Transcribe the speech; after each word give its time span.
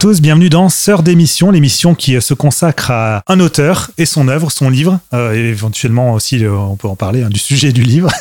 tous, 0.00 0.22
bienvenue 0.22 0.48
dans 0.48 0.70
Sœur 0.70 1.02
d'émission, 1.02 1.50
l'émission 1.50 1.94
qui 1.94 2.16
euh, 2.16 2.22
se 2.22 2.32
consacre 2.32 2.90
à 2.90 3.22
un 3.26 3.38
auteur 3.38 3.90
et 3.98 4.06
son 4.06 4.28
œuvre, 4.28 4.50
son 4.50 4.70
livre, 4.70 4.98
euh, 5.12 5.34
et 5.34 5.50
éventuellement 5.50 6.14
aussi, 6.14 6.42
euh, 6.42 6.54
on 6.54 6.76
peut 6.76 6.88
en 6.88 6.96
parler, 6.96 7.22
hein, 7.22 7.28
du 7.28 7.38
sujet 7.38 7.72
du 7.72 7.82
livre. 7.82 8.10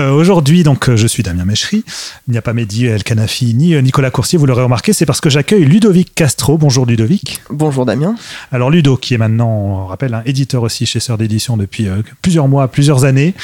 Euh, 0.00 0.10
Aujourd'hui, 0.10 0.64
donc, 0.64 0.92
je 0.94 1.06
suis 1.06 1.22
Damien 1.22 1.44
Mechery. 1.44 1.84
Il 2.26 2.32
n'y 2.32 2.36
a 2.36 2.42
pas 2.42 2.52
Mehdi 2.52 2.86
El 2.86 3.04
Kanafi 3.04 3.54
ni 3.54 3.80
Nicolas 3.80 4.10
Coursier, 4.10 4.36
vous 4.36 4.44
l'aurez 4.44 4.64
remarqué, 4.64 4.92
c'est 4.92 5.06
parce 5.06 5.20
que 5.20 5.30
j'accueille 5.30 5.64
Ludovic 5.64 6.12
Castro. 6.14 6.58
Bonjour 6.58 6.84
Ludovic. 6.84 7.40
Bonjour 7.50 7.86
Damien. 7.86 8.16
Alors 8.50 8.70
Ludo, 8.70 8.96
qui 8.96 9.14
est 9.14 9.18
maintenant, 9.18 9.48
on 9.48 9.86
rappelle, 9.86 10.12
un 10.12 10.22
éditeur 10.26 10.64
aussi 10.64 10.84
chez 10.86 10.98
Sœur 10.98 11.18
d'édition 11.18 11.56
depuis 11.56 11.86
plusieurs 12.20 12.48
mois, 12.48 12.68
plusieurs 12.68 13.04
années, 13.04 13.34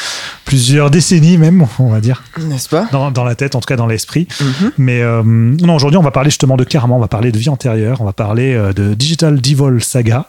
plusieurs 0.44 0.90
décennies 0.90 1.38
même, 1.38 1.66
on 1.78 1.88
va 1.88 2.00
dire, 2.00 2.22
N'est-ce 2.38 2.68
pas? 2.68 2.88
Dans, 2.90 3.10
dans 3.12 3.24
la 3.24 3.36
tête, 3.36 3.54
en 3.54 3.60
tout 3.60 3.68
cas 3.68 3.76
dans 3.76 3.86
l'esprit. 3.86 4.26
Mhm. 4.40 4.72
Mais 4.78 5.02
non, 5.22 5.76
aujourd'hui, 5.76 5.96
on 5.98 6.02
va 6.02 6.10
parler 6.10 6.30
justement 6.30 6.56
de 6.56 6.64
Karma, 6.64 6.94
on 6.94 7.00
va 7.00 7.08
parler 7.08 7.30
de 7.32 7.38
vie 7.38 7.51
antérieure, 7.52 8.00
on 8.00 8.04
va 8.04 8.12
parler 8.12 8.54
euh, 8.54 8.72
de 8.72 8.94
Digital 8.94 9.40
Devil 9.40 9.80
Saga, 9.80 10.26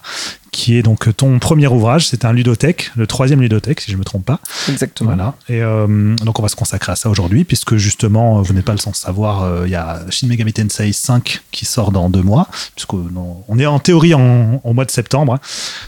qui 0.54 0.78
est 0.78 0.84
donc 0.84 1.14
ton 1.18 1.40
premier 1.40 1.68
ouvrage. 1.68 2.08
C'est 2.08 2.24
un 2.24 2.32
ludothèque, 2.32 2.92
le 2.96 3.08
troisième 3.08 3.42
ludothèque, 3.42 3.82
si 3.82 3.92
je 3.92 3.96
ne 3.96 4.00
me 4.00 4.06
trompe 4.06 4.24
pas. 4.24 4.40
Exactement. 4.70 5.10
Voilà. 5.10 5.34
Et 5.50 5.62
euh, 5.62 6.16
donc, 6.18 6.40
on 6.40 6.42
va 6.42 6.48
se 6.48 6.56
consacrer 6.56 6.94
à 6.94 6.96
ça 6.96 7.10
aujourd'hui, 7.10 7.44
puisque 7.44 7.76
justement, 7.76 8.42
vous 8.42 8.54
n'êtes 8.54 8.64
pas 8.64 8.72
le 8.72 8.78
sans 8.78 8.94
savoir, 8.94 9.44
euh, 9.44 9.64
il 9.66 9.72
y 9.72 9.76
a 9.76 10.00
Shin 10.10 10.28
Megami 10.28 10.54
Tensei 10.54 10.94
5 10.94 11.42
qui 11.52 11.66
sort 11.66 11.92
dans 11.92 12.10
deux 12.10 12.22
mois, 12.22 12.48
puisqu'on 12.76 13.44
on 13.48 13.60
est 13.60 13.66
en 13.66 13.80
théorie 13.80 14.14
en, 14.14 14.62
au 14.64 14.74
mois 14.74 14.86
de 14.86 14.92
septembre. 14.92 15.40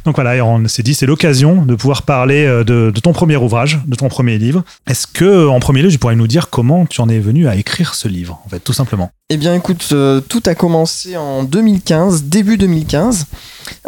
Donc 0.04 0.16
voilà, 0.16 0.36
et 0.36 0.42
on 0.42 0.68
s'est 0.68 0.84
dit, 0.84 0.96
c'est 0.96 1.06
l'occasion 1.06 1.64
de 1.64 1.76
pouvoir 1.76 2.02
parler 2.02 2.46
euh, 2.46 2.64
de, 2.64 2.92
de 2.94 3.00
ton 3.00 3.14
premier 3.14 3.38
ouvrage, 3.38 3.80
de 3.86 3.96
ton 3.96 4.10
premier 4.10 4.38
livre. 4.40 4.64
Est-ce 4.88 5.06
que, 5.06 5.48
en 5.48 5.60
premier 5.60 5.84
lieu, 5.84 5.90
tu 5.90 6.00
pourrais 6.00 6.16
nous 6.16 6.28
dire 6.28 6.50
comment 6.50 6.88
tu 6.88 7.00
en 7.02 7.08
es 7.08 7.20
venu 7.20 7.48
à 7.48 7.56
écrire 7.56 7.94
ce 7.94 8.08
livre, 8.08 8.42
en 8.46 8.50
fait, 8.50 8.60
tout 8.60 8.74
simplement? 8.74 9.12
Eh 9.32 9.38
bien 9.38 9.56
écoute, 9.56 9.90
euh, 9.92 10.22
tout 10.22 10.44
a 10.46 10.54
commencé 10.54 11.18
en 11.18 11.44
2015, 11.44 12.26
début 12.26 12.58
2015. 12.58 13.26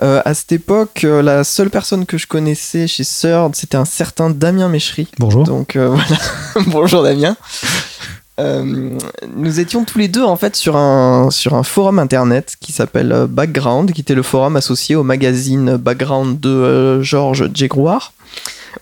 Euh, 0.01 0.19
à 0.25 0.33
cette 0.33 0.51
époque, 0.51 1.03
euh, 1.03 1.21
la 1.21 1.43
seule 1.43 1.69
personne 1.69 2.07
que 2.07 2.17
je 2.17 2.25
connaissais 2.25 2.87
chez 2.87 3.03
Third, 3.05 3.55
c'était 3.55 3.77
un 3.77 3.85
certain 3.85 4.31
Damien 4.31 4.67
Méchery. 4.67 5.07
Bonjour. 5.19 5.43
Donc 5.43 5.77
voilà, 5.77 6.17
bonjour 6.65 7.03
Damien. 7.03 7.37
Nous 8.39 9.59
étions 9.59 9.85
tous 9.85 9.99
les 9.99 10.07
deux 10.07 10.23
en 10.23 10.37
fait 10.37 10.55
sur 10.55 10.75
un, 10.75 11.29
sur 11.29 11.53
un 11.53 11.61
forum 11.61 11.99
internet 11.99 12.55
qui 12.59 12.71
s'appelle 12.71 13.27
Background, 13.29 13.91
qui 13.91 14.01
était 14.01 14.15
le 14.15 14.23
forum 14.23 14.55
associé 14.55 14.95
au 14.95 15.03
magazine 15.03 15.77
Background 15.77 16.39
de 16.39 17.03
Georges 17.03 17.47
Djegrouard. 17.53 18.13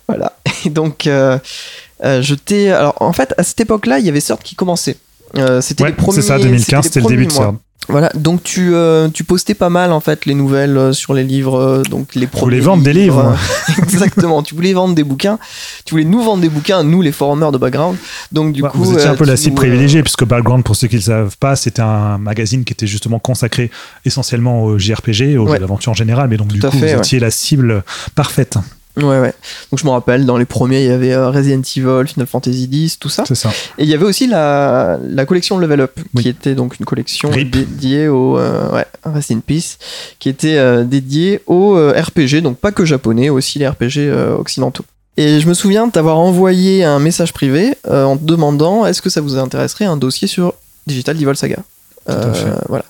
Voilà. 0.08 0.38
Et 0.66 0.70
donc, 0.70 1.02
je 1.03 2.33
t'ai. 2.33 2.72
Alors 2.72 2.95
en 3.02 3.11
fait, 3.11 3.33
à 3.38 3.44
cette 3.44 3.59
époque-là, 3.59 4.00
il 4.00 4.06
y 4.06 4.09
avait 4.09 4.22
Third 4.22 4.42
qui 4.42 4.56
commençait. 4.56 4.95
Euh, 5.38 5.61
c'était 5.61 5.83
Ouais, 5.83 5.89
les 5.89 5.95
premiers. 5.95 6.16
c'est 6.22 6.28
ça, 6.28 6.38
2015, 6.39 6.86
c'était 6.86 7.02
le 7.02 7.08
début 7.08 7.25
de 7.28 7.31
ça. 7.31 7.53
Voilà, 7.88 8.09
donc 8.16 8.41
tu, 8.41 8.73
euh, 8.73 9.09
tu 9.09 9.23
postais 9.23 9.53
pas 9.53 9.69
mal 9.69 9.92
en 9.92 10.00
fait 10.00 10.25
les 10.25 10.33
nouvelles 10.33 10.75
euh, 10.75 10.92
sur 10.92 11.14
les 11.14 11.23
livres, 11.23 11.59
euh, 11.59 11.83
donc 11.83 12.16
les 12.16 12.25
premiers. 12.25 12.44
voulais 12.44 12.59
vendre 12.59 12.81
des 12.81 12.94
livres. 12.94 13.38
Exactement, 13.77 14.42
tu 14.42 14.55
voulais 14.55 14.73
vendre 14.73 14.95
des 14.95 15.03
bouquins, 15.03 15.38
tu 15.86 15.92
voulais 15.94 16.03
nous 16.03 16.23
vendre 16.23 16.42
des 16.42 16.50
bouquins, 16.50 16.81
nous 16.81 17.03
les 17.03 17.11
forumers 17.11 17.52
de 17.52 17.59
background. 17.59 17.95
Donc 18.31 18.53
du 18.53 18.64
Ouais, 18.64 18.69
coup, 18.69 18.80
vous 18.80 18.94
étiez 18.94 19.05
un 19.08 19.14
peu 19.14 19.25
la 19.25 19.36
tu 19.36 19.44
cible 19.44 19.55
privilégiée, 19.58 20.02
puisque 20.02 20.25
Background, 20.25 20.64
pour 20.64 20.75
ceux 20.75 20.88
qui 20.88 20.95
ne 20.95 21.00
le 21.02 21.05
savent 21.05 21.38
pas, 21.38 21.55
c'était 21.55 21.83
un 21.83 22.17
magazine 22.17 22.64
qui 22.64 22.73
était 22.73 22.88
justement 22.88 23.20
consacré 23.20 23.70
essentiellement 24.04 24.64
au 24.64 24.80
JRPG, 24.80 25.38
aux 25.38 25.45
Ouais. 25.45 25.52
jeux 25.54 25.59
d'aventure 25.59 25.92
en 25.92 25.95
général, 25.95 26.27
mais 26.27 26.38
donc 26.38 26.48
du 26.48 26.59
Tout 26.59 26.70
coup, 26.71 26.80
fait, 26.80 26.88
vous 26.88 26.93
ouais. 26.93 26.98
étiez 26.98 27.20
la 27.20 27.30
cible 27.30 27.83
parfaite. 28.15 28.58
Ouais, 28.98 29.20
ouais. 29.20 29.33
Donc 29.72 29.80
je 29.80 29.86
me 29.86 29.89
rappelle, 29.92 30.26
dans 30.26 30.38
les 30.38 30.45
premiers, 30.45 30.82
il 30.83 30.88
y 30.88 30.92
avait 30.92 31.11
euh, 31.14 31.30
Resident 31.30 31.60
Evil, 31.61 32.08
Final 32.08 32.28
Fantasy 32.28 32.70
X, 32.72 32.98
tout 32.98 33.10
ça. 33.10 33.23
C'est 33.28 33.36
ça. 33.36 33.50
Et 33.78 33.83
il 33.83 33.89
y 33.89 33.94
avait 33.94 34.06
aussi 34.06 34.26
la, 34.28 34.98
la 35.04 35.26
collection 35.26 35.58
Level 35.58 35.82
Up, 35.82 35.92
Oui. 36.14 36.23
qui 36.23 36.30
était 36.30 36.56
donc 36.56 36.80
une 36.80 36.86
collection 36.86 37.30
RIP. 37.30 37.52
dédiée 37.52 38.08
au. 38.08 38.38
euh, 38.38 38.72
ouais, 38.72 38.86
Rest 39.04 39.32
in 39.32 39.39
Peace, 39.45 39.78
qui 40.20 40.30
était 40.30 40.58
euh, 40.58 40.83
dédiée 40.86 41.42
au 41.48 41.76
euh, 41.76 41.94
RPG, 42.02 42.42
donc 42.42 42.58
pas 42.58 42.72
que 42.72 42.86
japonais, 42.86 43.30
aussi 43.30 43.60
les 43.60 43.67
RPG 43.67 44.10
occidentaux. 44.39 44.86
Et 45.17 45.39
je 45.39 45.48
me 45.48 45.54
souviens 45.54 45.88
de 45.88 45.92
t'avoir 45.92 46.17
envoyé 46.17 46.83
un 46.83 47.00
message 47.00 47.32
privé 47.33 47.77
en 47.89 48.17
te 48.17 48.23
demandant 48.23 48.86
est-ce 48.86 49.02
que 49.02 49.10
ça 49.10 49.22
vous 49.22 49.38
intéresserait 49.38 49.86
un 49.86 49.95
dossier 49.98 50.27
sur 50.27 50.54
Digital 50.88 51.17
Devil 51.17 51.36
Saga? 51.38 51.58
Euh, 52.08 52.54
voilà. 52.70 52.86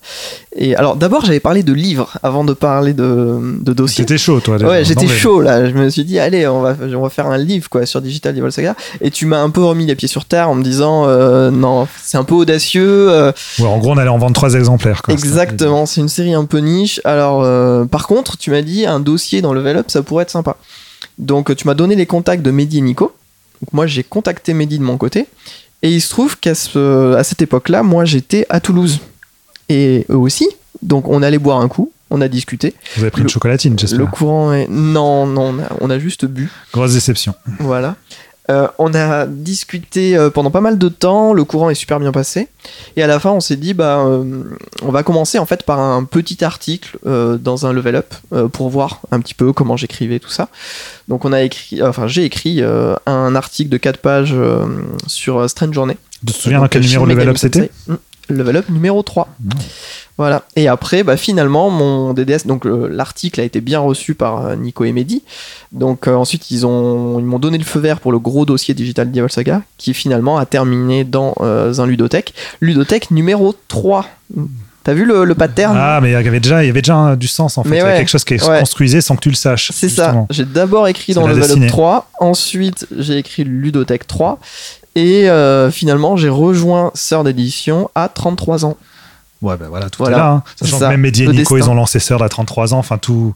Et 0.58 0.76
alors 0.76 0.98
d'abord 0.98 1.24
j'avais 1.24 1.40
parlé 1.40 1.64
de 1.64 1.72
livres 1.72 2.18
avant 2.22 2.44
de 2.44 2.54
parler 2.54 2.94
de, 2.94 3.40
de 3.62 3.74
dossier. 3.74 4.04
C'était 4.04 4.18
chaud, 4.18 4.42
toi. 4.42 4.58
Ouais, 4.58 4.84
j'étais 4.84 5.08
chaud 5.08 5.40
là. 5.42 5.70
Je 5.70 5.74
me 5.74 5.90
suis 5.90 6.04
dit, 6.04 6.20
allez, 6.20 6.46
on 6.48 6.62
va, 6.62 6.76
on 6.82 7.02
va 7.02 7.10
faire 7.10 7.28
un 7.28 7.38
livre 7.38 7.70
quoi 7.70 7.86
sur 7.86 8.02
Digital 8.02 8.36
Devil 8.36 8.52
Saga. 8.52 8.76
Et 9.00 9.12
tu 9.12 9.26
m'as 9.26 9.40
un 9.42 9.50
peu 9.50 9.64
remis 9.64 9.86
les 9.86 9.96
pieds 9.96 10.08
sur 10.10 10.26
terre 10.26 10.50
en 10.50 10.56
me 10.56 10.64
disant, 10.64 11.06
euh, 11.08 11.50
non, 11.50 11.88
c'est 12.04 12.18
un 12.18 12.24
peu 12.26 12.36
audacieux. 12.36 13.10
euh, 13.10 13.32
Ouais, 13.60 13.68
en 13.68 13.78
gros, 13.78 13.92
on 13.92 13.98
allait 13.98 14.10
en 14.10 14.18
vendre 14.18 14.34
trois 14.36 14.54
exemplaires. 14.54 15.02
Quoi. 15.02 15.14
exactement, 15.14 15.86
c'est 15.86 16.02
une 16.02 16.10
série 16.10 16.34
un 16.34 16.46
peu 16.46 16.58
niche. 16.60 17.00
Alors, 17.06 17.42
par 17.88 18.08
contre, 18.08 18.38
tu 18.38 18.52
m'as 18.52 18.62
dit, 18.62 18.86
un 18.86 19.00
dossier 19.00 19.42
dans 19.42 19.54
Level 19.54 19.78
Up, 19.78 19.86
ça 19.90 20.04
pourrait 20.04 20.24
être 20.24 20.32
sympa. 20.32 20.58
Donc, 21.18 21.56
tu 21.56 21.68
m'as 21.68 21.74
donné 21.74 21.96
les 21.96 22.06
contacts 22.06 22.42
de 22.44 22.52
Mehdi 22.52 22.80
et 22.80 22.82
Nico. 22.82 23.14
Donc, 23.62 23.72
moi, 23.74 23.88
j'ai 23.88 24.04
contacté 24.04 24.54
Mehdi 24.54 24.78
de 24.80 24.84
mon 24.84 24.98
côté. 24.98 25.28
Et 25.82 25.92
il 25.92 26.02
se 26.02 26.10
trouve 26.10 26.38
qu'à 26.38 26.56
ce, 26.56 27.14
à 27.16 27.24
cette 27.24 27.42
époque-là, 27.42 27.84
moi, 27.84 28.06
j'étais 28.06 28.46
à 28.50 28.60
Toulouse. 28.60 29.00
Et 29.70 30.06
eux 30.10 30.18
aussi. 30.18 30.48
Donc, 30.82 31.08
on 31.08 31.22
allait 31.22 31.40
boire 31.40 31.60
un 31.60 31.68
coup. 31.68 31.92
On 32.10 32.22
a 32.22 32.28
discuté. 32.28 32.76
Vous 32.96 33.02
avez 33.02 33.12
pris 33.12 33.24
une 33.24 33.30
chocolatine, 33.30 33.78
j'espère. 33.78 34.00
Le 34.00 34.06
courant 34.06 34.54
est. 34.54 34.68
Non, 34.70 35.26
non, 35.26 35.56
on 35.56 35.60
a, 35.60 35.68
on 35.82 35.90
a 35.90 36.00
juste 36.00 36.26
bu. 36.26 36.50
Grosse 36.72 36.94
déception. 36.94 37.34
Voilà. 37.60 37.96
Euh, 38.50 38.68
on 38.78 38.94
a 38.94 39.26
discuté 39.26 40.16
euh, 40.16 40.30
pendant 40.30 40.52
pas 40.52 40.62
mal 40.62 40.78
de 40.78 40.90
temps, 40.90 41.34
le 41.34 41.44
courant 41.44 41.70
est 41.70 41.76
super 41.76 42.00
bien 42.00 42.12
passé. 42.12 42.48
Et 42.96 43.02
à 43.02 43.08
la 43.08 43.20
fin, 43.20 43.32
on 43.32 43.40
s'est 43.40 43.56
dit, 43.56 43.74
bah, 43.74 44.06
euh, 44.06 44.44
on 44.84 44.92
va 44.92 45.04
commencer 45.04 45.40
en 45.40 45.46
fait 45.46 45.64
par 45.64 45.80
un 45.80 46.04
petit 46.04 46.44
article 46.44 46.98
dans 47.06 47.66
un 47.66 47.74
level 47.74 47.96
up 47.96 48.14
pour 48.52 48.70
voir 48.70 49.02
un 49.12 49.20
petit 49.20 49.34
peu 49.34 49.54
comment 49.54 49.78
j'écrivais 49.78 50.20
tout 50.20 50.30
ça. 50.30 50.50
Donc 51.08 51.26
on 51.26 51.34
a 51.34 51.42
écrit, 51.44 51.82
enfin 51.84 52.08
j'ai 52.08 52.24
écrit 52.24 52.62
un 53.06 53.36
article 53.36 53.70
de 53.70 53.78
4 53.78 53.98
pages 53.98 54.36
sur 55.08 55.50
Strange 55.50 55.74
Journey. 55.74 55.98
Tu 56.26 56.34
te 56.34 56.38
souviens 56.38 56.60
dans 56.60 56.68
quel 56.68 56.82
numéro 56.82 57.06
Level 57.06 57.30
Up 57.30 57.38
c'était. 57.38 57.72
Level 58.30 58.58
Up 58.58 58.66
numéro 58.70 59.02
3. 59.04 59.28
Mmh. 59.40 59.50
Voilà. 60.18 60.44
Et 60.56 60.68
après, 60.70 61.04
bah, 61.04 61.18
finalement, 61.18 61.70
mon 61.70 62.14
DDS, 62.14 62.46
donc 62.48 62.64
le- 62.64 62.88
l'article 62.88 63.42
a 63.42 63.44
été 63.44 63.60
bien 63.60 63.80
reçu 63.80 64.16
par 64.16 64.46
euh, 64.46 64.56
Nico 64.56 64.86
et 64.86 64.94
Mehdi. 64.94 65.24
Donc 65.74 66.08
euh, 66.08 66.16
ensuite, 66.16 66.52
ils 66.52 66.66
ont, 66.66 67.20
ils 67.20 67.26
m'ont 67.26 67.40
donné 67.40 67.58
le 67.58 67.66
feu 67.66 67.80
vert 67.80 68.00
pour 68.00 68.12
le 68.14 68.20
gros 68.20 68.46
dossier 68.46 68.74
Digital 68.74 69.12
Devil 69.12 69.30
Saga, 69.30 69.62
qui 69.78 69.94
finalement 69.94 70.38
a 70.38 70.46
terminé 70.46 71.04
dans 71.04 71.34
euh, 71.42 71.74
un 71.80 71.86
ludothèque. 71.86 72.34
Ludothèque 72.62 73.12
numéro 73.12 73.54
3. 73.68 74.06
T'as 74.86 74.94
vu 74.94 75.04
le, 75.04 75.26
le 75.26 75.34
pattern? 75.36 75.76
Ah, 75.78 76.00
mais 76.02 76.10
il 76.10 76.14
y 76.14 76.16
avait 76.16 76.40
déjà, 76.40 76.64
il 76.64 76.68
y 76.68 76.70
avait 76.70 76.82
déjà 76.84 76.96
un- 76.96 77.16
du 77.16 77.28
sens 77.28 77.58
en 77.58 77.64
fait. 77.64 77.70
Il 77.70 77.76
y 77.76 77.80
avait 77.82 77.98
quelque 77.98 78.08
chose 78.10 78.24
qui 78.24 78.38
se 78.40 78.46
Ouais. 78.48 78.60
construisait 78.60 79.02
sans 79.02 79.16
que 79.16 79.22
tu 79.22 79.30
le 79.30 79.36
saches. 79.36 79.72
C'est 79.74 79.90
ça. 79.90 80.26
J'ai 80.30 80.46
d'abord 80.46 80.88
écrit 80.88 81.14
dans 81.14 81.28
la 81.28 81.34
Level. 81.34 81.64
Up 81.64 81.68
3, 81.70 82.10
ensuite 82.22 82.88
j'ai 82.96 83.18
écrit 83.18 83.44
Ludothèque 83.44 84.06
3, 84.08 84.40
et 84.96 85.30
euh, 85.30 85.70
finalement 85.72 86.18
j'ai 86.18 86.30
rejoint 86.30 86.92
Sœur 86.94 87.24
d'édition 87.24 87.90
à 87.96 88.10
33 88.10 88.66
ans. 88.66 88.78
Ouais, 89.42 89.58
ben 89.58 89.68
voilà, 89.68 89.90
tout 89.92 90.02
Voilà. 90.02 90.18
est 90.18 90.20
là. 90.22 90.30
hein. 90.30 90.44
Sachant 90.56 90.80
ça. 90.80 90.86
que 90.86 90.92
même 90.92 91.02
Mehdi 91.02 91.24
et 91.24 91.28
Nico, 91.28 91.38
destin. 91.38 91.58
ils 91.58 91.70
ont 91.70 91.76
lancé 91.76 92.00
Sœur 92.00 92.24
à 92.24 92.30
33 92.30 92.74
ans. 92.74 92.80
Enfin, 92.80 92.98
tout, 92.98 93.36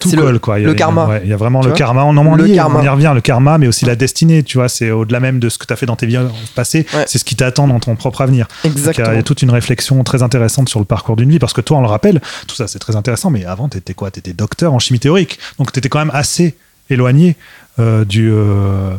tout 0.00 0.10
le- 0.10 0.20
colle, 0.20 0.38
quoi. 0.40 0.58
Il 0.58 0.62
y 0.62 0.64
a- 0.64 0.66
le 0.66 0.72
il 0.74 0.78
y 0.78 0.82
a- 0.82 0.84
karma. 0.84 1.06
ouais, 1.06 1.20
il 1.24 1.30
y 1.30 1.32
a 1.32 1.36
vraiment 1.36 1.60
Tu 1.62 1.68
le 1.68 1.74
karma. 1.74 2.04
On 2.04 2.14
en 2.16 2.34
Le 2.34 2.46
y 2.48 2.52
est, 2.52 2.56
karma. 2.56 2.80
on 2.80 2.82
y 2.82 2.88
revient, 2.88 3.12
le 3.14 3.20
karma, 3.22 3.56
mais 3.56 3.66
aussi 3.66 3.86
la 3.86 3.96
destinée, 3.96 4.42
tu 4.42 4.58
vois. 4.58 4.68
C'est 4.68 4.90
au-delà 4.90 5.18
même 5.20 5.38
de 5.38 5.48
ce 5.48 5.56
que 5.56 5.64
tu 5.64 5.72
as 5.72 5.76
fait 5.76 5.86
dans 5.86 5.96
tes 5.96 6.04
vies 6.06 6.18
passées. 6.54 6.84
Ouais. 6.92 7.04
C'est 7.06 7.18
ce 7.18 7.24
qui 7.24 7.36
t'attend 7.36 7.68
dans 7.68 7.78
ton 7.80 7.94
propre 7.96 8.20
avenir. 8.20 8.48
Donc, 8.48 8.56
Il 8.64 8.66
y, 8.72 8.74
a- 8.74 8.78
Exactement. 8.78 9.12
il 9.12 9.16
y 9.16 9.18
a 9.20 9.22
toute 9.22 9.40
une 9.40 9.50
réflexion 9.50 10.02
très 10.04 10.22
intéressante 10.22 10.68
sur 10.68 10.80
le 10.80 10.84
parcours 10.84 11.16
d'une 11.16 11.30
vie, 11.30 11.38
parce 11.38 11.52
que 11.54 11.62
toi, 11.62 11.78
on 11.78 11.80
le 11.82 11.86
rappelle, 11.88 12.20
tout 12.48 12.56
ça 12.56 12.66
c'est 12.66 12.80
très 12.80 12.96
intéressant, 12.96 13.30
mais 13.30 13.44
avant, 13.46 13.68
tu 13.70 13.78
étais 13.78 13.94
quoi? 13.94 14.10
Tu 14.10 14.18
étais 14.18 14.34
docteur 14.34 14.74
en 14.74 14.78
chimie 14.80 14.98
théorique, 14.98 15.38
donc 15.58 15.72
tu 15.72 15.78
étais 15.78 15.88
quand 15.88 16.00
même 16.00 16.10
assez 16.12 16.56
éloigné 16.90 17.36
euh, 17.78 18.04
du, 18.04 18.30
Euh, 18.30 18.90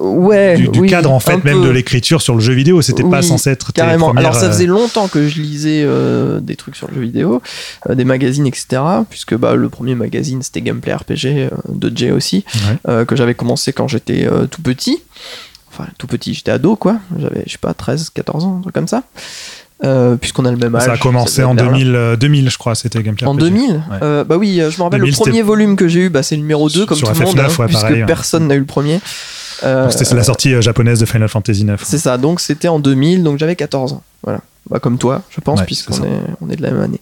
ouais, 0.00 0.56
du, 0.56 0.68
du 0.68 0.80
oui, 0.80 0.88
cadre, 0.88 1.10
en 1.10 1.20
fait, 1.20 1.42
même 1.44 1.60
peu. 1.60 1.66
de 1.66 1.70
l'écriture 1.70 2.22
sur 2.22 2.34
le 2.34 2.40
jeu 2.40 2.52
vidéo. 2.52 2.82
C'était 2.82 3.02
pas 3.02 3.20
Oui, 3.20 3.24
censé 3.26 3.50
être 3.50 3.72
Carrément. 3.72 4.12
Alors 4.12 4.34
ça 4.34 4.46
euh, 4.46 4.52
faisait 4.52 4.66
longtemps 4.66 5.08
que 5.08 5.28
je 5.28 5.40
lisais 5.40 5.82
euh, 5.84 6.40
des 6.40 6.56
trucs 6.56 6.76
sur 6.76 6.88
le 6.88 6.94
jeu 6.94 7.00
vidéo, 7.02 7.42
euh, 7.88 7.94
des 7.94 8.04
magazines, 8.04 8.46
etc. 8.46 8.82
Puisque 9.10 9.34
bah, 9.36 9.54
le 9.54 9.68
premier 9.68 9.94
magazine 9.94 10.42
c'était 10.42 10.60
Gameplay 10.62 10.94
RPG 10.94 11.26
euh, 11.26 11.48
de 11.68 11.96
Jay 11.96 12.10
aussi, 12.10 12.44
ouais. 12.54 12.76
euh, 12.88 13.04
que 13.04 13.16
j'avais 13.16 13.34
commencé 13.34 13.72
quand 13.72 13.88
j'étais 13.88 14.26
euh, 14.26 14.46
tout 14.46 14.62
petit. 14.62 15.02
Enfin 15.72 15.88
tout 15.98 16.06
petit, 16.06 16.32
j'étais 16.34 16.52
ado 16.52 16.76
quoi. 16.76 16.96
J'avais 17.18 17.42
je 17.46 17.52
sais 17.52 17.58
pas 17.58 17.74
13, 17.74 18.10
14 18.14 18.44
ans, 18.44 18.56
un 18.58 18.62
truc 18.62 18.74
comme 18.74 18.88
ça. 18.88 19.02
Euh, 19.84 20.16
Puisqu'on 20.16 20.46
a 20.46 20.50
le 20.50 20.56
même 20.56 20.74
âge. 20.74 20.84
Ça 20.84 20.92
a 20.92 20.96
commencé 20.96 21.44
en 21.44 21.52
être 21.52 21.62
vers 21.64 21.72
là. 21.72 21.78
2000, 21.78 21.94
euh, 21.94 22.16
2000, 22.16 22.48
je 22.50 22.56
crois, 22.56 22.74
c'était 22.74 23.02
Gameplay 23.02 23.26
En 23.26 23.34
RPG. 23.34 23.40
2000 23.40 23.70
Ouais. 23.72 23.78
Euh, 24.02 24.24
Bah 24.24 24.38
oui, 24.38 24.58
euh, 24.58 24.70
je 24.70 24.78
me 24.78 24.84
rappelle 24.84 25.00
2000, 25.00 25.12
le 25.14 25.18
premier 25.22 25.42
volume 25.42 25.76
que 25.76 25.86
j'ai 25.86 26.00
eu, 26.06 26.08
bah, 26.08 26.22
c'est 26.22 26.34
le 26.36 26.40
numéro 26.40 26.70
2 26.70 26.86
comme 26.86 26.96
Sur 26.96 27.12
tout 27.12 27.18
le 27.20 27.26
monde, 27.26 27.36
FF9, 27.36 27.40
hein, 27.40 27.48
ouais, 27.58 27.66
puisque 27.66 27.80
pareil, 27.82 28.00
ouais. 28.00 28.06
personne 28.06 28.46
n'a 28.46 28.54
eu 28.54 28.60
le 28.60 28.64
premier. 28.64 29.00
Euh, 29.64 29.88
C'était 29.90 30.14
la 30.14 30.24
sortie 30.24 30.54
euh, 30.54 30.60
japonaise 30.60 31.00
de 31.00 31.06
Final 31.06 31.28
Fantasy 31.28 31.64
9. 31.64 31.82
C'est 31.84 31.98
ça, 31.98 32.18
donc 32.18 32.40
c'était 32.40 32.68
en 32.68 32.78
2000, 32.78 33.22
donc 33.22 33.38
j'avais 33.38 33.56
14 33.56 33.94
ans. 33.94 34.02
Voilà. 34.22 34.40
Bah, 34.70 34.78
comme 34.80 34.98
toi, 34.98 35.22
je 35.30 35.40
pense, 35.40 35.60
Ouais, 35.60 35.66
puisqu'on 35.66 36.02
est, 36.04 36.20
on 36.40 36.50
est 36.50 36.56
de 36.56 36.62
la 36.62 36.70
même 36.72 36.82
année. 36.82 37.00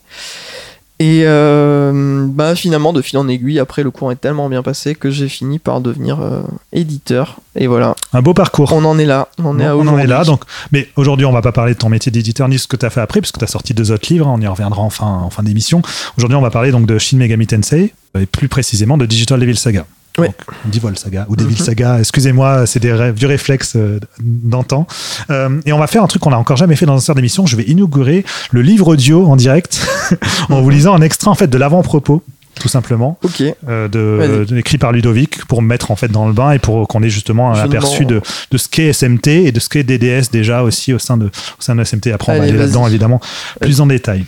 Et 1.01 1.23
euh, 1.25 2.25
bah 2.29 2.55
finalement, 2.55 2.93
de 2.93 3.03
fil 3.03 3.19
en 3.19 3.27
aiguille, 3.27 3.59
après 3.59 3.83
le 3.83 3.91
cours 3.91 4.13
est 4.13 4.17
tellement 4.17 4.49
bien 4.49 4.63
passé 4.63 4.95
que 4.95 5.11
j'ai 5.11 5.29
fini 5.29 5.59
par 5.59 5.81
devenir 5.81 6.21
euh, 6.21 6.43
éditeur. 6.73 7.41
Et 7.57 7.67
voilà. 7.67 7.97
Un 8.13 8.23
beau 8.23 8.33
parcours. 8.33 8.73
On 8.73 8.85
en 8.85 8.97
est 8.99 9.05
là. 9.05 9.27
On 9.39 9.47
en 9.47 9.59
est, 9.59 9.67
à 9.67 9.77
on 9.77 9.87
en 9.89 9.99
est 9.99 10.07
là. 10.07 10.23
Donc, 10.23 10.43
mais 10.71 10.89
aujourd'hui, 10.95 11.27
on 11.27 11.33
va 11.33 11.43
pas 11.43 11.51
parler 11.51 11.75
de 11.75 11.79
ton 11.79 11.89
métier 11.89 12.13
d'éditeur 12.13 12.49
ni 12.49 12.55
de 12.57 12.61
ce 12.61 12.69
que 12.69 12.77
tu 12.77 12.87
as 12.87 12.91
fait 12.91 13.01
après, 13.01 13.21
puisque 13.21 13.39
tu 13.39 13.45
as 13.45 13.49
sorti 13.49 13.75
deux 13.75 13.91
autres 13.91 14.07
livres. 14.13 14.29
hein, 14.29 14.35
On 14.37 14.41
y 14.41 14.47
reviendra 14.47 14.83
en 14.83 14.91
fin, 14.91 15.07
en 15.07 15.31
fin 15.31 15.43
d'émission. 15.43 15.83
Aujourd'hui, 16.17 16.37
on 16.37 16.43
va 16.43 16.51
parler 16.51 16.71
donc 16.71 16.87
de 16.87 16.97
Shin 16.99 17.17
Megami 17.17 17.49
Tensei 17.49 17.93
et 18.17 18.27
plus 18.27 18.49
précisément 18.49 18.97
de 18.97 19.05
Digital 19.05 19.41
Devil 19.41 19.57
Saga. 19.57 19.87
Ouais. 20.19 20.29
Donc, 20.29 20.73
Devil 20.73 20.97
Saga 20.99 21.27
ou 21.29 21.37
Devil 21.37 21.55
Mhm. 21.59 21.65
Saga, 21.65 21.99
excusez-moi, 21.99 22.67
c'est 22.67 22.81
des 22.81 22.93
ré- 22.93 23.13
vieux 23.13 23.29
réflexes 23.29 23.75
euh, 23.77 23.99
d'antan. 24.21 24.87
Euh, 25.31 25.61
et 25.67 25.73
on 25.73 25.79
va 25.79 25.87
faire 25.89 26.03
un 26.03 26.07
truc 26.07 26.23
qu'on 26.23 26.31
n'a 26.31 26.39
encore 26.39 26.57
jamais 26.57 26.77
fait 26.77 26.87
dans 26.87 26.95
un 26.97 27.01
certain 27.01 27.19
d'émission. 27.21 27.47
Je 27.47 27.57
vais 27.57 27.65
inaugurer 27.65 28.25
le 28.53 28.63
livre 28.63 28.89
audio 28.89 29.27
en 29.27 29.37
direct 29.37 29.87
en 30.51 30.63
vous 30.63 30.71
lisant 30.71 30.95
un 30.95 31.01
extrait 31.03 31.29
en 31.31 31.35
fait 31.35 31.49
de 31.49 31.59
l'avant-propos, 31.59 32.23
tout 32.61 32.69
simplement. 32.69 33.19
Ok. 33.25 33.43
euh, 33.69 33.89
de, 33.89 34.57
écrit 34.57 34.79
par 34.79 34.93
Ludovic 34.93 35.45
pour 35.47 35.63
me 35.63 35.67
mettre 35.67 35.91
en 35.91 35.97
fait 35.97 36.09
dans 36.13 36.29
le 36.29 36.33
bain 36.33 36.53
et 36.53 36.61
pour 36.61 36.87
qu'on 36.87 37.03
ait 37.03 37.11
justement 37.11 37.51
un 37.53 37.59
aperçu 37.59 38.05
de, 38.07 38.21
de 38.53 38.59
ce 38.59 38.69
qu'est 38.69 38.93
SMT 38.93 39.27
et 39.47 39.51
de 39.53 39.59
ce 39.59 39.69
qu'est 39.69 39.83
DDS 39.83 40.31
déjà 40.31 40.63
aussi 40.63 40.93
au 40.93 41.01
sein 41.01 41.17
de, 41.17 41.27
au 41.27 41.31
sein 41.61 41.75
de 41.75 41.83
SMT. 41.83 42.13
Après, 42.13 42.33
on 42.33 42.37
va 42.39 42.43
aller 42.45 42.53
là-dedans 42.59 42.87
évidemment 42.87 43.21
plus 43.61 43.81
en 43.81 43.87
détail. 43.87 44.25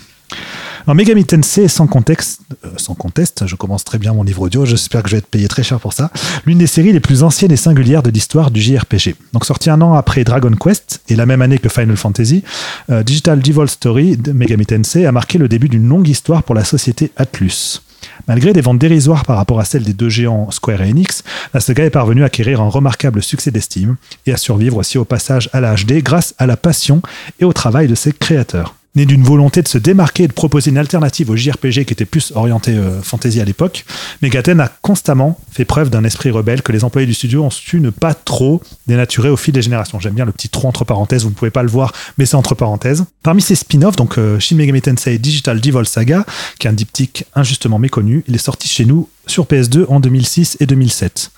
Alors, 0.87 0.95
Megami 0.95 1.25
Tensei 1.25 1.65
est 1.65 1.69
sans 1.69 1.89
contexte, 1.89 2.43
euh, 2.65 2.71
sans 2.77 2.95
conteste, 2.95 3.45
je 3.47 3.57
commence 3.57 3.83
très 3.83 3.99
bien 3.99 4.13
mon 4.13 4.23
livre 4.23 4.43
audio, 4.43 4.65
j'espère 4.65 5.03
que 5.03 5.09
je 5.09 5.17
vais 5.17 5.19
être 5.19 5.27
payé 5.27 5.49
très 5.49 5.65
cher 5.65 5.81
pour 5.81 5.93
ça, 5.93 6.13
l'une 6.45 6.59
des 6.59 6.69
séries 6.69 6.93
les 6.93 7.01
plus 7.01 7.25
anciennes 7.25 7.51
et 7.51 7.57
singulières 7.57 8.05
de 8.05 8.11
l'histoire 8.11 8.53
du 8.53 8.61
JRPG. 8.61 9.17
Donc 9.33 9.45
sorti 9.45 9.69
un 9.69 9.81
an 9.83 9.95
après 9.95 10.23
Dragon 10.23 10.53
Quest 10.53 11.01
et 11.09 11.17
la 11.17 11.27
même 11.27 11.43
année 11.43 11.59
que 11.59 11.69
Final 11.69 11.97
Fantasy, 11.97 12.45
euh, 12.91 13.03
Digital 13.03 13.41
Devil 13.41 13.67
Story 13.67 14.17
de 14.17 14.31
Megami 14.31 14.65
Tensei 14.65 15.07
a 15.07 15.13
marqué 15.13 15.39
le 15.39 15.49
début 15.49 15.69
d'une 15.69 15.89
longue 15.89 16.07
histoire 16.07 16.45
pour 16.45 16.55
la 16.55 16.65
société 16.65 17.11
Atlus. 17.17 17.81
Malgré 18.29 18.53
des 18.53 18.61
ventes 18.61 18.79
dérisoires 18.79 19.25
par 19.25 19.39
rapport 19.39 19.59
à 19.59 19.65
celles 19.65 19.83
des 19.83 19.93
deux 19.93 20.09
géants 20.09 20.53
Square 20.53 20.83
et 20.83 20.91
Enix, 20.91 21.25
la 21.53 21.59
saga 21.59 21.85
est 21.85 21.91
parvenue 21.91 22.23
à 22.23 22.27
acquérir 22.27 22.61
un 22.61 22.69
remarquable 22.69 23.25
succès 23.25 23.51
d'estime 23.51 23.97
et 24.27 24.33
à 24.33 24.37
survivre 24.37 24.77
aussi 24.77 24.99
au 24.99 25.05
passage 25.05 25.51
à 25.53 25.61
la 25.61 25.75
HD 25.75 26.03
grâce 26.03 26.35
à 26.39 26.47
la 26.47 26.57
passion 26.57 27.03
et 27.41 27.45
au 27.45 27.53
travail 27.53 27.89
de 27.89 27.97
ses 27.97 28.13
créateurs. 28.13 28.77
Né 28.97 29.05
d'une 29.05 29.23
volonté 29.23 29.61
de 29.61 29.69
se 29.69 29.77
démarquer 29.77 30.25
et 30.25 30.29
de 30.29 30.33
proposer 30.33 30.71
une 30.71 30.79
alternative 30.79 31.31
au 31.31 31.37
JRPG 31.37 31.85
qui 31.85 31.93
était 31.93 32.07
plus 32.07 32.33
orienté 32.35 32.73
euh, 32.73 33.03
fantasy 33.03 33.41
à 33.41 33.45
l'époque, 33.45 33.85
Megaten 34.23 34.59
a 34.59 34.69
constamment 34.81 35.39
fait 35.53 35.67
preuve 35.67 35.91
d'un 35.91 36.03
esprit 36.03 36.31
rebelle 36.31 36.63
que 36.63 36.73
les 36.73 36.83
employés 36.83 37.07
du 37.07 37.13
studio 37.13 37.45
ont 37.45 37.51
su 37.51 37.81
ne 37.81 37.91
pas 37.91 38.15
trop 38.15 38.63
dénaturer 38.87 39.29
au 39.29 39.37
fil 39.37 39.53
des 39.53 39.61
générations. 39.61 40.01
J'aime 40.01 40.15
bien 40.15 40.25
le 40.25 40.33
petit 40.33 40.49
trou 40.49 40.67
entre 40.67 40.85
parenthèses, 40.85 41.25
vous 41.25 41.31
ne 41.31 41.35
pouvez 41.35 41.51
pas 41.51 41.63
le 41.63 41.69
voir, 41.69 41.93
mais 42.17 42.25
c'est 42.25 42.37
entre 42.37 42.55
parenthèses. 42.55 43.05
Parmi 43.23 43.43
ces 43.43 43.55
spin-offs, 43.55 43.97
donc 43.97 44.17
euh, 44.17 44.39
Shin 44.39 44.57
Megami 44.57 44.81
Tensei 44.81 45.19
Digital 45.19 45.61
Devil 45.61 45.85
Saga, 45.85 46.25
qui 46.59 46.67
est 46.67 46.71
un 46.71 46.73
diptyque 46.73 47.27
injustement 47.35 47.79
méconnu, 47.79 48.25
il 48.29 48.35
est 48.35 48.39
sorti 48.39 48.67
chez 48.67 48.87
nous 48.87 49.09
sur 49.27 49.45
PS2 49.45 49.85
en 49.89 50.01
2006 50.01 50.57
et 50.61 50.67
2007. 50.67 51.31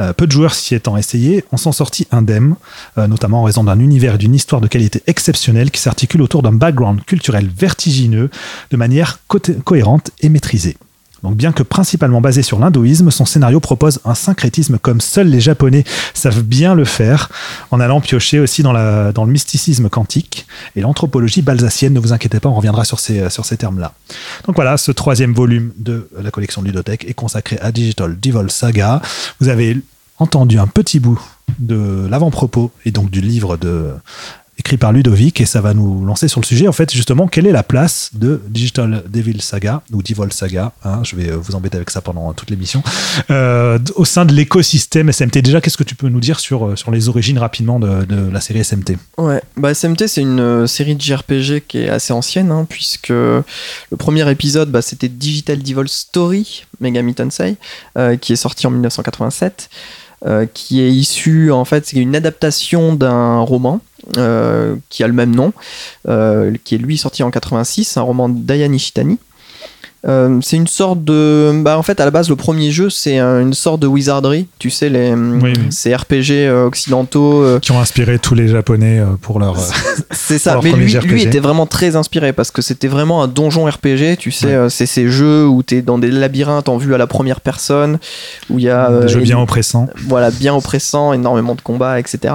Euh, 0.00 0.12
peu 0.12 0.26
de 0.26 0.32
joueurs 0.32 0.54
s'y 0.54 0.74
étant 0.74 0.96
essayés 0.96 1.44
en 1.52 1.56
sont 1.56 1.72
sortis 1.72 2.06
indemnes, 2.10 2.56
euh, 2.98 3.06
notamment 3.06 3.40
en 3.40 3.44
raison 3.44 3.64
d'un 3.64 3.78
univers 3.78 4.14
et 4.14 4.18
d'une 4.18 4.34
histoire 4.34 4.60
de 4.60 4.66
qualité 4.66 5.02
exceptionnelle 5.06 5.70
qui 5.70 5.80
s'articule 5.80 6.22
autour 6.22 6.42
d'un 6.42 6.52
background 6.52 7.04
culturel 7.04 7.48
vertigineux 7.48 8.30
de 8.70 8.76
manière 8.76 9.18
cohérente 9.64 10.10
et 10.20 10.28
maîtrisée. 10.28 10.76
Donc 11.24 11.36
bien 11.36 11.52
que 11.52 11.62
principalement 11.62 12.20
basé 12.20 12.42
sur 12.42 12.58
l'hindouisme, 12.58 13.10
son 13.10 13.24
scénario 13.24 13.58
propose 13.58 13.98
un 14.04 14.14
syncrétisme 14.14 14.78
comme 14.78 15.00
seuls 15.00 15.28
les 15.28 15.40
Japonais 15.40 15.84
savent 16.12 16.42
bien 16.42 16.74
le 16.74 16.84
faire, 16.84 17.30
en 17.70 17.80
allant 17.80 18.02
piocher 18.02 18.40
aussi 18.40 18.62
dans, 18.62 18.72
le 18.74 19.26
mysticisme 19.26 19.88
quantique 19.88 20.46
et 20.76 20.82
l'anthropologie 20.82 21.40
balsacienne. 21.40 21.94
Ne 21.94 22.00
vous 22.00 22.12
inquiétez 22.12 22.40
pas, 22.40 22.50
on 22.50 22.54
reviendra 22.54 22.84
sur 22.84 23.00
ces, 23.00 23.30
sur 23.30 23.46
termes-là. 23.46 23.94
Donc 24.46 24.54
voilà, 24.56 24.76
ce 24.76 24.92
troisième 24.92 25.32
volume 25.32 25.72
de 25.78 26.08
la 26.20 26.30
collection 26.30 26.60
de 26.60 26.66
Ludothèque 26.66 27.06
est 27.08 27.14
consacré 27.14 27.58
à 27.62 27.72
Digital 27.72 28.20
Devil 28.20 28.50
Saga. 28.50 29.00
Vous 29.40 29.48
avez 29.48 29.78
entendu 30.18 30.58
un 30.58 30.66
petit 30.66 31.00
bout 31.00 31.20
de 31.58 32.06
l'avant-propos 32.10 32.70
et 32.84 32.90
donc 32.90 33.10
du 33.10 33.22
livre 33.22 33.56
de 33.56 33.92
écrit 34.58 34.76
par 34.76 34.92
Ludovic 34.92 35.40
et 35.40 35.46
ça 35.46 35.60
va 35.60 35.74
nous 35.74 36.04
lancer 36.04 36.28
sur 36.28 36.40
le 36.40 36.46
sujet. 36.46 36.68
En 36.68 36.72
fait 36.72 36.92
justement 36.92 37.26
quelle 37.26 37.46
est 37.46 37.52
la 37.52 37.62
place 37.62 38.10
de 38.14 38.40
Digital 38.48 39.04
Devil 39.08 39.40
Saga 39.40 39.82
ou 39.92 40.02
Devil 40.02 40.32
Saga 40.32 40.72
hein, 40.84 41.00
je 41.02 41.16
vais 41.16 41.30
euh, 41.30 41.36
vous 41.36 41.54
embêter 41.54 41.76
avec 41.76 41.90
ça 41.90 42.00
pendant 42.00 42.32
toute 42.32 42.50
l'émission 42.50 42.82
euh, 43.30 43.78
au 43.96 44.04
sein 44.04 44.24
de 44.24 44.32
l'écosystème 44.32 45.10
SMT 45.12 45.38
déjà 45.38 45.60
qu'est-ce 45.60 45.76
que 45.76 45.84
tu 45.84 45.94
peux 45.94 46.08
nous 46.08 46.20
dire 46.20 46.40
sur, 46.40 46.66
euh, 46.66 46.76
sur 46.76 46.90
les 46.90 47.08
origines 47.08 47.38
rapidement 47.38 47.78
de, 47.78 48.04
de 48.04 48.30
la 48.30 48.40
série 48.40 48.64
SMT 48.64 48.96
Ouais, 49.18 49.42
bah 49.56 49.74
SMT 49.74 50.06
c'est 50.06 50.22
une 50.22 50.40
euh, 50.40 50.66
série 50.66 50.96
de 50.96 51.00
JRPG 51.00 51.60
qui 51.66 51.78
est 51.78 51.88
assez 51.88 52.12
ancienne, 52.12 52.50
hein, 52.50 52.66
puisque 52.68 53.10
le 53.10 53.44
premier 53.98 54.28
épisode 54.30 54.70
bah, 54.70 54.82
c'était 54.82 55.08
Digital 55.08 55.58
Devil 55.62 55.88
Story, 55.88 56.64
Megami 56.80 57.14
Tensei, 57.14 57.56
euh, 57.96 58.16
qui 58.16 58.32
est 58.32 58.36
sorti 58.36 58.66
en 58.66 58.70
1987, 58.70 59.70
euh, 60.26 60.46
qui 60.52 60.80
est 60.80 60.90
issu 60.90 61.52
en 61.52 61.64
fait, 61.64 61.86
c'est 61.86 61.96
une 61.96 62.16
adaptation 62.16 62.94
d'un 62.94 63.40
roman 63.40 63.80
euh, 64.16 64.76
qui 64.88 65.02
a 65.02 65.06
le 65.06 65.12
même 65.12 65.34
nom, 65.34 65.52
euh, 66.08 66.54
qui 66.64 66.74
est 66.74 66.78
lui 66.78 66.96
sorti 66.96 67.22
en 67.22 67.30
86, 67.30 67.96
un 67.96 68.02
roman 68.02 68.28
d'Aya 68.28 68.68
Nishitani. 68.68 69.18
Euh, 70.06 70.38
c'est 70.42 70.56
une 70.56 70.66
sorte 70.66 71.02
de. 71.02 71.50
Bah, 71.62 71.78
en 71.78 71.82
fait, 71.82 71.98
à 72.00 72.04
la 72.04 72.10
base, 72.10 72.28
le 72.28 72.36
premier 72.36 72.70
jeu, 72.70 72.90
c'est 72.90 73.18
un- 73.18 73.40
une 73.40 73.54
sorte 73.54 73.80
de 73.80 73.86
wizardry. 73.86 74.46
Tu 74.58 74.68
sais, 74.68 74.88
les, 74.90 75.14
Oui, 75.14 75.52
oui. 75.56 75.66
ces 75.70 75.94
RPG 75.94 76.30
euh, 76.46 76.66
occidentaux 76.66 77.42
euh, 77.42 77.58
qui 77.58 77.72
ont 77.72 77.80
inspiré 77.80 78.18
tous 78.18 78.34
les 78.34 78.48
japonais 78.48 79.00
pour 79.22 79.40
leur 79.40 79.56
C'est 80.10 80.38
ça, 80.38 80.60
mais 80.62 80.72
lui, 80.72 80.92
lui 80.92 81.22
était 81.22 81.38
vraiment 81.40 81.66
très 81.66 81.96
inspiré 81.96 82.32
parce 82.34 82.50
que 82.50 82.60
c'était 82.60 82.88
vraiment 82.88 83.22
un 83.22 83.28
donjon 83.28 83.64
RPG, 83.64 84.16
tu 84.18 84.30
sais, 84.30 84.58
Ouais. 84.58 84.70
c'est 84.70 84.86
ces 84.86 85.08
jeux 85.08 85.46
où 85.46 85.62
t'es 85.62 85.80
dans 85.80 85.98
des 85.98 86.10
labyrinthes 86.10 86.68
en 86.68 86.76
vue 86.76 86.94
à 86.94 86.98
la 86.98 87.06
première 87.06 87.40
personne, 87.40 87.98
où 88.50 88.58
il 88.58 88.64
y 88.66 88.70
a 88.70 88.88
des 88.88 88.94
euh, 89.04 89.08
jeux 89.08 89.20
bien 89.20 89.38
oppressants 89.40 89.88
voilà, 90.06 90.30
bien 90.30 90.54
oppressant, 90.54 91.12
énormément 91.14 91.54
de 91.54 91.60
combats, 91.62 91.98
etc. 91.98 92.34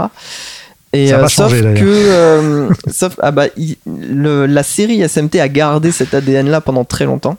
Et 0.93 1.07
Ça 1.09 1.19
euh, 1.19 1.27
sauf 1.27 1.49
changer, 1.51 1.61
que, 1.75 1.85
euh, 1.85 2.69
sauf, 2.91 3.15
ah 3.21 3.31
bah, 3.31 3.45
il- 3.57 3.77
le- 3.85 4.45
la 4.47 4.63
série 4.63 5.01
SMT 5.07 5.35
a 5.39 5.47
gardé 5.47 5.91
cet 5.91 6.13
ADN 6.13 6.49
là 6.49 6.61
pendant 6.61 6.83
très 6.83 7.05
longtemps. 7.05 7.37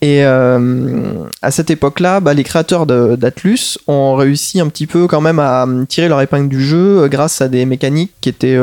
Et 0.00 0.22
euh, 0.22 1.24
à 1.40 1.50
cette 1.50 1.70
époque-là, 1.70 2.20
bah, 2.20 2.34
les 2.34 2.44
créateurs 2.44 2.84
d'Atlus 2.84 3.78
ont 3.86 4.14
réussi 4.16 4.60
un 4.60 4.68
petit 4.68 4.86
peu 4.86 5.06
quand 5.06 5.22
même 5.22 5.38
à 5.38 5.66
tirer 5.88 6.08
leur 6.08 6.20
épingle 6.20 6.48
du 6.50 6.62
jeu 6.62 7.08
grâce 7.08 7.40
à 7.40 7.48
des 7.48 7.64
mécaniques 7.64 8.12
qui 8.20 8.28
étaient 8.28 8.58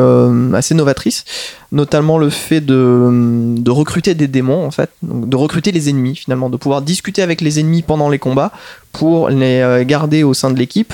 assez 0.54 0.76
novatrices, 0.76 1.26
notamment 1.72 2.20
le 2.20 2.30
fait 2.30 2.62
de, 2.62 3.56
de 3.58 3.72
recruter 3.72 4.14
des 4.14 4.28
démons 4.28 4.64
en 4.68 4.72
fait, 4.72 4.92
donc 5.02 5.30
de 5.30 5.36
recruter 5.36 5.72
les 5.72 5.90
ennemis 5.90 6.16
finalement, 6.16 6.50
de 6.52 6.58
pouvoir 6.58 6.84
discuter 6.84 7.24
avec 7.24 7.42
les 7.42 7.60
ennemis 7.60 7.82
pendant 7.82 8.10
les 8.10 8.20
combats 8.20 8.52
pour 8.92 9.30
les 9.30 9.84
garder 9.88 10.22
au 10.22 10.36
sein 10.36 10.52
de 10.52 10.60
l'équipe. 10.60 10.94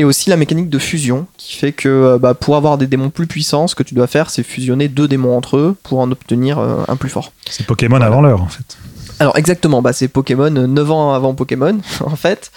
Et 0.00 0.04
aussi 0.04 0.30
la 0.30 0.38
mécanique 0.38 0.70
de 0.70 0.78
fusion 0.78 1.26
qui 1.36 1.56
fait 1.56 1.72
que 1.72 1.88
euh, 1.88 2.18
bah, 2.18 2.32
pour 2.32 2.56
avoir 2.56 2.78
des 2.78 2.86
démons 2.86 3.10
plus 3.10 3.26
puissants, 3.26 3.66
ce 3.68 3.74
que 3.74 3.82
tu 3.82 3.94
dois 3.94 4.06
faire, 4.06 4.30
c'est 4.30 4.42
fusionner 4.42 4.88
deux 4.88 5.06
démons 5.08 5.36
entre 5.36 5.58
eux 5.58 5.76
pour 5.82 5.98
en 6.00 6.10
obtenir 6.10 6.58
euh, 6.58 6.82
un 6.88 6.96
plus 6.96 7.10
fort. 7.10 7.32
c'est 7.50 7.66
Pokémon 7.66 7.96
Voilà. 7.98 8.06
avant 8.06 8.22
l'heure 8.22 8.40
en 8.40 8.48
fait 8.48 8.78
Alors 9.18 9.36
exactement, 9.36 9.82
bah, 9.82 9.92
c'est 9.92 10.08
Pokémon 10.08 10.56
euh, 10.56 10.66
9 10.66 10.90
ans 10.90 11.12
avant 11.12 11.34
Pokémon 11.34 11.78
en 12.00 12.16
fait. 12.16 12.50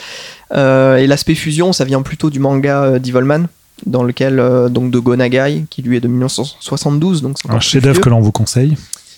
Euh, 0.54 0.96
et 0.96 1.06
l'aspect 1.06 1.36
fusion, 1.36 1.74
ça 1.74 1.84
vient 1.84 2.02
plutôt 2.02 2.30
du 2.30 2.40
manga 2.40 2.84
euh, 2.84 3.00
Devilman, 3.00 3.48
dans 3.86 4.04
lequel 4.04 4.40
euh, 4.40 4.70
donc 4.70 4.90
de 4.90 5.00
Gonagai, 5.00 5.66
qui 5.70 5.82
lui 5.82 5.98
est 5.98 6.00
de 6.00 6.08
1972, 6.08 7.22
donc 7.24 7.38
c'est 7.40 7.46
encore 7.48 7.58
un 7.58 7.60
chef-d'œuvre 7.60 8.00
que 8.00 8.10
l'on 8.10 8.22
vous 8.22 8.32
conseille 8.32 8.78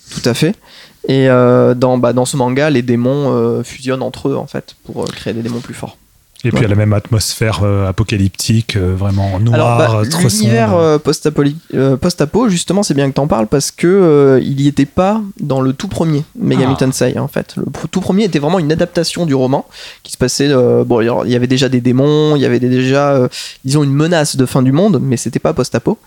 Tout 0.09 0.27
à 0.27 0.33
fait. 0.33 0.55
Et 1.07 1.29
euh, 1.29 1.75
dans, 1.75 1.99
bah, 1.99 2.13
dans 2.13 2.25
ce 2.25 2.37
manga, 2.37 2.71
les 2.71 2.81
démons 2.81 3.31
euh, 3.31 3.61
fusionnent 3.63 4.01
entre 4.01 4.29
eux 4.29 4.35
en 4.35 4.47
fait 4.47 4.75
pour 4.83 5.03
euh, 5.03 5.05
créer 5.05 5.33
des 5.35 5.43
démons 5.43 5.59
plus 5.59 5.75
forts. 5.75 5.97
Et 6.43 6.49
puis 6.51 6.59
il 6.59 6.61
y 6.61 6.65
a 6.65 6.69
la 6.69 6.75
même 6.75 6.93
atmosphère 6.93 7.61
euh, 7.63 7.87
apocalyptique, 7.87 8.75
euh, 8.75 8.93
vraiment 8.95 9.39
noire, 9.39 9.77
bah, 9.79 9.99
euh, 10.01 10.05
trop 10.09 10.27
l'univers 10.27 10.69
sombre. 10.69 10.79
euh, 10.79 10.99
euh, 11.73 11.97
post-apo, 11.97 12.49
justement, 12.49 12.83
c'est 12.83 12.93
bien 12.93 13.09
que 13.09 13.15
t'en 13.15 13.25
parles 13.25 13.47
parce 13.47 13.71
que 13.71 13.87
euh, 13.87 14.39
il 14.43 14.61
y 14.61 14.67
était 14.67 14.85
pas 14.85 15.21
dans 15.39 15.59
le 15.59 15.73
tout 15.73 15.87
premier 15.87 16.23
Megami 16.37 16.73
Ah. 16.75 16.79
Tensei. 16.85 17.17
En 17.17 17.27
fait, 17.27 17.55
le 17.55 17.63
tout 17.89 17.99
premier 18.01 18.25
était 18.25 18.37
vraiment 18.37 18.59
une 18.59 18.71
adaptation 18.71 19.25
du 19.25 19.33
roman 19.33 19.65
qui 20.03 20.11
se 20.11 20.17
passait. 20.17 20.49
euh, 20.49 20.83
bon, 20.83 21.01
il 21.23 21.31
y 21.31 21.35
avait 21.35 21.47
déjà 21.47 21.67
des 21.67 21.81
démons, 21.81 22.35
il 22.35 22.41
y 22.43 22.45
avait 22.45 22.59
déjà, 22.59 23.13
euh, 23.13 23.27
disons, 23.63 23.83
une 23.83 23.93
menace 23.93 24.35
de 24.35 24.45
fin 24.45 24.61
du 24.61 24.71
monde, 24.71 24.99
mais 25.01 25.17
c'était 25.17 25.39
pas 25.39 25.53
post-apo. 25.53 25.97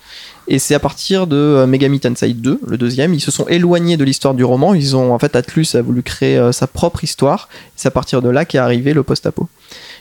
Et 0.51 0.59
c'est 0.61 0.75
à 0.75 0.79
partir 0.79 1.27
de 1.27 1.37
euh, 1.37 1.67
Megami 1.67 1.99
Tensei 2.01 2.33
2, 2.33 2.61
le 2.67 2.79
deuxième, 2.79 3.13
ils 3.13 3.21
se 3.21 3.31
sont 3.33 3.47
éloignés 3.49 3.97
de 3.97 4.05
l'histoire 4.05 4.35
du 4.35 4.45
roman. 4.45 4.73
Ils 4.73 4.95
ont, 4.97 5.13
en 5.13 5.19
fait, 5.19 5.35
Atlus 5.37 5.67
a 5.75 5.83
voulu 5.83 6.03
créer 6.03 6.39
euh, 6.39 6.53
sa 6.53 6.67
propre 6.69 7.03
histoire. 7.05 7.49
C'est 7.77 7.89
à 7.89 7.91
partir 7.91 8.23
de 8.23 8.29
là 8.31 8.45
qu'est 8.45 8.59
arrivé 8.59 8.95
le 8.95 9.03
post-apo. 9.03 9.49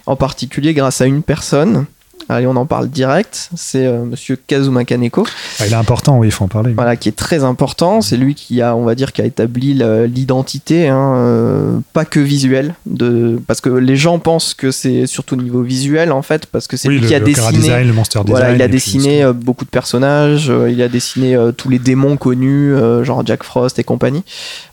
En 0.08 0.16
particulier 0.16 0.74
grâce 0.74 1.02
à 1.02 1.06
une 1.06 1.22
personne 1.22 1.86
Allez, 2.30 2.46
on 2.46 2.58
en 2.58 2.66
parle 2.66 2.90
direct. 2.90 3.50
C'est 3.56 3.86
euh, 3.86 4.04
Monsieur 4.04 4.36
Kazuma 4.36 4.84
Kaneko. 4.84 5.26
Ah, 5.60 5.68
il 5.68 5.72
est 5.72 5.76
important, 5.76 6.18
oui, 6.18 6.28
il 6.28 6.32
faut 6.32 6.44
en 6.44 6.50
parler. 6.50 6.74
Voilà, 6.74 6.98
qui 6.98 7.08
est 7.08 7.16
très 7.16 7.46
important. 7.46 8.02
C'est 8.02 8.18
lui 8.18 8.36
qui 8.36 8.62
a, 8.62 8.76
on 8.76 8.84
va 8.84 8.96
dire, 8.96 9.14
qui 9.14 9.22
a 9.22 9.26
établi 9.26 9.82
l'identité, 10.08 10.90
hein, 10.90 11.14
euh, 11.16 11.80
pas 11.94 12.04
que 12.04 12.20
visuelle, 12.20 12.76
de, 12.86 13.40
parce 13.48 13.62
que 13.62 13.70
les 13.70 13.96
gens 13.96 14.20
pensent 14.20 14.54
que 14.54 14.72
c'est 14.72 15.08
surtout 15.08 15.36
au 15.36 15.42
niveau 15.42 15.62
visuel 15.62 16.12
en 16.12 16.22
fait, 16.22 16.48
parce 16.48 16.68
que 16.68 16.76
c'est 16.76 16.90
oui, 16.90 16.96
lui 16.96 17.02
le, 17.04 17.08
qui 17.08 17.16
a 17.16 17.20
le 17.20 17.26
dessiné. 17.26 17.52
design, 17.60 17.88
le 17.88 17.94
monster 17.94 18.20
design. 18.20 18.38
Voilà, 18.38 18.54
il 18.54 18.62
a 18.62 18.66
puis 18.66 18.74
dessiné 18.74 19.24
euh, 19.24 19.32
beaucoup 19.32 19.64
de 19.64 19.70
personnages, 19.70 20.50
euh, 20.50 20.70
il 20.70 20.82
a 20.82 20.90
dessiné 20.90 21.38
tous 21.56 21.70
les 21.70 21.80
démons 21.80 22.18
connus, 22.18 22.74
genre 23.04 23.26
Jack 23.26 23.44
Frost 23.44 23.80
et 23.80 23.84
compagnie, 23.84 24.24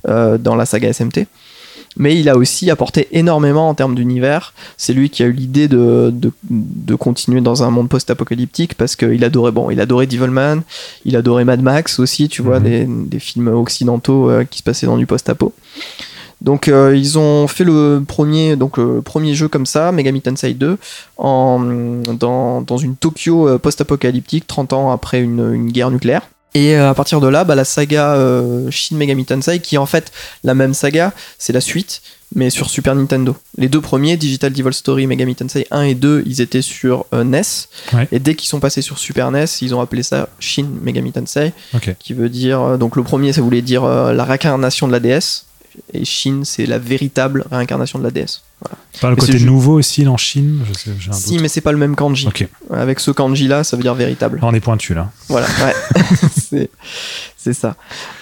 dans 0.07 0.57
la 0.57 0.67
saga 0.67 0.93
SMT. 0.93 1.27
Mais 1.97 2.19
il 2.19 2.29
a 2.29 2.37
aussi 2.37 2.71
apporté 2.71 3.09
énormément 3.13 3.69
en 3.69 3.75
termes 3.75 3.95
d'univers. 3.95 4.53
C'est 4.77 4.93
lui 4.93 5.11
qui 5.11 5.23
a 5.23 5.27
eu 5.27 5.33
l'idée 5.33 5.69
de, 5.69 6.11
de, 6.13 6.33
de 6.51 6.95
continuer 6.97 7.41
dans 7.41 7.63
un 7.63 7.71
monde 7.71 7.89
post-apocalyptique 7.89 8.75
parce 8.75 8.97
qu'il 8.97 9.23
adorait, 9.25 9.53
bon, 9.53 9.71
il 9.71 9.81
adorait 9.81 10.07
Devilman, 10.07 10.63
il 11.05 11.15
adorait 11.17 11.45
Mad 11.45 11.63
Max 11.63 11.99
aussi, 12.01 12.29
tu 12.29 12.43
vois, 12.43 12.59
Mhm. 12.59 12.65
des, 12.65 12.87
des 12.87 13.19
films 13.21 13.49
occidentaux 13.49 14.29
euh, 14.31 14.45
qui 14.45 14.59
se 14.59 14.63
passaient 14.65 14.87
dans 14.87 14.97
du 14.97 15.07
post-apo. 15.07 15.53
Donc 16.41 16.69
euh, 16.69 16.95
ils 16.97 17.17
ont 17.19 17.47
fait 17.47 17.65
le 17.65 18.03
premier, 18.07 18.57
donc, 18.57 18.77
le 18.77 19.01
premier 19.01 19.35
jeu 19.35 19.49
comme 19.49 19.65
ça, 19.65 19.93
Megami 19.93 20.21
Tensei 20.21 20.53
2, 20.53 20.77
en, 21.17 21.61
dans, 22.19 22.61
dans 22.61 22.77
une 22.77 22.97
Tokyo 22.97 23.49
euh, 23.49 23.59
post-apocalyptique, 23.59 24.47
30 24.47 24.73
ans 24.73 24.91
après 24.91 25.21
une, 25.23 25.55
une 25.55 25.71
guerre 25.71 25.91
nucléaire. 25.91 26.23
Et 26.55 26.77
euh, 26.77 26.91
à 26.91 26.95
partir 26.95 27.21
de 27.21 27.27
là, 27.27 27.43
bah, 27.45 27.57
la 27.57 27.65
saga 27.65 28.15
euh, 28.15 28.71
Shin 28.71 28.97
Megami 28.97 29.25
Tensei, 29.25 29.59
qui 29.59 29.75
est 29.75 29.79
en 29.79 29.87
fait 29.87 30.13
la 30.45 30.55
même 30.55 30.73
saga, 30.73 31.13
c'est 31.37 31.53
la 31.53 31.61
suite, 31.61 32.01
mais 32.35 32.49
sur 32.49 32.71
Super 32.71 32.95
Nintendo. 32.95 33.37
Les 33.59 33.69
deux 33.69 33.81
premiers, 33.81 34.17
Digital 34.17 34.53
Devil 34.53 34.73
Story, 34.73 35.07
Megami 35.09 35.35
Tensei 35.35 35.67
1 35.73 35.83
et 35.83 35.95
2, 35.95 36.23
ils 36.27 36.41
étaient 36.41 36.63
sur 36.63 37.07
euh, 37.13 37.25
NES. 37.25 37.43
Ouais. 37.93 38.09
Et 38.13 38.21
dès 38.21 38.37
qu'ils 38.37 38.49
sont 38.49 38.61
passés 38.61 38.83
sur 38.83 38.99
Super 38.99 39.31
NES, 39.33 39.47
ils 39.63 39.75
ont 39.75 39.81
appelé 39.81 40.05
ça 40.05 40.29
Shin 40.39 40.69
Megami 40.83 41.13
Tensei, 41.13 41.53
qui 41.99 42.13
veut 42.13 42.29
dire. 42.29 42.79
donc 42.79 42.97
le 42.97 43.03
premier, 43.03 43.33
ça 43.33 43.41
voulait 43.41 43.63
dire 43.63 43.85
euh, 43.85 44.13
la 44.13 44.25
réincarnation 44.25 44.87
de 44.87 44.93
la 44.93 45.01
déesse. 45.01 45.47
Et 45.93 46.05
Shin, 46.05 46.43
c'est 46.45 46.67
la 46.67 46.79
véritable 46.79 47.45
réincarnation 47.51 47.99
de 47.99 48.05
la 48.05 48.13
Pas 49.01 49.11
le 49.11 49.17
Mais 49.17 49.21
côté 49.21 49.41
nouveau 49.41 49.75
aussi 49.75 50.07
en 50.07 50.17
Chine 50.17 50.61
je 50.69 50.79
sais, 50.79 50.91
un 51.09 51.13
Si, 51.13 51.33
doute. 51.33 51.43
mais 51.43 51.49
c'est 51.49 51.61
pas 51.61 51.73
le 51.73 51.79
même 51.79 51.97
kanji. 51.97 52.27
Ok, 52.27 52.47
Avec 52.71 53.01
ce 53.01 53.11
kanji 53.11 53.49
là, 53.49 53.65
ça 53.65 53.77
veut 53.77 53.83
dire 53.83 53.95
véritable. 53.95 54.39
on 54.43 54.55
est 54.55 54.61
pointu 54.61 54.95
là. 54.95 55.11
Voilà, 55.29 55.47
ouais. 55.65 56.69
c'est, 57.37 57.53
ça. 57.53 57.77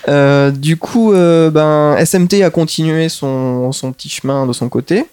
Euh, 0.09 0.51
du 0.51 0.77
coup, 0.77 1.13
euh, 1.13 1.51
ben, 1.51 1.97
SMT 2.05 2.43
a 2.43 2.51
continué 2.51 3.09
son, 3.09 3.71
son 3.73 3.93
petit 3.93 4.09
chemin 4.09 4.47
de 4.47 4.53
son 4.53 4.69
côté. 4.69 5.05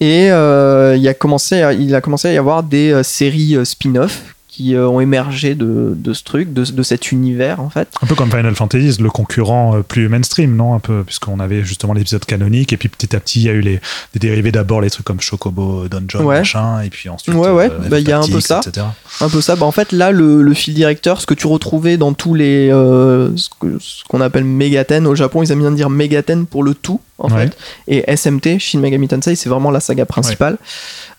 Et 0.00 0.30
euh, 0.30 0.96
il, 0.96 1.06
a 1.06 1.14
commencé 1.14 1.62
à, 1.62 1.72
il 1.72 1.94
a 1.94 2.00
commencé 2.00 2.28
à 2.28 2.32
y 2.32 2.38
avoir 2.38 2.62
des 2.62 3.02
séries 3.04 3.56
spin-off 3.64 4.33
qui 4.54 4.76
euh, 4.76 4.86
ont 4.88 5.00
émergé 5.00 5.56
de, 5.56 5.94
de 5.96 6.12
ce 6.12 6.22
truc, 6.22 6.52
de, 6.52 6.62
de 6.64 6.82
cet 6.84 7.10
univers 7.10 7.60
en 7.60 7.70
fait. 7.70 7.88
Un 8.02 8.06
peu 8.06 8.14
comme 8.14 8.30
Final 8.30 8.54
Fantasy, 8.54 9.02
le 9.02 9.10
concurrent 9.10 9.76
euh, 9.76 9.82
plus 9.82 10.08
mainstream, 10.08 10.54
non 10.54 10.74
Un 10.74 10.78
peu, 10.78 11.02
puisqu'on 11.02 11.40
avait 11.40 11.64
justement 11.64 11.92
l'épisode 11.92 12.24
canonique, 12.24 12.72
et 12.72 12.76
puis 12.76 12.88
petit 12.88 13.16
à 13.16 13.20
petit, 13.20 13.40
il 13.40 13.46
y 13.46 13.48
a 13.48 13.52
eu 13.52 13.60
les, 13.60 13.80
des 14.12 14.20
dérivés 14.20 14.52
d'abord, 14.52 14.80
les 14.80 14.90
trucs 14.90 15.04
comme 15.06 15.20
Chocobo 15.20 15.88
Dungeon, 15.88 16.24
Ouais. 16.24 16.38
machin, 16.38 16.82
et 16.82 16.90
puis 16.90 17.08
ensuite. 17.08 17.34
Ouais, 17.34 17.50
ouais, 17.50 17.68
euh, 17.70 17.88
bah, 17.88 17.98
il 17.98 18.08
y 18.08 18.12
a 18.12 18.18
un 18.20 18.28
peu 18.28 18.40
ça. 18.40 18.60
etc. 18.64 18.86
Un 19.20 19.28
peu 19.28 19.40
ça. 19.40 19.56
Bah, 19.56 19.66
en 19.66 19.72
fait, 19.72 19.90
là, 19.90 20.12
le, 20.12 20.42
le 20.42 20.54
fil 20.54 20.72
directeur, 20.74 21.20
ce 21.20 21.26
que 21.26 21.34
tu 21.34 21.46
retrouvais 21.48 21.96
dans 21.96 22.12
tous 22.12 22.34
les. 22.34 22.70
euh, 22.70 23.36
ce 23.36 23.48
que- 23.60 23.78
ce 23.80 24.04
qu'on 24.08 24.20
appelle 24.20 24.44
Megaten 24.44 25.06
au 25.06 25.14
Japon, 25.16 25.42
ils 25.42 25.50
aiment 25.50 25.60
bien 25.60 25.72
dire 25.72 25.90
Megaten 25.90 26.46
pour 26.46 26.62
le 26.62 26.74
tout, 26.74 27.00
en 27.18 27.28
Ouais. 27.32 27.46
fait. 27.48 27.56
Et 27.88 28.04
SMT, 28.16 28.58
Shin 28.60 28.78
Megami 28.78 29.08
Tensei, 29.08 29.34
c'est 29.34 29.48
vraiment 29.48 29.70
la 29.72 29.80
saga 29.80 30.04
principale. 30.06 30.58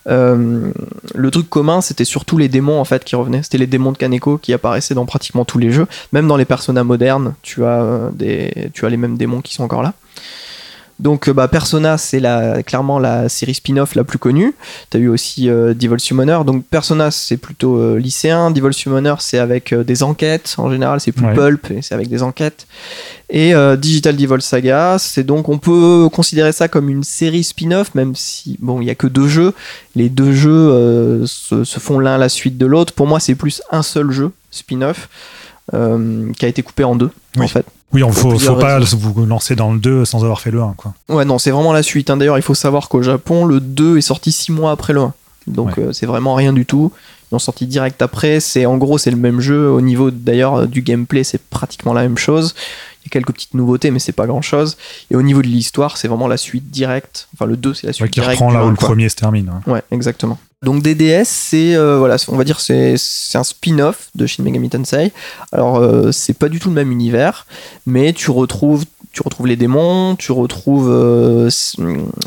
Euh, 0.08 0.70
le 1.14 1.30
truc 1.30 1.48
commun, 1.48 1.80
c'était 1.80 2.04
surtout 2.04 2.38
les 2.38 2.48
démons 2.48 2.80
en 2.80 2.84
fait 2.84 3.04
qui 3.04 3.16
revenaient. 3.16 3.42
C'était 3.42 3.58
les 3.58 3.66
démons 3.66 3.92
de 3.92 3.98
Kaneko 3.98 4.38
qui 4.38 4.52
apparaissaient 4.52 4.94
dans 4.94 5.06
pratiquement 5.06 5.44
tous 5.44 5.58
les 5.58 5.70
jeux. 5.70 5.86
Même 6.12 6.28
dans 6.28 6.36
les 6.36 6.44
personnages 6.44 6.84
modernes, 6.84 7.34
tu 7.42 7.64
as, 7.64 7.82
euh, 7.82 8.10
des, 8.12 8.70
tu 8.72 8.86
as 8.86 8.88
les 8.88 8.96
mêmes 8.96 9.16
démons 9.16 9.40
qui 9.40 9.54
sont 9.54 9.64
encore 9.64 9.82
là. 9.82 9.94
Donc 10.98 11.28
euh, 11.28 11.32
bah, 11.34 11.46
Persona, 11.46 11.98
c'est 11.98 12.20
la, 12.20 12.62
clairement 12.62 12.98
la 12.98 13.28
série 13.28 13.54
spin-off 13.54 13.94
la 13.94 14.04
plus 14.04 14.18
connue. 14.18 14.54
T'as 14.90 14.98
eu 14.98 15.08
aussi 15.08 15.48
euh, 15.50 15.74
Devil 15.74 16.00
Summoner. 16.00 16.38
Donc 16.46 16.64
Persona, 16.64 17.10
c'est 17.10 17.36
plutôt 17.36 17.76
euh, 17.76 17.98
lycéen. 17.98 18.50
Devil 18.50 18.72
Summoner, 18.72 19.14
c'est 19.18 19.38
avec 19.38 19.72
euh, 19.72 19.84
des 19.84 20.02
enquêtes. 20.02 20.54
En 20.58 20.70
général, 20.70 21.00
c'est 21.00 21.12
plus 21.12 21.26
Ouais. 21.26 21.34
pulp 21.34 21.70
et 21.70 21.82
c'est 21.82 21.94
avec 21.94 22.08
des 22.08 22.22
enquêtes. 22.22 22.66
Et 23.28 23.54
Digital 23.78 24.14
Devil 24.14 24.40
Saga, 24.40 24.98
c'est 25.00 25.24
donc 25.24 25.48
on 25.48 25.58
peut 25.58 26.08
considérer 26.12 26.52
ça 26.52 26.68
comme 26.68 26.88
une 26.88 27.02
série 27.02 27.42
spin-off, 27.42 27.92
même 27.96 28.14
si 28.14 28.56
bon, 28.60 28.80
il 28.80 28.86
y 28.86 28.90
a 28.90 28.94
que 28.94 29.08
deux 29.08 29.26
jeux. 29.26 29.52
Les 29.96 30.08
deux 30.08 30.32
jeux 30.32 31.24
se, 31.26 31.64
se 31.64 31.80
font 31.80 31.98
l'un 31.98 32.14
à 32.14 32.18
la 32.18 32.28
suite 32.28 32.56
de 32.56 32.66
l'autre. 32.66 32.92
Pour 32.92 33.08
moi, 33.08 33.18
c'est 33.18 33.34
plus 33.34 33.62
un 33.72 33.82
seul 33.82 34.12
jeu 34.12 34.30
spin-off 34.52 35.08
euh, 35.74 36.32
qui 36.38 36.44
a 36.44 36.48
été 36.48 36.62
coupé 36.62 36.84
en 36.84 36.94
deux 36.94 37.10
en 37.36 37.48
fait. 37.48 37.66
Oui, 37.92 38.02
on 38.02 38.12
faut, 38.12 38.38
faut 38.38 38.56
pas 38.56 38.78
vous 38.80 39.26
lancer 39.26 39.54
dans 39.56 39.72
le 39.72 39.78
2 39.78 40.04
sans 40.04 40.22
avoir 40.24 40.40
fait 40.40 40.50
le 40.50 40.60
1, 40.60 40.74
quoi. 40.76 40.94
Ouais, 41.08 41.24
non, 41.24 41.38
c'est 41.38 41.50
vraiment 41.50 41.72
la 41.72 41.82
suite. 41.82 42.10
hein. 42.10 42.16
D'ailleurs, 42.16 42.36
il 42.38 42.42
faut 42.42 42.54
savoir 42.54 42.88
qu'au 42.88 43.02
Japon, 43.02 43.44
le 43.44 43.60
2 43.60 43.98
est 43.98 44.02
sorti 44.02 44.32
6 44.32 44.52
mois 44.52 44.72
après 44.72 44.92
le 44.92 45.00
1. 45.02 45.14
Donc, 45.46 45.76
Ouais. 45.76 45.84
euh, 45.84 45.92
c'est 45.92 46.06
vraiment 46.06 46.34
rien 46.34 46.52
du 46.52 46.66
tout. 46.66 46.92
Ils 47.30 47.36
ont 47.36 47.38
sorti 47.38 47.66
direct 47.66 48.02
après. 48.02 48.40
C'est 48.40 48.66
En 48.66 48.76
gros, 48.76 48.98
c'est 48.98 49.10
le 49.12 49.16
même 49.16 49.40
jeu. 49.40 49.70
Au 49.70 49.80
niveau, 49.80 50.10
d'ailleurs, 50.10 50.54
euh, 50.62 50.66
du 50.66 50.82
gameplay, 50.82 51.22
c'est 51.24 51.40
pratiquement 51.40 51.92
la 51.92 52.02
même 52.02 52.18
chose. 52.18 52.54
Il 53.02 53.06
y 53.06 53.08
a 53.08 53.10
quelques 53.10 53.32
petites 53.32 53.54
nouveautés, 53.54 53.92
mais 53.92 54.00
c'est 54.00 54.10
pas 54.12 54.26
grand 54.26 54.42
chose. 54.42 54.76
Et 55.12 55.16
au 55.16 55.22
niveau 55.22 55.40
de 55.40 55.46
l'histoire, 55.46 55.96
c'est 55.96 56.08
vraiment 56.08 56.26
la 56.26 56.36
suite 56.36 56.70
directe. 56.72 57.28
Enfin, 57.34 57.46
le 57.46 57.56
2, 57.56 57.72
c'est 57.74 57.86
la 57.86 57.92
suite 57.92 58.02
Ouais, 58.02 58.10
qui 58.10 58.18
directe. 58.20 58.40
reprend 58.40 58.52
là 58.52 58.66
où 58.66 58.70
le 58.70 58.76
quoi. 58.76 58.88
premier 58.88 59.08
se 59.08 59.14
termine. 59.14 59.48
hein. 59.48 59.70
Ouais, 59.70 59.82
exactement. 59.92 60.38
Donc 60.64 60.82
DDS, 60.82 61.24
c'est 61.26 61.76
euh, 61.76 61.98
voilà, 61.98 62.16
on 62.28 62.36
va 62.36 62.44
dire 62.44 62.60
c'est 62.60 62.94
un 63.34 63.44
spin-off 63.44 64.08
de 64.14 64.26
Shin 64.26 64.42
Megami 64.42 64.70
Tensei. 64.70 65.12
Alors 65.52 65.76
euh, 65.76 66.12
c'est 66.12 66.32
pas 66.32 66.48
du 66.48 66.58
tout 66.60 66.68
le 66.70 66.74
même 66.74 66.90
univers, 66.90 67.46
mais 67.86 68.12
tu 68.12 68.30
retrouves 68.30 68.84
tu 69.12 69.22
retrouves 69.22 69.46
les 69.46 69.56
démons, 69.56 70.14
tu 70.16 70.32
retrouves 70.32 70.90
euh, 70.90 71.46
s- 71.46 71.76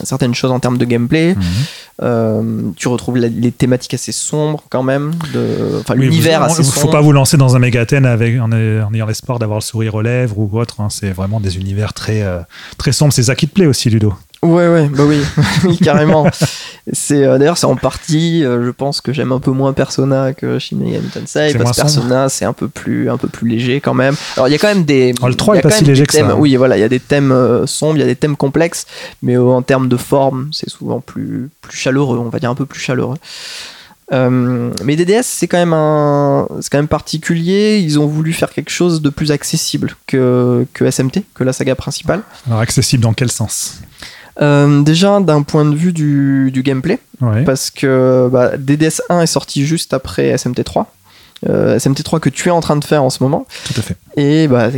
certaines 0.04 0.34
choses 0.34 0.50
en 0.52 0.60
termes 0.60 0.78
de 0.80 0.86
gameplay, 0.86 1.36
Mhm. 2.02 2.74
tu 2.76 2.88
retrouves 2.88 3.18
la- 3.18 3.28
les 3.28 3.52
thématiques 3.52 3.94
assez 3.94 4.12
sombres 4.12 4.64
quand 4.70 4.82
même, 4.84 5.12
enfin 5.80 5.94
Oui, 5.96 6.06
l'univers 6.06 6.42
assez 6.44 6.64
sombre. 6.64 6.80
Faut 6.82 6.88
pas 6.88 7.02
vous 7.02 7.12
lancer 7.12 7.38
dans 7.38 7.56
un 7.56 7.60
mégathène 7.60 8.06
avec, 8.06 8.40
en, 8.40 8.52
en 8.52 8.94
ayant 8.94 9.06
l'espoir 9.06 9.38
d'avoir 9.38 9.60
le 9.60 9.64
sourire 9.64 9.96
aux 9.96 10.02
lèvres 10.02 10.38
ou 10.40 10.50
autre. 10.58 10.82
hein. 10.82 10.88
C'est 10.90 11.12
vraiment 11.12 11.40
des 11.40 11.58
univers 11.58 11.94
très, 11.94 12.24
très 12.78 12.92
sombres. 12.92 13.14
C'est 13.14 13.24
ça 13.24 13.36
qui 13.36 13.48
te 13.48 13.54
plaît 13.54 13.66
aussi, 13.68 13.90
Ludo. 13.90 14.14
Ouais, 14.42 14.70
ouais, 14.70 14.88
bah 14.88 15.04
oui, 15.06 15.20
Oui, 15.66 15.78
carrément. 15.78 16.26
C'est 16.94 17.24
euh, 17.26 17.38
d'ailleurs 17.38 17.58
c'est 17.58 17.68
en 17.68 17.76
partie, 17.76 18.44
euh, 18.44 18.66
je 18.66 18.72
pense 18.72 19.00
que 19.02 19.14
j'aime 19.14 19.32
un 19.32 19.40
peu 19.40 19.52
moins 19.52 19.74
Persona 19.74 20.34
que 20.34 20.58
Shin 20.58 20.78
Megami 20.78 21.08
Tensei 21.10 21.54
parce 21.54 21.72
que. 21.72 21.82
Persona 21.82 22.30
c'est 22.30 22.46
un 22.46 22.54
peu 22.54 22.68
plus 22.68 23.10
un 23.12 23.18
peu 23.18 23.28
plus 23.28 23.48
léger 23.48 23.80
quand 23.80 23.94
même. 23.94 24.16
Alors 24.38 24.48
il 24.48 24.52
y 24.52 24.56
a 24.56 24.58
quand 24.58 24.70
même 24.70 24.86
des 24.86 25.14
Oh, 25.22 25.28
le 25.28 25.36
3 25.36 25.56
il 25.56 25.58
y 25.58 25.60
est 25.60 25.62
pas 25.62 25.70
si 25.72 25.84
léger 25.84 26.06
que 26.08 26.14
ça, 26.14 26.20
thèmes- 26.20 26.32
hein. 26.32 26.36
Oui, 26.40 26.56
voilà, 26.56 26.78
il 26.78 26.80
y 26.80 26.84
a 26.84 26.90
des 26.90 27.00
thèmes 27.02 27.32
euh, 27.32 27.68
sombres, 27.68 27.98
il 27.98 28.00
y 28.00 28.04
a 28.04 28.08
des 28.08 28.16
thèmes 28.16 28.38
complexes, 28.38 28.88
mais 29.22 29.38
en 29.38 29.62
termes 29.62 29.88
de 29.88 29.98
forme, 29.98 30.50
c'est 30.52 30.70
souvent 30.70 31.00
plus 31.00 31.50
plus 31.62 31.78
chaleureux, 31.78 32.18
on 32.18 32.30
va 32.30 32.40
dire 32.40 32.50
un 32.50 32.56
peu 32.56 32.66
plus 32.66 32.80
chaleureux. 32.80 33.18
Mais 34.12 34.96
DDS 34.96 35.22
c'est 35.24 35.48
quand 35.48 35.60
même 35.60 35.74
un 35.74 36.48
c'est 36.62 36.70
quand 36.72 36.80
même 36.80 36.88
particulier 36.88 37.78
ils 37.78 38.00
ont 38.00 38.08
voulu 38.08 38.34
faire 38.34 38.50
quelque 38.50 38.72
chose 38.72 39.02
de 39.04 39.10
plus 39.10 39.32
accessible 39.32 39.96
que, 40.08 40.66
que 40.74 40.90
SMT 40.90 41.24
que 41.36 41.44
la 41.44 41.54
saga 41.54 41.76
principale 41.76 42.22
Alors, 42.48 42.60
accessible 42.62 43.04
dans 43.04 43.14
quel 43.14 43.30
sens? 43.32 43.76
Euh, 44.42 44.82
déjà 44.82 45.20
d'un 45.20 45.42
point 45.44 45.66
de 45.66 45.76
vue 45.76 45.92
du, 45.94 46.50
du 46.52 46.64
gameplay 46.64 47.00
Ouais. 47.22 47.44
parce 47.44 47.70
que 47.70 48.30
bah, 48.32 48.52
DDS 48.58 49.02
1 49.10 49.22
est 49.22 49.26
sorti 49.28 49.66
juste 49.66 49.94
après 49.94 50.34
SMT3. 50.36 50.86
Euh, 51.50 51.78
SMT3 51.78 52.20
que 52.22 52.30
tu 52.30 52.48
es 52.48 52.52
en 52.52 52.62
train 52.62 52.78
de 52.78 52.84
faire 52.86 53.04
en 53.04 53.10
ce 53.10 53.22
moment. 53.22 53.46
Tout 53.66 53.74
à 53.78 53.82
fait. 53.82 53.98
Et 54.16 54.48
bah, 54.48 54.70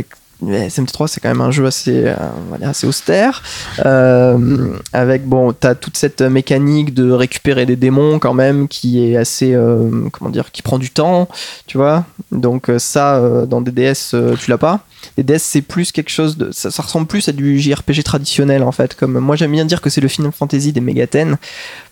mais 0.42 0.68
SMT3, 0.68 1.06
c'est 1.06 1.20
quand 1.20 1.28
même 1.28 1.40
un 1.40 1.52
jeu 1.52 1.66
assez, 1.66 2.04
euh, 2.06 2.16
assez 2.62 2.86
austère. 2.86 3.42
Euh, 3.86 4.76
avec, 4.92 5.26
bon, 5.26 5.52
t'as 5.52 5.76
toute 5.76 5.96
cette 5.96 6.20
mécanique 6.20 6.94
de 6.94 7.10
récupérer 7.12 7.64
des 7.64 7.76
démons 7.76 8.18
quand 8.18 8.34
même 8.34 8.66
qui 8.66 9.04
est 9.04 9.16
assez, 9.16 9.54
euh, 9.54 10.08
comment 10.10 10.30
dire, 10.30 10.50
qui 10.50 10.62
prend 10.62 10.78
du 10.78 10.90
temps, 10.90 11.28
tu 11.66 11.78
vois. 11.78 12.04
Donc, 12.32 12.68
euh, 12.68 12.80
ça, 12.80 13.20
dans 13.46 13.60
DDS, 13.60 14.16
tu 14.40 14.50
l'as 14.50 14.58
pas. 14.58 14.80
DDS, 15.16 15.38
c'est 15.38 15.62
plus 15.62 15.92
quelque 15.92 16.10
chose 16.10 16.36
de. 16.36 16.50
Ça, 16.50 16.70
ça 16.70 16.82
ressemble 16.82 17.06
plus 17.06 17.28
à 17.28 17.32
du 17.32 17.58
JRPG 17.60 18.02
traditionnel 18.02 18.62
en 18.62 18.72
fait. 18.72 18.94
Comme 18.94 19.18
moi, 19.18 19.36
j'aime 19.36 19.52
bien 19.52 19.64
dire 19.64 19.80
que 19.80 19.90
c'est 19.90 20.00
le 20.00 20.08
Final 20.08 20.32
Fantasy 20.32 20.72
des 20.72 20.80
Megaten 20.80 21.38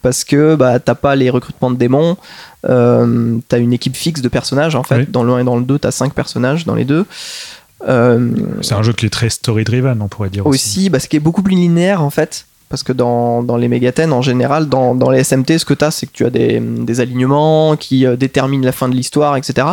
parce 0.02 0.24
que 0.24 0.54
bah, 0.54 0.78
t'as 0.78 0.94
pas 0.94 1.16
les 1.16 1.30
recrutements 1.30 1.70
de 1.70 1.76
démons, 1.76 2.16
t'as 2.62 3.58
une 3.58 3.72
équipe 3.72 3.96
fixe 3.96 4.22
de 4.22 4.28
personnages 4.28 4.74
en 4.74 4.82
fait. 4.82 4.98
Oui. 4.98 5.06
Dans 5.08 5.24
le 5.24 5.32
1 5.32 5.38
et 5.40 5.44
dans 5.44 5.56
le 5.56 5.64
2, 5.64 5.78
t'as 5.78 5.90
5 5.90 6.14
personnages 6.14 6.66
dans 6.66 6.74
les 6.74 6.84
deux. 6.84 7.04
Euh, 7.88 8.30
C'est 8.62 8.74
un 8.74 8.82
jeu 8.82 8.92
qui 8.92 9.06
est 9.06 9.10
très 9.10 9.30
story-driven, 9.30 10.00
on 10.02 10.08
pourrait 10.08 10.30
dire 10.30 10.46
aussi. 10.46 10.80
aussi, 10.80 10.90
bah, 10.90 11.00
ce 11.00 11.08
qui 11.08 11.16
est 11.16 11.20
beaucoup 11.20 11.42
plus 11.42 11.54
linéaire 11.54 12.02
en 12.02 12.10
fait. 12.10 12.46
Parce 12.70 12.84
que 12.84 12.92
dans, 12.92 13.42
dans 13.42 13.56
les 13.56 13.66
Megaten, 13.66 14.12
en 14.12 14.22
général, 14.22 14.68
dans, 14.68 14.94
dans 14.94 15.10
les 15.10 15.24
SMT, 15.24 15.58
ce 15.58 15.64
que 15.64 15.74
tu 15.74 15.84
as, 15.84 15.90
c'est 15.90 16.06
que 16.06 16.12
tu 16.12 16.24
as 16.24 16.30
des, 16.30 16.60
des 16.60 17.00
alignements 17.00 17.74
qui 17.74 18.06
euh, 18.06 18.14
déterminent 18.14 18.64
la 18.64 18.70
fin 18.70 18.88
de 18.88 18.94
l'histoire, 18.94 19.36
etc. 19.36 19.66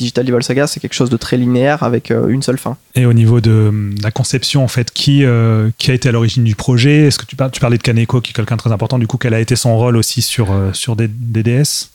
Digital 0.00 0.24
Devil 0.24 0.42
Saga, 0.42 0.66
c'est 0.66 0.80
quelque 0.80 0.94
chose 0.94 1.10
de 1.10 1.16
très 1.16 1.36
linéaire 1.36 1.84
avec 1.84 2.10
euh, 2.10 2.26
une 2.26 2.42
seule 2.42 2.58
fin. 2.58 2.76
Et 2.96 3.06
au 3.06 3.12
niveau 3.12 3.40
de, 3.40 3.72
la 4.02 4.10
conception, 4.10 4.64
en 4.64 4.68
fait, 4.68 4.90
qui, 4.90 5.24
euh, 5.24 5.70
qui 5.78 5.92
a 5.92 5.94
été 5.94 6.08
à 6.08 6.12
l'origine 6.12 6.42
du 6.42 6.56
projet? 6.56 7.06
Est-ce 7.06 7.20
que 7.20 7.24
tu, 7.24 7.36
par- 7.36 7.52
tu 7.52 7.60
parlais 7.60 7.78
de 7.78 7.84
Kaneko, 7.84 8.20
qui 8.20 8.32
est 8.32 8.34
quelqu'un 8.34 8.56
de 8.56 8.60
très 8.60 8.72
important, 8.72 8.98
du 8.98 9.06
coup, 9.06 9.16
quel 9.16 9.32
a 9.32 9.38
été 9.38 9.54
son 9.54 9.78
rôle 9.78 9.96
aussi 9.96 10.20
sur, 10.20 10.48
sur 10.72 10.96
des, 10.96 11.06
des 11.06 11.44
DS 11.44 11.88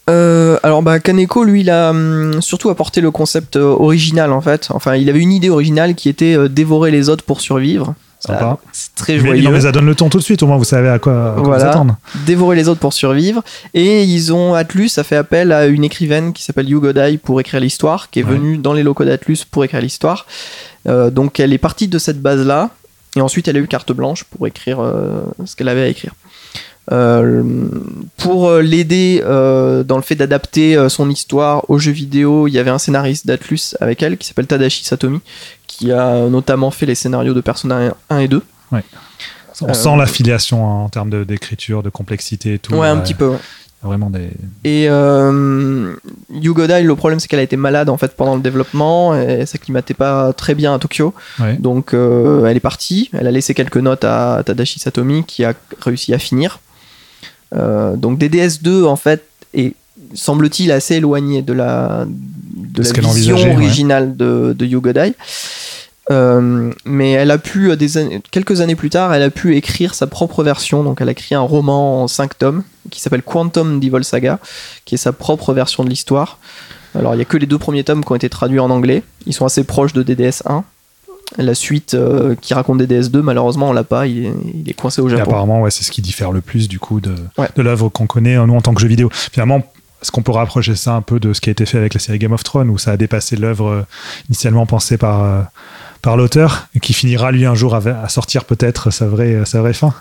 alors 0.64 0.82
bah 0.82 1.00
Kaneko 1.00 1.44
lui 1.44 1.62
il 1.62 1.70
a 1.70 1.90
hum, 1.90 2.42
surtout 2.42 2.70
apporté 2.70 3.02
le 3.02 3.12
concept 3.12 3.56
original 3.56 4.32
en 4.32 4.42
fait. 4.42 4.70
Enfin 4.72 4.96
il 4.96 5.10
avait 5.10 5.20
une 5.20 5.32
idée 5.32 5.50
originale 5.50 5.96
qui 5.96 6.10
était 6.10 6.50
dévorer 6.50 6.92
les 6.92 7.10
autres 7.10 7.24
pour 7.24 7.42
survivre. 7.42 7.94
Voilà, 8.28 8.58
C'est 8.72 8.94
très 8.96 9.14
Mais, 9.14 9.20
joyeux. 9.20 9.44
non, 9.44 9.52
mais 9.52 9.62
ça 9.62 9.72
donne 9.72 9.86
le 9.86 9.96
ton 9.96 10.10
tout 10.10 10.18
de 10.20 10.24
suite, 10.24 10.42
au 10.44 10.48
moins 10.48 10.58
vous 10.58 10.64
savez 10.64 10.90
à 10.90 11.00
quoi, 11.00 11.32
à 11.32 11.34
quoi 11.36 11.44
Voilà. 11.44 11.64
vous 11.66 11.70
attendre. 11.70 11.98
Dévorer 12.26 12.56
les 12.56 12.68
autres 12.68 12.80
pour 12.80 12.94
survivre. 12.94 13.44
Et 13.74 14.04
ils 14.04 14.34
ont 14.34 14.54
Atlus 14.54 14.92
a 14.98 15.04
fait 15.04 15.16
appel 15.16 15.52
à 15.52 15.66
une 15.68 15.84
écrivaine 15.84 16.34
qui 16.34 16.44
s'appelle 16.44 16.70
Yu 16.70 16.80
Godai 16.80 17.18
pour 17.18 17.40
écrire 17.40 17.60
l'histoire, 17.60 18.10
qui 18.10 18.20
est 18.20 18.24
Ouais. 18.24 18.32
venue 18.32 18.58
dans 18.58 18.74
les 18.74 18.84
locaux 18.84 19.06
d'Atlus 19.06 19.40
pour 19.50 19.64
écrire 19.64 19.82
l'histoire. 19.82 20.26
Euh, 20.88 21.10
donc 21.10 21.40
elle 21.40 21.54
est 21.54 21.58
partie 21.58 21.88
de 21.88 21.98
cette 21.98 22.22
base 22.22 22.46
là. 22.46 22.70
Et 23.16 23.22
ensuite 23.22 23.48
elle 23.48 23.56
a 23.58 23.60
eu 23.60 23.68
carte 23.68 23.92
blanche 23.94 24.24
pour 24.26 24.46
écrire 24.48 24.80
euh, 24.82 25.22
ce 25.46 25.56
qu'elle 25.56 25.70
avait 25.70 25.84
à 25.84 25.88
écrire. 25.88 26.14
Euh, 26.92 27.44
pour 28.18 28.52
l'aider 28.58 29.24
euh, 29.26 29.84
dans 29.84 29.96
le 29.96 30.04
fait 30.04 30.14
d'adapter 30.16 30.78
euh, 30.78 30.88
son 30.88 31.10
histoire 31.10 31.68
aux 31.70 31.80
jeux 31.80 31.92
vidéo, 31.92 32.48
il 32.48 32.52
y 32.54 32.60
avait 32.60 32.70
un 32.70 32.78
scénariste 32.78 33.26
d'Atlus 33.26 33.76
avec 33.82 34.04
elle 34.04 34.18
qui 34.18 34.28
s'appelle 34.28 34.46
Tadashi 34.46 34.86
Satomi, 34.86 35.20
qui 35.78 35.92
a 35.92 36.28
notamment 36.30 36.72
fait 36.72 36.86
les 36.86 36.96
scénarios 36.96 37.34
de 37.34 37.42
Persona 37.42 37.94
1 38.10 38.18
et 38.20 38.28
2. 38.28 38.42
On 39.62 39.70
Euh, 39.70 39.74
sent 39.74 39.96
l'affiliation 39.98 40.68
hein, 40.68 40.84
en 40.84 40.90
termes 40.90 41.10
de- 41.10 41.24
d'écriture, 41.24 41.82
de, 41.82 41.90
complexité 41.90 42.56
et 42.56 42.60
tout. 42.60 42.74
Ouais, 42.76 42.88
un 42.88 42.98
Euh, 42.98 43.02
petit 43.02 43.14
peu. 43.14 43.30
ouais. 43.30 43.38
Vraiment 43.84 44.10
des. 44.10 44.30
Et 44.64 44.88
euh, 44.90 45.94
Yugoda, 46.34 46.82
le 46.82 46.96
problème 46.96 47.20
c'est 47.20 47.28
qu'elle 47.28 47.40
a 47.40 47.44
été 47.44 47.56
malade 47.56 47.88
en 47.90 47.98
fait 47.98 48.16
pendant 48.18 48.36
le 48.36 48.42
développement 48.42 49.14
et 49.16 49.20
elle 49.42 49.48
s'acclimatait 49.48 49.94
pas 49.94 50.34
très 50.34 50.56
bien 50.56 50.74
à 50.74 50.80
Tokyo. 50.80 51.14
Ouais. 51.40 51.56
Donc 51.58 51.94
euh, 51.94 52.46
elle 52.48 52.58
est 52.58 52.62
partie. 52.62 53.10
Elle 53.14 53.28
a 53.28 53.32
laissé 53.32 53.54
quelques 53.54 53.78
notes 53.78 54.04
à 54.04 54.42
Tadashi 54.46 54.80
Satomi 54.80 55.24
qui 55.24 55.44
a 55.46 55.54
réussi 55.82 56.14
à 56.16 56.20
finir. 56.20 56.60
Euh, 57.56 57.96
donc 57.96 58.18
DDS2 58.20 58.86
en 58.86 58.96
fait 58.96 59.24
est 59.54 59.76
semble-t-il 60.16 60.72
assez 60.72 60.96
éloigné 60.96 61.44
de 61.44 61.54
la 61.54 62.06
de 62.08 62.82
la 62.84 63.10
vision 63.14 63.38
originale 63.54 64.18
de, 64.18 64.54
de 64.58 64.66
Yugodai. 64.66 65.14
Euh, 66.12 66.72
mais 66.86 67.12
elle 67.14 67.32
a 67.32 67.38
pu, 67.38 67.72
euh, 67.72 67.76
des 67.76 67.98
années- 67.98 68.22
quelques 68.32 68.62
années 68.62 68.76
plus 68.76 68.90
tard, 68.92 69.14
elle 69.14 69.24
a 69.24 69.30
pu 69.32 69.56
écrire 69.56 69.94
sa 69.96 70.06
propre 70.08 70.44
version. 70.44 70.84
Donc, 70.84 71.02
elle 71.02 71.10
a 71.10 71.14
écrit 71.14 71.34
un 71.36 71.42
roman 71.42 72.04
en 72.04 72.08
5 72.08 72.38
tomes 72.38 72.64
qui 72.92 73.02
s'appelle 73.02 73.24
Quantum 73.24 73.80
Devil 73.80 74.04
Saga, 74.04 74.40
qui 74.86 74.96
est 74.96 75.00
sa 75.00 75.14
propre 75.14 75.54
version 75.54 75.84
de 75.84 75.90
l'histoire. 75.90 76.38
Alors, 76.98 77.14
il 77.14 77.18
n'y 77.18 77.24
a 77.24 77.26
que 77.26 77.38
les 77.38 77.48
deux 77.48 77.58
premiers 77.58 77.84
tomes 77.84 78.06
qui 78.06 78.12
ont 78.12 78.16
été 78.16 78.30
traduits 78.30 78.60
en 78.60 78.70
anglais. 78.70 79.04
Ils 79.26 79.34
sont 79.34 79.46
assez 79.46 79.64
proches 79.64 79.94
de 79.94 80.04
DDS 80.04 80.44
1. 80.46 80.64
La 81.38 81.56
suite 81.56 81.96
euh, 81.96 82.36
qui 82.40 82.54
raconte 82.54 82.78
DDS 82.78 83.10
2, 83.10 83.24
malheureusement, 83.24 83.70
on 83.70 83.74
l'a 83.74 83.84
pas. 83.84 84.06
Il 84.06 84.28
est, 84.28 84.34
il 84.64 84.70
est 84.70 84.74
coincé 84.74 85.02
au 85.02 85.08
Et 85.08 85.12
Japon. 85.12 85.24
apparemment, 85.32 85.62
ouais, 85.62 85.72
c'est 85.72 85.84
ce 85.84 85.90
qui 85.92 86.04
diffère 86.04 86.32
le 86.32 86.42
plus 86.42 86.68
du 86.68 86.78
coup 86.78 87.02
de, 87.02 87.16
Ouais. 87.40 87.50
de 87.56 87.62
l'œuvre 87.64 87.90
qu'on 87.90 88.06
connaît 88.06 88.36
nous 88.46 88.54
en 88.56 88.62
tant 88.62 88.76
que 88.76 88.80
jeu 88.80 88.88
vidéo. 88.88 89.10
Finalement, 89.12 89.58
est-ce 90.04 90.12
qu'on 90.12 90.22
peut 90.22 90.32
rapprocher 90.32 90.76
ça 90.76 90.94
un 90.94 91.02
peu 91.02 91.20
de 91.20 91.34
ce 91.34 91.42
qui 91.42 91.50
a 91.50 91.52
été 91.52 91.66
fait 91.66 91.80
avec 91.80 91.96
la 91.96 92.00
série 92.00 92.20
Game 92.20 92.32
of 92.32 92.44
Thrones, 92.44 92.70
où 92.70 92.78
ça 92.78 92.92
a 92.92 92.98
dépassé 92.98 93.36
l'œuvre 93.36 93.86
initialement 94.30 94.68
pensée 94.68 94.98
par, 95.00 95.24
euh, 95.24 95.42
par 96.06 96.18
l'auteur, 96.18 96.68
et 96.76 96.80
qui 96.80 96.94
finira 96.94 97.32
lui 97.32 97.48
un 97.48 97.56
jour 97.56 97.74
à, 97.74 97.80
à 97.80 98.10
sortir 98.10 98.46
peut-être 98.46 98.92
sa 98.92 99.08
vraie, 99.08 99.42
sa 99.44 99.60
vraie 99.62 99.74
fin 99.74 99.92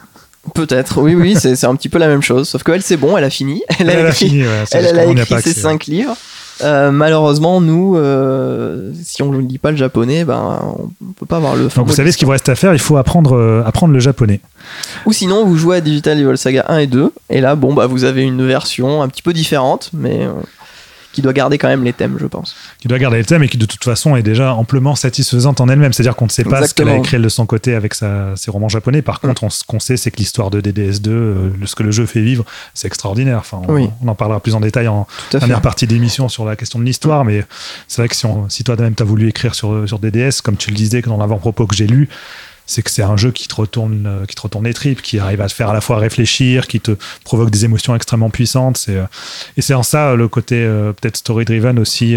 Peut-être, 0.53 1.01
oui, 1.01 1.15
oui, 1.15 1.35
c'est 1.41 1.65
un 1.65 1.75
petit 1.75 1.89
peu 1.89 1.99
la 1.99 2.09
même 2.09 2.21
chose. 2.21 2.47
Sauf 2.47 2.63
qu'elle, 2.63 2.83
c'est 2.83 2.99
bon, 2.99 3.17
elle 3.17 3.25
a 3.25 3.31
fini. 3.31 3.63
Elle, 3.79 3.89
a 3.89 4.11
écrit, 4.11 4.29
fini, 4.29 4.43
ouais, 4.43 4.65
elle, 4.73 4.99
a 4.99 5.07
écrit 5.07 5.41
ses 5.41 5.55
cinq 5.55 5.87
livres. 5.87 6.15
Euh, 6.63 6.91
malheureusement, 6.91 7.63
nous, 7.63 7.97
euh, 7.97 8.93
si 9.03 9.23
on 9.23 9.33
ne 9.33 9.41
lit 9.41 9.57
pas 9.57 9.71
le 9.71 9.79
japonais, 9.79 10.27
ben, 10.27 10.61
on 11.01 11.13
peut 11.13 11.25
pas 11.25 11.37
avoir 11.37 11.57
le. 11.57 11.69
Donc 11.69 11.87
vous 11.87 11.95
savez 11.95 12.13
ce 12.13 12.19
qu'il 12.19 12.27
vous 12.27 12.33
reste 12.33 12.51
à 12.51 12.55
faire, 12.55 12.75
il 12.75 12.79
faut 12.79 12.99
apprendre, 12.99 13.35
euh, 13.35 13.63
apprendre 13.65 13.95
le 13.95 14.01
japonais. 14.01 14.41
Ou 15.07 15.15
sinon, 15.15 15.47
vous 15.47 15.57
jouez 15.57 15.79
à 15.79 15.81
Digital 15.81 16.21
Evil 16.21 16.37
Saga 16.37 16.67
1 16.69 16.79
et 16.79 16.87
2, 16.87 17.13
et 17.31 17.41
là, 17.41 17.57
bon, 17.57 17.73
bah, 17.73 17.87
vous 17.87 18.05
avez 18.05 18.23
une 18.23 18.47
version 18.47 19.01
un 19.01 19.09
petit 19.09 19.23
peu 19.23 19.33
différente, 19.33 19.89
mais 19.95 20.29
qui 21.15 21.23
doit 21.23 21.33
garder 21.33 21.57
quand 21.57 21.69
même 21.69 21.85
les 21.85 21.93
thèmes, 21.95 22.19
je 22.21 22.27
pense. 22.27 22.55
qui 22.81 22.89
doit 22.89 22.99
garder 22.99 23.17
le 23.19 23.25
thème 23.25 23.43
et 23.43 23.49
qui 23.49 23.57
de 23.57 23.65
toute 23.65 23.83
façon 23.85 24.17
est 24.17 24.23
déjà 24.23 24.53
amplement 24.53 24.95
satisfaisante 24.97 25.61
en 25.63 25.69
elle-même. 25.69 25.93
C'est-à-dire 25.95 26.17
qu'on 26.17 26.27
ne 26.27 26.31
sait 26.31 26.45
pas 26.45 26.67
ce 26.67 26.75
qu'elle 26.75 26.89
a 26.89 26.97
écrit 26.97 27.19
de 27.19 27.29
son 27.31 27.47
côté 27.47 27.75
avec 27.75 27.95
sa- 27.95 28.37
ses 28.37 28.51
romans 28.51 28.69
japonais. 28.69 29.01
Par 29.01 29.21
contre, 29.21 29.45
on, 29.45 29.49
ce 29.51 29.65
qu'on 29.65 29.81
sait, 29.81 29.97
c'est 29.97 30.11
que 30.11 30.19
l'histoire 30.19 30.51
de 30.51 30.61
DDS2, 30.61 31.09
euh, 31.09 31.51
ce 31.65 31.75
que 31.75 31.83
le 31.83 31.91
jeu 31.93 32.05
fait 32.07 32.21
vivre, 32.21 32.45
c'est 32.75 32.87
extraordinaire. 32.89 33.39
Enfin, 33.39 33.63
on, 33.67 33.73
Oui. 33.73 33.89
on 34.03 34.09
en 34.09 34.15
parlera 34.15 34.41
plus 34.41 34.55
en 34.55 34.61
détail 34.61 34.89
en 34.89 35.07
dernière 35.31 35.63
partie 35.63 35.87
d'émission 35.87 36.29
sur 36.29 36.45
la 36.45 36.57
question 36.57 36.79
de 36.79 36.85
l'histoire. 36.85 37.25
Mais 37.25 37.45
c'est 37.89 38.03
vrai 38.03 38.09
que 38.09 38.17
si, 38.17 38.27
on- 38.27 38.49
si 38.49 38.65
toi-même 38.65 38.95
t'as 38.95 39.05
voulu 39.05 39.29
écrire 39.29 39.55
sur, 39.55 39.89
sur 39.89 39.99
DDS, 39.99 40.41
comme 40.43 40.57
tu 40.57 40.71
le 40.71 40.77
disais 40.77 41.01
dans 41.03 41.17
l'avant-propos 41.17 41.67
que 41.67 41.75
j'ai 41.77 41.87
lu, 41.87 42.09
c'est 42.67 42.83
que 42.83 42.91
c'est 42.91 43.03
un 43.03 43.17
jeu 43.17 43.31
qui 43.31 43.49
te 43.49 43.55
retourne 43.55 44.07
euh, 44.07 44.27
qui 44.27 44.35
te 44.35 44.41
retourne 44.41 44.65
les 44.65 44.75
tripes 44.75 45.03
qui 45.03 45.19
arrive 45.19 45.41
à 45.41 45.49
te 45.49 45.53
faire 45.53 45.71
à 45.71 45.73
la 45.73 45.81
fois 45.81 45.99
réfléchir 45.99 46.67
qui 46.67 46.81
te 46.81 46.93
provoque 47.25 47.51
des 47.51 47.65
émotions 47.65 47.95
extrêmement 47.95 48.31
puissantes. 48.31 48.87
Euh, 48.89 49.05
et 49.57 49.63
c'est 49.63 49.75
en 49.75 49.83
ça 49.83 50.11
euh, 50.11 50.17
le 50.17 50.29
côté 50.29 50.65
peut-être 50.65 51.17
story 51.17 51.45
driven 51.45 51.79
aussi 51.79 52.17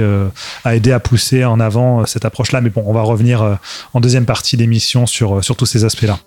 a 0.63 0.75
aidé 0.75 0.91
à 0.91 0.99
pousser 0.99 1.43
en 1.45 1.60
avant 1.60 2.05
cette 2.05 2.25
approche 2.25 2.51
là 2.51 2.62
mais 2.62 2.69
bon 2.69 2.83
on 2.86 2.93
va 2.93 3.01
revenir 3.01 3.57
en 3.93 3.99
deuxième 3.99 4.25
partie 4.25 4.57
d'émission 4.57 5.05
sur 5.05 5.43
sur 5.43 5.55
tous 5.55 5.65
ces 5.65 5.86
aspects 5.86 6.03
là 6.03 6.19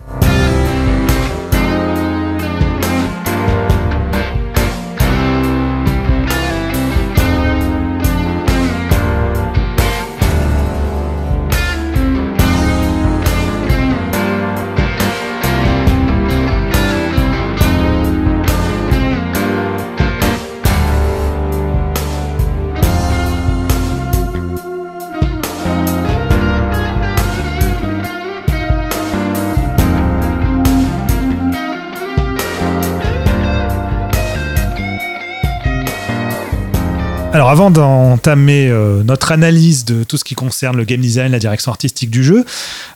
Alors 37.41 37.49
avant 37.49 37.71
d'entamer 37.71 38.69
euh, 38.69 39.01
notre 39.01 39.31
analyse 39.31 39.83
de 39.83 40.03
tout 40.03 40.15
ce 40.15 40.23
qui 40.23 40.35
concerne 40.35 40.77
le 40.77 40.83
game 40.83 41.01
design, 41.01 41.31
la 41.31 41.39
direction 41.39 41.71
artistique 41.71 42.11
du 42.11 42.23
jeu, 42.23 42.45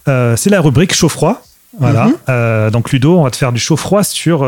euh, 0.08 0.36
c'est 0.36 0.52
la 0.52 0.62
rubrique 0.62 0.94
chaud-froid. 0.94 1.42
Voilà. 1.80 2.06
Mhm. 2.06 2.14
Euh, 2.30 2.70
donc 2.70 2.92
Ludo, 2.92 3.18
on 3.18 3.24
va 3.24 3.32
te 3.32 3.38
faire 3.38 3.52
du 3.52 3.60
chaud-froid 3.60 4.04
sur 4.04 4.48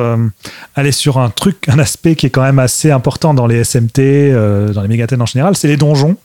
aller 0.75 0.91
sur 0.91 1.17
un 1.17 1.31
truc, 1.31 1.67
un 1.67 1.79
aspect 1.79 2.15
qui 2.15 2.27
est 2.27 2.29
quand 2.29 2.43
même 2.43 2.59
assez 2.59 2.91
important 2.91 3.33
dans 3.33 3.47
les 3.47 3.63
SMT, 3.63 4.33
dans 4.71 4.83
les 4.83 4.87
mégathènes 4.87 5.23
en 5.23 5.25
général, 5.25 5.57
c'est 5.57 5.67
les 5.67 5.77
donjons. 5.77 6.15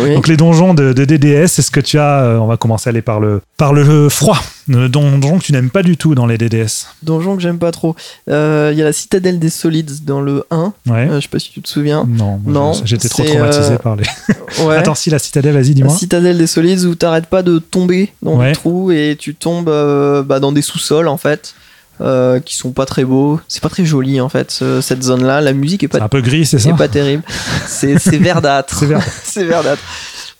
Oui. 0.00 0.14
Donc 0.14 0.28
les 0.28 0.36
donjons 0.36 0.72
de, 0.72 0.92
de 0.92 1.04
DDS, 1.04 1.58
est-ce 1.58 1.72
que 1.72 1.80
tu 1.80 1.98
as 1.98 2.38
On 2.40 2.46
va 2.46 2.56
commencer 2.58 2.88
à 2.88 2.90
aller 2.90 3.02
par 3.02 3.18
le 3.18 3.42
par 3.56 3.72
le 3.72 4.08
froid, 4.08 4.38
donjon 4.68 5.38
que 5.38 5.44
tu 5.44 5.52
n'aimes 5.52 5.70
pas 5.70 5.82
du 5.82 5.96
tout 5.96 6.14
dans 6.14 6.26
les 6.26 6.38
DDS. 6.38 6.86
Donjon 7.02 7.36
que 7.36 7.42
j'aime 7.42 7.58
pas 7.58 7.70
trop. 7.72 7.96
Euh, 8.28 8.70
Il 8.72 8.78
y 8.78 8.82
a 8.82 8.84
la 8.84 8.92
citadelle 8.92 9.38
des 9.38 9.50
solides 9.50 10.04
dans 10.04 10.20
le 10.20 10.44
1. 10.50 10.72
Ouais. 10.86 11.08
Euh, 11.08 11.16
je 11.16 11.20
sais 11.22 11.28
pas 11.28 11.38
si 11.38 11.50
tu 11.50 11.60
te 11.62 11.68
souviens. 11.68 12.04
non, 12.08 12.40
non, 12.44 12.72
j'étais 12.84 13.08
trop 13.08 13.24
traumatisé 13.24 13.72
euh, 13.74 13.78
par 13.78 13.96
les. 13.96 14.04
Ouais. 14.64 14.76
Attends, 14.76 14.96
si 14.96 15.10
la 15.10 15.18
citadelle, 15.20 15.54
vas-y, 15.54 15.68
La 15.68 15.74
dis-moi. 15.74 15.94
citadelle 15.94 16.36
des 16.36 16.46
solides 16.48 16.80
où 16.84 16.94
t'arrêtes 16.96 17.26
pas 17.26 17.42
de 17.42 17.58
tomber 17.60 18.12
dans 18.22 18.36
Ouais. 18.36 18.48
des 18.50 18.52
trous 18.56 18.90
et 18.90 19.16
tu 19.18 19.34
tombes 19.36 19.68
euh, 19.68 20.22
bah, 20.24 20.40
dans 20.40 20.50
des 20.52 20.62
sous-sols 20.62 21.06
en 21.08 21.16
fait. 21.16 21.54
euh, 22.02 22.40
qui 22.40 22.54
sont 22.56 22.72
pas 22.72 22.86
très 22.86 23.04
beaux, 23.04 23.38
c'est 23.46 23.62
pas 23.62 23.68
très 23.68 23.84
joli 23.84 24.22
en 24.22 24.30
fait 24.30 24.50
ce- 24.50 24.80
cette 24.80 25.02
zone 25.02 25.22
là, 25.22 25.42
la 25.42 25.52
musique 25.52 25.82
est 25.82 25.88
pas, 25.88 26.00
un 26.02 26.08
peu 26.08 26.22
gris, 26.22 26.46
c'est 26.46 26.58
ça 26.58 26.70
est 26.70 26.74
pas 26.74 26.88
terrible, 26.88 27.22
c'est 27.66 27.94
verdâtre, 28.18 28.84
C'est 28.84 28.96
c'est 29.22 29.44
verdâtre. 29.44 29.82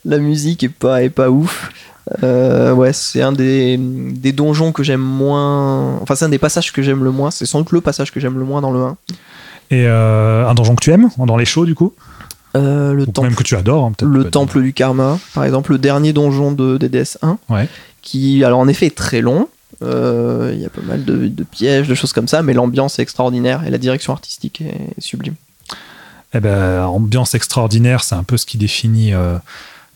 La 0.03 0.17
musique 0.17 0.63
est 0.63 0.69
pas, 0.69 1.03
est 1.03 1.11
pas 1.11 1.29
ouf. 1.29 1.69
Euh, 2.23 2.73
ouais, 2.73 2.93
c'est 2.93 3.21
un 3.21 3.31
des, 3.31 3.77
des 3.77 4.31
donjons 4.31 4.71
que 4.71 4.83
j'aime 4.83 5.01
moins. 5.01 5.97
Enfin, 6.01 6.15
c'est 6.15 6.25
un 6.25 6.29
des 6.29 6.39
passages 6.39 6.71
que 6.73 6.81
j'aime 6.81 7.03
le 7.03 7.11
moins. 7.11 7.31
C'est 7.31 7.45
sans 7.45 7.59
doute 7.59 7.71
le 7.71 7.81
passage 7.81 8.11
que 8.11 8.19
j'aime 8.19 8.37
le 8.39 8.45
moins 8.45 8.61
dans 8.61 8.71
le 8.71 8.79
1. 8.81 8.97
Et 9.69 9.85
euh, 9.87 10.47
un 10.47 10.53
donjon 10.53 10.75
que 10.75 10.83
tu 10.83 10.91
aimes, 10.91 11.09
dans 11.17 11.37
les 11.37 11.45
shows 11.45 11.65
du 11.65 11.75
coup? 11.75 11.93
Euh, 12.57 12.91
le 12.93 13.03
Ou 13.03 13.05
temple, 13.05 13.27
même 13.29 13.35
que 13.37 13.43
tu 13.43 13.55
adores, 13.55 13.85
hein, 13.85 13.93
peut-être. 13.97 14.09
le 14.11 14.29
temple 14.29 14.61
du 14.61 14.73
karma, 14.73 15.17
par 15.33 15.45
exemple, 15.45 15.71
le 15.71 15.77
dernier 15.77 16.11
donjon 16.11 16.51
de 16.51 16.77
DDS 16.77 17.17
1, 17.21 17.37
Ouais. 17.49 17.69
qui, 18.01 18.43
alors 18.43 18.59
en 18.59 18.67
effet, 18.67 18.87
est 18.87 18.95
très 18.97 19.21
long. 19.21 19.47
Euh, 19.83 20.51
Il 20.53 20.59
y 20.61 20.65
a 20.65 20.69
pas 20.69 20.81
mal 20.81 21.05
de, 21.05 21.27
de 21.27 21.43
pièges, 21.45 21.87
de 21.87 21.95
choses 21.95 22.11
comme 22.11 22.27
ça, 22.27 22.41
mais 22.41 22.53
l'ambiance 22.53 22.99
est 22.99 23.01
extraordinaire 23.03 23.63
et 23.65 23.69
la 23.69 23.77
direction 23.77 24.11
artistique 24.11 24.59
est 24.61 24.99
sublime. 25.01 25.35
Eh 26.33 26.39
ben, 26.41 26.83
ambiance 26.85 27.35
extraordinaire, 27.35 28.03
c'est 28.03 28.15
un 28.15 28.23
peu 28.23 28.35
ce 28.37 28.45
qui 28.45 28.57
définit 28.57 29.13
euh, 29.13 29.37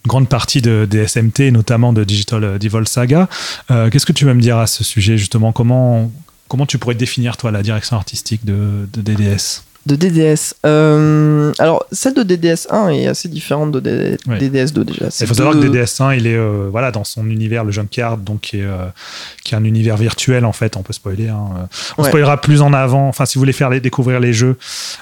grande 0.05 0.29
partie 0.29 0.61
de, 0.61 0.87
des 0.89 1.07
SMT, 1.07 1.51
notamment 1.51 1.93
de 1.93 2.03
Digital 2.03 2.59
Devil 2.59 2.87
Saga. 2.87 3.27
Euh, 3.71 3.89
Qu'est-ce 3.89 4.05
que 4.05 4.13
tu 4.13 4.25
veux 4.25 4.33
me 4.33 4.41
dire 4.41 4.57
à 4.57 4.67
ce 4.67 4.83
sujet, 4.83 5.17
justement? 5.17 5.51
Comment 5.51 6.11
comment 6.47 6.65
tu 6.65 6.77
pourrais 6.77 6.95
définir, 6.95 7.37
toi, 7.37 7.51
la 7.51 7.63
direction 7.63 7.95
artistique 7.97 8.45
de, 8.45 8.87
de 8.93 9.01
DDS 9.01 9.63
de 9.85 9.95
DDS. 9.95 10.55
Euh, 10.65 11.53
alors, 11.59 11.85
celle 11.91 12.15
de 12.15 12.23
DDS 12.23 12.67
1 12.71 12.89
est 12.89 13.07
assez 13.07 13.29
différente 13.29 13.71
de 13.71 13.79
DDS 13.79 14.73
2 14.73 14.83
déjà. 14.83 15.05
Il 15.21 15.27
faut 15.27 15.33
savoir 15.33 15.53
que 15.53 15.59
DDS 15.59 16.01
1, 16.01 16.13
il 16.15 16.27
est 16.27 16.35
euh, 16.35 16.69
voilà, 16.71 16.91
dans 16.91 17.03
son 17.03 17.29
univers, 17.29 17.63
le 17.63 17.71
Junkyard, 17.71 18.17
donc 18.17 18.41
qui 18.41 18.57
est, 18.57 18.63
euh, 18.63 18.87
qui 19.43 19.53
est 19.53 19.57
un 19.57 19.63
univers 19.63 19.97
virtuel 19.97 20.45
en 20.45 20.53
fait. 20.53 20.75
On 20.75 20.81
peut 20.81 20.93
spoiler. 20.93 21.29
Hein. 21.29 21.67
On 21.97 22.03
spoilera 22.03 22.41
plus 22.41 22.61
en 22.61 22.73
avant. 22.73 23.07
Enfin, 23.07 23.25
si 23.25 23.35
vous 23.35 23.41
voulez 23.41 23.53
faire 23.53 23.69
les, 23.69 23.79
découvrir 23.79 24.19
les 24.19 24.33
jeux, 24.33 24.57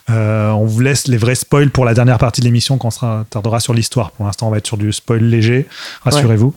on 0.10 0.66
vous 0.66 0.82
laisse 0.82 1.08
les 1.08 1.18
vrais 1.18 1.36
spoils 1.36 1.70
pour 1.70 1.86
la 1.86 1.94
dernière 1.94 2.18
partie 2.18 2.42
de 2.42 2.46
l'émission 2.46 2.78
quand 2.78 2.90
on 2.90 2.92
sera, 2.92 3.26
tardera 3.30 3.60
sur 3.60 3.74
l'histoire. 3.74 4.12
Pour 4.12 4.26
l'instant, 4.26 4.48
on 4.48 4.52
va 4.52 4.58
être 4.58 4.68
sur 4.68 4.78
du 4.78 4.92
spoil 4.92 5.24
léger. 5.24 5.68
Rassurez-vous. 6.04 6.54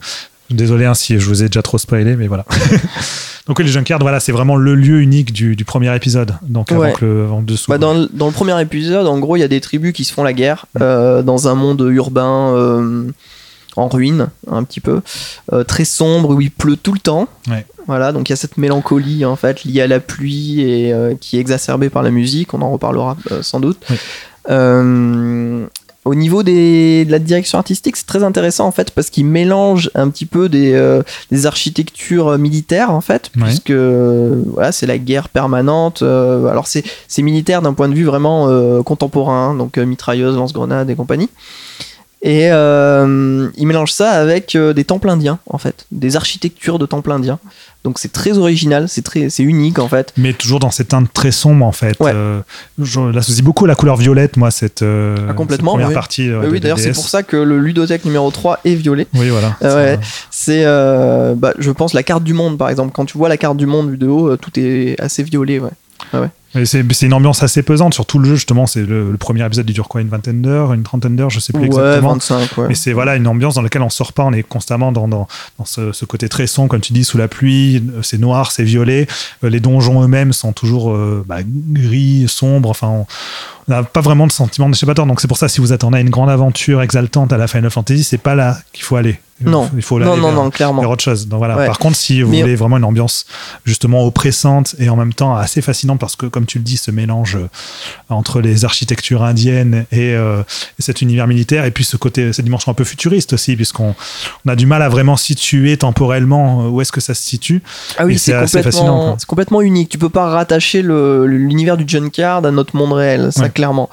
Désolé 0.49 0.85
hein, 0.85 0.93
si 0.93 1.19
je 1.19 1.25
vous 1.25 1.43
ai 1.43 1.47
déjà 1.47 1.61
trop 1.61 1.77
spoilé, 1.77 2.15
mais 2.15 2.27
voilà. 2.27 2.45
Donc 3.47 3.59
les 3.59 3.67
Junkyard, 3.67 4.01
voilà, 4.01 4.19
c'est 4.19 4.33
vraiment 4.33 4.57
le 4.57 4.75
lieu 4.75 4.99
unique 4.99 5.31
du, 5.31 5.55
premier 5.65 5.95
épisode. 5.95 6.35
Donc 6.43 6.71
avant 6.71 6.93
le 6.99 7.45
dessous. 7.45 7.71
Bah, 7.71 7.77
dans, 7.77 7.93
le, 7.93 8.31
premier 8.31 8.61
épisode, 8.61 9.07
en 9.07 9.19
gros, 9.19 9.37
il 9.37 9.39
y 9.39 9.43
a 9.43 9.47
des 9.47 9.61
tribus 9.61 9.93
qui 9.93 10.03
se 10.03 10.11
font 10.11 10.23
la 10.23 10.33
guerre 10.33 10.65
mm. 10.75 10.79
euh, 10.81 11.21
dans 11.21 11.47
un 11.47 11.55
monde 11.55 11.81
urbain 11.89 12.53
euh, 12.53 13.09
en 13.77 13.87
ruine, 13.87 14.27
un 14.51 14.63
petit 14.63 14.81
peu, 14.81 15.01
euh, 15.53 15.63
très 15.63 15.85
sombre 15.85 16.31
où 16.35 16.41
il 16.41 16.51
pleut 16.51 16.75
tout 16.75 16.93
le 16.93 16.99
temps. 16.99 17.27
Voilà, 17.87 18.11
donc 18.11 18.27
il 18.27 18.33
y 18.33 18.33
a 18.33 18.37
cette 18.37 18.57
mélancolie 18.57 19.23
en 19.23 19.37
fait 19.37 19.63
liée 19.63 19.79
à 19.79 19.87
la 19.87 20.01
pluie 20.01 20.59
et 20.59 20.93
qui 21.21 21.37
est 21.37 21.39
exacerbée 21.39 21.89
par 21.89 22.03
la 22.03 22.11
musique. 22.11 22.53
On 22.53 22.61
en 22.61 22.69
reparlera 22.69 23.15
sans 23.41 23.61
doute. 23.61 23.79
Au 26.07 26.15
niveau 26.15 26.41
des, 26.41 27.03
de 27.03 27.11
la 27.11 27.19
direction 27.19 27.57
artistique, 27.57 27.97
c'est 27.97 28.05
très 28.05 28.23
intéressant 28.23 28.65
en 28.65 28.71
fait 28.71 28.91
parce 28.91 29.09
qu'il 29.09 29.25
mélange 29.25 29.91
un 29.93 30.09
petit 30.09 30.25
peu 30.25 30.47
des, 30.47 30.71
euh, 30.73 31.03
des, 31.31 31.45
architectures 31.45 32.37
militaires 32.37 32.91
en 32.91 33.01
fait, 33.01 33.29
puisque 33.29 33.71
voilà, 33.71 34.71
c'est 34.71 34.85
la 34.85 34.97
guerre 34.97 35.27
permanente. 35.27 36.03
Euh, 36.03 36.45
alors 36.47 36.65
c'est 36.67 36.83
militaire 37.21 37.61
d'un 37.61 37.73
point 37.73 37.89
de 37.89 37.93
vue 37.93 38.05
vraiment 38.05 38.47
euh, 38.47 38.81
contemporain, 38.83 39.53
donc 39.53 39.77
mitrailleuse, 39.77 40.37
lance-grenades 40.37 40.89
et 40.89 40.95
compagnie. 40.95 41.27
Et 42.29 42.47
il 42.47 43.67
mélange 43.67 43.91
ça 43.91 44.11
avec 44.11 44.55
des 44.57 44.83
temples 44.83 45.09
indiens 45.09 45.39
en 45.49 45.57
fait, 45.57 45.85
des 45.91 46.15
architectures 46.15 46.77
de 46.77 46.85
temples 46.85 47.11
indiens. 47.11 47.39
Donc 47.87 47.99
c'est 47.99 48.11
très 48.11 48.37
original, 48.37 48.89
c'est 48.89 49.01
très, 49.01 49.29
c'est 49.29 49.43
unique 49.43 49.79
en 49.79 49.87
fait. 49.87 50.11
Mais 50.17 50.33
toujours 50.33 50.59
dans 50.59 50.71
cette 50.71 50.89
teinte 50.89 51.07
très 51.13 51.31
sombre 51.31 51.65
en 51.65 51.71
fait. 51.71 51.97
Ouais. 52.01 52.11
Euh, 52.13 52.41
je 52.77 52.99
l'associe 52.99 53.41
beaucoup 53.41 53.63
à 53.63 53.67
la 53.69 53.75
couleur 53.75 53.95
violette, 53.95 54.35
moi, 54.35 54.51
cette, 54.51 54.81
euh, 54.81 55.15
ah, 55.29 55.33
complètement, 55.33 55.71
première 55.71 55.93
partie. 55.93 56.29
Euh, 56.29 56.49
oui, 56.49 56.59
d'ailleurs, 56.59 56.79
c'est 56.79 56.91
pour 56.91 57.07
ça 57.07 57.23
que 57.23 57.37
le 57.37 57.59
ludothèque 57.59 58.03
numéro 58.03 58.29
3 58.29 58.59
est 58.65 58.75
violet. 58.75 59.07
Oui, 59.13 59.29
voilà. 59.29 59.55
c'est, 60.31 60.65
bah, 60.65 61.53
je 61.57 61.71
pense, 61.71 61.93
la 61.93 62.03
carte 62.03 62.25
du 62.25 62.33
monde 62.33 62.57
par 62.57 62.69
exemple. 62.69 62.91
Quand 62.93 63.05
tu 63.05 63.17
vois 63.17 63.29
la 63.29 63.37
carte 63.37 63.55
du 63.55 63.67
monde 63.67 63.91
vue 63.91 63.97
de 63.97 64.07
haut, 64.07 64.35
tout 64.35 64.51
est 64.59 64.99
assez 64.99 65.23
violet. 65.23 65.59
Ouais. 65.59 65.71
ouais. 66.13 66.29
C'est 66.65 67.01
une 67.03 67.13
ambiance 67.13 67.43
assez 67.43 67.61
pesante 67.61 67.93
sur 67.93 68.05
tout 68.05 68.19
le 68.19 68.29
jeu, 68.29 68.35
justement. 68.35 68.65
C'est 68.65 68.83
le, 68.83 69.15
premier 69.19 69.45
épisode 69.45 69.65
du 69.65 69.73
dure 69.73 69.87
quoi 69.87 70.01
Une 70.01 70.09
vingtaine 70.09 70.41
d'heures, 70.41 70.73
une 70.73 70.83
trentaine 70.83 71.15
d'heures, 71.15 71.29
je 71.29 71.39
sais 71.39 71.53
plus 71.53 71.65
exactement. 71.65 72.13
25, 72.13 72.57
ouais. 72.57 72.67
Mais 72.69 72.75
c'est 72.75 72.93
voilà, 72.93 73.15
une 73.15 73.27
ambiance 73.27 73.55
dans 73.55 73.61
laquelle 73.61 73.81
on 73.81 73.89
sort 73.89 74.13
pas, 74.13 74.23
on 74.23 74.33
est 74.33 74.43
constamment 74.43 74.91
dans, 74.91 75.07
dans, 75.07 75.27
dans 75.57 75.65
ce, 75.65 76.05
côté 76.05 76.29
très 76.29 76.47
sombre, 76.47 76.69
comme 76.69 76.81
tu 76.81 76.93
dis, 76.93 77.03
sous 77.03 77.17
la 77.17 77.27
pluie, 77.27 77.83
c'est 78.01 78.17
noir, 78.17 78.51
c'est 78.51 78.63
violet. 78.63 79.07
Euh, 79.43 79.49
les 79.49 79.59
donjons 79.59 80.01
eux-mêmes 80.03 80.33
sont 80.33 80.53
toujours 80.53 80.91
euh, 80.91 81.23
bah, 81.27 81.39
gris, 81.43 82.25
sombres. 82.27 82.69
Enfin, 82.69 82.87
on 82.87 83.05
n'a 83.67 83.83
pas 83.83 84.01
vraiment 84.01 84.27
de 84.27 84.31
sentiment 84.31 84.69
d'échappatoire. 84.69 85.07
Donc 85.07 85.19
c'est 85.19 85.27
pour 85.27 85.37
ça, 85.37 85.49
si 85.49 85.59
vous 85.59 85.73
attendez 85.73 85.97
à 85.97 86.01
une 86.01 86.09
grande 86.09 86.29
aventure 86.29 86.81
exaltante 86.81 87.33
à 87.33 87.37
la 87.37 87.47
Final 87.47 87.69
Fantasy, 87.69 88.03
c'est 88.03 88.17
pas 88.17 88.35
là 88.35 88.57
qu'il 88.71 88.83
faut 88.83 88.95
aller. 88.95 89.19
Non, 89.41 89.69
il 89.75 89.83
faut 89.83 89.99
non, 89.99 90.17
non, 90.17 90.31
non, 90.31 90.49
clairement. 90.49 90.81
autre 90.83 91.03
chose. 91.03 91.27
Donc, 91.27 91.37
voilà. 91.37 91.55
Par 91.67 91.77
contre, 91.77 91.95
si 91.95 92.21
vous 92.21 92.29
voulez 92.29 92.55
vraiment 92.55 92.77
une 92.77 92.83
ambiance 92.83 93.25
justement 93.65 94.03
oppressante 94.03 94.75
et 94.79 94.89
en 94.89 94.95
même 94.95 95.13
temps 95.13 95.35
assez 95.35 95.61
fascinante, 95.61 95.99
parce 95.99 96.15
que 96.15 96.25
comme 96.37 96.45
tu 96.45 96.59
le 96.59 96.63
dis, 96.63 96.77
ce 96.77 96.91
mélange 96.91 97.35
euh, 97.35 97.47
entre 98.09 98.41
les 98.41 98.63
architectures 98.63 99.23
indiennes 99.23 99.85
et, 99.91 100.13
euh, 100.13 100.43
cet 100.77 101.01
univers 101.01 101.27
militaire, 101.27 101.65
et 101.65 101.71
puis 101.71 101.83
ce 101.83 101.97
côté, 101.97 102.31
cette 102.31 102.45
dimension 102.45 102.71
un 102.71 102.75
peu 102.75 102.83
futuriste 102.83 103.33
aussi, 103.33 103.55
puisqu'on 103.55 103.95
on 104.45 104.49
a 104.49 104.55
du 104.55 104.67
mal 104.67 104.81
à 104.81 104.89
vraiment 104.89 105.17
situer 105.17 105.77
temporellement 105.77 106.61
euh, 106.61 106.69
où 106.69 106.81
est-ce 106.81 106.91
que 106.91 107.01
ça 107.01 107.13
se 107.13 107.23
situe. 107.23 107.63
Ah 107.97 108.05
oui, 108.05 108.19
c'est 108.19 108.33
complètement, 108.33 109.15
c'est 109.17 109.25
complètement 109.25 109.61
unique. 109.61 109.89
Tu 109.89 109.97
peux 109.97 110.09
pas 110.09 110.29
rattacher 110.29 110.83
l'univers 110.83 111.75
du 111.75 111.85
Junkyard 111.87 112.45
à 112.45 112.51
notre 112.51 112.75
monde 112.75 112.93
réel, 112.93 113.31
ça 113.31 113.49
clairement. 113.49 113.89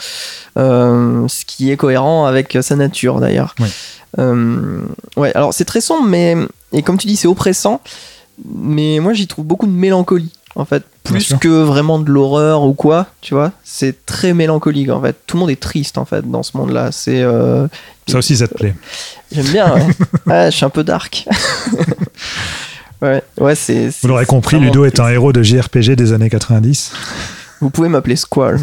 ce 0.56 1.44
qui 1.46 1.70
est 1.70 1.76
cohérent 1.76 2.26
avec 2.26 2.58
sa 2.60 2.76
nature 2.76 3.20
d'ailleurs. 3.20 3.54
Euh, 4.18 4.80
ouais, 5.16 5.32
alors 5.34 5.54
c'est 5.54 5.64
très 5.64 5.80
sombre, 5.80 6.06
mais 6.06 6.36
et 6.72 6.82
comme 6.82 6.98
tu 6.98 7.06
dis, 7.06 7.16
c'est 7.16 7.28
oppressant. 7.28 7.80
Mais 8.44 8.98
moi, 8.98 9.12
j'y 9.12 9.26
trouve 9.26 9.44
beaucoup 9.44 9.66
de 9.66 9.72
mélancolie, 9.72 10.32
en 10.56 10.64
fait, 10.64 10.84
plus 11.02 11.34
que 11.40 11.48
vraiment 11.48 11.98
de 11.98 12.10
l'horreur 12.10 12.62
ou 12.62 12.74
quoi, 12.74 13.06
tu 13.20 13.34
vois. 13.34 13.52
C'est 13.64 14.06
très 14.06 14.34
mélancolique, 14.34 14.90
en 14.90 15.00
fait. 15.00 15.16
Tout 15.26 15.36
le 15.36 15.40
monde 15.40 15.50
est 15.50 15.60
triste, 15.60 15.98
en 15.98 16.04
fait, 16.04 16.28
dans 16.28 16.42
ce 16.42 16.56
monde-là. 16.56 16.92
C'est 16.92 17.22
euh, 17.22 17.66
ça 18.06 18.18
aussi, 18.18 18.36
ça 18.36 18.46
te 18.46 18.54
plaît. 18.54 18.74
J'aime 19.32 19.46
bien. 19.46 19.74
Ouais. 20.26 20.50
je 20.50 20.56
suis 20.56 20.64
un 20.64 20.70
peu 20.70 20.84
dark. 20.84 21.26
ouais, 23.02 23.22
ouais, 23.38 23.54
c'est. 23.54 23.90
Vous 24.00 24.08
l'aurez 24.08 24.26
compris, 24.26 24.58
Ludo 24.58 24.84
est 24.84 25.00
un 25.00 25.08
héros 25.08 25.32
de 25.32 25.42
JRPG 25.42 25.96
des 25.96 26.12
années 26.12 26.30
90. 26.30 26.92
Vous 27.60 27.70
pouvez 27.70 27.88
m'appeler 27.88 28.16
Squall. 28.16 28.60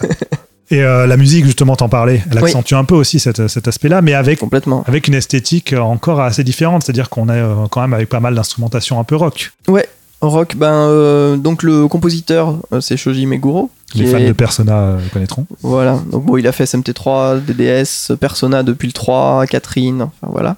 Et 0.70 0.82
euh, 0.82 1.06
la 1.06 1.16
musique, 1.16 1.44
justement, 1.44 1.76
t'en 1.76 1.88
parlais, 1.88 2.22
elle 2.30 2.38
accentue 2.38 2.74
un 2.74 2.84
peu 2.84 2.94
aussi 2.94 3.20
cet, 3.20 3.48
cet 3.48 3.68
aspect-là, 3.68 4.02
mais 4.02 4.14
avec, 4.14 4.40
Complètement. 4.40 4.82
avec 4.86 5.08
une 5.08 5.14
esthétique 5.14 5.74
encore 5.74 6.20
assez 6.20 6.42
différente, 6.42 6.82
c'est-à-dire 6.82 7.10
qu'on 7.10 7.28
est 7.28 7.32
euh, 7.32 7.66
quand 7.70 7.82
même 7.82 7.92
avec 7.92 8.08
pas 8.08 8.20
mal 8.20 8.34
d'instrumentation 8.34 8.98
un 8.98 9.04
peu 9.04 9.14
rock. 9.14 9.52
Ouais, 9.68 9.86
rock, 10.20 10.56
ben, 10.56 10.72
euh, 10.72 11.36
donc 11.36 11.62
le 11.62 11.86
compositeur, 11.88 12.56
c'est 12.80 12.96
Shoji 12.96 13.26
Meguro. 13.26 13.70
Les 13.94 14.06
fans 14.06 14.18
de 14.18 14.32
Persona 14.32 14.96
connaîtront. 15.12 15.46
Voilà, 15.62 16.00
donc 16.10 16.24
bon, 16.24 16.36
il 16.36 16.46
a 16.48 16.52
fait 16.52 16.64
SMT3, 16.64 17.40
DDS, 17.44 18.16
Persona 18.16 18.62
depuis 18.62 18.88
le 18.88 18.92
3, 18.92 19.46
Catherine, 19.46 20.02
enfin 20.02 20.32
voilà. 20.32 20.56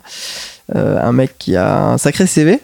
un 0.75 1.12
mec 1.12 1.35
qui 1.38 1.55
a 1.55 1.90
un 1.90 1.99
sacré 1.99 2.27
CV. 2.27 2.61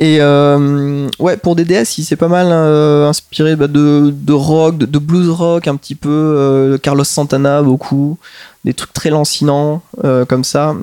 Et 0.00 0.18
euh, 0.20 1.08
ouais, 1.20 1.36
pour 1.36 1.54
DDS, 1.54 1.98
il 1.98 2.04
s'est 2.04 2.16
pas 2.16 2.28
mal 2.28 2.48
euh, 2.50 3.08
inspiré 3.08 3.54
bah, 3.54 3.68
de, 3.68 4.12
de, 4.12 4.32
rock, 4.32 4.76
de, 4.76 4.98
blues 4.98 5.30
rock 5.30 5.68
un 5.68 5.76
petit 5.76 5.94
peu, 5.94 6.10
euh, 6.10 6.78
Carlos 6.78 7.04
Santana 7.04 7.62
beaucoup, 7.62 8.18
des 8.64 8.74
trucs 8.74 8.92
très 8.92 9.10
lancinants 9.10 9.82
comme 10.28 10.42
ça. 10.42 10.74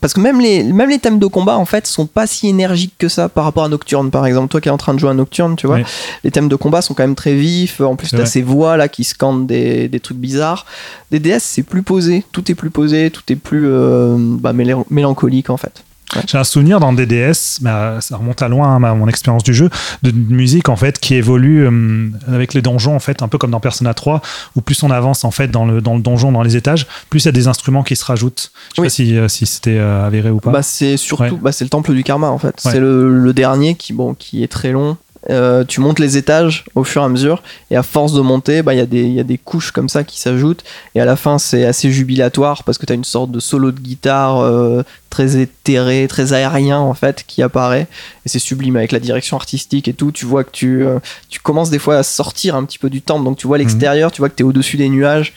Parce 0.00 0.12
que 0.12 0.20
même 0.20 0.40
les, 0.40 0.62
même 0.62 0.90
les 0.90 0.98
thèmes 0.98 1.18
de 1.18 1.26
combat 1.26 1.56
en 1.56 1.64
fait 1.64 1.86
sont 1.86 2.06
pas 2.06 2.26
si 2.26 2.48
énergiques 2.48 2.94
que 2.98 3.08
ça 3.08 3.28
par 3.28 3.44
rapport 3.44 3.64
à 3.64 3.68
Nocturne 3.68 4.10
par 4.10 4.26
exemple. 4.26 4.48
Toi 4.48 4.60
qui 4.60 4.68
es 4.68 4.72
en 4.72 4.76
train 4.76 4.94
de 4.94 4.98
jouer 4.98 5.10
à 5.10 5.14
Nocturne, 5.14 5.56
tu 5.56 5.66
vois, 5.66 5.78
les 6.24 6.30
thèmes 6.30 6.48
de 6.48 6.56
combat 6.56 6.82
sont 6.82 6.94
quand 6.94 7.04
même 7.04 7.14
très 7.14 7.34
vifs. 7.34 7.80
En 7.80 7.96
plus, 7.96 8.10
t'as 8.10 8.26
ces 8.26 8.42
voix 8.42 8.76
là 8.76 8.88
qui 8.88 9.04
scandent 9.04 9.46
des, 9.46 9.88
des 9.88 10.00
trucs 10.00 10.18
bizarres. 10.18 10.66
DDS, 11.10 11.40
c'est 11.40 11.62
plus 11.62 11.82
posé, 11.82 12.24
tout 12.32 12.50
est 12.50 12.54
plus 12.54 12.70
posé, 12.70 13.10
tout 13.10 13.22
est 13.28 13.36
plus 13.36 13.68
bah, 14.38 14.52
mélancolique 14.52 15.50
en 15.50 15.56
fait. 15.56 15.84
J'ai 16.26 16.38
un 16.38 16.44
souvenir 16.44 16.80
dans 16.80 16.92
DDS, 16.92 17.60
mais 17.62 18.00
ça 18.00 18.16
remonte 18.16 18.40
à 18.40 18.48
loin 18.48 18.76
à 18.76 18.94
mon 18.94 19.08
expérience 19.08 19.42
du 19.42 19.52
jeu, 19.52 19.70
de 20.02 20.12
musique 20.12 20.68
en 20.68 20.76
fait 20.76 20.98
qui 20.98 21.14
évolue 21.14 21.66
euh, 21.66 22.10
avec 22.28 22.54
les 22.54 22.62
donjons 22.62 22.94
en 22.94 23.00
fait, 23.00 23.22
un 23.22 23.28
peu 23.28 23.38
comme 23.38 23.50
dans 23.50 23.60
Persona 23.60 23.92
3, 23.92 24.22
où 24.54 24.60
plus 24.60 24.82
on 24.82 24.90
avance 24.90 25.24
en 25.24 25.30
fait 25.30 25.48
dans 25.48 25.66
le, 25.66 25.80
dans 25.80 25.96
le 25.96 26.02
donjon, 26.02 26.32
dans 26.32 26.42
les 26.42 26.56
étages, 26.56 26.86
plus 27.10 27.24
il 27.24 27.26
y 27.26 27.28
a 27.28 27.32
des 27.32 27.48
instruments 27.48 27.82
qui 27.82 27.96
se 27.96 28.04
rajoutent. 28.04 28.52
Je 28.70 28.76
sais 28.76 28.82
pas 28.82 28.88
si, 28.88 29.16
euh, 29.16 29.28
si 29.28 29.46
c'était 29.46 29.78
euh, 29.78 30.06
avéré 30.06 30.30
ou 30.30 30.38
pas. 30.38 30.50
Bah, 30.50 30.62
c'est 30.62 30.96
surtout, 30.96 31.36
bah, 31.36 31.52
c'est 31.52 31.64
le 31.64 31.70
temple 31.70 31.92
du 31.92 32.04
karma 32.04 32.28
en 32.28 32.38
fait. 32.38 32.54
C'est 32.58 32.80
le, 32.80 33.18
le, 33.18 33.32
dernier 33.32 33.74
qui, 33.74 33.92
bon, 33.92 34.14
qui 34.14 34.42
est 34.42 34.48
très 34.48 34.72
long 34.72 34.96
euh, 35.30 35.64
tu 35.64 35.80
montes 35.80 35.98
les 35.98 36.16
étages 36.16 36.64
au 36.74 36.84
fur 36.84 37.02
et 37.02 37.04
à 37.04 37.08
mesure, 37.08 37.42
et 37.70 37.76
à 37.76 37.82
force 37.82 38.12
de 38.12 38.20
monter, 38.20 38.62
bah, 38.62 38.74
il 38.74 38.94
y, 38.94 39.14
y, 39.14 39.20
a 39.20 39.24
des 39.24 39.38
couches 39.38 39.72
comme 39.72 39.88
ça 39.88 40.04
qui 40.04 40.20
s'ajoutent, 40.20 40.64
et 40.94 41.00
à 41.00 41.04
la 41.04 41.16
fin 41.16 41.38
c'est 41.38 41.64
assez 41.64 41.90
jubilatoire 41.90 42.64
parce 42.64 42.78
que 42.78 42.86
tu 42.86 42.92
as 42.92 42.96
une 42.96 43.04
sorte 43.04 43.30
de 43.30 43.40
solo 43.40 43.72
de 43.72 43.80
guitare 43.80 44.38
euh, 44.38 44.82
très 45.10 45.36
éthéré, 45.36 46.06
très 46.08 46.32
aérien 46.32 46.78
en 46.78 46.94
fait, 46.94 47.24
qui 47.26 47.42
apparaît, 47.42 47.88
et 48.24 48.28
c'est 48.28 48.38
sublime 48.38 48.76
avec 48.76 48.92
la 48.92 49.00
direction 49.00 49.36
artistique 49.36 49.88
et 49.88 49.94
tout, 49.94 50.12
tu 50.12 50.26
vois 50.26 50.44
que 50.44 50.50
tu, 50.52 50.84
euh, 50.84 50.98
tu 51.28 51.40
commences 51.40 51.70
des 51.70 51.78
fois 51.78 51.96
à 51.96 52.02
sortir 52.02 52.54
un 52.54 52.64
petit 52.64 52.78
peu 52.78 52.90
du 52.90 53.02
temple, 53.02 53.24
donc 53.24 53.36
tu 53.36 53.46
vois 53.46 53.58
l'extérieur, 53.58 54.12
tu 54.12 54.20
vois 54.20 54.28
que 54.28 54.36
tu 54.36 54.42
es 54.42 54.46
au-dessus 54.46 54.76
des 54.76 54.88
nuages, 54.88 55.32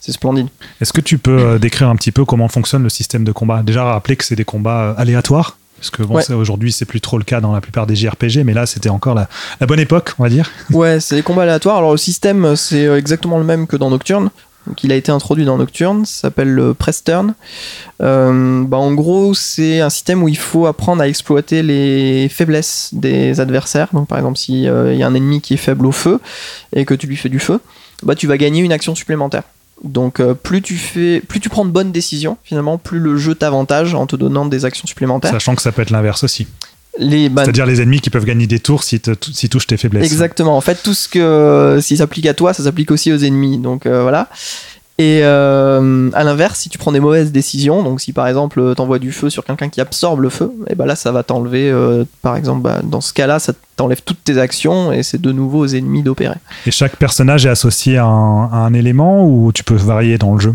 c'est 0.00 0.12
splendide. 0.12 0.48
Est-ce 0.80 0.92
que 0.92 1.00
tu 1.00 1.18
peux 1.18 1.58
décrire 1.58 1.88
un 1.88 1.96
petit 1.96 2.12
peu 2.12 2.24
comment 2.24 2.48
fonctionne 2.48 2.82
le 2.82 2.88
système 2.88 3.24
de 3.24 3.32
combat? 3.32 3.62
Déjà 3.62 3.84
rappeler 3.84 4.16
que 4.16 4.24
c'est 4.24 4.36
des 4.36 4.44
combats 4.44 4.92
aléatoires? 4.96 5.58
Parce 5.78 5.90
que 5.90 6.02
bon, 6.02 6.18
aujourd'hui, 6.34 6.72
c'est 6.72 6.84
plus 6.84 7.00
trop 7.00 7.18
le 7.18 7.24
cas 7.24 7.40
dans 7.40 7.52
la 7.52 7.60
plupart 7.60 7.86
des 7.86 7.94
JRPG, 7.94 8.44
mais 8.44 8.54
là, 8.54 8.66
c'était 8.66 8.88
encore 8.88 9.14
la, 9.14 9.28
bonne 9.66 9.80
époque, 9.80 10.12
on 10.18 10.22
va 10.22 10.28
dire. 10.28 10.50
Ouais, 10.70 11.00
c'est 11.00 11.16
des 11.16 11.22
combats 11.22 11.42
aléatoires. 11.42 11.76
Alors, 11.78 11.92
le 11.92 11.98
système, 11.98 12.56
c'est 12.56 12.86
euh, 12.86 12.98
exactement 12.98 13.38
le 13.38 13.44
même 13.44 13.66
que 13.66 13.76
dans 13.76 13.90
Nocturne. 13.90 14.30
Donc, 14.66 14.82
il 14.82 14.90
a 14.90 14.96
été 14.96 15.12
introduit 15.12 15.44
dans 15.44 15.58
Nocturne, 15.58 16.04
ça 16.06 16.22
s'appelle 16.22 16.50
le 16.50 16.74
Press 16.74 17.04
Turn. 17.04 17.34
Euh, 18.02 18.64
bah, 18.64 18.78
en 18.78 18.92
gros, 18.94 19.32
c'est 19.32 19.80
un 19.80 19.90
système 19.90 20.22
où 20.22 20.28
il 20.28 20.36
faut 20.36 20.66
apprendre 20.66 21.02
à 21.02 21.08
exploiter 21.08 21.62
les 21.62 22.28
faiblesses 22.28 22.90
des 22.92 23.38
adversaires. 23.38 23.88
Donc, 23.92 24.08
par 24.08 24.18
exemple, 24.18 24.38
s'il 24.38 24.66
euh, 24.66 24.94
y 24.94 25.02
a 25.02 25.06
un 25.06 25.14
ennemi 25.14 25.40
qui 25.40 25.54
est 25.54 25.58
faible 25.58 25.86
au 25.86 25.92
feu 25.92 26.20
et 26.74 26.84
que 26.84 26.94
tu 26.94 27.06
lui 27.06 27.16
fais 27.16 27.28
du 27.28 27.38
feu, 27.38 27.60
bah, 28.02 28.14
tu 28.14 28.26
vas 28.26 28.38
gagner 28.38 28.60
une 28.60 28.72
action 28.72 28.94
supplémentaire. 28.94 29.44
Donc 29.84 30.20
euh, 30.20 30.34
plus 30.34 30.62
tu 30.62 30.76
fais, 30.76 31.20
plus 31.20 31.40
tu 31.40 31.48
prends 31.48 31.64
de 31.64 31.70
bonnes 31.70 31.92
décisions, 31.92 32.38
finalement, 32.44 32.78
plus 32.78 32.98
le 32.98 33.16
jeu 33.16 33.34
t'avantage 33.34 33.94
en 33.94 34.06
te 34.06 34.16
donnant 34.16 34.46
des 34.46 34.64
actions 34.64 34.86
supplémentaires. 34.86 35.30
Sachant 35.30 35.54
que 35.54 35.62
ça 35.62 35.72
peut 35.72 35.82
être 35.82 35.90
l'inverse 35.90 36.24
aussi. 36.24 36.46
Les, 36.98 37.28
bah, 37.28 37.42
C'est-à-dire 37.44 37.66
les 37.66 37.82
ennemis 37.82 38.00
qui 38.00 38.08
peuvent 38.08 38.24
gagner 38.24 38.46
des 38.46 38.58
tours 38.58 38.82
si, 38.82 39.00
te, 39.00 39.10
si 39.30 39.50
touchent 39.50 39.66
tes 39.66 39.76
faiblesses. 39.76 40.10
Exactement. 40.10 40.56
En 40.56 40.62
fait, 40.62 40.82
tout 40.82 40.94
ce 40.94 41.08
que 41.08 41.78
si 41.82 41.96
ça 41.96 42.04
s'applique 42.04 42.24
à 42.24 42.32
toi, 42.32 42.54
ça 42.54 42.64
s'applique 42.64 42.90
aussi 42.90 43.12
aux 43.12 43.18
ennemis. 43.18 43.58
Donc 43.58 43.84
euh, 43.84 44.00
voilà. 44.00 44.30
Et 44.98 45.20
euh, 45.22 46.10
à 46.14 46.24
l'inverse, 46.24 46.60
si 46.60 46.70
tu 46.70 46.78
prends 46.78 46.92
des 46.92 47.00
mauvaises 47.00 47.30
décisions, 47.30 47.82
donc 47.82 48.00
si 48.00 48.14
par 48.14 48.26
exemple 48.28 48.74
t'envoies 48.74 48.98
du 48.98 49.12
feu 49.12 49.28
sur 49.28 49.44
quelqu'un 49.44 49.68
qui 49.68 49.82
absorbe 49.82 50.20
le 50.20 50.30
feu, 50.30 50.50
et 50.68 50.74
ben 50.74 50.86
là 50.86 50.96
ça 50.96 51.12
va 51.12 51.22
t'enlever, 51.22 51.70
euh, 51.70 52.04
par 52.22 52.34
exemple, 52.34 52.62
bah, 52.62 52.80
dans 52.82 53.02
ce 53.02 53.12
cas-là, 53.12 53.38
ça 53.38 53.52
t'enlève 53.76 54.00
toutes 54.02 54.24
tes 54.24 54.38
actions 54.38 54.92
et 54.92 55.02
c'est 55.02 55.20
de 55.20 55.32
nouveau 55.32 55.60
aux 55.60 55.74
ennemis 55.74 56.02
d'opérer. 56.02 56.36
Et 56.64 56.70
chaque 56.70 56.96
personnage 56.96 57.44
est 57.44 57.50
associé 57.50 57.98
à 57.98 58.06
un 58.06 58.72
élément 58.72 59.26
ou 59.28 59.52
tu 59.52 59.64
peux 59.64 59.74
varier 59.74 60.16
dans 60.16 60.32
le 60.32 60.40
jeu? 60.40 60.54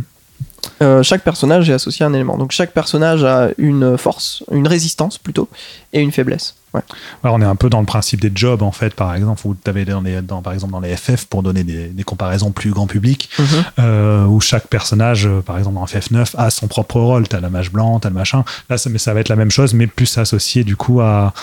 Euh, 0.81 1.01
chaque 1.03 1.23
personnage 1.23 1.69
est 1.69 1.73
associé 1.73 2.05
à 2.05 2.09
un 2.09 2.13
élément. 2.13 2.37
Donc 2.37 2.51
chaque 2.51 2.71
personnage 2.71 3.23
a 3.23 3.49
une 3.57 3.97
force, 3.97 4.43
une 4.51 4.67
résistance 4.67 5.17
plutôt, 5.17 5.49
et 5.93 5.99
une 6.01 6.11
faiblesse. 6.11 6.55
Ouais. 6.73 6.81
On 7.23 7.41
est 7.41 7.45
un 7.45 7.55
peu 7.57 7.69
dans 7.69 7.81
le 7.81 7.85
principe 7.85 8.21
des 8.21 8.31
jobs 8.33 8.61
en 8.61 8.71
fait, 8.71 8.93
par 8.93 9.13
exemple, 9.13 9.41
où 9.45 9.55
tu 9.61 9.69
avais 9.69 9.83
dans 9.85 10.01
les, 10.01 10.21
dans, 10.21 10.41
par 10.41 10.53
exemple 10.53 10.71
dans 10.71 10.79
les 10.79 10.95
FF 10.95 11.25
pour 11.25 11.43
donner 11.43 11.63
des, 11.63 11.87
des 11.87 12.03
comparaisons 12.03 12.51
plus 12.51 12.71
grand 12.71 12.87
public, 12.87 13.29
Mhm. 13.39 13.45
euh, 13.79 14.25
où 14.25 14.39
chaque 14.39 14.67
personnage, 14.67 15.25
euh, 15.27 15.41
par 15.41 15.57
exemple 15.57 15.75
dans 15.75 15.85
FF9, 15.85 16.35
a 16.37 16.49
son 16.49 16.67
propre 16.67 16.99
rôle. 16.99 17.27
T'as 17.27 17.41
la 17.41 17.49
mage 17.49 17.71
blanc, 17.71 17.99
t'as 17.99 18.09
le 18.09 18.15
machin. 18.15 18.45
Là, 18.69 18.77
ça, 18.77 18.89
mais 18.89 18.99
ça 18.99 19.13
va 19.13 19.19
être 19.19 19.29
la 19.29 19.35
même 19.35 19.51
chose, 19.51 19.73
mais 19.73 19.87
plus 19.87 20.17
associé 20.17 20.63
du 20.63 20.75
coup 20.77 21.01
à, 21.01 21.33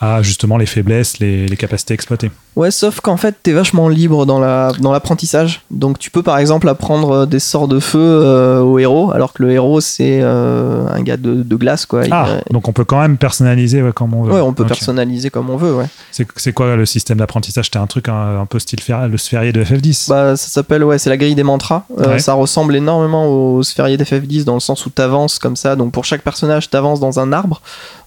à 0.00 0.22
justement 0.22 0.56
les 0.56 0.66
faiblesses, 0.66 1.18
les, 1.18 1.46
les 1.46 1.56
capacités 1.56 1.92
exploitées. 1.94 2.30
Ouais, 2.56 2.70
sauf 2.70 3.00
qu'en 3.00 3.16
fait, 3.16 3.36
t'es 3.42 3.52
vachement 3.52 3.88
libre 3.88 4.26
dans 4.26 4.40
la 4.40 4.72
dans 4.80 4.92
l'apprentissage. 4.92 5.60
Donc, 5.70 5.98
tu 5.98 6.10
peux 6.10 6.22
par 6.22 6.38
exemple 6.38 6.68
apprendre 6.68 7.10
euh, 7.10 7.26
des 7.26 7.38
sorts 7.38 7.68
de 7.68 7.78
feu 7.78 7.98
euh, 8.00 8.60
au 8.60 8.78
héros, 8.78 9.12
alors 9.12 9.32
que 9.34 9.42
le 9.42 9.52
héros 9.52 9.80
c'est 9.80 10.20
euh, 10.22 10.86
un 10.88 11.02
gars 11.02 11.16
de, 11.16 11.42
de 11.42 11.56
glace, 11.56 11.86
quoi. 11.86 12.06
Il- 12.06 12.12
Ah, 12.12 12.38
donc 12.50 12.66
on 12.66 12.72
peut 12.72 12.84
quand 12.84 13.00
même 13.00 13.18
personnaliser 13.18 13.82
ouais, 13.82 13.92
comme 13.92 14.14
on 14.14 14.22
veut. 14.24 14.32
ouais, 14.32 14.40
on 14.40 14.52
peut 14.54 14.64
personnaliser 14.66 15.30
comme 15.30 15.48
on 15.50 15.56
veut, 15.56 15.74
ouais. 15.74 15.86
C'est 16.10 16.26
c'est 16.36 16.52
quoi 16.52 16.74
le 16.76 16.86
système 16.86 17.18
d'apprentissage? 17.18 17.66
C'était 17.66 17.78
un 17.78 17.86
truc 17.86 18.08
un, 18.08 18.40
un 18.40 18.46
peu 18.46 18.58
style 18.58 18.80
fer- 18.80 19.06
le 19.06 19.18
sphérié 19.18 19.52
de 19.52 19.62
FF10 19.62 20.08
Bah, 20.08 20.36
ça 20.36 20.48
s'appelle, 20.48 20.82
ouais, 20.82 20.98
c'est 20.98 21.10
la 21.10 21.16
grille 21.18 21.34
des 21.34 21.42
mantras. 21.44 21.84
Euh, 21.98 22.10
Ouais. 22.10 22.18
Ça 22.18 22.32
ressemble 22.34 22.74
énormément 22.74 23.26
au 23.28 23.62
sphérié 23.62 23.96
d'FF10 23.96 24.44
dans 24.44 24.54
le 24.54 24.60
sens 24.60 24.84
où 24.86 24.90
t'avances 24.90 25.38
comme 25.38 25.54
ça. 25.56 25.76
Donc, 25.76 25.92
pour 25.92 26.04
chaque 26.04 26.22
personnage, 26.22 26.68
t'avances 26.70 26.98
dans 27.00 27.20
un 27.20 27.32
arbre 27.32 27.60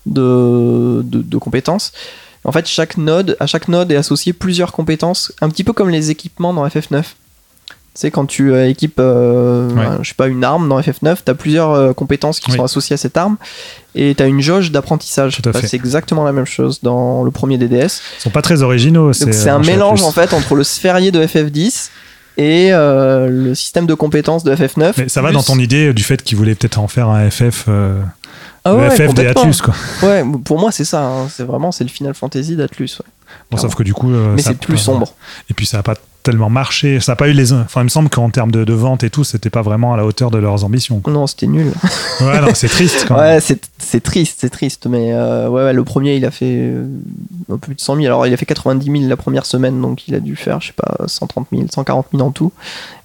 de, 0.06 1.02
de, 1.04 1.22
de 1.22 1.38
compétences. 1.38 1.92
En 2.46 2.52
fait, 2.52 2.68
chaque 2.68 2.98
node, 2.98 3.38
à 3.40 3.48
chaque 3.48 3.68
node 3.70 3.92
est 3.92 3.96
associé 3.96 4.34
plusieurs 4.34 4.72
compétences, 4.74 5.32
un 5.42 5.50
petit 5.50 5.64
peu 5.64 5.72
comme 5.74 5.90
les 5.90 6.12
équipements 6.12 6.54
dans 6.54 6.68
FF9. 6.68 7.04
Tu 7.96 8.00
sais, 8.00 8.12
quand 8.12 8.26
tu 8.26 8.52
euh, 8.52 8.68
équipes, 8.68 8.98
euh, 9.00 9.70
Ouais. 9.70 9.86
un- 9.86 10.00
je 10.04 10.10
sais 10.10 10.16
pas, 10.16 10.28
une 10.28 10.44
arme 10.44 10.68
dans 10.68 10.80
FF9, 10.82 11.20
t'as 11.24 11.36
plusieurs 11.36 11.72
euh, 11.72 11.94
compétences 11.94 12.40
qui 12.40 12.50
Oui. 12.52 12.58
sont 12.58 12.64
associées 12.64 12.96
à 12.96 12.98
cette 12.98 13.16
arme 13.18 13.38
et 13.94 14.16
t'as 14.16 14.28
une 14.28 14.42
jauge 14.42 14.72
d'apprentissage. 14.72 15.40
Bah, 15.44 15.52
c'est 15.62 15.76
exactement 15.76 16.24
la 16.26 16.32
même 16.32 16.46
chose 16.48 16.80
dans 16.82 17.24
le 17.24 17.30
premier 17.32 17.58
DDS. 17.60 18.02
Ils 18.18 18.22
sont 18.24 18.30
pas 18.32 18.42
très 18.42 18.64
originaux. 18.64 19.14
C'est 19.14 19.48
un 19.50 19.60
mélange 19.60 20.02
en 20.02 20.12
fait 20.12 20.34
entre 20.34 20.56
le 20.56 20.64
sphérié 20.64 21.12
de 21.12 21.24
FF10 21.26 21.92
et 22.38 22.74
euh, 22.74 23.30
le 23.30 23.54
système 23.54 23.86
de 23.86 23.94
compétences 23.94 24.44
de 24.44 24.54
FF9. 24.56 24.94
Mais 24.98 25.08
ça 25.08 25.22
va 25.22 25.32
dans 25.32 25.44
ton 25.44 25.60
idée 25.60 25.94
du 25.94 26.02
fait 26.04 26.24
qu'ils 26.24 26.38
voulaient 26.38 26.56
peut-être 26.56 26.80
en 26.80 26.88
faire 26.88 27.10
un 27.10 27.30
FF, 27.30 27.66
euh, 27.68 28.02
ah 28.66 28.76
ouais, 28.76 28.90
FF 28.92 29.14
des. 29.14 29.28
Atlus 29.28 29.62
quoi. 29.64 29.74
Ouais, 30.04 30.24
pour 30.46 30.60
moi 30.60 30.72
c'est 30.72 30.86
ça. 30.86 31.04
hein. 31.06 31.28
C'est 31.30 31.44
vraiment 31.44 31.72
c'est 31.72 31.84
le 31.84 31.90
Final 31.90 32.14
Fantasy 32.14 32.56
d'Atlus. 32.56 32.90
ouais. 33.00 33.06
Bon, 33.50 33.58
sauf 33.58 33.74
que 33.76 33.82
du 33.84 33.94
coup, 33.94 34.12
euh, 34.12 34.34
Mais 34.36 34.42
c'est 34.44 34.58
plus 34.58 34.78
sombre. 34.78 35.14
Et 35.50 35.54
puis 35.56 35.66
ça 35.66 35.80
a 35.80 35.84
pas 35.84 35.96
tellement 36.22 36.50
marché. 36.52 37.00
Ça 37.00 37.14
a 37.14 37.16
pas 37.16 37.28
eu 37.28 37.34
les. 37.34 37.52
Enfin, 37.52 37.82
il 37.82 37.86
me 37.86 37.90
semble 37.90 38.10
qu'en 38.10 38.30
termes 38.30 38.52
de, 38.52 38.64
de 38.64 38.74
vente 38.74 39.04
et 39.04 39.10
tout, 39.10 39.24
c'était 39.24 39.50
pas 39.50 39.64
vraiment 39.64 39.94
à 39.94 39.98
la 39.98 40.06
hauteur 40.06 40.30
de 40.30 40.38
leurs 40.38 40.64
ambitions. 40.64 41.00
quoi. 41.00 41.12
Non, 41.12 41.26
c'était 41.26 41.48
nul. 41.48 41.72
Ouais, 42.22 42.40
non, 42.42 42.50
c'est 42.54 42.68
triste 42.68 43.06
quand 43.08 43.16
même. 43.20 43.24
Ouais, 43.36 43.40
c'est 43.42 43.60
c'est 43.80 44.02
triste, 44.02 44.38
c'est 44.42 44.52
triste. 44.52 44.86
Mais 44.86 45.14
euh, 45.14 45.50
ouais, 45.50 45.64
ouais, 45.64 45.74
le 45.74 45.84
premier 45.84 46.16
il 46.16 46.26
a 46.26 46.32
fait 46.32 46.74
un 46.76 47.54
peu 47.54 47.58
plus 47.58 47.76
de 47.76 47.82
100 47.82 47.96
000. 47.96 48.06
Alors 48.06 48.28
il 48.28 48.34
a 48.34 48.38
fait 48.38 48.46
90 48.46 48.86
000 48.86 49.10
la 49.10 49.18
première 49.18 49.48
semaine, 49.48 49.82
donc 49.82 50.08
il 50.08 50.14
a 50.14 50.20
dû 50.20 50.36
faire, 50.36 50.62
je 50.62 50.68
sais 50.68 50.74
pas, 50.74 50.96
130 51.08 51.48
000, 51.52 51.64
140 51.74 52.06
000 52.14 52.24
en 52.28 52.32
tout. 52.32 52.52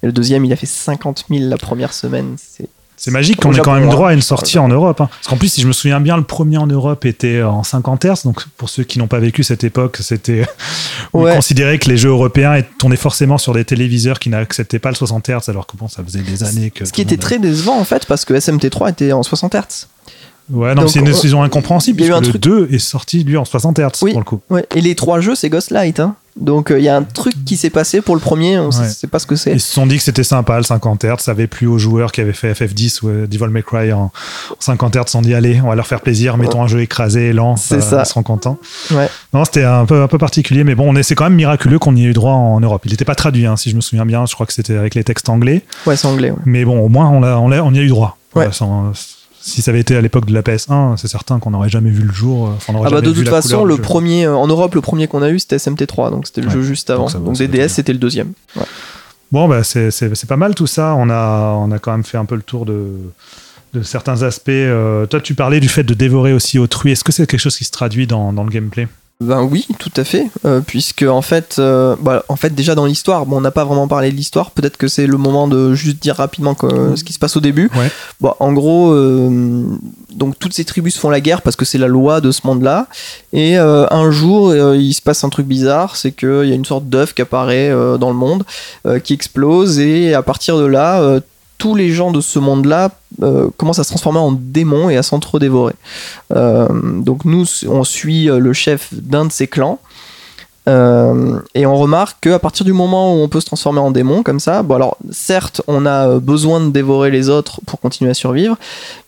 Et 0.03 0.05
le 0.05 0.11
deuxième 0.11 0.45
il 0.45 0.53
a 0.53 0.55
fait 0.55 0.67
50 0.67 1.25
000 1.29 1.49
la 1.49 1.57
première 1.57 1.91
semaine. 1.91 2.35
C'est 2.37 2.69
C'est 3.01 3.11
magique 3.11 3.39
qu'on 3.39 3.53
ait 3.53 3.59
quand 3.59 3.73
même 3.73 3.85
hein. 3.85 3.91
droit 3.91 4.09
à 4.09 4.13
une 4.13 4.21
sortie 4.21 4.59
en 4.59 4.67
Europe. 4.67 4.99
hein. 4.99 5.07
Parce 5.09 5.27
qu'en 5.27 5.37
plus, 5.37 5.47
si 5.53 5.61
je 5.61 5.67
me 5.67 5.71
souviens 5.71 6.01
bien, 6.01 6.17
le 6.17 6.23
premier 6.23 6.57
en 6.57 6.67
Europe 6.67 7.05
était 7.05 7.41
en 7.41 7.63
50 7.63 8.03
Hz. 8.05 8.23
Donc, 8.25 8.43
pour 8.57 8.69
ceux 8.69 8.83
qui 8.83 8.99
n'ont 8.99 9.07
pas 9.07 9.19
vécu 9.19 9.43
cette 9.43 9.63
époque, 9.63 9.97
c'était. 10.01 10.45
Ouais. 11.13 11.33
considérait 11.33 11.79
que 11.79 11.89
les 11.89 11.97
jeux 11.97 12.09
européens 12.09 12.53
étaient- 12.55 12.69
tournaient 12.77 12.95
forcément 12.95 13.37
sur 13.39 13.53
des 13.53 13.65
téléviseurs 13.65 14.19
qui 14.19 14.29
n'acceptaient 14.29 14.77
pas 14.79 14.89
le 14.89 14.95
60 14.95 15.27
Hz, 15.29 15.49
alors 15.49 15.65
que 15.65 15.75
bon, 15.75 15.87
ça 15.87 16.03
faisait 16.03 16.19
des 16.21 16.43
années 16.43 16.69
que. 16.69 16.85
Ce 16.85 16.91
qui 16.91 17.01
était 17.01 17.17
très 17.17 17.39
décevant 17.39 17.79
en 17.79 17.83
fait, 17.85 18.05
parce 18.05 18.25
que 18.25 18.33
SMT3 18.35 18.91
était 18.91 19.11
en 19.13 19.23
60 19.23 19.55
Hz. 19.55 19.87
Ouais, 20.51 20.75
non, 20.75 20.81
Donc, 20.81 20.91
c'est 20.91 20.99
une 20.99 21.07
on- 21.07 21.11
décision 21.11 21.41
incompréhensible, 21.41 21.97
puisque 21.97 22.11
le 22.13 22.21
truc- 22.21 22.41
2 22.41 22.67
est 22.71 22.79
sorti, 22.79 23.23
lui, 23.23 23.37
en 23.37 23.45
60 23.45 23.79
Hz, 23.79 24.03
Oui. 24.03 24.11
pour 24.11 24.19
le 24.19 24.25
coup. 24.25 24.41
Ouais, 24.49 24.65
et 24.75 24.81
les 24.81 24.93
trois 24.95 25.19
jeux, 25.21 25.35
c'est 25.35 25.49
Ghostlight. 25.49 25.99
Hein. 25.99 26.15
Donc 26.35 26.71
euh, 26.71 26.79
il 26.79 26.85
y 26.85 26.89
a 26.89 26.95
un 26.95 27.03
truc 27.03 27.33
qui 27.45 27.57
s'est 27.57 27.69
passé 27.69 28.01
pour 28.01 28.15
le 28.15 28.21
premier, 28.21 28.57
on 28.59 28.69
Ouais. 28.69 28.83
ne 28.85 28.89
sait 28.89 29.07
pas 29.07 29.19
ce 29.19 29.25
que 29.27 29.35
c'est. 29.35 29.51
Ils 29.51 29.59
se 29.59 29.73
sont 29.73 29.85
dit 29.87 29.97
que 29.97 30.03
c'était 30.03 30.23
sympa, 30.23 30.57
le 30.57 30.63
50 30.63 31.03
Hz. 31.03 31.15
Ça 31.19 31.31
avait 31.31 31.47
plu 31.47 31.67
aux 31.67 31.77
joueurs 31.77 32.11
qui 32.11 32.21
avaient 32.21 32.33
fait 32.33 32.53
FF10 32.53 32.99
ou 33.03 33.09
euh, 33.09 33.27
Devil 33.27 33.47
May 33.51 33.63
Cry 33.63 33.91
en 33.91 34.11
50 34.59 34.95
Hz. 34.95 34.99
Ils 35.01 35.05
se 35.07 35.11
sont 35.11 35.21
dit, 35.21 35.33
allez, 35.33 35.59
on 35.63 35.69
va 35.69 35.75
leur 35.75 35.87
faire 35.87 36.01
plaisir, 36.01 36.37
mettons 36.37 36.63
un 36.63 36.67
jeu 36.67 36.81
écrasé, 36.81 37.33
lent, 37.33 37.55
ça, 37.57 37.81
ça. 37.81 38.03
ils 38.03 38.05
seront 38.05 38.23
contents. 38.23 38.57
Ouais. 38.91 39.09
Non, 39.33 39.43
c'était 39.45 39.63
un 39.63 39.85
peu, 39.85 40.01
un 40.01 40.07
peu 40.07 40.17
particulier, 40.17 40.63
mais 40.63 40.75
bon, 40.75 40.85
on 40.89 40.95
est- 40.95 41.03
c'est 41.03 41.15
quand 41.15 41.25
même 41.25 41.35
miraculeux 41.35 41.79
qu'on 41.79 41.95
y 41.95 42.03
ait 42.03 42.07
eu 42.09 42.13
droit 42.13 42.33
en 42.33 42.59
Europe. 42.59 42.83
Il 42.85 42.91
n'était 42.91 43.05
pas 43.05 43.15
traduit, 43.15 43.45
hein, 43.45 43.57
si 43.57 43.69
je 43.69 43.75
me 43.75 43.81
souviens 43.81 44.05
bien. 44.05 44.25
Je 44.25 44.33
crois 44.33 44.45
que 44.45 44.53
c'était 44.53 44.75
avec 44.77 44.95
les 44.95 45.03
textes 45.03 45.29
anglais. 45.29 45.63
Ouais, 45.85 45.95
c'est 45.97 46.07
anglais. 46.07 46.31
Mais 46.45 46.63
bon, 46.65 46.79
au 46.79 46.89
moins, 46.89 47.09
on, 47.09 47.19
l'a- 47.21 47.39
on, 47.39 47.47
l'a- 47.49 47.63
on 47.63 47.73
y 47.73 47.79
a 47.79 47.81
eu 47.81 47.87
droit. 47.89 48.17
Ouais. 48.35 48.43
Voilà, 48.45 48.51
sans- 48.51 48.91
si 49.49 49.61
ça 49.61 49.71
avait 49.71 49.79
été 49.81 49.95
à 49.95 50.01
l'époque 50.01 50.25
de 50.25 50.33
la 50.33 50.41
PS1, 50.41 50.95
c'est 50.97 51.07
certain 51.07 51.39
qu'on 51.39 51.51
n'aurait 51.51 51.69
jamais 51.69 51.89
vu 51.89 52.03
le 52.03 52.13
jour. 52.13 52.47
euh, 52.47 52.51
enfin, 52.55 52.73
on 52.73 52.73
n'aurait 52.77 52.87
Ah 52.87 52.95
bah 52.95 53.01
de 53.01 53.11
toute 53.11 53.27
façon, 53.27 53.49
couleur 53.49 53.65
le 53.65 53.75
jeu. 53.75 53.81
premier 53.81 54.25
euh, 54.25 54.35
en 54.35 54.47
Europe, 54.47 54.75
le 54.75 54.81
premier 54.81 55.07
qu'on 55.07 55.21
a 55.21 55.29
eu, 55.29 55.39
c'était 55.39 55.57
SMT3, 55.57 56.11
donc 56.11 56.27
c'était 56.27 56.41
le 56.41 56.47
Ouais. 56.47 56.53
jeu 56.53 56.61
juste 56.63 56.89
avant. 56.89 57.07
Donc 57.09 57.23
Donc, 57.23 57.37
DDS, 57.37 57.67
c'était 57.69 57.93
le 57.93 57.99
deuxième. 57.99 58.33
Ouais. 58.55 58.63
Bon, 59.31 59.47
bah, 59.47 59.63
c'est 59.63 60.25
pas 60.27 60.37
mal 60.37 60.55
tout 60.55 60.67
ça. 60.67 60.95
On 60.97 61.09
a, 61.09 61.53
on 61.59 61.71
a 61.71 61.79
quand 61.79 61.91
même 61.91 62.03
fait 62.03 62.17
un 62.17 62.25
peu 62.25 62.35
le 62.35 62.41
tour 62.41 62.65
de, 62.65 62.87
de 63.73 63.83
certains 63.83 64.23
aspects. 64.23 64.49
Euh, 64.49 65.05
toi, 65.05 65.21
tu 65.21 65.35
parlais 65.35 65.59
du 65.59 65.69
fait 65.69 65.83
de 65.83 65.93
dévorer 65.93 66.33
aussi 66.33 66.57
autrui. 66.57 66.91
Est-ce 66.93 67.03
que 67.03 67.11
c'est 67.11 67.27
quelque 67.27 67.39
chose 67.39 67.57
qui 67.57 67.63
se 67.65 67.71
traduit 67.71 68.07
dans, 68.07 68.33
dans 68.33 68.43
le 68.43 68.49
gameplay? 68.49 68.87
Ben 69.21 69.43
oui, 69.43 69.67
tout 69.79 69.91
à 69.97 70.05
fait, 70.05 70.27
euh, 70.45 70.61
puisque 70.65 71.01
en 71.03 71.21
fait, 71.21 71.57
euh, 71.59 71.97
bah, 71.99 72.23
en 72.29 72.37
fait 72.37 72.55
déjà 72.55 72.73
dans 72.73 72.85
l'histoire, 72.85 73.25
bon, 73.25 73.39
on 73.39 73.41
n'a 73.41 73.51
pas 73.51 73.65
vraiment 73.65 73.89
parlé 73.89 74.11
de 74.11 74.15
l'histoire. 74.15 74.51
Peut-être 74.51 74.77
que 74.77 74.87
c'est 74.87 75.07
le 75.07 75.17
moment 75.17 75.49
de 75.49 75.73
juste 75.73 76.01
dire 76.01 76.15
rapidement 76.15 76.55
que- 76.55 76.95
ce 76.95 77.03
qui 77.03 77.11
se 77.11 77.19
passe 77.19 77.35
au 77.35 77.41
début. 77.41 77.69
Ouais. 77.77 77.91
Bon, 78.21 78.33
en 78.39 78.53
gros, 78.53 78.93
euh, 78.93 79.65
donc 80.15 80.39
toutes 80.39 80.53
ces 80.53 80.63
tribus 80.63 80.93
se 80.95 80.99
font 81.01 81.09
la 81.09 81.19
guerre 81.19 81.41
parce 81.41 81.57
que 81.57 81.65
c'est 81.65 81.77
la 81.77 81.89
loi 81.89 82.21
de 82.21 82.31
ce 82.31 82.47
monde-là. 82.47 82.87
Et 83.33 83.59
euh, 83.59 83.85
un 83.91 84.09
jour, 84.09 84.51
euh, 84.51 84.77
il 84.77 84.93
se 84.93 85.01
passe 85.01 85.21
un 85.25 85.29
truc 85.29 85.47
bizarre, 85.47 85.97
c'est 85.97 86.13
qu'il 86.13 86.45
y 86.47 86.53
a 86.53 86.55
une 86.55 86.63
sorte 86.63 86.85
d'œuf 86.85 87.13
qui 87.13 87.21
apparaît 87.21 87.69
euh, 87.69 87.97
dans 87.97 88.11
le 88.11 88.15
monde, 88.15 88.45
euh, 88.85 88.99
qui 88.99 89.11
explose, 89.11 89.79
et 89.79 90.13
à 90.13 90.21
partir 90.23 90.57
de 90.57 90.65
là, 90.65 91.01
euh, 91.01 91.19
tous 91.59 91.75
les 91.75 91.91
gens 91.91 92.11
de 92.11 92.21
ce 92.21 92.39
monde-là 92.39 92.89
euh, 93.21 93.49
commencent 93.57 93.77
à 93.77 93.83
se 93.83 93.89
transformer 93.89 94.17
en 94.19 94.31
démons 94.31 94.89
et 94.89 94.97
à 94.97 95.03
s'entre-dévorer. 95.03 95.75
Euh, 96.35 96.67
donc 97.01 97.25
nous, 97.25 97.45
on 97.67 97.83
suit 97.83 98.29
euh, 98.29 98.39
le 98.39 98.53
chef 98.53 98.91
d'un 98.93 99.25
de 99.25 99.31
ces 99.31 99.45
clans. 99.45 99.77
Et 101.55 101.65
on 101.65 101.75
remarque 101.75 102.17
qu'à 102.21 102.37
partir 102.37 102.63
du 102.63 102.73
moment 102.73 103.15
où 103.15 103.23
on 103.23 103.27
peut 103.27 103.39
se 103.41 103.47
transformer 103.47 103.79
en 103.79 103.89
démon 103.89 104.21
comme 104.21 104.39
ça, 104.39 104.61
bon 104.61 104.75
alors 104.75 104.97
certes 105.09 105.63
on 105.65 105.87
a 105.87 106.19
besoin 106.19 106.59
de 106.59 106.69
dévorer 106.69 107.09
les 107.09 107.27
autres 107.27 107.59
pour 107.65 107.79
continuer 107.79 108.11
à 108.11 108.13
survivre, 108.13 108.55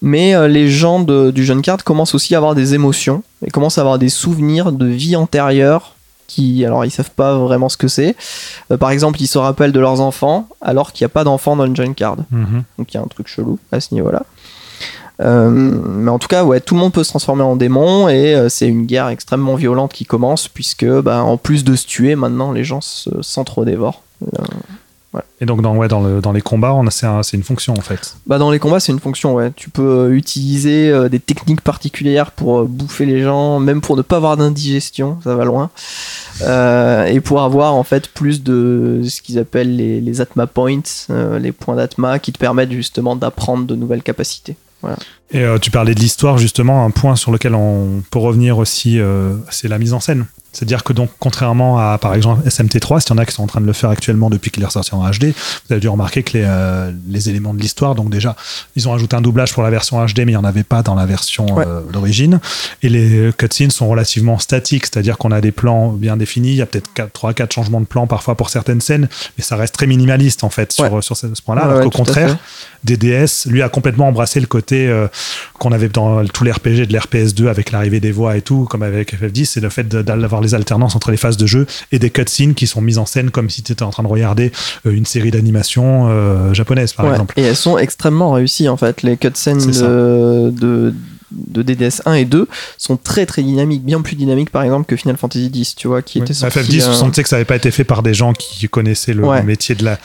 mais 0.01 0.33
les 0.49 0.67
gens 0.71 1.01
de- 1.01 1.29
du 1.29 1.45
jeune 1.45 1.61
card 1.61 1.83
commencent 1.83 2.15
aussi 2.15 2.33
à 2.33 2.39
avoir 2.39 2.55
des 2.55 2.73
émotions 2.73 3.21
et 3.45 3.51
commencent 3.51 3.77
à 3.77 3.81
avoir 3.81 3.99
des 3.99 4.09
souvenirs 4.09 4.71
de 4.71 4.87
vie 4.87 5.15
antérieure 5.15 5.93
qui 6.33 6.65
alors 6.65 6.85
ils 6.85 6.91
savent 6.91 7.11
pas 7.11 7.37
vraiment 7.37 7.69
ce 7.69 7.77
que 7.77 7.87
c'est. 7.87 8.15
Euh, 8.71 8.77
par 8.77 8.91
exemple 8.91 9.21
ils 9.21 9.27
se 9.27 9.37
rappellent 9.37 9.71
de 9.73 9.79
leurs 9.79 9.99
enfants 10.01 10.47
alors 10.61 10.91
qu'il 10.93 11.03
n'y 11.03 11.11
a 11.11 11.13
pas 11.13 11.23
d'enfants 11.23 11.55
dans 11.55 11.65
le 11.65 11.75
jeune 11.75 11.93
card. 11.95 12.17
Mhm. 12.31 12.63
Donc 12.77 12.93
il 12.93 12.97
y 12.97 12.99
a 12.99 13.03
un 13.03 13.07
truc 13.07 13.27
chelou 13.27 13.59
à 13.71 13.79
ce 13.79 13.93
niveau-là. 13.93 14.23
Euh, 15.21 15.49
mais 15.51 16.09
en 16.09 16.17
tout 16.17 16.27
cas, 16.27 16.43
ouais, 16.43 16.59
tout 16.61 16.73
le 16.73 16.79
monde 16.79 16.93
peut 16.93 17.03
se 17.03 17.09
transformer 17.09 17.43
en 17.43 17.55
démon 17.55 18.09
et 18.09 18.33
euh, 18.33 18.49
c'est 18.49 18.67
une 18.67 18.87
guerre 18.87 19.09
extrêmement 19.09 19.53
violente 19.53 19.93
qui 19.93 20.03
commence 20.03 20.47
puisque, 20.47 20.85
bah, 21.01 21.21
en 21.23 21.37
plus 21.37 21.63
de 21.63 21.75
se 21.75 21.85
tuer, 21.85 22.15
maintenant 22.15 22.51
les 22.51 22.63
gens 22.63 22.81
se- 22.81 23.21
Et 25.41 25.45
donc, 25.45 25.61
dans, 25.61 25.75
ouais, 25.75 25.89
dans, 25.89 26.01
le, 26.01 26.21
dans 26.21 26.31
les 26.31 26.39
combats, 26.41 26.73
on 26.73 26.87
a- 26.87 26.91
c'est 26.91 27.05
un- 27.05 27.21
c'est 27.21 27.35
une 27.35 27.43
fonction 27.43 27.73
en 27.73 27.81
fait. 27.81 28.15
Bah, 28.27 28.37
dans 28.37 28.49
les 28.49 28.59
combats, 28.59 28.79
c'est 28.79 28.93
une 28.93 28.99
fonction, 29.01 29.33
ouais. 29.35 29.51
Tu 29.55 29.69
peux 29.69 29.81
euh, 30.07 30.13
utiliser 30.15 30.89
euh, 30.89 31.09
des 31.09 31.19
techniques 31.19 31.59
particulières 31.61 32.31
pour 32.31 32.61
euh, 32.61 32.65
bouffer 32.65 33.05
les 33.05 33.21
gens, 33.21 33.59
même 33.59 33.81
pour 33.81 33.97
ne 33.97 34.03
pas 34.03 34.15
avoir 34.17 34.37
d'indigestion, 34.37 35.17
ça 35.23 35.35
va 35.35 35.43
loin. 35.43 35.69
Euh, 36.43 37.05
et 37.05 37.19
pour 37.19 37.41
avoir 37.41 37.73
en 37.75 37.83
fait 37.83 38.07
plus 38.07 38.41
de 38.43 39.01
ce 39.03 39.21
qu'ils 39.21 39.37
appellent 39.37 39.75
les, 39.75 39.99
les 39.99 40.21
Atma 40.21 40.47
Points, 40.47 40.79
les 41.39 41.51
points 41.51 41.75
d'Atma 41.75 42.19
qui 42.19 42.31
te 42.31 42.37
permettent 42.37 42.71
justement 42.71 43.15
d'apprendre 43.17 43.65
de 43.65 43.75
nouvelles 43.75 44.03
capacités. 44.03 44.55
Et 45.31 45.45
tu 45.61 45.69
parlais 45.71 45.93
de 45.93 45.99
l'histoire, 45.99 46.37
justement, 46.39 46.85
un 46.85 46.89
point 46.89 47.15
sur 47.15 47.31
lequel 47.31 47.53
on 47.53 48.01
peut 48.09 48.17
revenir 48.17 48.57
aussi, 48.57 48.99
c'est 49.51 49.67
la 49.67 49.77
mise 49.77 49.93
en 49.93 49.99
scène. 49.99 50.25
C'est-à-dire 50.53 50.83
que 50.83 50.91
donc, 50.91 51.09
contrairement 51.19 51.79
à 51.79 51.97
par 51.97 52.13
exemple 52.13 52.45
SMT3, 52.47 52.99
s'il 52.99 53.09
y 53.11 53.13
en 53.13 53.17
a 53.17 53.25
qui 53.25 53.33
sont 53.33 53.43
en 53.43 53.47
train 53.47 53.61
de 53.61 53.65
le 53.65 53.71
faire 53.73 53.89
actuellement 53.89 54.29
depuis 54.29 54.51
qu'il 54.51 54.61
est 54.63 54.65
ressorti 54.65 54.93
en 54.93 55.09
HD, 55.09 55.27
vous 55.27 55.71
avez 55.71 55.79
dû 55.79 55.87
remarquer 55.87 56.23
que 56.23 56.37
les, 56.37 56.43
euh, 56.45 56.91
les 57.07 57.29
éléments 57.29 57.53
de 57.53 57.59
l'histoire, 57.61 57.95
donc 57.95 58.09
déjà, 58.09 58.35
ils 58.75 58.89
ont 58.89 58.93
ajouté 58.93 59.15
un 59.15 59.21
doublage 59.21 59.53
pour 59.53 59.63
la 59.63 59.69
version 59.69 60.05
HD, 60.05 60.19
mais 60.19 60.23
il 60.23 60.27
n'y 60.31 60.35
en 60.35 60.43
avait 60.43 60.63
pas 60.63 60.83
dans 60.83 60.95
la 60.95 61.05
version 61.05 61.45
Ouais. 61.55 61.63
euh, 61.65 61.81
d'origine. 61.91 62.39
Et 62.83 62.89
les 62.89 63.31
cutscenes 63.37 63.71
sont 63.71 63.87
relativement 63.87 64.39
statiques, 64.39 64.85
c'est-à-dire 64.87 65.17
qu'on 65.17 65.31
a 65.31 65.39
des 65.39 65.51
plans 65.53 65.89
bien 65.93 66.17
définis, 66.17 66.49
il 66.49 66.55
y 66.55 66.61
a 66.61 66.65
peut-être 66.65 66.89
3 67.13 67.33
4 67.33 67.53
changements 67.53 67.79
de 67.81 67.85
plans 67.85 68.05
parfois 68.07 68.35
pour 68.35 68.49
certaines 68.49 68.81
scènes, 68.81 69.07
mais 69.37 69.43
ça 69.43 69.55
reste 69.55 69.73
très 69.75 69.87
minimaliste 69.87 70.43
en 70.43 70.49
fait 70.49 70.73
sur, 70.73 71.01
sur 71.03 71.15
ce, 71.15 71.33
ce 71.33 71.41
point-là, 71.41 71.61
Ouais, 71.65 71.67
alors 71.71 71.83
qu'au 71.83 71.89
contraire. 71.97 72.37
DDS, 72.83 73.45
lui 73.47 73.61
a 73.61 73.69
complètement 73.69 74.07
embrassé 74.07 74.39
le 74.39 74.47
côté 74.47 74.87
euh, 74.87 75.07
qu'on 75.59 75.71
avait 75.71 75.87
dans 75.89 76.25
tous 76.25 76.43
les 76.43 76.51
RPG 76.51 76.87
de 76.87 76.97
l'RPS2 76.97 77.47
avec 77.47 77.71
l'arrivée 77.71 77.99
des 77.99 78.11
voix 78.11 78.35
et 78.37 78.41
tout, 78.41 78.65
comme 78.65 78.81
avec 78.81 79.13
FF10, 79.13 79.45
c'est 79.45 79.59
le 79.59 79.69
fait 79.69 79.87
de- 79.87 80.01
les 80.41 80.55
alternances 80.55 80.95
entre 80.95 81.11
les 81.11 81.17
phases 81.17 81.37
de 81.37 81.45
jeu 81.45 81.65
et 81.91 81.99
des 81.99 82.09
cutscenes 82.09 82.53
qui 82.53 82.67
sont 82.67 82.81
mises 82.81 82.97
en 82.97 83.05
scène 83.05 83.31
comme 83.31 83.49
si 83.49 83.63
tu 83.63 83.71
étais 83.71 83.83
en 83.83 83.89
train 83.89 84.03
de 84.03 84.07
regarder 84.07 84.51
euh, 84.85 84.91
une 84.91 85.05
série 85.05 85.31
d'animation 85.31 86.07
euh, 86.09 86.53
japonaise, 86.53 86.93
par 86.93 87.05
Ouais, 87.05 87.11
exemple. 87.11 87.33
Et 87.37 87.43
elles 87.43 87.55
sont 87.55 87.77
extrêmement 87.77 88.31
réussies 88.31 88.69
en 88.69 88.77
fait. 88.77 89.01
Les 89.03 89.17
cutscenes 89.17 89.59
de, 90.51 90.93
de 91.31 91.61
DDS 91.61 92.01
1 92.05 92.13
et 92.13 92.25
2 92.25 92.47
sont 92.77 92.97
très 92.97 93.25
très 93.25 93.41
dynamiques, 93.43 93.83
bien 93.83 94.01
plus 94.01 94.15
dynamiques 94.15 94.49
par 94.49 94.63
exemple 94.63 94.85
que 94.85 94.95
Final 94.95 95.17
Fantasy 95.17 95.51
X, 95.53 95.75
tu 95.75 95.87
vois, 95.87 96.01
qui 96.01 96.19
était 96.19 96.33
sorti. 96.33 96.59
FF10, 96.59 96.81
euh, 96.83 97.05
on 97.05 97.13
sait 97.13 97.23
que 97.23 97.29
ça 97.29 97.35
n'avait 97.37 97.45
pas 97.45 97.55
été 97.55 97.71
fait 97.71 97.83
par 97.83 98.03
des 98.03 98.13
gens 98.13 98.33
qui 98.33 98.67
connaissaient 98.69 99.13
le 99.13 99.25
Ouais. 99.25 99.43
métier 99.43 99.75
de 99.75 99.85
la, 99.85 99.95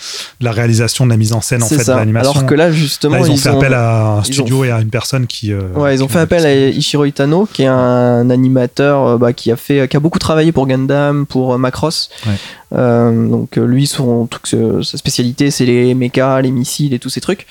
de 0.40 0.44
la 0.44 0.52
réalisation, 0.52 1.04
de 1.06 1.10
la 1.10 1.16
mise 1.16 1.32
en 1.32 1.40
scène, 1.40 1.62
en 1.62 1.66
fait, 1.68 1.84
de 1.84 1.90
l'animation. 1.92 2.32
Alors 2.32 2.46
que 2.46 2.54
là 2.54 2.70
justement 2.70 3.16
Là, 3.16 3.22
ils 3.26 3.30
ont 3.30 3.36
fait 3.36 3.50
ont- 3.50 3.58
appel 3.58 3.74
à 3.74 4.18
un 4.18 4.22
studio 4.24 4.64
et 4.64 4.70
à 4.70 4.80
une 4.80 4.90
personne 4.90 5.26
qui. 5.26 5.52
euh, 5.52 5.62
Ouais, 5.74 5.94
ils 5.94 6.02
ont 6.04 6.08
fait 6.08 6.20
appel 6.20 6.44
à 6.46 6.54
Ishiro 6.68 7.04
Itano, 7.04 7.46
qui 7.52 7.62
est 7.62 7.66
un 7.66 8.30
animateur 8.30 9.06
euh, 9.06 9.18
bah, 9.18 9.32
qui 9.32 9.50
a 9.50 9.56
fait, 9.56 9.88
qui 9.88 9.96
a 9.96 10.00
beaucoup 10.00 10.18
travaillé 10.18 10.52
pour 10.52 10.66
Gundam, 10.66 11.26
pour 11.26 11.54
euh, 11.54 11.58
Macross. 11.58 12.10
Ouais. 12.26 12.32
Euh, 12.72 13.28
donc 13.28 13.56
lui, 13.56 13.86
son 13.86 14.28
euh, 14.54 14.82
sa 14.82 14.96
spécialité, 14.98 15.50
c'est 15.50 15.64
les 15.66 15.94
mechas, 15.94 16.40
les 16.42 16.50
missiles 16.50 16.94
et 16.94 16.98
tous 16.98 17.10
ces 17.10 17.20
trucs. 17.20 17.46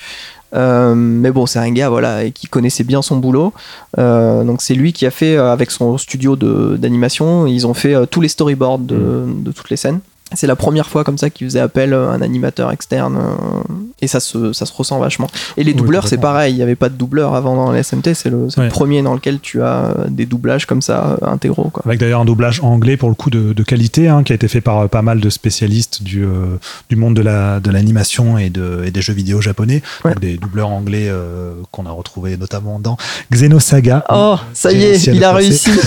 Euh, 0.54 0.94
mais 0.94 1.30
bon, 1.30 1.46
c'est 1.46 1.58
un 1.58 1.70
gars 1.72 1.88
voilà 1.88 2.30
qui 2.30 2.46
connaissait 2.46 2.84
bien 2.84 3.02
son 3.02 3.16
boulot. 3.16 3.52
Euh, 3.98 4.44
donc 4.44 4.62
c'est 4.62 4.74
lui 4.74 4.92
qui 4.92 5.04
a 5.06 5.10
fait 5.10 5.36
euh, 5.36 5.52
avec 5.52 5.70
son 5.70 5.98
studio 5.98 6.36
de- 6.36 6.76
d'animation, 6.78 7.46
ils 7.46 7.66
ont 7.66 7.74
fait 7.74 7.94
tous 8.06 8.20
les 8.20 8.28
storyboards 8.28 8.78
de, 8.78 8.94
Mm. 8.96 9.42
de 9.42 9.52
toutes 9.52 9.70
les 9.70 9.76
scènes. 9.76 10.00
C'est 10.34 10.48
la 10.48 10.56
première 10.56 10.88
fois 10.88 11.04
comme 11.04 11.18
ça 11.18 11.30
qu'ils 11.30 11.46
faisaient 11.46 11.60
appel 11.60 11.94
à 11.94 11.98
un 12.10 12.20
animateur 12.20 12.72
externe 12.72 13.16
euh, 13.16 13.62
et 14.02 14.08
ça 14.08 14.18
se, 14.18 14.52
ça 14.52 14.66
se 14.66 14.72
ressent 14.72 14.98
vachement. 14.98 15.28
Et 15.56 15.62
les 15.62 15.70
Oui, 15.70 15.78
doubleurs, 15.78 16.08
c'est 16.08 16.18
pareil, 16.18 16.52
il 16.52 16.56
n'y 16.56 16.62
avait 16.62 16.74
pas 16.74 16.88
de 16.88 16.96
doubleur 16.96 17.34
avant 17.34 17.54
dans 17.54 17.70
les 17.70 17.82
SMT, 17.84 18.14
c'est 18.14 18.30
le, 18.30 18.48
premier 18.68 19.02
dans 19.02 19.14
lequel 19.14 19.38
tu 19.38 19.62
as 19.62 19.84
euh, 19.84 19.92
des 20.08 20.26
doublages 20.26 20.66
comme 20.66 20.82
ça 20.82 21.16
euh, 21.22 21.26
intégraux. 21.26 21.70
Quoi. 21.72 21.84
Avec 21.86 22.00
d'ailleurs 22.00 22.20
un 22.20 22.24
doublage 22.24 22.60
anglais 22.62 22.96
pour 22.96 23.08
le 23.08 23.14
coup 23.14 23.30
de, 23.30 23.52
de 23.52 23.62
qualité, 23.62 24.08
hein, 24.08 24.24
qui 24.24 24.32
a 24.32 24.34
été 24.34 24.48
fait 24.48 24.60
par 24.60 24.88
pas 24.88 25.02
mal 25.02 25.20
de 25.20 25.30
spécialistes 25.30 26.02
du, 26.02 26.24
euh, 26.24 26.58
du 26.90 26.96
monde 26.96 27.14
de 27.14 27.22
la 27.22 27.60
de 27.60 27.70
l'animation 27.70 28.36
et, 28.36 28.50
de, 28.50 28.82
et 28.84 28.90
des 28.90 29.02
jeux 29.02 29.14
vidéo 29.14 29.40
japonais. 29.40 29.80
Ouais. 30.04 30.12
Donc 30.12 30.20
des 30.20 30.36
doubleurs 30.36 30.70
anglais 30.70 31.06
euh, 31.08 31.52
qu'on 31.70 31.86
a 31.86 31.90
retrouvés 31.92 32.36
notamment 32.36 32.80
dans 32.80 32.96
Xenosaga. 33.32 34.04
Oh, 34.10 34.36
ça 34.52 34.72
y 34.72 34.82
est, 34.82 35.06
il 35.06 35.22
a 35.22 35.32
réussi. 35.32 35.70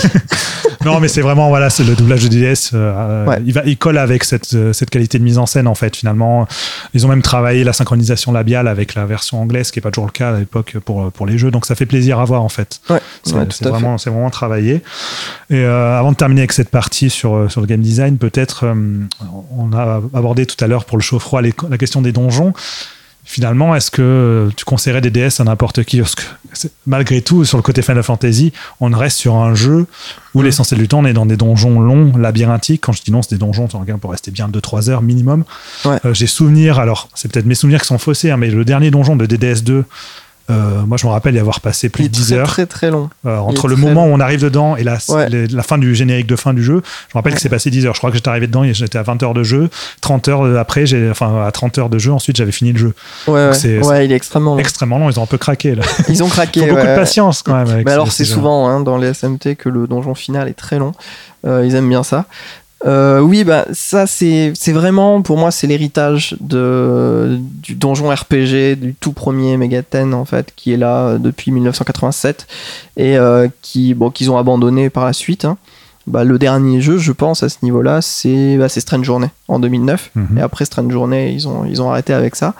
Non, 0.84 0.98
mais 0.98 1.08
c'est 1.08 1.20
vraiment 1.20 1.48
voilà, 1.50 1.68
le 1.78 1.94
doublage 1.94 2.26
de 2.28 2.54
euh, 2.74 3.26
Ouais. 3.26 3.38
il 3.44 3.52
va, 3.52 3.62
il 3.66 3.76
colle 3.76 3.98
avec 3.98 4.24
cette 4.30 4.54
euh, 4.54 4.72
cette 4.72 4.88
qualité 4.90 5.18
de 5.18 5.24
mise 5.24 5.36
en 5.38 5.46
scène 5.46 5.66
en 5.66 5.74
fait. 5.74 5.94
Finalement, 5.96 6.46
ils 6.94 7.04
ont 7.04 7.08
même 7.08 7.22
travaillé 7.22 7.64
la 7.64 7.72
synchronisation 7.72 8.32
labiale 8.32 8.66
avec 8.68 8.94
la 8.94 9.04
version 9.04 9.40
anglaise, 9.42 9.66
ce 9.66 9.72
qui 9.72 9.78
est 9.80 9.82
pas 9.82 9.90
toujours 9.90 10.06
le 10.06 10.12
cas 10.12 10.30
à 10.34 10.38
l'époque 10.38 10.76
pour 10.84 11.12
pour 11.12 11.26
les 11.26 11.36
jeux. 11.36 11.50
Donc 11.50 11.66
ça 11.66 11.74
fait 11.74 11.86
plaisir 11.86 12.18
à 12.18 12.24
voir 12.24 12.42
en 12.42 12.48
fait. 12.48 12.80
Ouais, 12.88 13.00
C'est 13.24 13.34
ouais, 13.34 13.46
vraiment, 13.70 14.30
travaillé. 14.30 14.82
Et 15.50 15.56
euh, 15.56 15.98
avant 15.98 16.12
de 16.12 16.16
terminer 16.16 16.42
avec 16.42 16.52
cette 16.52 16.70
partie 16.70 17.10
sur, 17.10 17.34
euh, 17.34 17.48
sur 17.48 17.60
le 17.60 17.66
game 17.66 17.80
design, 17.80 18.16
peut-être, 18.18 18.64
euh, 18.64 18.74
on 19.56 19.72
a 19.72 20.00
abordé 20.14 20.46
tout 20.46 20.62
à 20.64 20.68
l'heure 20.68 20.84
pour 20.84 20.96
le 20.96 21.02
chaud 21.02 21.18
froid 21.18 21.42
les- 21.42 21.54
la 21.68 21.78
question 21.78 22.00
des 22.02 22.12
donjons. 22.12 22.52
Finalement, 23.24 23.76
est-ce 23.76 23.90
que 23.90 24.50
tu 24.56 24.64
conseillerais 24.64 25.00
des 25.00 25.10
DS 25.10 25.40
à 25.40 25.44
n'importe 25.44 25.84
qui 25.84 26.00
Parce 26.00 26.14
que 26.14 26.22
malgré 26.86 27.22
tout, 27.22 27.44
sur 27.44 27.58
le 27.58 27.62
côté 27.62 27.82
Final 27.82 28.02
Fantasy, 28.02 28.52
on 28.80 28.90
reste 28.90 29.18
sur 29.18 29.36
un 29.36 29.54
jeu 29.54 29.86
où 30.34 30.42
l'essentiel 30.42 30.80
du 30.80 30.88
temps, 30.88 31.00
on 31.00 31.04
est 31.04 31.12
dans 31.12 31.26
des 31.26 31.36
donjons 31.36 31.80
longs, 31.80 32.16
labyrinthiques. 32.16 32.80
Quand 32.82 32.92
je 32.92 33.02
dis 33.02 33.12
non, 33.12 33.22
c'est 33.22 33.34
des 33.34 33.38
donjons 33.38 33.68
lesquels 33.80 33.94
on 33.94 33.98
peut 33.98 34.08
rester 34.08 34.30
bien 34.30 34.48
2-3 34.48 34.90
heures 34.90 35.02
minimum. 35.02 35.44
Ouais. 35.84 35.98
Euh, 36.04 36.14
J'ai 36.14 36.26
souvenir, 36.26 36.78
alors 36.78 37.08
c'est 37.14 37.30
peut-être 37.30 37.46
mes 37.46 37.54
souvenirs 37.54 37.80
qui 37.80 37.86
sont 37.86 37.98
faussés, 37.98 38.30
hein, 38.30 38.36
mais 38.36 38.50
le 38.50 38.64
dernier 38.64 38.90
donjon 38.90 39.16
de 39.16 39.26
DDS2, 39.26 39.84
euh, 40.50 40.82
moi 40.86 40.96
je 40.96 41.06
me 41.06 41.12
rappelle 41.12 41.34
y 41.34 41.38
avoir 41.38 41.60
passé 41.60 41.88
plus 41.88 42.02
de 42.04 42.06
est 42.08 42.10
10 42.10 42.26
très, 42.28 42.34
heures. 42.36 42.46
très 42.48 42.66
très 42.66 42.90
long. 42.90 43.08
Euh, 43.26 43.36
entre 43.38 43.68
le 43.68 43.76
moment 43.76 44.06
long. 44.06 44.12
où 44.12 44.16
on 44.16 44.20
arrive 44.20 44.40
dedans 44.42 44.76
et 44.76 44.82
la, 44.84 44.98
Ouais. 45.08 45.28
les- 45.28 45.46
la 45.46 45.62
fin 45.62 45.78
du 45.78 45.94
générique 45.94 46.26
de 46.26 46.36
fin 46.36 46.52
du 46.54 46.62
jeu, 46.62 46.82
je 46.84 47.14
me 47.14 47.18
rappelle 47.18 47.34
que 47.34 47.40
c'est 47.40 47.48
passé 47.48 47.70
10 47.70 47.86
heures. 47.86 47.94
Je 47.94 48.00
crois 48.00 48.10
que 48.10 48.16
j'étais 48.16 48.28
arrivé 48.28 48.46
dedans 48.46 48.64
et 48.64 48.74
j'étais 48.74 48.98
à 48.98 49.02
20 49.02 49.22
heures 49.22 49.34
de 49.34 49.42
jeu. 49.42 49.70
30 50.00 50.28
heures 50.28 50.58
après, 50.58 50.86
j'ai, 50.86 51.10
enfin, 51.10 51.44
à 51.46 51.50
30 51.52 51.78
heures 51.78 51.88
de 51.88 51.98
jeu, 51.98 52.12
ensuite 52.12 52.36
j'avais 52.36 52.52
fini 52.52 52.72
le 52.72 52.78
jeu. 52.78 52.94
Ouais, 53.28 53.34
ouais, 53.48 53.54
c'est- 53.54 53.84
ouais, 53.84 54.04
il 54.06 54.12
est 54.12 54.16
extrêmement 54.16 54.54
long. 54.54 54.58
Extrêmement 54.60 54.98
long, 54.98 55.08
ils 55.10 55.18
ont 55.20 55.22
un 55.22 55.26
peu 55.26 55.38
craqué 55.38 55.74
là. 55.74 55.82
Ils 56.08 56.22
ont 56.22 56.26
Il 56.26 56.32
craqué. 56.32 56.60
faut 56.60 56.66
beaucoup 56.66 56.80
ouais. 56.80 56.90
de 56.92 56.96
patience 56.96 57.42
quand 57.42 57.54
même. 57.54 57.68
avec 57.68 57.84
Mais 57.84 57.90
ces- 57.90 57.94
alors, 57.94 58.12
ces 58.12 58.24
c'est 58.24 58.32
souvent 58.32 58.68
hein, 58.68 58.80
dans 58.80 58.96
les 58.98 59.08
SMT 59.14 59.54
que 59.56 59.68
le 59.68 59.86
donjon 59.86 60.14
final 60.14 60.48
est 60.48 60.54
très 60.54 60.78
long. 60.78 60.92
Euh, 61.46 61.64
ils 61.64 61.74
aiment 61.74 61.88
bien 61.88 62.02
ça. 62.02 62.26
Euh, 62.86 63.20
oui, 63.20 63.44
bah 63.44 63.66
ça 63.72 64.06
c'est 64.06 64.52
vraiment 64.68 65.20
pour 65.20 65.36
moi 65.36 65.50
c'est 65.50 65.66
l'héritage 65.66 66.34
du 66.40 67.74
donjon 67.74 68.08
RPG 68.08 68.76
du 68.76 68.94
tout 68.98 69.12
premier 69.12 69.58
Megaten 69.58 70.14
en 70.14 70.24
fait 70.24 70.52
qui 70.56 70.72
est 70.72 70.78
là 70.78 71.08
euh, 71.08 71.18
depuis 71.18 71.50
1987 71.50 72.46
et 72.96 73.18
euh, 73.18 73.48
qui 73.60 73.92
bon 73.92 74.10
qu'ils 74.10 74.30
ont 74.30 74.38
abandonné 74.38 74.88
par 74.88 75.04
la 75.04 75.12
suite. 75.12 75.44
hein. 75.44 75.58
Bah, 76.06 76.24
le 76.24 76.38
dernier 76.38 76.80
jeu, 76.80 76.96
je 76.96 77.12
pense, 77.12 77.42
à 77.42 77.50
ce 77.50 77.58
niveau-là, 77.62 78.00
c'est 78.00 78.56
bah, 78.56 78.68
Strange 78.70 79.04
Journey 79.04 79.28
en 79.48 79.60
2009. 79.60 80.10
Mhm. 80.14 80.38
Et 80.38 80.40
après 80.40 80.64
Strange 80.64 80.90
Journey, 80.90 81.34
ils 81.34 81.46
ont, 81.46 81.64
ils 81.66 81.82
ont 81.82 81.90
arrêté 81.90 82.14
avec 82.14 82.34
ça. 82.36 82.54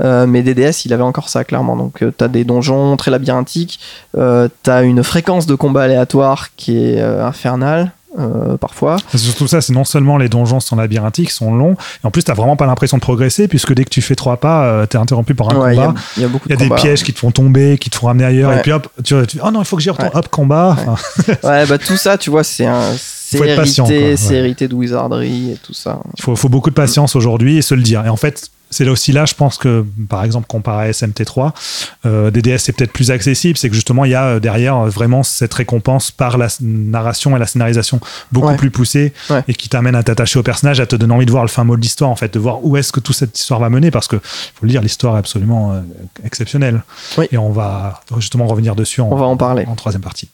Euh, 0.00 0.26
mais 0.26 0.42
DDS, 0.42 0.84
il 0.84 0.92
avait 0.92 1.02
encore 1.02 1.28
ça, 1.28 1.42
clairement. 1.42 1.76
Donc, 1.76 2.04
t'as 2.16 2.28
des 2.28 2.44
donjons 2.44 2.96
très 2.96 3.10
labyrinthiques, 3.10 3.80
euh, 4.16 4.48
t'as 4.62 4.84
une 4.84 5.02
fréquence 5.02 5.46
de 5.46 5.56
combat 5.56 5.82
aléatoire 5.84 6.54
qui 6.56 6.76
est 6.78 7.00
infernale, 7.00 7.90
euh, 8.18 8.56
parfois. 8.56 8.96
C'est 9.10 9.18
surtout 9.18 9.46
ça, 9.46 9.60
c'est 9.60 9.72
non 9.72 9.84
seulement 9.84 10.16
les 10.18 10.28
donjons 10.28 10.60
sont 10.60 10.76
labyrinthiques, 10.76 11.30
sont 11.30 11.54
longs, 11.54 11.76
et 12.02 12.06
en 12.06 12.10
plus 12.10 12.22
t'as 12.24 12.34
vraiment 12.34 12.56
pas 12.56 12.66
l'impression 12.66 12.96
de 12.96 13.02
progresser 13.02 13.48
puisque 13.48 13.72
dès 13.74 13.84
que 13.84 13.90
tu 13.90 14.02
fais 14.02 14.14
trois 14.16 14.36
pas, 14.38 14.64
euh, 14.64 14.86
t'es 14.86 14.98
interrompu 14.98 15.34
par 15.34 15.50
un 15.50 15.56
Ouais, 15.60 15.74
il 15.74 15.78
y 15.78 15.82
a- 15.82 15.86
combat. 15.86 16.00
il 16.16 16.22
y, 16.22 16.24
a 16.24 16.28
de 16.28 16.32
des 16.56 16.68
combats. 16.68 16.74
pièges 16.76 17.02
qui 17.02 17.12
te 17.12 17.18
font 17.18 17.30
tomber, 17.30 17.78
qui 17.78 17.90
te 17.90 17.96
font 17.96 18.06
ramener 18.08 18.24
ailleurs, 18.24 18.50
Ouais. 18.50 18.58
et 18.58 18.62
puis 18.62 18.72
hop, 18.72 18.88
tu, 19.04 19.14
tu 19.26 19.38
oh 19.42 19.50
non, 19.50 19.60
il 19.60 19.64
faut 19.64 19.76
que 19.76 19.82
j'y 19.82 19.90
retourne, 19.90 20.10
hop, 20.14 20.28
combat. 20.28 20.76
Ouais. 20.78 20.84
Enfin, 20.88 21.32
Ouais, 21.48 21.66
bah 21.66 21.78
tout 21.78 21.96
ça, 21.96 22.18
tu 22.18 22.30
vois, 22.30 22.44
c'est 22.44 22.66
un. 22.66 22.82
C'est 22.96 23.36
hérité, 23.38 23.56
patient, 23.56 23.84
quoi, 23.84 23.94
hérité 23.94 24.68
de 24.68 24.74
Wizardry 24.74 25.50
et 25.52 25.56
tout 25.62 25.74
ça. 25.74 26.00
Il 26.16 26.22
faut, 26.22 26.34
faut 26.34 26.48
beaucoup 26.48 26.70
de 26.70 26.74
patience 26.74 27.14
aujourd'hui 27.14 27.58
et 27.58 27.62
se 27.62 27.74
le 27.74 27.82
dire. 27.82 28.04
Et 28.06 28.08
en 28.08 28.16
fait, 28.16 28.48
c'est 28.70 28.84
là 28.84 28.92
aussi 28.92 29.12
là, 29.12 29.24
je 29.24 29.34
pense 29.34 29.56
que, 29.58 29.84
par 30.08 30.24
exemple, 30.24 30.46
comparé 30.46 30.88
à 30.88 30.90
SMT3, 30.90 31.52
euh, 32.06 32.30
DDS 32.30 32.58
c'est 32.58 32.72
peut-être 32.72 32.92
plus 32.92 33.10
accessible. 33.10 33.56
C'est 33.58 33.68
que 33.68 33.74
justement, 33.74 34.04
il 34.04 34.10
y 34.10 34.14
a 34.14 34.24
euh, 34.24 34.40
derrière 34.40 34.76
euh, 34.76 34.88
vraiment 34.88 35.22
cette 35.22 35.54
récompense 35.54 36.10
par 36.10 36.38
la 36.38 36.48
narration 36.60 37.36
et 37.36 37.38
la 37.38 37.46
scénarisation 37.46 38.00
beaucoup 38.32 38.48
Ouais. 38.48 38.56
plus 38.56 38.70
poussée 38.70 39.12
Ouais. 39.30 39.42
et 39.48 39.54
qui 39.54 39.68
t'amène 39.68 39.94
à 39.94 40.02
t'attacher 40.02 40.38
au 40.38 40.42
personnage, 40.42 40.80
à 40.80 40.86
te 40.86 40.96
donner 40.96 41.14
envie 41.14 41.26
de 41.26 41.30
voir 41.30 41.44
le 41.44 41.48
fin 41.48 41.64
mot 41.64 41.76
de 41.76 41.80
l'histoire, 41.82 42.10
en 42.10 42.16
fait, 42.16 42.32
de 42.34 42.38
voir 42.38 42.64
où 42.64 42.76
est-ce 42.76 42.92
que 42.92 43.00
toute 43.00 43.16
cette 43.16 43.38
histoire 43.38 43.60
va 43.60 43.68
mener. 43.70 43.90
Parce 43.90 44.08
que, 44.08 44.16
faut 44.16 44.62
le 44.62 44.68
dire, 44.68 44.82
l'histoire 44.82 45.16
est 45.16 45.18
absolument 45.20 45.72
euh, 45.72 45.80
exceptionnelle. 46.24 46.82
Oui. 47.16 47.26
Et 47.32 47.38
on 47.38 47.50
va 47.50 48.00
justement 48.18 48.46
revenir 48.46 48.74
dessus 48.74 49.00
en, 49.00 49.08
On 49.10 49.16
va 49.16 49.26
en 49.26 49.36
parler. 49.36 49.64
en 49.66 49.74
troisième 49.74 50.02
partie. 50.02 50.28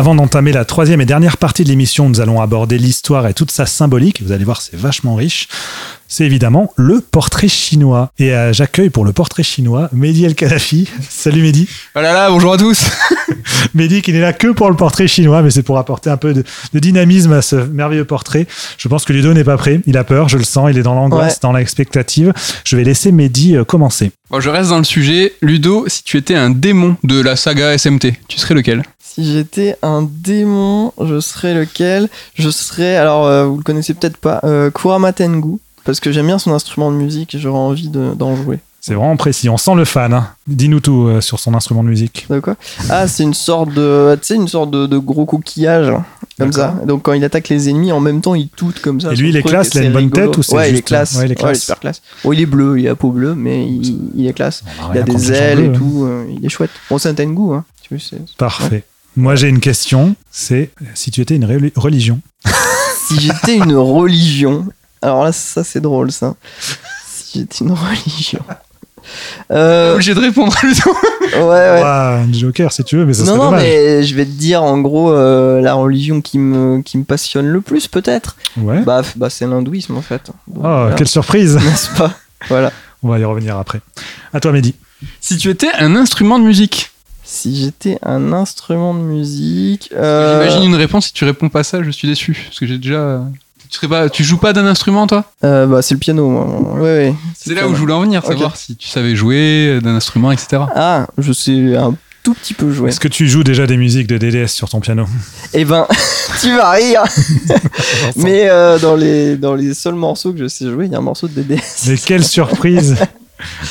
Avant 0.00 0.14
d'entamer 0.14 0.52
la 0.52 0.64
troisième 0.64 1.02
et 1.02 1.04
dernière 1.04 1.36
partie 1.36 1.62
de 1.62 1.68
l'émission, 1.68 2.08
nous 2.08 2.22
allons 2.22 2.40
aborder 2.40 2.78
l'histoire 2.78 3.26
et 3.26 3.34
toute 3.34 3.50
sa 3.50 3.66
symbolique. 3.66 4.22
Vous 4.22 4.32
allez 4.32 4.44
voir, 4.44 4.62
c'est 4.62 4.74
vachement 4.74 5.14
riche. 5.14 5.46
C'est 6.08 6.24
évidemment 6.24 6.72
le 6.76 7.02
portrait 7.02 7.48
chinois. 7.48 8.10
Et 8.18 8.32
euh, 8.32 8.50
j'accueille 8.54 8.88
pour 8.88 9.04
le 9.04 9.12
portrait 9.12 9.42
chinois 9.42 9.90
Mehdi 9.92 10.24
El 10.24 10.34
Kadafi. 10.34 10.88
Salut 11.10 11.42
Mehdi. 11.42 11.68
Oh 11.94 12.00
là 12.00 12.14
là, 12.14 12.30
bonjour 12.30 12.54
à 12.54 12.56
tous 12.56 12.82
Mehdi 13.74 14.00
qui 14.00 14.14
n'est 14.14 14.20
là 14.20 14.32
que 14.32 14.48
pour 14.48 14.70
le 14.70 14.74
portrait 14.74 15.06
chinois, 15.06 15.42
mais 15.42 15.50
c'est 15.50 15.62
pour 15.62 15.76
apporter 15.76 16.08
un 16.08 16.16
peu 16.16 16.32
de, 16.32 16.44
de 16.72 16.78
dynamisme 16.78 17.34
à 17.34 17.42
ce 17.42 17.56
merveilleux 17.56 18.06
portrait. 18.06 18.46
Je 18.78 18.88
pense 18.88 19.04
que 19.04 19.12
Ludo 19.12 19.34
n'est 19.34 19.44
pas 19.44 19.58
prêt. 19.58 19.82
Il 19.86 19.98
a 19.98 20.04
peur, 20.04 20.30
je 20.30 20.38
le 20.38 20.44
sens. 20.44 20.70
Il 20.72 20.78
est 20.78 20.82
dans 20.82 20.94
l'angoisse, 20.94 21.34
Ouais. 21.34 21.38
dans 21.42 21.52
l'expectative. 21.52 22.32
Je 22.64 22.74
vais 22.74 22.84
laisser 22.84 23.12
Mehdi 23.12 23.54
euh, 23.54 23.64
commencer. 23.64 24.12
Bon, 24.30 24.40
je 24.40 24.48
reste 24.48 24.70
dans 24.70 24.78
le 24.78 24.84
sujet. 24.84 25.34
Ludo, 25.42 25.84
si 25.88 26.02
tu 26.04 26.16
étais 26.16 26.36
un 26.36 26.48
démon 26.48 26.96
de 27.04 27.20
la 27.20 27.36
saga 27.36 27.76
SMT, 27.76 28.14
tu 28.28 28.38
serais 28.38 28.54
lequel? 28.54 28.82
Si 29.14 29.32
j'étais 29.32 29.76
un 29.82 30.08
démon, 30.08 30.92
je 31.02 31.18
serais 31.20 31.52
lequel? 31.54 32.08
Je 32.34 32.48
serais, 32.48 32.96
alors 32.96 33.26
euh, 33.26 33.44
vous 33.46 33.56
le 33.56 33.62
connaissez 33.64 33.92
peut-être 33.94 34.16
pas, 34.16 34.40
euh, 34.44 34.70
Kurama 34.70 35.12
Tengu, 35.12 35.58
parce 35.84 35.98
que 35.98 36.12
j'aime 36.12 36.26
bien 36.26 36.38
son 36.38 36.52
instrument 36.52 36.92
de 36.92 36.96
musique 36.96 37.34
et 37.34 37.38
j'aurais 37.38 37.58
envie 37.58 37.88
de- 37.88 38.14
d'en 38.14 38.36
jouer. 38.36 38.60
C'est 38.82 38.94
vraiment 38.94 39.16
précis. 39.16 39.48
On 39.50 39.58
sent 39.58 39.74
le 39.74 39.84
fan. 39.84 40.14
hein. 40.14 40.28
Dis-nous 40.46 40.80
tout 40.80 41.06
euh, 41.08 41.20
sur 41.20 41.38
son 41.38 41.52
instrument 41.54 41.82
de 41.82 41.88
musique. 41.88 42.26
De 42.30 42.40
quoi? 42.40 42.54
Ah, 42.88 43.06
c'est 43.08 43.24
une 43.24 43.34
sorte 43.34 43.74
de, 43.74 44.16
tu 44.22 44.28
sais, 44.28 44.34
une 44.36 44.48
sorte 44.48 44.70
de, 44.70 44.86
de 44.86 44.96
gros 44.96 45.26
coquillage, 45.26 45.92
comme 46.38 46.52
ça. 46.52 46.74
Donc 46.86 47.02
quand 47.02 47.12
il 47.12 47.22
attaque 47.24 47.50
les 47.50 47.68
ennemis, 47.68 47.92
en 47.92 48.00
même 48.00 48.22
temps, 48.22 48.34
il 48.34 48.48
toute 48.48 48.80
comme 48.80 48.98
ça. 49.00 49.12
Et 49.12 49.16
lui, 49.16 49.28
il 49.30 49.36
est 49.36 49.42
classe, 49.42 49.68
il 49.74 49.80
a 49.80 49.84
une 49.84 49.92
bonne 49.92 50.04
rigolo. 50.04 50.26
tête 50.28 50.38
ou 50.38 50.42
c'est 50.42 50.54
Ouais, 50.56 50.70
il 50.70 50.76
est 50.76 50.82
classe. 50.82 51.16
ouais, 51.16 51.26
il 51.26 51.32
est 51.32 51.34
classe. 51.34 51.60
super 51.60 51.80
classe. 51.80 52.00
Bon, 52.24 52.32
il 52.32 52.40
est 52.40 52.46
bleu, 52.46 52.78
il 52.80 52.88
a 52.88 52.94
peau 52.94 53.10
bleue, 53.10 53.34
mais 53.34 53.66
il, 53.66 53.98
il 54.14 54.26
est 54.26 54.32
classe. 54.32 54.62
Il 54.94 54.98
a 54.98 55.02
des 55.02 55.30
ailes 55.32 55.60
et 55.60 55.66
hein. 55.66 55.72
tout, 55.76 56.04
euh, 56.06 56.24
il 56.34 56.42
est 56.46 56.48
chouette. 56.48 56.70
Bon, 56.88 56.96
c'est 56.96 57.10
un 57.10 57.14
Tengu, 57.14 57.52
hein. 57.54 57.64
Tu 57.82 57.98
c'est- 57.98 58.22
Parfait. 58.38 58.84
Moi, 59.16 59.36
j'ai 59.36 59.48
une 59.48 59.60
question. 59.60 60.14
C'est 60.30 60.70
si 60.94 61.10
tu 61.10 61.20
étais 61.20 61.36
une 61.36 61.70
religion. 61.76 62.20
Si 63.10 63.18
j'étais 63.18 63.56
une 63.56 63.74
religion, 63.74 64.66
alors 65.02 65.24
là, 65.24 65.32
ça 65.32 65.64
c'est 65.64 65.80
drôle 65.80 66.12
ça. 66.12 66.36
Si 67.12 67.40
j'étais 67.40 67.64
une 67.64 67.72
religion. 67.72 68.38
Euh, 69.50 69.94
Obligé 69.94 70.14
de 70.14 70.20
répondre 70.20 70.54
à 70.62 70.66
ouais, 70.66 71.42
ouais. 71.42 71.82
Un 71.82 72.32
Joker, 72.32 72.70
si 72.72 72.84
tu 72.84 72.96
veux, 72.96 73.04
mais 73.04 73.14
ça 73.14 73.22
non, 73.22 73.26
serait 73.26 73.38
non, 73.38 73.44
dommage. 73.46 73.62
mais 73.62 74.02
je 74.04 74.14
vais 74.14 74.24
te 74.24 74.30
dire 74.30 74.62
en 74.62 74.78
gros 74.78 75.10
euh, 75.10 75.60
la 75.60 75.74
religion 75.74 76.20
qui 76.20 76.38
me, 76.38 76.82
qui 76.82 76.98
me 76.98 77.04
passionne 77.04 77.48
le 77.48 77.60
plus, 77.60 77.88
peut-être. 77.88 78.36
Ouais. 78.56 78.80
Bah, 78.82 79.02
bah 79.16 79.30
c'est 79.30 79.46
l'hindouisme 79.46 79.96
en 79.96 80.02
fait. 80.02 80.30
Donc, 80.46 80.58
oh, 80.58 80.60
voilà. 80.60 80.94
quelle 80.94 81.08
surprise. 81.08 81.56
N'est-ce 81.56 81.90
pas? 81.96 82.12
Voilà. 82.48 82.72
On 83.02 83.08
va 83.08 83.18
y 83.18 83.24
revenir 83.24 83.56
après. 83.56 83.80
À 84.32 84.40
toi, 84.40 84.52
Mehdi. 84.52 84.74
Si 85.20 85.36
tu 85.36 85.48
étais 85.50 85.72
un 85.78 85.96
instrument 85.96 86.38
de 86.38 86.44
musique, 86.44 86.89
Si 87.32 87.54
j'étais 87.54 87.96
un 88.02 88.32
instrument 88.32 88.92
de 88.92 88.98
musique. 88.98 89.90
euh, 89.94 90.42
j'imagine 90.42 90.68
une 90.68 90.74
réponse. 90.74 91.06
Si 91.06 91.12
tu 91.12 91.24
réponds 91.24 91.48
pas 91.48 91.62
ça, 91.62 91.80
je 91.80 91.90
suis 91.90 92.08
déçu. 92.08 92.36
Parce 92.48 92.58
que 92.58 92.66
j'ai 92.66 92.76
déjà. 92.76 93.22
Tu, 93.68 93.76
serais 93.76 93.86
pas... 93.86 94.10
tu 94.10 94.24
joues 94.24 94.36
pas 94.38 94.52
d'un 94.52 94.66
instrument, 94.66 95.06
toi? 95.06 95.24
euh, 95.44 95.64
bah, 95.66 95.80
c'est 95.80 95.94
le 95.94 96.00
piano. 96.00 96.28
moi. 96.28 96.74
Ouais, 96.74 96.80
ouais. 96.80 97.14
C'est 97.36 97.54
là 97.54 97.68
où 97.68 97.74
je 97.76 97.78
voulais 97.78 97.92
en 97.92 98.00
venir, 98.00 98.24
savoir 98.24 98.56
si 98.56 98.74
tu 98.74 98.88
savais 98.88 99.14
jouer 99.14 99.78
d'un 99.80 99.94
instrument, 99.94 100.32
etc. 100.32 100.62
Ah, 100.74 101.06
je 101.18 101.32
sais 101.32 101.76
un 101.76 101.94
tout 102.24 102.34
petit 102.34 102.52
peu 102.52 102.72
jouer. 102.72 102.88
Est-ce 102.90 102.98
que 102.98 103.06
tu 103.06 103.28
joues 103.28 103.44
déjà 103.44 103.68
des 103.68 103.76
musiques 103.76 104.08
de 104.08 104.18
DDS 104.18 104.48
sur 104.48 104.68
ton 104.68 104.80
piano? 104.80 105.06
Eh 105.54 105.64
ben, 105.64 105.86
tu 106.40 106.48
vas 106.56 106.72
rire. 106.72 107.04
Mais 108.16 108.50
euh, 108.50 108.76
dans, 108.80 108.96
les, 108.96 109.36
dans 109.36 109.54
les 109.54 109.72
seuls 109.74 109.94
morceaux 109.94 110.32
que 110.32 110.40
je 110.40 110.48
sais 110.48 110.68
jouer, 110.68 110.86
il 110.86 110.92
y 110.92 110.96
a 110.96 110.98
un 110.98 111.02
morceau 111.02 111.28
de 111.28 111.40
DDS. 111.40 111.60
Mais 111.86 111.96
quelle 111.96 112.24
surprise 112.24 112.96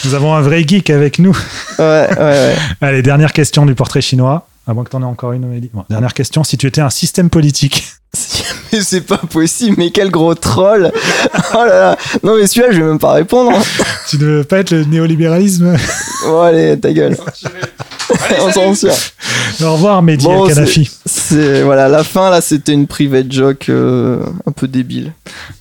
Nous 0.05 0.13
avons 0.13 0.33
un 0.33 0.41
vrai 0.41 0.63
geek 0.67 0.89
avec 0.89 1.19
nous. 1.19 1.37
Ouais, 1.77 2.07
ouais, 2.09 2.17
ouais. 2.17 2.55
Allez, 2.81 3.01
dernière 3.01 3.33
question 3.33 3.65
du 3.65 3.75
portrait 3.75 4.01
chinois. 4.01 4.47
À 4.67 4.73
moins 4.73 4.83
que 4.83 4.89
t'en 4.89 5.01
aies 5.01 5.05
encore 5.05 5.31
une, 5.33 5.47
Mehdi. 5.47 5.69
Bon, 5.73 5.83
dernière 5.89 6.13
question. 6.13 6.43
Si 6.43 6.57
tu 6.57 6.67
étais 6.67 6.81
un 6.81 6.89
système 6.91 7.29
politique, 7.29 7.83
Mais 8.73 8.81
c'est 8.81 9.01
pas 9.01 9.17
possible, 9.17 9.75
mais 9.77 9.91
quel 9.91 10.09
gros 10.09 10.35
troll. 10.35 10.91
Oh 11.53 11.65
là 11.65 11.79
là. 11.79 11.97
Non, 12.23 12.37
mais 12.37 12.47
celui-là, 12.47 12.71
je 12.71 12.79
vais 12.79 12.87
même 12.87 12.99
pas 12.99 13.13
répondre. 13.13 13.51
tu 14.09 14.17
ne 14.17 14.25
veux 14.25 14.43
pas 14.43 14.59
être 14.59 14.71
le 14.71 14.83
néolibéralisme? 14.83 15.75
Bon, 16.25 16.41
allez, 16.41 16.79
ta 16.79 16.91
gueule. 16.91 17.17
On 18.41 18.51
s'en 18.51 18.75
sort. 18.75 18.97
Au 19.61 19.73
revoir, 19.73 20.01
Mehdi 20.01 20.25
Bon. 20.25 20.47
C'est 21.05 21.63
voilà, 21.63 21.87
la 21.87 22.03
fin 22.03 22.29
là, 22.29 22.41
c'était 22.41 22.73
une 22.73 22.87
private 22.87 23.31
joke 23.31 23.69
euh, 23.69 24.23
un 24.45 24.51
peu 24.51 24.67
débile. 24.67 25.13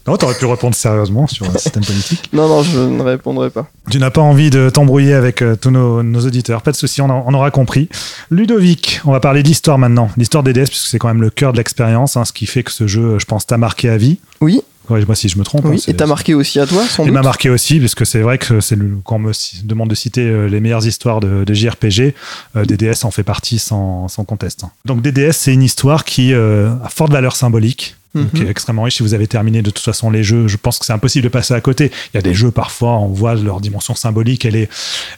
Non, 0.07 0.17
t'aurais 0.17 0.35
pu 0.35 0.47
répondre 0.47 0.75
sérieusement 0.75 1.27
sur 1.27 1.47
un 1.47 1.59
système 1.59 1.85
politique. 1.85 2.31
Non, 2.33 2.49
non, 2.49 2.63
je 2.63 2.79
ne 2.79 3.03
répondrai 3.03 3.51
pas. 3.51 3.67
Tu 3.91 3.99
n'as 3.99 4.11
pas 4.11 4.21
envie 4.21 4.51
de 4.51 4.71
t'embrouiller 4.71 5.15
avec 5.15 5.43
euh, 5.43 5.57
tous 5.57 5.71
nos, 5.71 6.03
nos 6.03 6.21
auditeurs. 6.21 6.63
Pas 6.63 6.73
de 6.73 6.77
souci, 6.77 7.01
on, 7.03 7.09
aura 7.11 7.51
compris. 7.51 7.89
Ludovic, 8.31 9.01
on 9.05 9.13
va 9.13 9.21
parler 9.21 9.43
de 9.43 9.49
l'histoire 9.49 9.79
maintenant. 9.79 10.11
L'histoire 10.17 10.43
des 10.43 10.53
DS, 10.53 10.67
puisque 10.67 10.89
c'est 10.89 10.99
quand 10.99 11.09
même 11.09 11.23
le 11.23 11.31
cœur 11.31 11.53
de 11.53 11.59
l'expérience, 11.59 12.17
hein, 12.17 12.25
ce 12.25 12.33
qui 12.33 12.47
fait 12.47 12.63
que 12.63 12.73
ce 12.73 12.87
jeu, 12.87 13.19
je 13.19 13.25
pense, 13.27 13.47
t'a 13.47 13.59
marqué 13.59 13.89
à 13.89 13.97
vie. 13.97 14.19
Oui, 14.41 14.63
Corrige-moi 14.89 15.15
si 15.15 15.29
je 15.29 15.39
me 15.39 15.45
trompe. 15.45 15.67
hein, 15.67 15.71
oui. 15.71 15.79
c'est- 15.81 15.91
Et 15.91 15.95
t'as 15.95 16.07
marqué 16.07 16.33
aussi 16.35 16.59
à 16.59 16.67
toi, 16.67 16.83
sans 16.87 17.05
Il 17.05 17.13
m'a 17.13 17.21
marqué 17.23 17.51
aussi, 17.51 17.79
parce 17.79 17.95
que 17.95 18.05
c'est 18.07 18.21
vrai 18.21 18.39
que 18.39 18.61
c'est 18.61 18.75
le- 18.75 18.97
quand 19.05 19.17
on 19.17 19.19
me 19.21 19.33
demande 19.65 19.91
de 19.91 19.95
citer 19.95 20.23
euh, 20.23 20.47
les 20.49 20.61
meilleures 20.61 20.87
histoires 20.87 21.21
de, 21.21 21.45
de 21.45 21.55
JRPG, 21.55 22.15
euh, 22.57 22.65
DDS 22.65 23.05
en 23.05 23.11
fait 23.11 23.23
partie 23.23 23.59
sans, 23.59 24.09
sans 24.09 24.25
conteste. 24.25 24.65
hein. 24.65 24.71
Donc 24.87 25.03
DDS, 25.03 25.33
c'est 25.33 25.53
une 25.53 25.63
histoire 25.63 26.05
qui 26.05 26.33
euh, 26.33 26.71
a 26.83 26.89
forte 26.89 27.13
valeur 27.13 27.37
symbolique. 27.37 27.97
Mhm. 28.19 28.31
qui 28.31 28.43
est 28.43 28.49
extrêmement 28.51 28.83
riche. 28.83 28.97
Si 28.97 29.03
vous 29.03 29.15
avez 29.15 29.27
terminé 29.27 29.63
de 29.63 29.71
toute 29.71 29.85
façon 29.85 30.11
les 30.11 30.23
jeux, 30.23 30.49
je 30.49 30.57
pense 30.57 30.79
que 30.79 30.87
c'est 30.87 30.93
impossible 30.93 31.25
de 31.25 31.29
passer 31.29 31.55
à 31.55 31.61
côté. 31.61 31.91
Il 32.13 32.17
y 32.17 32.19
a 32.19 32.23
des 32.23 32.35
jeux 32.35 32.51
parfois, 32.51 32.93
on 32.99 33.09
voit 33.09 33.35
leur 33.35 33.61
dimension 33.61 33.95
symbolique, 33.95 34.45
elle 34.45 34.57
est, 34.57 34.69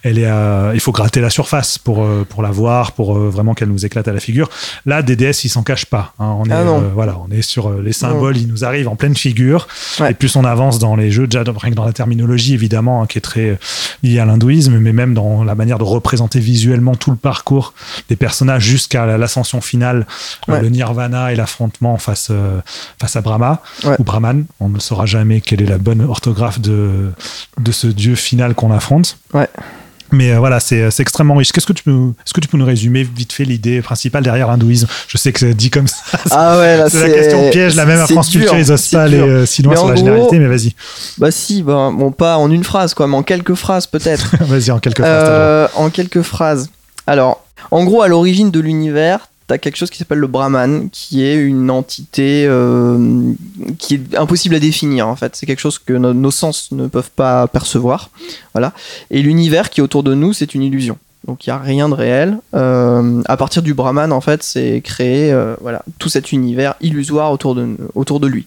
elle 0.02 0.18
est, 0.18 0.26
euh, 0.26 0.72
il 0.74 0.80
faut 0.80 0.92
gratter 0.92 1.20
la 1.20 1.30
surface 1.30 1.78
pour 1.78 2.02
euh, 2.04 2.24
pour 2.28 2.42
la 2.42 2.50
voir, 2.50 2.92
pour 2.92 3.16
euh, 3.16 3.28
vraiment 3.30 3.54
qu'elle 3.54 3.68
nous 3.68 3.84
éclate 3.86 4.08
à 4.08 4.12
la 4.12 4.20
figure. 4.20 4.48
Là, 4.86 5.02
DDS, 5.02 5.44
il 5.44 5.48
s'en 5.48 5.62
cache 5.62 5.86
pas. 5.86 6.12
hein. 6.18 6.36
On 6.38 6.44
est, 6.46 6.52
Ah 6.52 6.64
non. 6.64 6.78
euh, 6.82 6.88
voilà, 6.94 7.16
on 7.26 7.30
est 7.32 7.42
sur 7.42 7.68
euh, 7.68 7.82
les 7.82 7.92
symboles, 7.92 8.36
ils 8.36 8.48
nous 8.48 8.64
arrivent 8.64 8.88
en 8.88 8.96
pleine 8.96 9.16
figure. 9.16 9.68
Ouais. 9.98 10.10
Et 10.12 10.14
plus 10.14 10.36
on 10.36 10.44
avance 10.44 10.78
dans 10.78 10.96
les 10.96 11.10
jeux, 11.10 11.26
déjà 11.26 11.42
rien 11.44 11.70
que 11.70 11.76
dans 11.76 11.84
la 11.84 11.92
terminologie 11.92 12.54
évidemment, 12.54 13.02
hein, 13.02 13.06
qui 13.06 13.18
est 13.18 13.22
très 13.22 13.50
euh, 13.50 13.56
liée 14.02 14.18
à 14.18 14.24
l'hindouisme, 14.24 14.78
mais 14.78 14.92
même 14.92 15.14
dans 15.14 15.44
la 15.44 15.54
manière 15.54 15.78
de 15.78 15.84
représenter 15.84 16.40
visuellement 16.40 16.94
tout 16.94 17.10
le 17.10 17.16
parcours 17.16 17.74
des 18.08 18.16
personnages 18.16 18.62
jusqu'à 18.64 19.06
l'ascension 19.18 19.60
finale, 19.60 20.06
euh, 20.48 20.52
Ouais. 20.52 20.60
le 20.62 20.68
nirvana 20.68 21.32
et 21.32 21.36
l'affrontement 21.36 21.96
face 21.98 22.28
euh, 22.30 22.60
face 22.98 23.16
à 23.16 23.20
Brahma 23.20 23.60
Ouais. 23.84 23.96
ou 23.98 24.04
Brahman. 24.04 24.44
On 24.60 24.68
ne 24.68 24.78
saura 24.78 25.06
jamais 25.06 25.40
quelle 25.40 25.62
est 25.62 25.66
la 25.66 25.78
bonne 25.78 26.00
orthographe 26.02 26.60
de 26.60 27.10
de 27.58 27.72
ce 27.72 27.86
dieu 27.86 28.14
final 28.14 28.54
qu'on 28.54 28.72
affronte. 28.72 29.18
Ouais. 29.34 29.48
Mais 30.12 30.32
euh, 30.32 30.40
voilà, 30.40 30.58
c'est 30.58 30.90
c'est 30.90 31.02
extrêmement 31.02 31.36
riche. 31.36 31.52
Qu'est-ce 31.52 31.66
que 31.66 31.72
tu 31.72 31.84
peux, 31.84 32.08
est-ce 32.26 32.34
que 32.34 32.40
tu 32.40 32.48
peux 32.48 32.58
nous 32.58 32.64
résumer 32.66 33.04
vite 33.04 33.32
fait 33.32 33.44
l'idée 33.44 33.80
principale 33.80 34.24
derrière 34.24 34.48
l'hindouisme? 34.48 34.88
Je 35.06 35.16
sais 35.18 35.32
que 35.32 35.38
c'est 35.38 35.54
dit 35.54 35.70
comme 35.70 35.86
ça. 35.86 35.96
Ah 36.32 36.58
ouais, 36.58 36.76
là, 36.78 36.90
C'est 36.90 37.00
la 37.08 37.14
question 37.14 37.48
piège, 37.50 37.76
la 37.76 37.86
même 37.86 38.00
à 38.00 38.08
France 38.08 38.28
Culture, 38.28 38.56
ils 38.56 38.72
osent 38.72 38.88
pas 38.88 39.04
aller 39.04 39.18
dur. 39.18 39.26
euh, 39.28 39.46
si 39.46 39.62
loin 39.62 39.74
Mais 39.74 39.78
sur 39.78 39.86
la 39.88 39.94
gros- 39.94 40.04
généralité, 40.04 40.38
mais 40.40 40.48
vas-y, 40.48 40.74
Bah 41.18 41.30
si, 41.30 41.62
bah, 41.62 41.90
bon, 41.94 42.10
pas 42.10 42.38
en 42.38 42.50
une 42.50 42.64
phrase, 42.64 42.92
quoi, 42.92 43.06
mais 43.06 43.16
en 43.16 43.22
quelques 43.22 43.54
phrases 43.54 43.86
peut-être. 43.86 44.34
vas-y 44.40 44.72
en 44.72 44.80
quelques 44.80 44.98
phrases. 45.00 45.28
Euh, 45.28 45.68
en 45.76 45.90
quelques 45.90 46.22
phrases. 46.22 46.70
Alors, 47.06 47.44
en 47.70 47.84
gros, 47.84 48.02
à 48.02 48.08
l'origine 48.08 48.50
de 48.50 48.58
l'univers, 48.58 49.28
t'as 49.50 49.58
quelque 49.58 49.74
chose 49.76 49.90
qui 49.90 49.98
s'appelle 49.98 50.18
le 50.20 50.28
Brahman, 50.28 50.90
qui 50.90 51.24
est 51.24 51.34
une 51.34 51.72
entité 51.72 52.46
euh, 52.46 53.32
qui 53.80 53.94
est 53.96 54.16
impossible 54.16 54.54
à 54.54 54.60
définir 54.60 55.08
en 55.08 55.16
fait. 55.16 55.34
C'est 55.34 55.44
quelque 55.44 55.58
chose 55.58 55.80
que 55.80 55.92
no- 55.92 56.14
nos 56.14 56.30
sens 56.30 56.70
ne 56.70 56.86
peuvent 56.86 57.10
pas 57.10 57.48
percevoir. 57.48 58.10
Voilà. 58.54 58.72
Et 59.10 59.20
l'univers 59.22 59.68
qui 59.70 59.80
est 59.80 59.82
autour 59.82 60.04
de 60.04 60.14
nous, 60.14 60.32
c'est 60.32 60.54
une 60.54 60.62
illusion. 60.62 60.98
Donc 61.26 61.44
il 61.44 61.50
n'y 61.50 61.52
a 61.52 61.58
rien 61.58 61.88
de 61.88 61.94
réel. 61.94 62.38
Euh, 62.54 63.22
à 63.26 63.36
partir 63.36 63.62
du 63.62 63.74
Brahman, 63.74 64.12
en 64.12 64.20
fait, 64.20 64.44
c'est 64.44 64.80
créé 64.84 65.32
euh, 65.32 65.56
voilà, 65.60 65.82
tout 65.98 66.08
cet 66.08 66.30
univers 66.30 66.74
illusoire 66.80 67.32
autour 67.32 67.56
de, 67.56 67.76
autour 67.96 68.20
de 68.20 68.28
lui. 68.28 68.46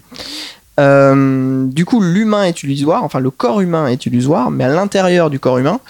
Euh, 0.79 1.65
du 1.67 1.83
coup, 1.83 1.99
l'humain 1.99 2.45
est 2.45 2.63
illusoire, 2.63 3.03
enfin 3.03 3.19
le 3.19 3.29
corps 3.29 3.59
humain 3.59 3.87
est 3.87 4.05
illusoire, 4.05 4.51
mais 4.51 4.63
à 4.63 4.69
l'intérieur 4.69 5.29
du 5.29 5.37
corps 5.37 5.57
humain, 5.57 5.81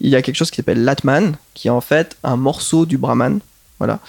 il 0.00 0.08
y 0.08 0.16
a 0.16 0.22
quelque 0.22 0.34
chose 0.36 0.50
qui 0.50 0.56
s'appelle 0.56 0.82
l'Atman, 0.82 1.34
qui 1.52 1.68
est 1.68 1.70
en 1.70 1.82
fait 1.82 2.16
un 2.24 2.36
morceau 2.36 2.86
du 2.86 2.96
Brahman, 2.96 3.38
voilà, 3.78 4.00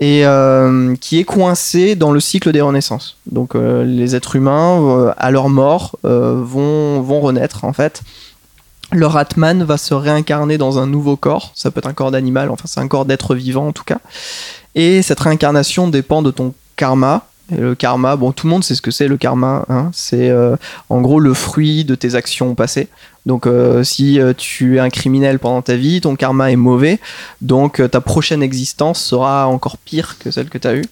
et 0.00 0.24
euh, 0.24 0.96
qui 0.96 1.18
est 1.18 1.24
coincé 1.24 1.94
dans 1.94 2.10
le 2.10 2.20
cycle 2.20 2.52
des 2.52 2.62
renaissances. 2.62 3.18
Donc 3.26 3.54
euh, 3.54 3.84
les 3.84 4.16
êtres 4.16 4.34
humains, 4.36 4.80
euh, 4.80 5.12
à 5.18 5.30
leur 5.30 5.50
mort, 5.50 5.96
vont, 6.02 7.02
vont 7.02 7.20
renaître 7.20 7.64
en 7.64 7.72
fait. 7.72 8.02
Leur 8.92 9.16
Atman 9.16 9.62
va 9.62 9.76
se 9.76 9.94
réincarner 9.94 10.58
dans 10.58 10.78
un 10.78 10.86
nouveau 10.86 11.16
corps, 11.16 11.52
ça 11.54 11.70
peut 11.70 11.78
être 11.78 11.86
un 11.86 11.92
corps 11.92 12.10
d'animal, 12.10 12.50
enfin 12.50 12.64
c'est 12.66 12.80
un 12.80 12.88
corps 12.88 13.04
d'être 13.04 13.36
vivant 13.36 13.68
en 13.68 13.72
tout 13.72 13.84
cas. 13.84 13.98
Et 14.74 15.02
cette 15.02 15.20
réincarnation 15.20 15.86
dépend 15.86 16.22
de 16.22 16.30
ton 16.30 16.54
karma. 16.76 17.26
Et 17.52 17.60
le 17.60 17.74
karma, 17.74 18.16
bon, 18.16 18.32
tout 18.32 18.46
le 18.46 18.50
monde 18.52 18.64
sait 18.64 18.74
ce 18.74 18.82
que 18.82 18.90
c'est 18.90 19.08
le 19.08 19.16
karma. 19.16 19.64
hein. 19.68 19.90
c'est 19.92 20.30
euh, 20.30 20.56
en 20.88 21.00
gros 21.00 21.18
le 21.20 21.34
fruit 21.34 21.84
de 21.84 21.94
tes 21.94 22.14
actions 22.14 22.54
passées. 22.54 22.88
Donc, 23.26 23.46
euh, 23.46 23.84
si 23.84 24.18
euh, 24.18 24.32
tu 24.36 24.76
es 24.76 24.78
un 24.80 24.88
criminel 24.88 25.38
pendant 25.38 25.60
ta 25.60 25.76
vie, 25.76 26.00
ton 26.00 26.16
karma 26.16 26.50
est 26.50 26.56
mauvais. 26.56 26.98
Donc, 27.42 27.78
euh, 27.80 27.86
ta 27.88 28.00
prochaine 28.00 28.42
existence 28.42 28.98
sera 29.02 29.46
encore 29.46 29.76
pire 29.76 30.16
que 30.18 30.30
celle 30.30 30.48
que 30.48 30.56
tu 30.58 30.66
as 30.66 30.74
eue. 30.74 30.84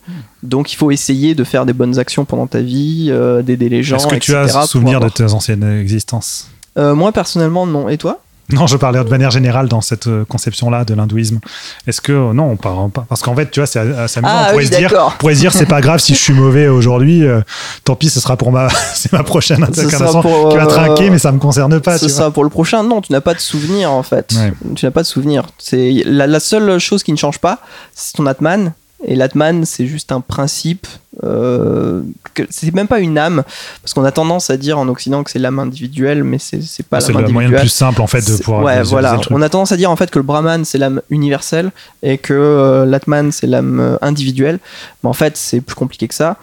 Donc, 0.43 0.73
il 0.73 0.77
faut 0.77 0.91
essayer 0.91 1.35
de 1.35 1.43
faire 1.45 1.65
des 1.65 1.73
bonnes 1.73 1.99
actions 1.99 2.25
pendant 2.27 2.47
ta 2.47 2.61
vie, 2.61 3.09
euh, 3.11 3.41
d'aider 3.43 3.69
les 3.71 3.83
gens. 3.83 3.97
Est-ce 3.97 4.07
que 4.09 4.17
tu 4.17 4.35
as 4.35 4.67
souvenir 4.67 5.01
de 5.01 5.09
tes 5.09 5.33
anciennes 5.33 5.65
existences? 5.81 6.51
Euh, 6.77 6.95
Moi, 6.95 7.13
personnellement, 7.13 7.67
non. 7.67 7.89
Et 7.89 7.97
toi? 7.97 8.21
Non, 8.53 8.66
je 8.66 8.76
parlais 8.76 9.03
de 9.05 9.09
manière 9.11 9.30
générale 9.30 9.68
dans 9.68 9.80
cette 9.82 10.07
euh, 10.07 10.24
conception-là 10.24 10.84
de 10.84 10.94
l'hindouisme. 10.94 11.38
Est-ce 11.86 12.01
que 12.01 12.12
euh, 12.12 12.32
non, 12.32 12.44
on 12.53 12.57
parle 12.57 12.90
pas 12.90 13.05
parce 13.09 13.20
qu'en 13.22 13.34
fait, 13.34 13.51
tu 13.51 13.61
vois, 13.61 13.66
c'est 13.66 13.78
amusant. 13.78 14.22
Ah 14.24 14.46
on 14.46 14.51
pourrait 14.51 14.57
oui, 14.57 14.66
se 14.66 14.76
dire, 14.76 14.94
on 15.07 15.18
pourrait 15.18 15.34
se 15.34 15.40
dire, 15.40 15.53
c'est 15.53 15.66
pas 15.66 15.80
grave 15.82 15.99
si 16.01 16.14
je 16.14 16.18
suis 16.18 16.32
mauvais 16.32 16.66
aujourd'hui. 16.68 17.24
euh, 17.24 17.42
tant 17.84 17.94
pis, 17.94 18.09
ce 18.09 18.20
sera 18.20 18.36
pour 18.36 18.51
ma, 18.51 18.68
c'est 18.94 19.12
ma 19.12 19.22
prochaine 19.22 19.62
incarnation 19.62 20.22
qui 20.49 20.57
va 20.57 20.66
trinquer, 20.66 21.11
mais 21.11 21.18
ça 21.18 21.30
me 21.30 21.38
concerne 21.38 21.78
pas. 21.80 21.99
C'est 21.99 22.07
tu 22.07 22.12
vois. 22.12 22.24
ça 22.24 22.30
pour 22.30 22.44
le 22.44 22.51
prochain. 22.51 22.82
Non, 22.82 23.01
tu 23.03 23.12
n'as 23.12 23.20
pas 23.20 23.34
de 23.34 23.40
souvenir 23.40 23.92
en 23.92 24.03
fait. 24.03 24.32
Ouais. 24.34 24.53
Tu 24.74 24.86
n'as 24.86 24.90
pas 24.92 25.03
de 25.03 25.07
souvenir. 25.07 25.44
C'est 25.59 26.03
la, 26.07 26.26
la 26.26 26.40
seule 26.40 26.78
chose 26.78 27.03
qui 27.03 27.12
ne 27.12 27.18
change 27.18 27.38
pas, 27.38 27.59
c'est 27.94 28.14
ton 28.14 28.26
Atman. 28.26 28.72
Et 29.07 29.14
l'Atman, 29.14 29.64
c'est 29.64 29.86
juste 29.86 30.11
un 30.11 30.20
principe. 30.20 30.86
Euh, 31.24 32.03
c'est 32.51 32.72
même 32.74 32.86
pas 32.88 33.01
une 33.01 33.16
âme, 33.18 33.42
parce 33.82 33.92
qu'on 33.94 34.05
a 34.05 34.12
tendance 34.12 34.51
à 34.51 34.57
dire 34.57 34.78
en 34.78 34.86
Occident 34.88 35.22
que 35.24 35.30
c'est 35.30 35.38
l'âme 35.38 35.59
individuelle, 35.59 36.22
mais 36.24 36.38
c'est 36.38 36.62
c'est 36.62 36.84
pas 36.86 37.01
C'est 37.01 37.12
l'âme 37.12 37.22
le 37.22 37.28
moyen 37.32 37.49
individuelle. 37.49 37.64
le 37.64 37.68
plus 37.68 37.74
simple 37.74 38.01
en 38.03 38.07
fait 38.07 38.20
de 38.20 38.36
C'est- 38.36 38.42
pouvoir 38.44 38.62
ouais, 38.64 38.82
voilà. 38.84 39.14
le 39.14 39.20
truc. 39.20 39.36
On 39.36 39.42
a 39.42 39.49
tendance 39.49 39.72
à 39.72 39.76
dire 39.76 39.90
en 39.90 39.96
fait 39.96 40.11
que 40.11 40.18
le 40.18 40.24
Brahman 40.24 40.64
c'est 40.64 40.78
l'âme 40.78 41.01
universelle 41.11 41.70
et 42.03 42.18
que 42.18 42.32
euh, 42.34 42.86
l'Atman 42.86 43.32
c'est 43.32 43.46
l'âme 43.49 43.80
euh, 43.80 43.96
individuelle. 44.01 44.59
Mais 45.03 45.11
en 45.11 45.14
fait, 45.14 45.36
c'est 45.36 45.61
plus 45.61 45.74
compliqué 45.76 46.07
que 46.09 46.14
ça. 46.14 46.36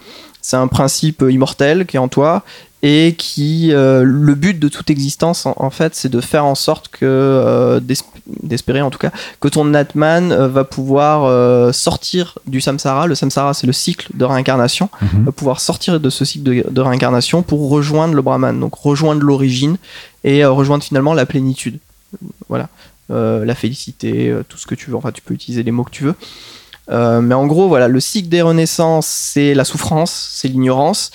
C'est 0.46 0.56
un 0.56 0.68
principe 0.68 1.24
immortel 1.28 1.86
qui 1.86 1.96
est 1.96 1.98
en 1.98 2.06
toi 2.06 2.44
et 2.82 3.16
qui 3.18 3.72
euh, 3.72 4.04
le 4.04 4.34
but 4.36 4.56
de 4.60 4.68
toute 4.68 4.90
existence 4.90 5.44
en, 5.46 5.54
en 5.56 5.70
fait 5.70 5.96
c'est 5.96 6.08
de 6.08 6.20
faire 6.20 6.44
en 6.44 6.54
sorte 6.54 6.86
que 6.88 6.98
euh, 7.04 7.80
d'es- 7.80 7.96
d'espérer 8.44 8.80
en 8.82 8.90
tout 8.90 8.98
cas 8.98 9.10
que 9.40 9.48
ton 9.48 9.74
Atman 9.74 10.30
euh, 10.30 10.46
va 10.46 10.62
pouvoir 10.62 11.74
sortir 11.74 12.38
du 12.46 12.60
samsara. 12.60 13.08
Le 13.08 13.16
samsara 13.16 13.54
c'est 13.54 13.66
le 13.66 13.72
cycle 13.72 14.06
de 14.14 14.24
réincarnation 14.24 14.88
Mhm. 15.02 15.24
va 15.24 15.32
pouvoir 15.32 15.58
sortir 15.58 15.98
de 15.98 16.10
ce 16.10 16.24
cycle 16.24 16.44
de, 16.44 16.64
de 16.70 16.80
réincarnation 16.80 17.42
pour 17.42 17.68
rejoindre 17.70 18.14
le 18.14 18.22
Brahman, 18.22 18.60
donc 18.60 18.74
rejoindre 18.76 19.22
l'origine 19.22 19.78
et 20.22 20.44
rejoindre 20.44 20.84
finalement 20.84 21.14
la 21.14 21.26
plénitude. 21.26 21.78
Voilà, 22.48 22.68
la 23.08 23.54
félicité, 23.56 24.32
tout 24.48 24.58
ce 24.58 24.66
que 24.66 24.74
tu 24.76 24.90
veux. 24.90 24.96
Enfin, 24.96 25.10
tu 25.12 25.22
peux 25.22 25.34
utiliser 25.34 25.62
les 25.64 25.72
mots 25.72 25.84
que 25.84 25.90
tu 25.90 26.04
veux. 26.04 26.14
Euh, 26.90 27.20
mais 27.20 27.34
en 27.34 27.46
gros, 27.46 27.68
voilà, 27.68 27.88
le 27.88 28.00
cycle 28.00 28.28
des 28.28 28.42
renaissances, 28.42 29.06
c'est 29.06 29.54
la 29.54 29.64
souffrance, 29.64 30.30
c'est 30.32 30.48
l'ignorance. 30.48 31.10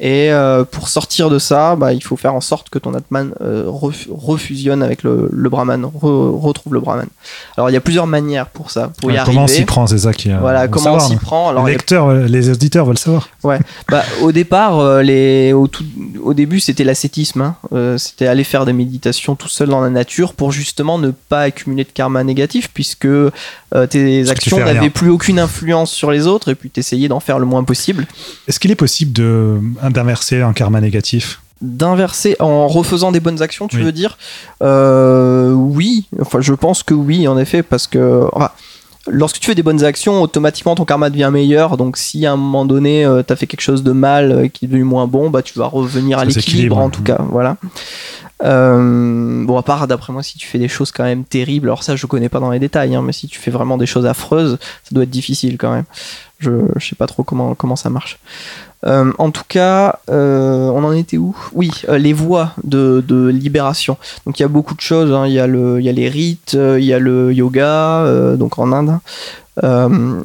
Et 0.00 0.32
euh, 0.32 0.64
pour 0.64 0.88
sortir 0.88 1.30
de 1.30 1.38
ça, 1.38 1.76
bah, 1.76 1.92
il 1.92 2.02
faut 2.02 2.16
faire 2.16 2.34
en 2.34 2.40
sorte 2.40 2.68
que 2.68 2.80
ton 2.80 2.94
Atman 2.94 3.32
euh, 3.40 3.64
ref- 3.68 4.08
refusionne 4.10 4.82
avec 4.82 5.04
le, 5.04 5.28
le 5.30 5.48
Brahman, 5.48 5.82
re- 5.84 6.40
retrouve 6.40 6.74
le 6.74 6.80
Brahman. 6.80 7.06
Alors 7.56 7.70
il 7.70 7.74
y 7.74 7.76
a 7.76 7.80
plusieurs 7.80 8.08
manières 8.08 8.48
pour 8.48 8.72
ça, 8.72 8.90
pour 9.00 9.12
y 9.12 9.14
Ouais, 9.14 9.20
comment 9.24 9.44
on 9.44 9.46
s'y 9.46 9.64
prend, 9.64 9.86
c'est 9.86 9.98
ça 9.98 10.12
qui 10.12 10.30
est. 10.30 10.36
Voilà, 10.36 10.66
comment 10.66 10.84
savoir, 10.84 11.04
on 11.04 11.08
s'y 11.08 11.16
prend. 11.16 11.48
Alors, 11.50 11.64
les 11.66 11.70
a 11.70 11.76
lecteurs, 11.76 12.08
euh, 12.08 12.26
les 12.26 12.50
auditeurs 12.50 12.86
veulent 12.86 12.98
savoir. 12.98 13.28
bah, 13.88 14.02
au 14.22 14.32
départ, 14.32 14.80
euh, 14.80 15.02
les, 15.02 15.52
au, 15.52 15.68
tout- 15.68 15.84
au 16.22 16.34
début, 16.34 16.58
c'était 16.58 16.84
l'ascétisme. 16.84 17.40
hein. 17.42 17.56
Euh, 17.72 17.96
c'était 17.96 18.26
aller 18.26 18.44
faire 18.44 18.64
des 18.66 18.72
méditations 18.72 19.36
tout 19.36 19.48
seul 19.48 19.68
dans 19.68 19.80
la 19.80 19.90
nature 19.90 20.34
pour 20.34 20.50
justement 20.50 20.98
ne 20.98 21.12
pas 21.12 21.42
accumuler 21.42 21.84
de 21.84 21.90
karma 21.90 22.24
négatif, 22.24 22.68
puisque 22.74 23.04
euh, 23.06 23.30
tes 23.88 24.28
actions 24.30 24.56
n'avaient 24.74 24.90
plus 24.90 25.10
aucune 25.10 25.38
influence 25.38 25.92
sur 25.92 26.10
les 26.10 26.26
autres, 26.26 26.50
et 26.50 26.54
puis 26.56 26.68
t'essayais 26.70 27.06
d'en 27.08 27.20
faire 27.20 27.38
le 27.38 27.46
moins 27.46 27.62
possible. 27.62 28.06
Est-ce 28.48 28.58
qu'il 28.58 28.70
est 28.72 28.76
possible 28.76 29.12
de 29.12 29.60
d'inverser 29.90 30.40
un 30.42 30.52
karma 30.52 30.80
négatif 30.80 31.40
D'inverser 31.62 32.36
en 32.40 32.66
refaisant 32.68 33.12
des 33.12 33.20
bonnes 33.20 33.40
actions, 33.40 33.68
tu 33.68 33.76
Oui. 33.78 33.82
veux 33.84 33.92
dire 33.92 34.18
Euh, 34.62 35.52
Oui, 35.52 36.06
enfin, 36.20 36.40
je 36.40 36.52
pense 36.52 36.82
que 36.82 36.94
oui, 36.94 37.26
en 37.28 37.38
effet, 37.38 37.62
parce 37.62 37.86
que. 37.86 38.24
enfin, 38.32 38.50
Lorsque 39.06 39.38
tu 39.38 39.46
fais 39.46 39.54
des 39.54 39.62
bonnes 39.62 39.84
actions, 39.84 40.22
automatiquement 40.22 40.74
ton 40.74 40.86
karma 40.86 41.10
devient 41.10 41.28
meilleur. 41.30 41.76
Donc, 41.76 41.98
si 41.98 42.24
à 42.24 42.32
un 42.32 42.36
moment 42.36 42.64
donné, 42.64 43.06
tu 43.18 43.24
t'as 43.24 43.36
fait 43.36 43.46
quelque 43.46 43.60
chose 43.60 43.82
de 43.82 43.92
mal 43.92 44.32
euh, 44.32 44.48
qui 44.48 44.64
est 44.64 44.68
devenu 44.68 44.84
moins 44.84 45.06
bon, 45.06 45.28
bah 45.28 45.42
tu 45.42 45.58
vas 45.58 45.66
revenir 45.66 46.18
à 46.18 46.24
l'équilibre 46.24 46.78
en 46.78 46.88
tout 46.88 47.02
cas. 47.02 47.18
Voilà. 47.30 47.58
Euh, 48.44 49.44
bon, 49.44 49.56
à 49.56 49.62
part 49.62 49.86
d'après 49.86 50.12
moi, 50.12 50.22
si 50.22 50.36
tu 50.36 50.46
fais 50.46 50.58
des 50.58 50.68
choses 50.68 50.92
quand 50.92 51.04
même 51.04 51.24
terribles, 51.24 51.68
alors 51.68 51.82
ça 51.82 51.96
je 51.96 52.06
connais 52.06 52.28
pas 52.28 52.40
dans 52.40 52.50
les 52.50 52.58
détails, 52.58 52.94
hein, 52.94 53.02
mais 53.02 53.12
si 53.12 53.26
tu 53.26 53.38
fais 53.38 53.50
vraiment 53.50 53.78
des 53.78 53.86
choses 53.86 54.06
affreuses, 54.06 54.58
ça 54.82 54.90
doit 54.94 55.04
être 55.04 55.10
difficile 55.10 55.56
quand 55.56 55.72
même. 55.72 55.84
Je, 56.40 56.50
je 56.76 56.86
sais 56.86 56.96
pas 56.96 57.06
trop 57.06 57.22
comment, 57.22 57.54
comment 57.54 57.76
ça 57.76 57.88
marche. 57.90 58.18
Euh, 58.84 59.12
en 59.18 59.30
tout 59.30 59.44
cas, 59.48 59.98
euh, 60.10 60.68
on 60.68 60.84
en 60.84 60.92
était 60.92 61.16
où? 61.16 61.34
Oui, 61.54 61.70
les 61.88 62.12
voies 62.12 62.52
de, 62.64 63.02
de 63.08 63.28
libération. 63.28 63.96
Donc 64.26 64.38
il 64.38 64.42
y 64.42 64.44
a 64.44 64.48
beaucoup 64.48 64.74
de 64.74 64.80
choses. 64.82 65.10
hein. 65.10 65.26
Il 65.26 65.32
y, 65.32 65.38
a 65.40 65.46
le- 65.46 65.80
il 65.80 65.86
y 65.86 65.88
a 65.88 65.92
les 65.92 66.10
rites, 66.10 66.52
il 66.54 66.84
y 66.84 66.92
a 66.92 66.98
le 66.98 67.32
yoga, 67.32 68.04
donc 68.36 68.58
en 68.58 68.72
Inde, 68.72 68.98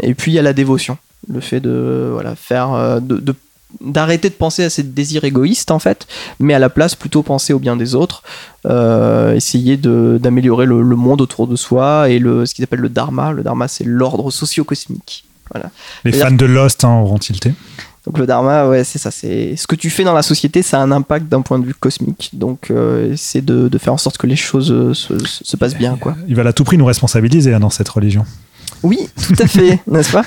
et 0.01 0.13
puis 0.13 0.31
il 0.33 0.35
y 0.35 0.39
a 0.39 0.41
la 0.41 0.51
dévotion. 0.53 0.97
Le 1.31 1.39
fait 1.39 1.59
de 1.61 2.09
voilà 2.11 2.35
faire 2.35 2.99
de- 2.99 3.35
d'arrêter 3.81 4.29
de 4.29 4.33
penser 4.33 4.63
à 4.63 4.69
ces 4.69 4.83
désirs 4.83 5.23
égoïstes 5.23 5.71
en 5.71 5.79
fait, 5.79 6.07
mais 6.39 6.53
à 6.53 6.59
la 6.59 6.69
place 6.69 6.95
plutôt 6.95 7.21
penser 7.23 7.53
au 7.53 7.59
bien 7.59 7.75
des 7.77 7.93
autres, 7.95 8.23
euh, 8.65 9.35
essayer 9.35 9.77
d'améliorer 9.77 10.65
le, 10.65 10.81
le 10.81 10.95
monde 10.95 11.21
autour 11.21 11.47
de 11.47 11.55
soi 11.55 12.09
et 12.09 12.19
le, 12.19 12.45
ce 12.45 12.53
qu'ils 12.55 12.63
appellent 12.63 12.79
le 12.79 12.89
dharma. 12.89 13.31
Le 13.31 13.43
dharma 13.43 13.67
c'est 13.67 13.83
l'ordre 13.85 14.31
socio-cosmique. 14.31 15.23
Les 16.03 16.11
fans 16.11 16.31
de 16.31 16.45
Lost 16.45 16.83
hein, 16.83 16.99
auront 16.99 17.17
tilté. 17.17 17.53
Donc 18.05 18.17
le 18.17 18.25
dharma, 18.25 18.67
ouais, 18.67 18.83
c'est 18.83 18.97
ça. 18.97 19.11
C'est 19.11 19.55
ce 19.55 19.67
que 19.67 19.75
tu 19.75 19.89
fais 19.89 20.03
dans 20.03 20.13
la 20.13 20.21
société, 20.21 20.61
ça 20.61 20.79
a 20.79 20.81
un 20.81 20.91
impact 20.91 21.27
d'un 21.27 21.41
point 21.41 21.59
de 21.59 21.65
vue 21.65 21.73
cosmique. 21.73 22.29
Donc 22.33 22.71
euh, 22.71 23.13
c'est 23.17 23.43
de, 23.43 23.67
de 23.67 23.77
faire 23.77 23.93
en 23.93 23.97
sorte 23.97 24.17
que 24.17 24.25
les 24.25 24.35
choses 24.35 24.67
se, 24.93 25.17
se- 25.17 25.43
se 25.43 25.57
passent 25.57 25.75
bien, 25.75 25.97
quoi. 25.97 26.15
Ils 26.27 26.35
veulent 26.35 26.47
à 26.47 26.53
tout 26.53 26.63
prix 26.63 26.77
nous 26.77 26.85
responsabiliser 26.85 27.53
hein, 27.53 27.59
dans 27.59 27.69
cette 27.69 27.89
religion. 27.89 28.25
Oui, 28.83 29.09
tout 29.27 29.35
à 29.39 29.47
fait, 29.47 29.79
n'est-ce 29.87 30.11
pas? 30.11 30.23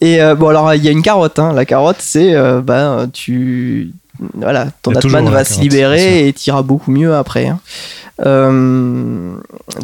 Et 0.00 0.20
euh, 0.22 0.34
bon, 0.34 0.48
alors 0.48 0.74
il 0.74 0.82
y 0.84 0.88
a 0.88 0.90
une 0.90 1.02
carotte. 1.02 1.38
Hein. 1.38 1.52
La 1.52 1.64
carotte, 1.64 1.98
c'est 2.00 2.34
euh, 2.34 2.60
ben 2.60 3.08
tu 3.12 3.92
voilà, 4.34 4.66
ton 4.82 4.92
Il 4.92 4.94
y 4.94 4.98
a 4.98 5.00
toujours 5.00 5.18
Atman 5.18 5.32
la 5.32 5.38
va 5.38 5.44
se 5.44 5.60
libérer 5.60 6.28
et 6.28 6.32
t'iras 6.32 6.62
beaucoup 6.62 6.90
mieux 6.90 7.14
après. 7.14 7.48
hein. 7.48 7.58
Euh, 8.20 9.34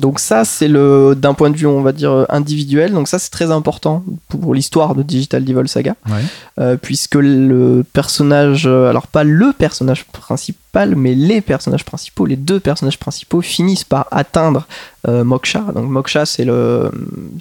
donc 0.01 0.20
ça, 0.20 0.45
c'est 0.45 0.68
le 0.68 1.14
d'un 1.16 1.35
point 1.35 1.51
de 1.51 1.57
vue, 1.57 1.66
on 1.66 1.83
va 1.83 1.93
dire 1.93 2.26
individuel. 2.29 2.93
Donc 2.93 3.09
ça, 3.09 3.18
c'est 3.18 3.31
très 3.31 3.51
important 3.51 4.05
pour 4.29 4.55
l'histoire 4.55 4.95
de 4.95 5.03
Digital 5.03 5.45
Devil 5.45 5.68
Saga. 5.68 5.95
Ouais. 6.07 6.22
Euh, 6.61 6.76
puisque 6.76 7.14
le 7.14 7.85
personnage, 7.93 8.66
euh, 8.66 8.89
alors 8.89 9.07
pas 9.07 9.24
le 9.24 9.53
personnage 9.57 10.05
principal, 10.05 10.95
mais 10.97 11.14
les 11.14 11.41
personnages 11.41 11.85
principaux, 11.85 12.26
les 12.26 12.37
deux 12.37 12.61
personnages 12.61 12.99
principaux 12.99 13.41
finissent 13.41 13.85
par 13.85 14.07
atteindre 14.11 14.66
euh, 15.07 15.24
Moksha. 15.24 15.61
Donc 15.74 15.89
Moksha, 15.89 16.26
c'est 16.26 16.45
le, 16.45 16.91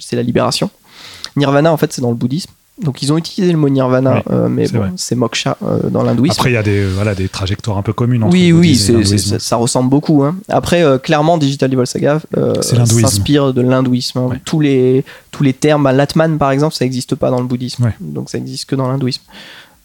c'est 0.00 0.16
la 0.16 0.22
libération. 0.22 0.70
Nirvana, 1.36 1.72
en 1.72 1.76
fait, 1.76 1.92
c'est 1.92 2.02
dans 2.02 2.10
le 2.10 2.16
bouddhisme. 2.16 2.50
Donc 2.82 3.02
ils 3.02 3.12
ont 3.12 3.18
utilisé 3.18 3.50
le 3.52 3.58
mot 3.58 3.68
Nirvana, 3.68 4.14
Oui, 4.16 4.22
euh, 4.30 4.48
mais 4.48 4.66
c'est 4.66 4.72
bon, 4.74 4.78
vrai. 4.80 4.90
c'est 4.96 5.14
Moksha 5.16 5.56
euh, 5.64 5.90
dans 5.90 6.04
l'hindouisme. 6.04 6.36
Après, 6.38 6.50
il 6.50 6.54
y 6.54 6.56
a 6.56 6.62
des, 6.62 6.84
voilà, 6.86 7.14
des 7.16 7.28
trajectoires 7.28 7.76
un 7.76 7.82
peu 7.82 7.92
communes 7.92 8.22
entre 8.22 8.32
Oui, 8.32 8.52
oui, 8.52 8.76
c'est- 8.76 9.04
c'est- 9.04 9.38
ça 9.40 9.56
ressemble 9.56 9.90
beaucoup. 9.90 10.22
hein. 10.22 10.36
Après, 10.48 10.82
euh, 10.84 10.96
clairement, 10.98 11.38
Digital 11.38 11.70
Devil 11.70 11.86
Saga 11.86 12.20
s'inspire 12.62 13.52
de 13.52 13.60
l'hindouisme. 13.62 14.18
hein. 14.18 14.30
Tous, 14.44 14.60
les, 14.60 15.04
tous 15.32 15.42
les 15.42 15.52
termes, 15.54 15.82
bah, 15.82 15.92
l'Atman 15.92 16.38
par 16.38 16.50
exemple, 16.52 16.74
ça 16.74 16.84
n'existe 16.84 17.14
pas 17.16 17.30
dans 17.30 17.40
le 17.40 17.46
bouddhisme. 17.46 17.92
Donc 18.00 18.30
ça 18.30 18.38
existe 18.38 18.66
que 18.66 18.76
dans 18.76 18.88
l'hindouisme. 18.88 19.22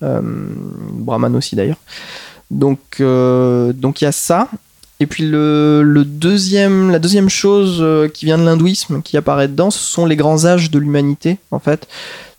Brahman 0.02 1.36
aussi 1.36 1.56
d'ailleurs. 1.56 1.78
Donc 2.52 3.02
donc 3.02 4.02
il 4.02 4.04
y 4.04 4.08
a 4.08 4.12
ça. 4.12 4.50
Et 5.00 5.06
puis 5.08 5.24
le, 5.28 5.82
le 5.84 6.06
deuxième, 6.06 6.92
la 6.92 7.00
deuxième 7.00 7.28
chose 7.30 7.84
qui 8.14 8.26
vient 8.26 8.38
de 8.38 8.44
l'hindouisme, 8.44 9.02
qui 9.02 9.18
apparaît 9.18 9.48
dedans, 9.48 9.72
ce 9.72 9.80
sont 9.80 10.06
les 10.06 10.16
grands 10.16 10.46
âges 10.46 10.72
de 10.72 10.80
l'humanité, 10.80 11.40
en 11.52 11.60
fait. 11.60 11.88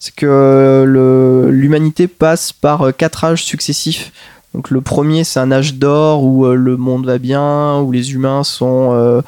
C'est 0.05 0.15
que 0.15 0.27
euh, 0.29 1.51
l'humanité 1.51 2.09
passe 2.09 2.53
par 2.53 2.83
euh, 2.83 2.93
quatre 2.93 3.25
âges 3.25 3.43
successifs. 3.43 4.13
Donc 4.55 4.71
le 4.71 4.81
premier, 4.81 5.25
c'est 5.25 5.41
un 5.41 5.51
âge 5.51 5.75
d'or 5.75 6.23
où 6.23 6.47
euh, 6.47 6.55
le 6.55 6.77
monde 6.77 7.07
va 7.07 7.19
bien, 7.19 7.81
où 7.81 7.91
les 7.91 8.13
humains 8.13 8.45
sont 8.45 8.91
euh, 8.93 9.21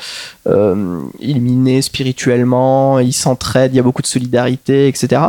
euh, 0.47 1.01
illuminés 1.19 1.83
spirituellement, 1.83 3.01
ils 3.01 3.13
s'entraident, 3.13 3.73
il 3.73 3.77
y 3.77 3.81
a 3.81 3.83
beaucoup 3.83 4.03
de 4.03 4.07
solidarité, 4.07 4.87
etc. 4.87 5.23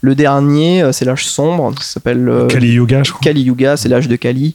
Le 0.00 0.14
dernier, 0.14 0.88
c'est 0.92 1.04
l'âge 1.04 1.26
sombre, 1.26 1.72
ça 1.80 1.94
s'appelle 1.94 2.30
Kali 2.48 2.74
Yuga, 2.74 3.02
je 3.02 3.10
crois. 3.10 3.20
Kali 3.20 3.42
Yuga, 3.42 3.76
c'est 3.76 3.88
l'âge 3.88 4.06
de 4.06 4.16
Kali. 4.16 4.54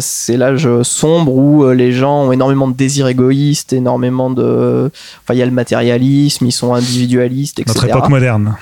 C'est 0.00 0.36
l'âge 0.36 0.68
sombre 0.82 1.32
où 1.32 1.70
les 1.70 1.92
gens 1.92 2.24
ont 2.24 2.32
énormément 2.32 2.66
de 2.66 2.74
désirs 2.74 3.06
égoïstes, 3.06 3.72
énormément 3.72 4.30
de. 4.30 4.90
Enfin, 5.22 5.34
il 5.34 5.38
y 5.38 5.42
a 5.42 5.46
le 5.46 5.52
matérialisme, 5.52 6.46
ils 6.46 6.52
sont 6.52 6.74
individualistes, 6.74 7.60
etc. 7.60 7.72
Notre 7.76 7.88
époque 7.88 8.08
moderne. 8.08 8.56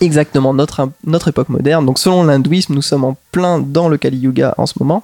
Exactement, 0.00 0.54
notre, 0.54 0.88
notre 1.04 1.28
époque 1.28 1.48
moderne. 1.48 1.84
Donc, 1.86 1.98
selon 1.98 2.24
l'hindouisme, 2.24 2.74
nous 2.74 2.82
sommes 2.82 3.04
en 3.04 3.16
plein 3.32 3.58
dans 3.58 3.88
le 3.88 3.96
Kali 3.96 4.18
Yuga 4.18 4.54
en 4.58 4.66
ce 4.66 4.74
moment. 4.80 5.02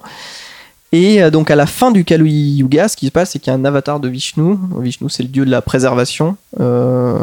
Et 0.91 1.21
euh, 1.21 1.29
donc, 1.29 1.51
à 1.51 1.55
la 1.55 1.65
fin 1.65 1.91
du 1.91 2.05
Kali 2.05 2.57
Yuga, 2.57 2.87
ce 2.87 2.95
qui 2.95 3.07
se 3.07 3.11
passe, 3.11 3.31
c'est 3.31 3.39
qu'il 3.39 3.51
y 3.51 3.55
a 3.55 3.59
un 3.59 3.65
avatar 3.65 3.99
de 3.99 4.07
Vishnu. 4.07 4.57
Vishnu, 4.79 5.09
c'est 5.09 5.23
le 5.23 5.29
dieu 5.29 5.45
de 5.45 5.51
la 5.51 5.61
préservation. 5.61 6.37
euh, 6.59 7.19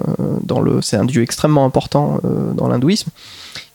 c'est 0.82 0.96
un 0.96 1.04
dieu 1.04 1.22
extrêmement 1.22 1.64
important 1.64 2.20
euh, 2.24 2.52
dans 2.52 2.68
l'hindouisme. 2.68 3.10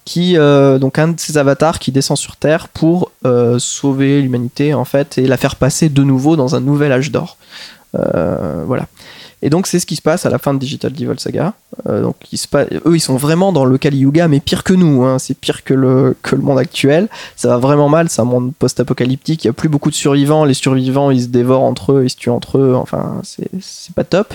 Qui, 0.06 0.36
donc, 0.36 1.00
un 1.00 1.10
de 1.10 1.20
ces 1.20 1.38
avatars 1.38 1.80
qui 1.80 1.92
descend 1.92 2.16
sur 2.16 2.38
Terre 2.38 2.70
pour 2.70 3.12
sauver 3.58 4.22
l'humanité, 4.22 4.74
en 4.74 4.86
fait, 4.86 5.18
et 5.18 5.28
la 5.28 5.36
faire 5.36 5.58
passer 5.58 5.90
de 5.90 6.02
nouveau 6.02 6.38
dans 6.38 6.56
un 6.56 6.62
nouvel 6.62 6.94
âge 6.94 7.12
d'or. 7.12 7.36
Voilà. 7.92 8.86
Et 9.44 9.52
donc 9.52 9.68
c'est 9.68 9.80
ce 9.80 9.86
qui 9.86 9.96
se 9.96 10.02
passe 10.02 10.26
à 10.26 10.32
la 10.32 10.40
fin 10.40 10.54
de 10.54 10.60
Digital 10.60 10.92
Devil 10.94 11.20
Saga. 11.20 11.54
Euh, 11.88 12.02
donc 12.02 12.16
eux 12.34 12.96
ils 12.96 13.00
sont 13.00 13.18
vraiment 13.18 13.52
dans 13.52 13.66
le 13.66 13.78
Kali 13.78 14.00
Yuga, 14.00 14.28
mais 14.28 14.40
pire 14.40 14.64
que 14.64 14.74
nous. 14.74 15.04
hein. 15.04 15.20
C'est 15.20 15.38
pire 15.38 15.64
que 15.64 15.76
le 15.76 16.16
que 16.24 16.36
le 16.36 16.42
monde 16.42 16.58
actuel. 16.58 17.08
Ça 17.36 17.50
va 17.50 17.58
vraiment 17.58 17.88
mal. 17.88 18.10
C'est 18.10 18.22
un 18.22 18.26
monde 18.26 18.52
post-apocalyptique. 18.58 19.44
Il 19.44 19.48
y 19.48 19.50
a 19.50 19.54
plus 19.54 19.70
beaucoup 19.70 19.92
de 19.92 19.96
survivants. 19.96 20.44
Les 20.44 20.56
survivants 20.56 21.12
ils 21.12 21.24
se 21.24 21.28
dévorent 21.28 21.64
entre 21.64 21.94
eux, 21.94 22.06
ils 22.06 22.10
se 22.10 22.16
tuent 22.16 22.32
entre 22.32 22.58
eux. 22.58 22.74
Enfin 22.76 23.22
c'est 23.24 23.50
c'est 23.62 23.94
pas 23.94 24.04
top. 24.04 24.34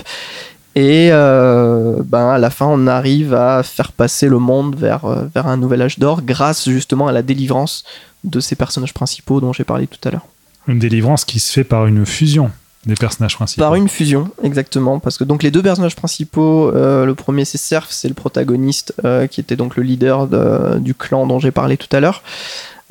Et 0.75 1.09
euh, 1.11 1.97
ben 2.05 2.29
à 2.29 2.37
la 2.37 2.49
fin 2.49 2.65
on 2.67 2.87
arrive 2.87 3.33
à 3.33 3.61
faire 3.61 3.91
passer 3.91 4.27
le 4.27 4.39
monde 4.39 4.75
vers 4.75 5.05
euh, 5.05 5.25
vers 5.35 5.47
un 5.47 5.57
nouvel 5.57 5.81
âge 5.81 5.99
d'or 5.99 6.21
grâce 6.21 6.67
justement 6.69 7.07
à 7.07 7.11
la 7.11 7.21
délivrance 7.21 7.83
de 8.23 8.39
ces 8.39 8.55
personnages 8.55 8.93
principaux 8.93 9.41
dont 9.41 9.51
j'ai 9.51 9.65
parlé 9.65 9.85
tout 9.85 9.99
à 10.07 10.11
l'heure. 10.11 10.25
Une 10.67 10.79
délivrance 10.79 11.25
qui 11.25 11.39
se 11.41 11.51
fait 11.51 11.65
par 11.65 11.87
une 11.87 12.05
fusion. 12.05 12.49
Des 12.85 12.95
personnages 12.95 13.35
principaux. 13.35 13.61
Par 13.63 13.75
une 13.75 13.87
fusion, 13.87 14.29
exactement. 14.43 14.99
Parce 14.99 15.17
que 15.17 15.23
donc 15.23 15.43
les 15.43 15.51
deux 15.51 15.61
personnages 15.63 15.95
principaux, 15.95 16.69
euh, 16.75 17.05
le 17.05 17.15
premier 17.15 17.45
c'est 17.45 17.57
Surf, 17.57 17.87
c'est 17.89 18.07
le 18.09 18.13
protagoniste 18.13 18.93
euh, 19.05 19.27
qui 19.27 19.39
était 19.39 19.55
donc 19.55 19.75
le 19.77 19.83
leader 19.83 20.27
de- 20.27 20.79
du 20.79 20.93
clan 20.93 21.25
dont 21.27 21.39
j'ai 21.39 21.51
parlé 21.51 21.77
tout 21.77 21.93
à 21.95 21.99
l'heure, 21.99 22.23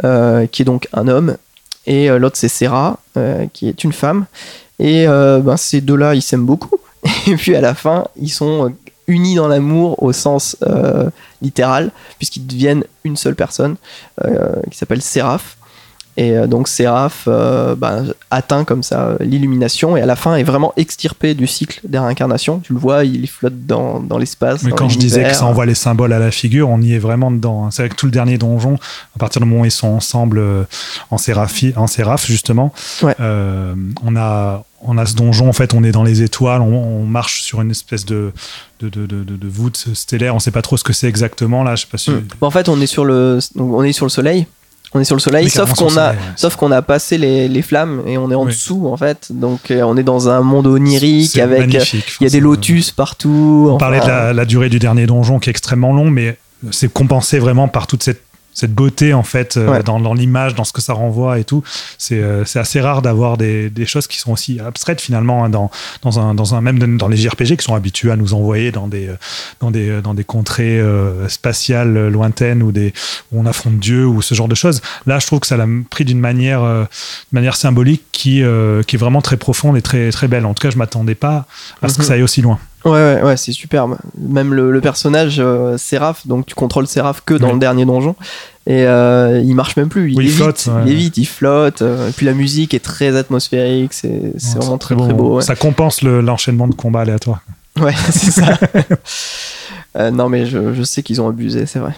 euh, 0.05 0.47
qui 0.47 0.62
est 0.62 0.64
donc 0.64 0.88
un 0.93 1.09
homme. 1.09 1.36
Et 1.86 2.09
l'autre 2.09 2.36
c'est 2.36 2.49
Serra, 2.49 3.01
qui 3.53 3.68
est 3.68 3.82
une 3.82 3.93
femme. 3.93 4.26
Et 4.78 5.05
ben, 5.07 5.57
ces 5.57 5.80
deux-là, 5.80 6.14
ils 6.14 6.22
s'aiment 6.22 6.47
beaucoup. 6.47 6.76
Et 7.26 7.34
puis 7.34 7.57
à 7.57 7.61
la 7.61 7.74
fin, 7.74 8.07
ils 8.16 8.30
sont 8.30 8.72
unis 9.09 9.34
dans 9.34 9.49
l'amour 9.49 10.01
au 10.01 10.12
sens 10.12 10.57
littéral, 11.43 11.90
puisqu'ils 12.18 12.47
deviennent 12.47 12.84
une 13.03 13.16
seule 13.16 13.34
personne, 13.34 13.74
qui 14.70 14.78
s'appelle 14.78 15.03
Séraph. 15.03 15.57
Et 16.18 16.36
euh, 16.36 16.46
donc 16.46 16.68
Séraph 16.68 17.24
euh, 17.26 17.74
bah, 17.74 18.02
atteint 18.30 18.64
comme 18.64 18.82
ça 18.82 19.00
euh, 19.06 19.16
l'illumination 19.20 19.96
et 19.96 20.02
à 20.02 20.06
la 20.06 20.14
fin 20.14 20.36
est 20.36 20.42
vraiment 20.42 20.74
extirpé 20.76 21.32
du 21.34 21.46
cycle 21.46 21.80
des 21.88 21.98
réincarnations. 21.98 22.58
Tu 22.60 22.74
le 22.74 22.78
vois, 22.78 23.04
il 23.04 23.26
flotte 23.26 23.64
dans, 23.66 23.98
dans 24.00 24.18
l'espace. 24.18 24.62
Mais 24.62 24.70
dans 24.70 24.76
quand 24.76 24.88
je 24.90 24.98
disais 24.98 25.22
que 25.24 25.32
ça 25.34 25.46
envoie 25.46 25.64
les 25.64 25.74
symboles 25.74 26.12
à 26.12 26.18
la 26.18 26.30
figure, 26.30 26.68
on 26.68 26.82
y 26.82 26.92
est 26.92 26.98
vraiment 26.98 27.30
dedans. 27.30 27.64
hein. 27.64 27.70
C'est 27.70 27.80
avec 27.80 27.96
tout 27.96 28.04
le 28.06 28.12
dernier 28.12 28.36
donjon, 28.36 28.74
à 29.16 29.18
partir 29.18 29.40
du 29.40 29.48
moment 29.48 29.62
où 29.62 29.64
ils 29.64 29.70
sont 29.70 29.88
ensemble 29.88 30.42
en, 31.10 31.16
séraphi, 31.18 31.72
en 31.76 31.86
séraph, 31.86 32.26
justement, 32.26 32.74
Ouais. 33.02 33.14
euh, 33.20 33.74
on, 34.04 34.14
a, 34.16 34.64
on 34.82 34.98
a 34.98 35.06
ce 35.06 35.14
donjon, 35.14 35.48
en 35.48 35.52
fait, 35.54 35.72
on 35.72 35.82
est 35.82 35.92
dans 35.92 36.02
les 36.04 36.20
étoiles, 36.22 36.60
on, 36.60 36.74
on 36.74 37.04
marche 37.04 37.40
sur 37.42 37.62
une 37.62 37.70
espèce 37.70 38.04
de, 38.04 38.32
de, 38.80 38.88
de, 38.90 39.06
de, 39.06 39.24
de- 39.24 39.36
de 39.36 39.48
voûte 39.48 39.88
stellaire, 39.94 40.34
on 40.34 40.40
sait 40.40 40.50
pas 40.50 40.62
trop 40.62 40.76
ce 40.76 40.84
que 40.84 40.92
c'est 40.92 41.08
exactement, 41.08 41.62
là, 41.64 41.74
je 41.74 41.82
sais 41.82 41.88
pas 41.90 41.96
si... 41.98 42.10
Mm. 42.10 42.24
Bon, 42.40 42.48
en 42.48 42.50
fait, 42.50 42.68
on 42.68 42.78
est 42.82 42.86
sur 42.86 43.04
le, 43.06 43.38
on 43.58 43.82
est 43.82 43.92
sur 43.92 44.04
le 44.04 44.10
soleil. 44.10 44.46
On 44.95 45.01
est 45.01 45.05
sur 45.05 45.16
le 45.16 45.20
soleil, 45.20 45.49
sauf 45.49 45.72
qu'on 45.74 45.86
a, 45.86 45.90
soleil, 45.90 46.09
ouais. 46.11 46.16
sauf 46.36 46.57
qu'on 46.57 46.70
a 46.70 46.82
passé 46.82 47.16
les, 47.16 47.49
les 47.49 47.62
flammes 47.62 48.03
et 48.07 48.18
on 48.18 48.30
est 48.30 48.34
en 48.34 48.45
Oui. 48.45 48.53
dessous 48.53 48.88
en 48.88 48.97
fait. 48.97 49.28
Donc 49.30 49.70
euh, 49.70 49.82
on 49.82 49.97
est 49.97 50.03
dans 50.03 50.28
un 50.28 50.43
monde 50.43 50.66
onirique 50.66 51.38
avec, 51.38 51.74
euh, 51.74 51.84
il 52.20 52.24
y 52.24 52.26
a 52.26 52.30
des 52.30 52.40
lotus 52.40 52.90
partout. 52.90 53.68
On 53.70 53.78
parlait 53.78 54.01
de 54.01 54.32
la 54.32 54.45
durée 54.45 54.68
du 54.68 54.78
dernier 54.78 55.07
donjon 55.07 55.38
qui 55.38 55.49
est 55.49 55.53
extrêmement 55.53 55.93
long, 55.95 56.11
mais 56.11 56.36
c'est 56.70 56.93
compensé 56.93 57.38
vraiment 57.38 57.68
par 57.68 57.86
toute 57.86 58.03
cette, 58.03 58.22
cette 58.55 58.74
beauté 58.74 59.14
en 59.14 59.22
fait 59.22 59.57
euh, 59.57 59.68
Ouais. 59.68 59.82
dans, 59.82 59.98
dans 60.00 60.14
l'image, 60.14 60.55
dans 60.55 60.64
ce 60.64 60.72
que 60.72 60.80
ça 60.82 60.92
renvoie 60.92 61.38
et 61.38 61.44
tout. 61.44 61.62
C'est 61.98 62.20
euh, 62.20 62.44
c'est 62.44 62.59
assez 62.59 62.80
rare 62.80 63.00
d'avoir 63.03 63.36
des, 63.38 63.70
des 63.70 63.86
choses 63.86 64.07
qui 64.07 64.18
sont 64.18 64.32
aussi 64.32 64.61
abstraites 64.61 65.00
finalement 65.00 65.44
hein, 65.44 65.48
dans, 65.50 65.70
dans, 66.03 66.18
un, 66.20 66.34
dans 66.34 66.55
un 66.55 66.61
même 66.61 66.96
dans 66.98 67.09
les 67.09 67.16
JRPG 67.16 67.57
qui 67.57 67.64
sont 67.64 67.74
habitués 67.74 68.11
à 68.11 68.16
nous 68.16 68.34
envoyer 68.34 68.70
dans 68.72 68.88
des 68.88 69.09
euh, 69.09 69.16
dans 69.61 69.70
des 69.70 69.88
euh, 69.88 70.00
dans 70.03 70.14
des 70.14 70.24
contrées 70.24 70.78
euh, 70.80 71.28
spatiales 71.28 72.09
lointaines 72.09 72.62
ou 72.62 72.72
des 72.72 72.92
où 73.32 73.40
on 73.40 73.46
affronte 73.46 73.78
Dieu 73.78 74.07
ou 74.07 74.20
ce 74.22 74.34
genre 74.34 74.48
de 74.48 74.55
choses. 74.55 74.80
Là, 75.07 75.18
je 75.18 75.26
trouve 75.26 75.40
que 75.40 75.46
ça 75.46 75.57
l'a 75.57 75.66
pris 75.90 76.05
d'une 76.05 76.20
manière 76.20 76.62
euh, 76.62 76.84
manière 77.32 77.57
symbolique 77.57 78.03
qui 78.12 78.42
euh, 78.42 78.82
qui 78.82 78.96
est 78.96 78.98
vraiment 78.98 79.22
très 79.22 79.36
profonde 79.36 79.76
et 79.76 79.82
très 79.82 80.11
très 80.11 80.28
belle. 80.28 80.44
En 80.46 80.55
tout 80.55 80.62
cas, 80.62 80.70
je 80.70 80.78
m'attendais 80.78 81.14
pas 81.14 81.46
à 81.80 81.88
ce 81.88 81.94
que 81.94 82.03
Mhm. 82.03 82.07
ça 82.09 82.12
aille 82.14 82.22
aussi 82.22 82.42
loin. 82.42 82.59
Ouais, 82.85 82.91
ouais, 82.91 83.22
ouais, 83.22 83.37
c'est 83.37 83.53
superbe. 83.53 83.97
Même 84.18 84.55
le, 84.55 84.72
le 84.72 84.80
personnage 84.80 85.37
euh, 85.39 85.76
Séraph, 85.78 86.26
donc 86.26 86.47
tu 86.47 86.55
contrôles 86.55 86.87
Séraph 86.87 87.22
que 87.24 87.35
dans 87.35 87.53
le 87.53 87.59
dernier 87.59 87.85
donjon. 87.85 88.16
Et 88.66 88.87
euh, 88.87 89.41
il 89.45 89.55
marche 89.55 89.76
même 89.76 89.89
plus. 89.89 90.11
Il, 90.12 90.18
Oui, 90.18 90.24
il 90.24 90.28
évite, 90.28 90.37
flotte, 90.43 90.68
ouais. 90.68 90.83
il 90.87 90.93
évite, 90.93 91.16
il 91.16 91.24
flotte. 91.26 91.83
euh, 91.83 92.09
et 92.09 92.12
puis 92.12 92.26
la 92.26 92.33
musique 92.35 92.74
est 92.74 92.83
très 92.85 93.16
atmosphérique. 93.16 93.93
C'est 93.93 94.33
vraiment 94.57 94.78
très 94.78 94.97
très 94.97 95.12
beau. 95.12 95.41
Ça 95.41 95.55
compense 95.57 96.03
le- 96.03 96.20
l'enchaînement 96.20 96.68
de 96.68 96.74
combats 96.74 97.01
aléatoires. 97.03 97.41
Ouais, 97.80 97.95
c'est 98.11 98.30
ça. 98.30 98.59
Euh, 99.97 100.11
non, 100.11 100.28
mais 100.28 100.47
je, 100.47 100.74
je 100.74 100.83
sais 100.83 101.03
qu'ils 101.03 101.20
ont 101.20 101.28
abusé, 101.28 101.66
c'est 101.66 101.78
vrai. 101.78 101.93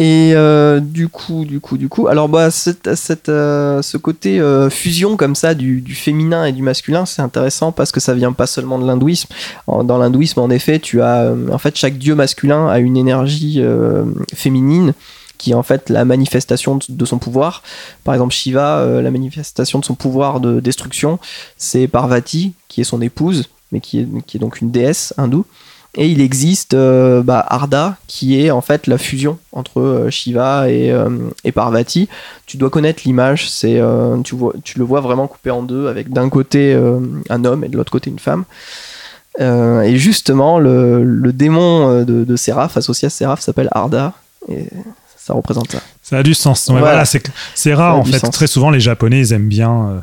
Et 0.00 0.30
euh, 0.32 0.78
du 0.78 1.08
coup, 1.08 1.44
du 1.44 1.58
coup, 1.58 1.76
du 1.76 1.88
coup, 1.88 2.06
alors 2.06 2.28
bah, 2.28 2.50
euh, 2.50 3.82
ce 3.82 3.96
côté 3.96 4.38
euh, 4.38 4.70
fusion 4.70 5.16
comme 5.16 5.34
ça 5.34 5.54
du, 5.54 5.82
féminin 5.92 6.44
et 6.44 6.52
du 6.52 6.62
masculin, 6.62 7.04
c'est 7.04 7.20
intéressant 7.20 7.72
parce 7.72 7.90
que 7.90 7.98
ça 7.98 8.14
vient 8.14 8.32
pas 8.32 8.46
seulement 8.46 8.78
de 8.78 8.86
l'hindouisme. 8.86 9.28
Dans 9.66 9.98
l'hindouisme, 9.98 10.38
en 10.38 10.50
effet, 10.50 10.78
tu 10.78 11.02
as, 11.02 11.34
en 11.50 11.58
fait, 11.58 11.76
chaque 11.76 11.98
dieu 11.98 12.14
masculin 12.14 12.68
a 12.68 12.78
une 12.78 12.96
énergie 12.96 13.60
féminine 14.32 14.94
qui 15.36 15.50
est 15.50 15.54
en 15.54 15.64
fait 15.64 15.90
la 15.90 16.04
manifestation 16.04 16.78
de- 16.88 17.04
son 17.04 17.18
pouvoir. 17.18 17.64
Par 18.04 18.14
exemple, 18.14 18.32
Shiva, 18.32 19.00
la 19.02 19.10
manifestation 19.10 19.80
de 19.80 19.84
son 19.84 19.96
pouvoir 19.96 20.38
de 20.38 20.60
destruction, 20.60 21.18
c'est 21.56 21.88
Parvati, 21.88 22.52
qui 22.68 22.80
est 22.80 22.84
son 22.84 23.02
épouse, 23.02 23.48
mais 23.72 23.80
qui 23.80 23.98
est 23.98 24.38
donc 24.38 24.60
une 24.60 24.70
déesse 24.70 25.12
hindoue. 25.16 25.44
Et 25.94 26.08
il 26.08 26.20
existe 26.20 26.74
euh, 26.74 27.22
bah, 27.22 27.44
Arda, 27.48 27.96
qui 28.06 28.40
est 28.40 28.50
en 28.50 28.60
fait 28.60 28.86
la 28.86 28.98
fusion 28.98 29.38
entre 29.52 29.80
euh, 29.80 30.10
Shiva 30.10 30.70
et, 30.70 30.92
euh, 30.92 31.08
et 31.44 31.52
Parvati. 31.52 32.08
Tu 32.46 32.56
dois 32.56 32.70
connaître 32.70 33.02
l'image, 33.04 33.50
c'est 33.50 33.80
tu, 34.24 34.34
tu 34.64 34.78
le 34.78 34.84
vois 34.84 35.00
vraiment 35.00 35.26
coupé 35.26 35.50
en 35.50 35.62
deux, 35.62 35.88
avec 35.88 36.10
d'un 36.10 36.28
côté 36.28 36.74
un 37.28 37.44
homme 37.44 37.64
et 37.64 37.68
de 37.68 37.76
l'autre 37.76 37.92
côté 37.92 38.10
une 38.10 38.18
femme. 38.18 38.44
Et 39.38 39.96
justement, 39.96 40.58
le, 40.58 41.32
démon 41.32 42.04
de, 42.04 42.24
de 42.24 42.36
Séraph, 42.36 42.76
associé 42.76 43.06
à 43.06 43.10
Séraph, 43.10 43.40
s'appelle 43.40 43.68
Arda. 43.72 44.14
Et 44.48 44.64
ça 45.16 45.34
représente 45.34 45.72
ça. 45.72 45.80
Ça 46.08 46.18
a 46.18 46.22
du 46.22 46.32
sens. 46.32 46.68
Ouais, 46.68 46.78
Voilà. 46.80 47.04
voilà, 47.04 47.20
c'est 47.54 47.74
rare 47.74 47.96
en 47.98 48.04
fait. 48.04 48.18
sens. 48.18 48.30
Très 48.30 48.46
souvent, 48.46 48.70
les 48.70 48.80
Japonais, 48.80 49.20
ils 49.20 49.32
aiment 49.34 49.48
bien 49.48 49.70
euh, 49.90 50.00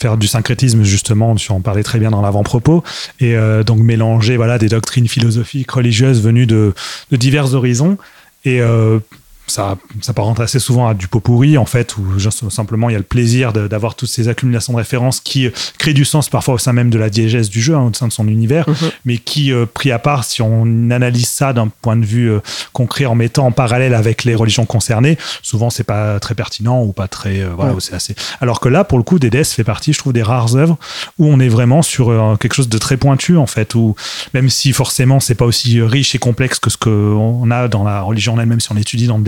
faire 0.00 0.16
du 0.16 0.26
syncrétisme 0.26 0.82
justement. 0.82 1.34
Tu 1.34 1.52
en 1.52 1.60
parlais 1.60 1.82
très 1.82 1.98
bien 1.98 2.10
dans 2.10 2.22
l'avant-propos 2.22 2.82
et 3.20 3.36
euh, 3.36 3.62
donc 3.62 3.78
mélanger 3.80 4.36
voilà 4.38 4.58
des 4.58 4.68
doctrines 4.70 5.08
philosophiques, 5.08 5.70
religieuses 5.70 6.22
venues 6.22 6.46
de, 6.46 6.72
de 7.10 7.16
divers 7.16 7.52
horizons 7.54 7.98
et 8.46 8.60
euh, 8.62 8.98
ça, 9.46 9.76
ça 10.00 10.12
part 10.12 10.28
assez 10.40 10.58
souvent 10.60 10.88
à 10.88 10.94
du 10.94 11.08
pot 11.08 11.20
pourri 11.20 11.58
en 11.58 11.66
fait 11.66 11.96
où 11.98 12.18
simplement 12.50 12.88
il 12.88 12.92
y 12.92 12.96
a 12.96 12.98
le 12.98 13.04
plaisir 13.04 13.52
d'avoir 13.52 13.94
toutes 13.96 14.08
ces 14.08 14.28
accumulations 14.28 14.72
de 14.72 14.78
références 14.78 15.20
qui 15.20 15.46
euh, 15.46 15.50
créent 15.78 15.92
du 15.94 16.04
sens 16.04 16.28
parfois 16.28 16.54
au 16.54 16.58
sein 16.58 16.72
même 16.72 16.90
de 16.90 16.98
la 16.98 17.10
diégèse 17.10 17.50
du 17.50 17.60
jeu 17.60 17.74
hein, 17.74 17.90
au 17.90 17.92
sein 17.94 18.08
de 18.08 18.12
son 18.12 18.28
univers 18.28 18.68
Mhm. 18.68 18.90
mais 19.04 19.18
qui, 19.18 19.52
euh, 19.52 19.66
pris 19.66 19.90
à 19.92 19.98
part, 19.98 20.24
si 20.24 20.40
on 20.42 20.90
analyse 20.90 21.28
ça 21.28 21.52
d'un 21.52 21.68
point 21.68 21.96
de 21.96 22.04
vue 22.04 22.30
euh, 22.30 22.40
concret 22.72 23.04
en 23.06 23.14
mettant 23.14 23.46
en 23.46 23.52
parallèle 23.52 23.94
avec 23.94 24.24
les 24.24 24.34
religions 24.34 24.64
concernées, 24.66 25.18
souvent 25.42 25.68
c'est 25.70 25.84
pas 25.84 26.18
très 26.20 26.34
pertinent 26.34 26.82
ou 26.82 26.92
pas 26.92 27.08
très. 27.08 27.40
euh, 27.40 27.50
voilà, 27.54 27.72
Ouais. 27.74 27.80
c'est 27.80 27.94
assez. 27.94 28.14
Alors 28.40 28.60
que 28.60 28.68
là, 28.68 28.84
pour 28.84 28.98
le 28.98 29.04
coup, 29.04 29.18
DDS 29.18 29.44
fait 29.54 29.64
partie, 29.64 29.92
je 29.92 29.98
trouve, 29.98 30.12
des 30.12 30.22
rares 30.22 30.54
œuvres 30.56 30.78
où 31.18 31.26
on 31.26 31.40
est 31.40 31.48
vraiment 31.48 31.82
sur 31.82 32.12
quelque 32.40 32.54
chose 32.54 32.68
de 32.68 32.78
très 32.78 32.96
pointu 32.96 33.36
en 33.36 33.46
fait, 33.46 33.74
où 33.74 33.94
même 34.34 34.48
si 34.50 34.72
forcément 34.72 35.20
c'est 35.20 35.34
pas 35.34 35.44
aussi 35.44 35.80
riche 35.82 36.14
et 36.14 36.18
complexe 36.18 36.58
que 36.58 36.70
ce 36.70 36.76
qu'on 36.76 37.50
a 37.50 37.68
dans 37.68 37.84
la 37.84 38.00
religion 38.02 38.34
en 38.34 38.38
elle-même, 38.38 38.60
si 38.60 38.70
on 38.72 38.76
étudie 38.76 39.06
dans 39.06 39.18
le 39.18 39.24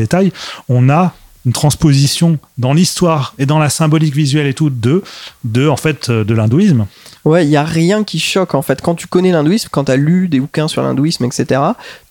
on 0.69 0.89
a 0.89 1.15
une 1.47 1.53
transposition 1.53 2.39
dans 2.57 2.73
l'histoire 2.73 3.35
et 3.39 3.47
dans 3.47 3.59
la 3.59 3.69
symbolique 3.69 4.15
visuelle 4.15 4.47
et 4.47 4.55
tout 4.55 4.71
de, 4.71 5.03
de 5.45 5.69
en 5.69 5.77
fait 5.77 6.09
euh, 6.09 6.25
de 6.25 6.35
l'hindouisme. 6.35 6.87
Ouais, 7.25 7.45
il 7.45 7.51
y 7.51 7.57
a 7.57 7.65
rien 7.65 8.05
qui 8.05 8.19
choque 8.19 8.55
en 8.55 8.63
fait. 8.63 8.81
Quand 8.81 8.95
tu 8.95 9.07
connais 9.07 9.33
l'hindouisme, 9.33 9.69
quand 9.71 9.85
tu 9.85 9.93
as 9.93 9.97
lu 9.97 10.29
des 10.29 10.41
bouquins 10.41 10.69
sur 10.69 10.83
l'hindouisme, 10.83 11.25
etc., 11.25 11.61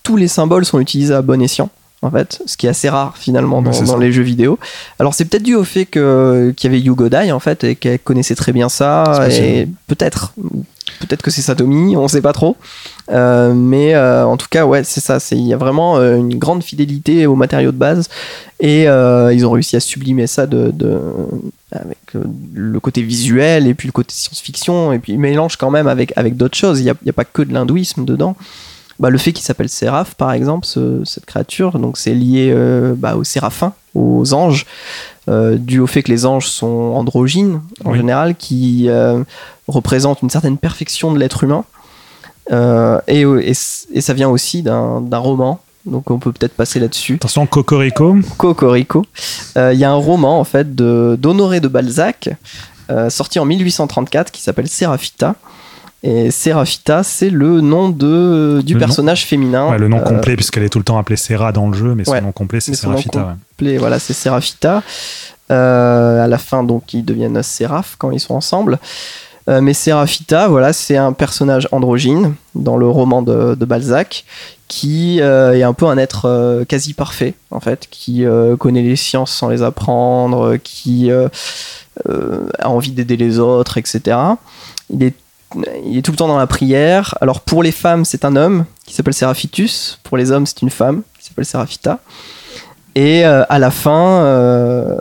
tous 0.04 0.18
les 0.18 0.28
symboles 0.28 0.66
sont 0.66 0.80
utilisés 0.80 1.14
à 1.14 1.22
bon 1.22 1.42
escient. 1.42 1.70
En 2.04 2.12
fait, 2.12 2.42
ce 2.46 2.58
qui 2.58 2.68
est 2.68 2.70
assez 2.70 2.90
rare 2.90 3.16
finalement 3.18 3.62
dans, 3.62 3.98
les 3.98 4.12
jeux 4.12 4.24
vidéo. 4.24 4.60
Alors 5.00 5.14
c'est 5.14 5.24
peut-être 5.24 5.44
dû 5.44 5.56
au 5.56 5.64
fait 5.64 5.86
que 5.86 6.54
qu'il 6.58 6.70
y 6.70 6.74
avait 6.76 6.84
Yugodai 6.84 7.32
en 7.32 7.40
fait 7.40 7.64
et 7.64 7.76
qu'elle 7.76 7.98
connaissait 7.98 8.36
très 8.36 8.52
bien 8.52 8.68
ça 8.68 9.26
et 9.30 9.70
peut-être 9.88 10.34
peut-être 11.00 11.22
que 11.22 11.32
c'est 11.32 11.42
Satomi, 11.42 11.96
on 11.96 12.10
sait 12.10 12.22
pas 12.22 12.34
trop. 12.34 12.58
Euh, 13.10 13.54
mais 13.54 13.96
euh, 13.96 14.26
en 14.26 14.36
tout 14.36 14.48
cas 14.50 14.66
ouais 14.66 14.84
c'est 14.84 15.00
ça. 15.00 15.18
Il 15.32 15.48
y 15.48 15.54
a 15.54 15.58
vraiment 15.58 15.98
euh, 15.98 16.18
une 16.18 16.38
grande 16.38 16.62
fidélité 16.62 17.26
aux 17.26 17.36
matériaux 17.36 17.72
de 17.72 17.78
base 17.78 18.10
et 18.60 18.84
ils 18.84 19.46
ont 19.46 19.52
réussi 19.52 19.78
à 19.78 19.80
sublimer 19.80 20.28
ça 20.28 20.46
de, 20.46 20.72
de 20.72 21.00
avec 21.72 21.98
le 22.54 22.80
côté 22.82 23.02
visuel 23.02 23.66
et 23.66 23.74
puis 23.74 23.88
le 23.88 23.94
côté 23.94 24.14
science-fiction 24.14 24.92
et 24.92 25.00
puis 25.00 25.14
ils 25.14 25.20
mélangent 25.20 25.58
quand 25.58 25.72
même 25.72 25.88
avec 25.88 26.12
avec 26.18 26.36
d'autres 26.36 26.58
choses. 26.58 26.82
Il 26.82 26.86
y 26.86 26.90
a, 26.90 26.96
il 27.02 27.08
y 27.08 27.10
a 27.10 27.14
pas 27.14 27.26
que 27.26 27.42
de 27.42 27.54
l'hindouisme 27.54 28.04
dedans. 28.04 28.36
Bah, 29.04 29.10
le 29.10 29.18
fait 29.18 29.34
qu'il 29.34 29.44
s'appelle 29.44 29.68
Séraph, 29.68 30.16
par 30.16 30.32
exemple, 30.32 30.66
ce- 30.66 31.04
cette 31.04 31.26
créature, 31.26 31.78
donc 31.78 31.98
c'est 31.98 32.14
lié 32.14 32.52
euh, 32.56 32.94
bah, 32.98 33.18
aux 33.18 33.26
séraphins, 33.26 33.74
aux 33.96 34.34
anges, 34.34 34.66
euh, 35.28 35.58
dû 35.58 35.82
au 35.82 35.88
fait 35.88 36.04
que 36.04 36.10
les 36.12 36.26
anges 36.26 36.48
sont 36.48 36.94
androgynes 36.96 37.60
en 37.84 37.92
Oui. 37.92 37.98
général, 37.98 38.34
qui 38.34 38.86
euh, 38.88 39.22
représentent 39.68 40.22
une 40.22 40.30
certaine 40.30 40.58
perfection 40.58 41.12
de 41.12 41.20
l'être 41.20 41.44
humain. 41.44 41.66
Et, 43.10 43.22
et, 43.24 43.52
et 43.94 44.02
ça 44.02 44.14
vient 44.14 44.30
aussi 44.30 44.64
d'un 44.64 45.18
roman, 45.18 45.60
donc 45.86 46.10
on 46.10 46.18
peut 46.20 46.32
peut-être 46.32 46.54
passer 46.56 46.80
là-dessus. 46.80 47.16
Attention, 47.16 47.46
Cocorico. 47.46 48.16
Cocorico. 48.38 49.06
Il 49.58 49.74
y 49.78 49.84
a 49.84 49.92
un 49.92 49.96
roman 49.96 50.40
en 50.40 50.44
fait 50.46 50.76
d'Honoré 50.76 51.60
de, 51.60 51.68
Balzac, 51.68 52.30
sorti 53.10 53.38
en 53.40 53.46
1834, 53.46 54.32
qui 54.32 54.42
s'appelle 54.42 54.70
Séraphita. 54.70 55.36
Et 56.06 56.32
Séraphita, 56.32 57.02
c'est 57.04 57.30
le 57.30 57.62
nom 57.62 57.88
de, 57.90 58.62
du 58.66 58.74
Le 58.74 58.80
nom- 58.80 58.86
personnage 58.86 59.26
féminin. 59.26 59.70
Ouais, 59.72 59.78
le 59.78 59.88
nom 59.88 60.00
Euh, 60.00 60.04
complet, 60.04 60.36
puisqu'elle 60.36 60.64
est 60.64 60.70
tout 60.70 60.80
le 60.80 60.84
temps 60.84 60.98
appelée 60.98 61.16
Serra 61.16 61.52
dans 61.54 61.68
le 61.70 61.74
jeu, 61.78 61.96
mais 61.96 62.04
son 62.04 62.20
nom 62.22 62.32
complet, 62.34 62.60
c'est 62.60 62.74
son 62.74 62.90
nom 62.90 62.98
ouais. 62.98 63.04
complet, 63.04 63.78
voilà, 63.78 64.00
c'est 64.00 64.14
Séraphita. 64.14 64.84
Euh, 65.52 66.24
à 66.24 66.28
la 66.28 66.38
fin, 66.38 66.64
donc, 66.64 66.94
ils 66.94 67.06
deviennent 67.06 67.42
Séraph 67.42 67.96
quand 67.98 68.12
ils 68.12 68.20
sont 68.20 68.34
ensemble. 68.36 68.80
Euh, 69.50 69.62
mais 69.62 69.74
Séraphita, 69.74 70.48
voilà, 70.50 70.74
c'est 70.74 70.98
un 70.98 71.14
personnage 71.14 71.68
androgyne 71.72 72.34
dans 72.56 72.78
le 72.78 72.88
roman 72.88 73.22
de, 73.22 73.56
de 73.56 73.66
Balzac 73.66 74.26
qui 74.70 75.22
euh, 75.22 75.54
est 75.54 75.64
un 75.64 75.74
peu 75.74 75.86
un 75.86 75.98
être 75.98 76.26
euh, 76.26 76.66
quasi 76.66 76.94
parfait, 76.94 77.34
en 77.52 77.60
fait, 77.60 77.88
qui 77.92 78.26
euh, 78.26 78.56
connaît 78.58 78.82
les 78.82 78.96
sciences 78.96 79.32
sans 79.32 79.50
les 79.50 79.62
apprendre, 79.62 80.58
qui 80.64 81.12
euh, 81.12 81.28
euh, 82.10 82.48
a 82.60 82.70
envie 82.70 82.92
d'aider 82.92 83.18
les 83.18 83.40
autres, 83.40 83.78
etc. 83.78 84.18
Il 84.90 85.04
est, 85.04 85.14
il 85.86 85.98
est 85.98 86.02
tout 86.02 86.12
le 86.12 86.18
temps 86.18 86.28
dans 86.28 86.38
la 86.38 86.48
prière. 86.48 87.16
Alors 87.22 87.42
pour 87.42 87.64
les 87.64 87.72
femmes, 87.72 88.06
c'est 88.06 88.26
un 88.26 88.36
homme 88.36 88.66
qui 88.86 88.94
s'appelle 88.94 89.14
Séraphitus. 89.14 90.00
Pour 90.04 90.18
les 90.18 90.32
hommes, 90.32 90.46
c'est 90.46 90.62
une 90.62 90.70
femme 90.70 91.02
qui 91.20 91.26
s'appelle 91.26 91.46
Séraphita. 91.46 92.00
Et 92.96 93.26
euh, 93.26 93.44
à 93.50 93.60
la 93.60 93.72
fin, 93.72 94.24
euh, 94.24 94.98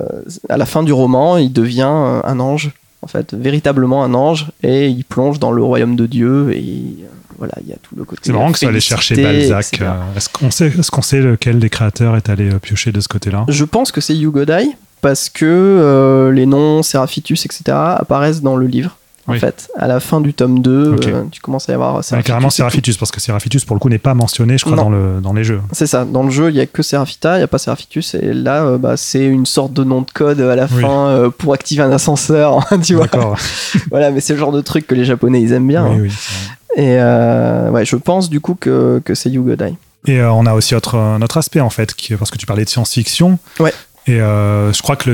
à 0.49 0.57
la 0.57 0.67
fin 0.67 0.83
du 0.83 0.93
roman, 0.93 1.37
il 1.37 1.53
devient 1.53 1.83
euh, 1.93 2.21
un 2.25 2.41
ange, 2.41 2.71
en 3.03 3.07
fait, 3.07 3.35
véritablement 3.35 4.03
un 4.03 4.15
ange, 4.15 4.47
et 4.63 4.89
il 4.89 5.05
plonge 5.05 5.39
dans 5.39 5.53
le 5.53 5.63
royaume 5.63 5.95
de 5.95 6.07
Dieu. 6.07 6.53
Et 6.53 6.61
euh, 6.61 7.07
voilà, 7.37 7.53
il 7.63 7.69
y 7.69 7.73
a 7.73 7.77
tout 7.83 7.95
le 7.95 8.05
côté. 8.05 8.23
C'est 8.25 8.33
marrant 8.33 8.51
que 8.51 8.59
ça 8.59 8.69
allait 8.69 8.81
chercher 8.81 9.23
Balzac. 9.23 9.83
Est-ce 10.17 10.91
qu'on 10.91 11.03
sait, 11.03 11.21
lequel 11.21 11.59
des 11.59 11.69
créateurs 11.69 12.17
est 12.17 12.31
allé 12.31 12.49
piocher 12.61 12.93
de 12.93 13.01
ce 13.01 13.09
côté-là? 13.09 13.45
Je 13.49 13.65
pense 13.65 13.93
que 13.93 14.01
c'est 14.01 14.17
Hugo 14.19 14.45
Dai 14.47 14.71
parce 15.03 15.29
que 15.29 16.31
les 16.33 16.47
noms 16.47 16.83
Séraphitus, 16.83 17.45
etc. 17.45 17.63
apparaissent 17.77 18.41
dans 18.41 18.57
le 18.57 18.67
livre. 18.67 18.97
En 19.29 19.33
Oui. 19.33 19.39
fait, 19.39 19.69
à 19.79 19.87
la 19.87 20.01
fin 20.01 20.21
du 20.21 20.35
tome 20.35 20.61
2, 20.63 20.95
Ok. 20.97 21.07
euh, 21.07 21.23
tu 21.31 21.41
commences 21.41 21.69
à 21.69 21.73
y 21.73 21.75
avoir 21.77 21.95
Ouais, 22.11 22.23
carrément. 22.25 22.51
Séraphitus, 22.51 22.97
parce 22.97 23.13
que 23.13 23.21
Séraphitus, 23.21 23.65
pour 23.65 23.77
le 23.77 23.81
coup, 23.81 23.89
n'est 23.89 23.99
pas 23.99 24.15
mentionné, 24.15 24.59
je 24.59 24.65
crois, 24.65 24.77
Non. 24.77 24.85
dans, 24.85 24.91
le, 24.91 25.21
dans 25.21 25.33
les 25.33 25.45
jeux. 25.45 25.61
C'est 25.71 25.87
ça, 25.87 26.05
dans 26.05 26.25
le 26.25 26.31
jeu, 26.31 26.51
il 26.51 26.57
y 26.57 26.61
a 26.61 26.67
que 26.67 26.83
Seraphita, 26.83 27.35
il 27.37 27.39
n'y 27.39 27.45
a 27.45 27.49
pas 27.49 27.59
Séraphitus, 27.59 28.15
et 28.17 28.33
là, 28.33 28.65
euh, 28.65 28.79
bah, 28.79 28.97
c'est 28.97 29.25
une 29.25 29.47
sorte 29.47 29.73
de 29.73 29.85
nom 29.85 30.01
de 30.01 30.11
code 30.13 30.41
à 30.41 30.57
la 30.57 30.65
Oui. 30.75 30.83
fin 30.83 31.07
euh, 31.07 31.31
pour 31.31 31.55
activer 31.55 31.83
un 31.85 31.93
ascenseur, 31.93 32.67
tu 32.83 32.95
vois. 32.97 33.05
D'accord. 33.07 33.37
Voilà, 33.91 34.11
mais 34.11 34.21
c'est 34.21 34.33
le 34.33 34.39
genre 34.41 34.53
de 34.53 34.61
truc 34.61 34.87
que 34.89 34.95
les 34.97 35.05
Japonais, 35.05 35.41
ils 35.41 35.53
aiment 35.53 35.69
bien. 35.69 35.87
Oui, 35.89 36.09
hein. 36.09 36.77
Et 36.77 37.71
ouais, 37.73 37.85
je 37.85 37.97
pense 37.97 38.29
du 38.31 38.41
coup 38.41 38.57
que, 38.59 39.01
que 39.05 39.15
c'est 39.15 39.31
Hugo 39.31 39.55
Dai. 39.57 39.75
Et 40.07 40.21
on 40.23 40.47
a 40.47 40.55
aussi 40.55 40.75
autre, 40.75 40.97
un 40.97 41.23
autre 41.23 41.37
aspect, 41.37 41.61
en 41.61 41.71
fait, 41.71 41.95
qui, 41.95 42.17
parce 42.17 42.31
que 42.33 42.39
tu 42.39 42.47
parlais 42.47 42.65
de 42.65 42.69
science-fiction. 42.69 43.39
Ouais. 43.61 43.73
Et 44.07 44.21
euh, 44.21 44.73
je 44.73 44.83
crois 44.83 44.97
que 44.97 45.11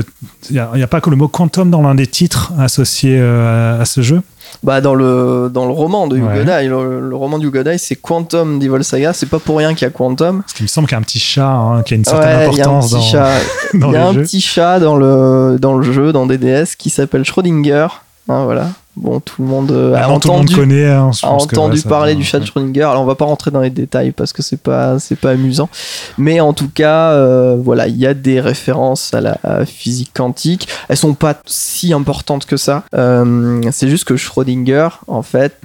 il 0.49 0.53
n'y 0.53 0.83
a, 0.83 0.87
pas 0.87 0.99
que 0.99 1.09
le 1.09 1.15
mot 1.15 1.27
quantum 1.27 1.69
dans 1.69 1.81
l'un 1.81 1.95
des 1.95 2.07
titres 2.07 2.53
associés 2.57 3.17
euh, 3.19 3.77
à, 3.77 3.81
à 3.81 3.85
ce 3.85 4.01
jeu. 4.01 4.21
Bah, 4.63 4.81
dans 4.81 4.95
le, 4.95 5.49
dans 5.53 5.65
le 5.65 5.71
roman 5.71 6.07
de 6.07 6.17
Hugo 6.17 6.27
Ouais. 6.27 6.43
Dai, 6.43 6.67
le, 6.67 7.07
le 7.07 7.15
roman 7.15 7.39
de 7.39 7.77
c'est 7.77 7.95
Quantum 7.95 8.59
d'Evil 8.59 8.83
Saga, 8.83 9.13
c'est 9.13 9.27
pas 9.27 9.39
pour 9.39 9.57
rien 9.57 9.73
qu'il 9.73 9.85
y 9.85 9.87
a 9.87 9.91
Quantum. 9.91 10.41
Parce 10.41 10.53
qu'il 10.53 10.63
me 10.63 10.67
semble 10.67 10.87
qu'il 10.87 10.93
y 10.93 10.97
a 10.97 10.99
un 10.99 11.03
petit 11.03 11.19
chat 11.19 11.49
hein, 11.49 11.81
qui 11.83 11.93
a 11.93 11.97
une 11.97 12.05
certaine 12.05 12.49
Ouais, 12.49 12.49
il 12.51 12.57
y 12.57 12.61
a 12.61 12.65
un 12.65 12.77
importance 12.77 12.85
petit 12.85 12.95
dans, 12.95 13.01
chat. 13.01 13.31
dans 13.75 13.89
Il 13.89 13.93
y 13.93 13.97
a 13.97 14.07
un 14.07 14.13
petit 14.13 14.41
chat 14.41 14.79
dans 14.79 14.97
le, 14.97 15.57
dans 15.59 15.77
le 15.77 15.91
jeu, 15.91 16.11
dans 16.11 16.25
DDS, 16.25 16.75
qui 16.77 16.89
s'appelle 16.89 17.23
Schrödinger. 17.23 17.87
Hein, 18.27 18.43
voilà. 18.43 18.67
Bon, 19.01 19.21
tout 19.21 19.41
le 19.41 19.47
monde 19.47 19.71
euh, 19.71 19.93
a 19.95 19.99
Maintenant, 20.07 20.09
monde 20.09 20.41
entendu, 20.41 20.55
connaît. 20.55 20.85
hein, 20.89 21.11
a 21.23 21.27
entendu 21.29 21.81
parler 21.83 22.15
du 22.15 22.23
chat 22.25 22.39
de 22.39 22.45
Schrödinger. 22.45 22.81
Alors, 22.83 23.01
on 23.01 23.05
va 23.05 23.15
pas 23.15 23.23
rentrer 23.23 23.49
dans 23.49 23.61
les 23.61 23.69
détails 23.69 24.11
parce 24.11 24.33
que 24.33 24.41
c'est 24.41 24.59
pas, 24.61 24.99
c'est 24.99 25.15
pas 25.15 25.31
amusant. 25.31 25.69
Mais 26.17 26.41
en 26.41 26.51
tout 26.51 26.67
cas, 26.69 27.11
euh, 27.11 27.55
voilà, 27.57 27.87
il 27.87 27.95
y 27.97 28.05
a 28.05 28.13
des 28.13 28.41
références 28.41 29.13
à 29.13 29.21
la 29.21 29.37
à 29.43 29.65
physique 29.65 30.11
quantique. 30.13 30.67
Elles 30.89 30.97
sont 30.97 31.13
pas 31.13 31.35
si 31.45 31.93
importantes 31.93 32.45
que 32.45 32.57
ça. 32.57 32.83
Euh, 32.93 33.61
c'est 33.71 33.87
juste 33.87 34.03
que 34.03 34.17
Schrödinger, 34.17 34.89
en 35.07 35.21
fait, 35.21 35.57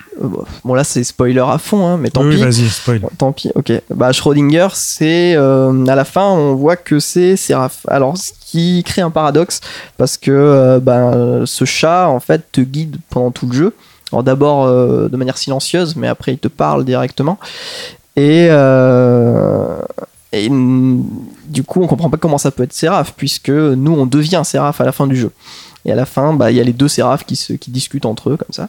bon 0.64 0.74
là 0.74 0.84
c'est 0.84 1.02
spoiler 1.02 1.40
à 1.44 1.58
fond, 1.58 1.84
hein, 1.88 1.96
mais 2.00 2.10
tant 2.10 2.22
Oui, 2.22 2.36
pis. 2.36 2.42
vas-y, 2.42 2.68
spoil. 2.68 3.00
Bon, 3.00 3.10
tant 3.18 3.32
pis, 3.32 3.50
ok. 3.56 3.72
Bah, 3.92 4.12
Schrödinger, 4.12 4.68
c'est. 4.74 5.34
euh, 5.36 5.86
à 5.86 5.96
la 5.96 6.04
fin, 6.04 6.26
on 6.28 6.54
voit 6.54 6.76
que 6.76 7.00
c'est 7.00 7.34
Séraph. 7.36 7.78
Alors, 7.88 8.16
ce 8.16 8.30
qui 8.40 8.84
crée 8.84 9.02
un 9.02 9.10
paradoxe, 9.10 9.60
parce 9.96 10.16
que 10.16 10.78
bah, 10.80 11.42
ce 11.44 11.64
chat, 11.64 12.08
en 12.08 12.20
fait, 12.20 12.42
te 12.52 12.60
guide 12.60 12.96
pendant 13.10 13.23
tout 13.30 13.46
le 13.46 13.52
jeu. 13.52 13.74
D'abord 14.22 14.66
euh, 14.66 15.08
de 15.08 15.16
manière 15.16 15.36
silencieuse, 15.36 15.96
mais 15.96 16.06
après, 16.06 16.32
il 16.34 16.38
te 16.38 16.48
parle 16.48 16.84
directement. 16.84 17.38
Et. 18.16 18.48
euh, 18.50 19.80
et 20.36 20.48
du 20.48 21.62
coup, 21.62 21.80
on 21.80 21.86
comprend 21.86 22.10
pas 22.10 22.16
comment 22.16 22.38
ça 22.38 22.50
peut 22.50 22.64
être 22.64 22.72
Séraph, 22.72 23.14
puisque 23.16 23.50
nous, 23.50 23.92
on 23.92 24.04
devient 24.04 24.42
Séraph 24.44 24.80
à 24.80 24.84
la 24.84 24.90
fin 24.90 25.06
du 25.06 25.14
jeu. 25.14 25.30
Et 25.84 25.92
à 25.92 25.94
la 25.94 26.06
fin, 26.06 26.32
bah, 26.32 26.50
il 26.50 26.56
y 26.56 26.60
a 26.60 26.64
les 26.64 26.72
deux 26.72 26.88
Séraphes 26.88 27.24
qui, 27.24 27.36
se, 27.36 27.52
qui 27.52 27.70
discutent 27.70 28.06
entre 28.06 28.30
eux, 28.30 28.36
comme 28.36 28.52
ça. 28.52 28.68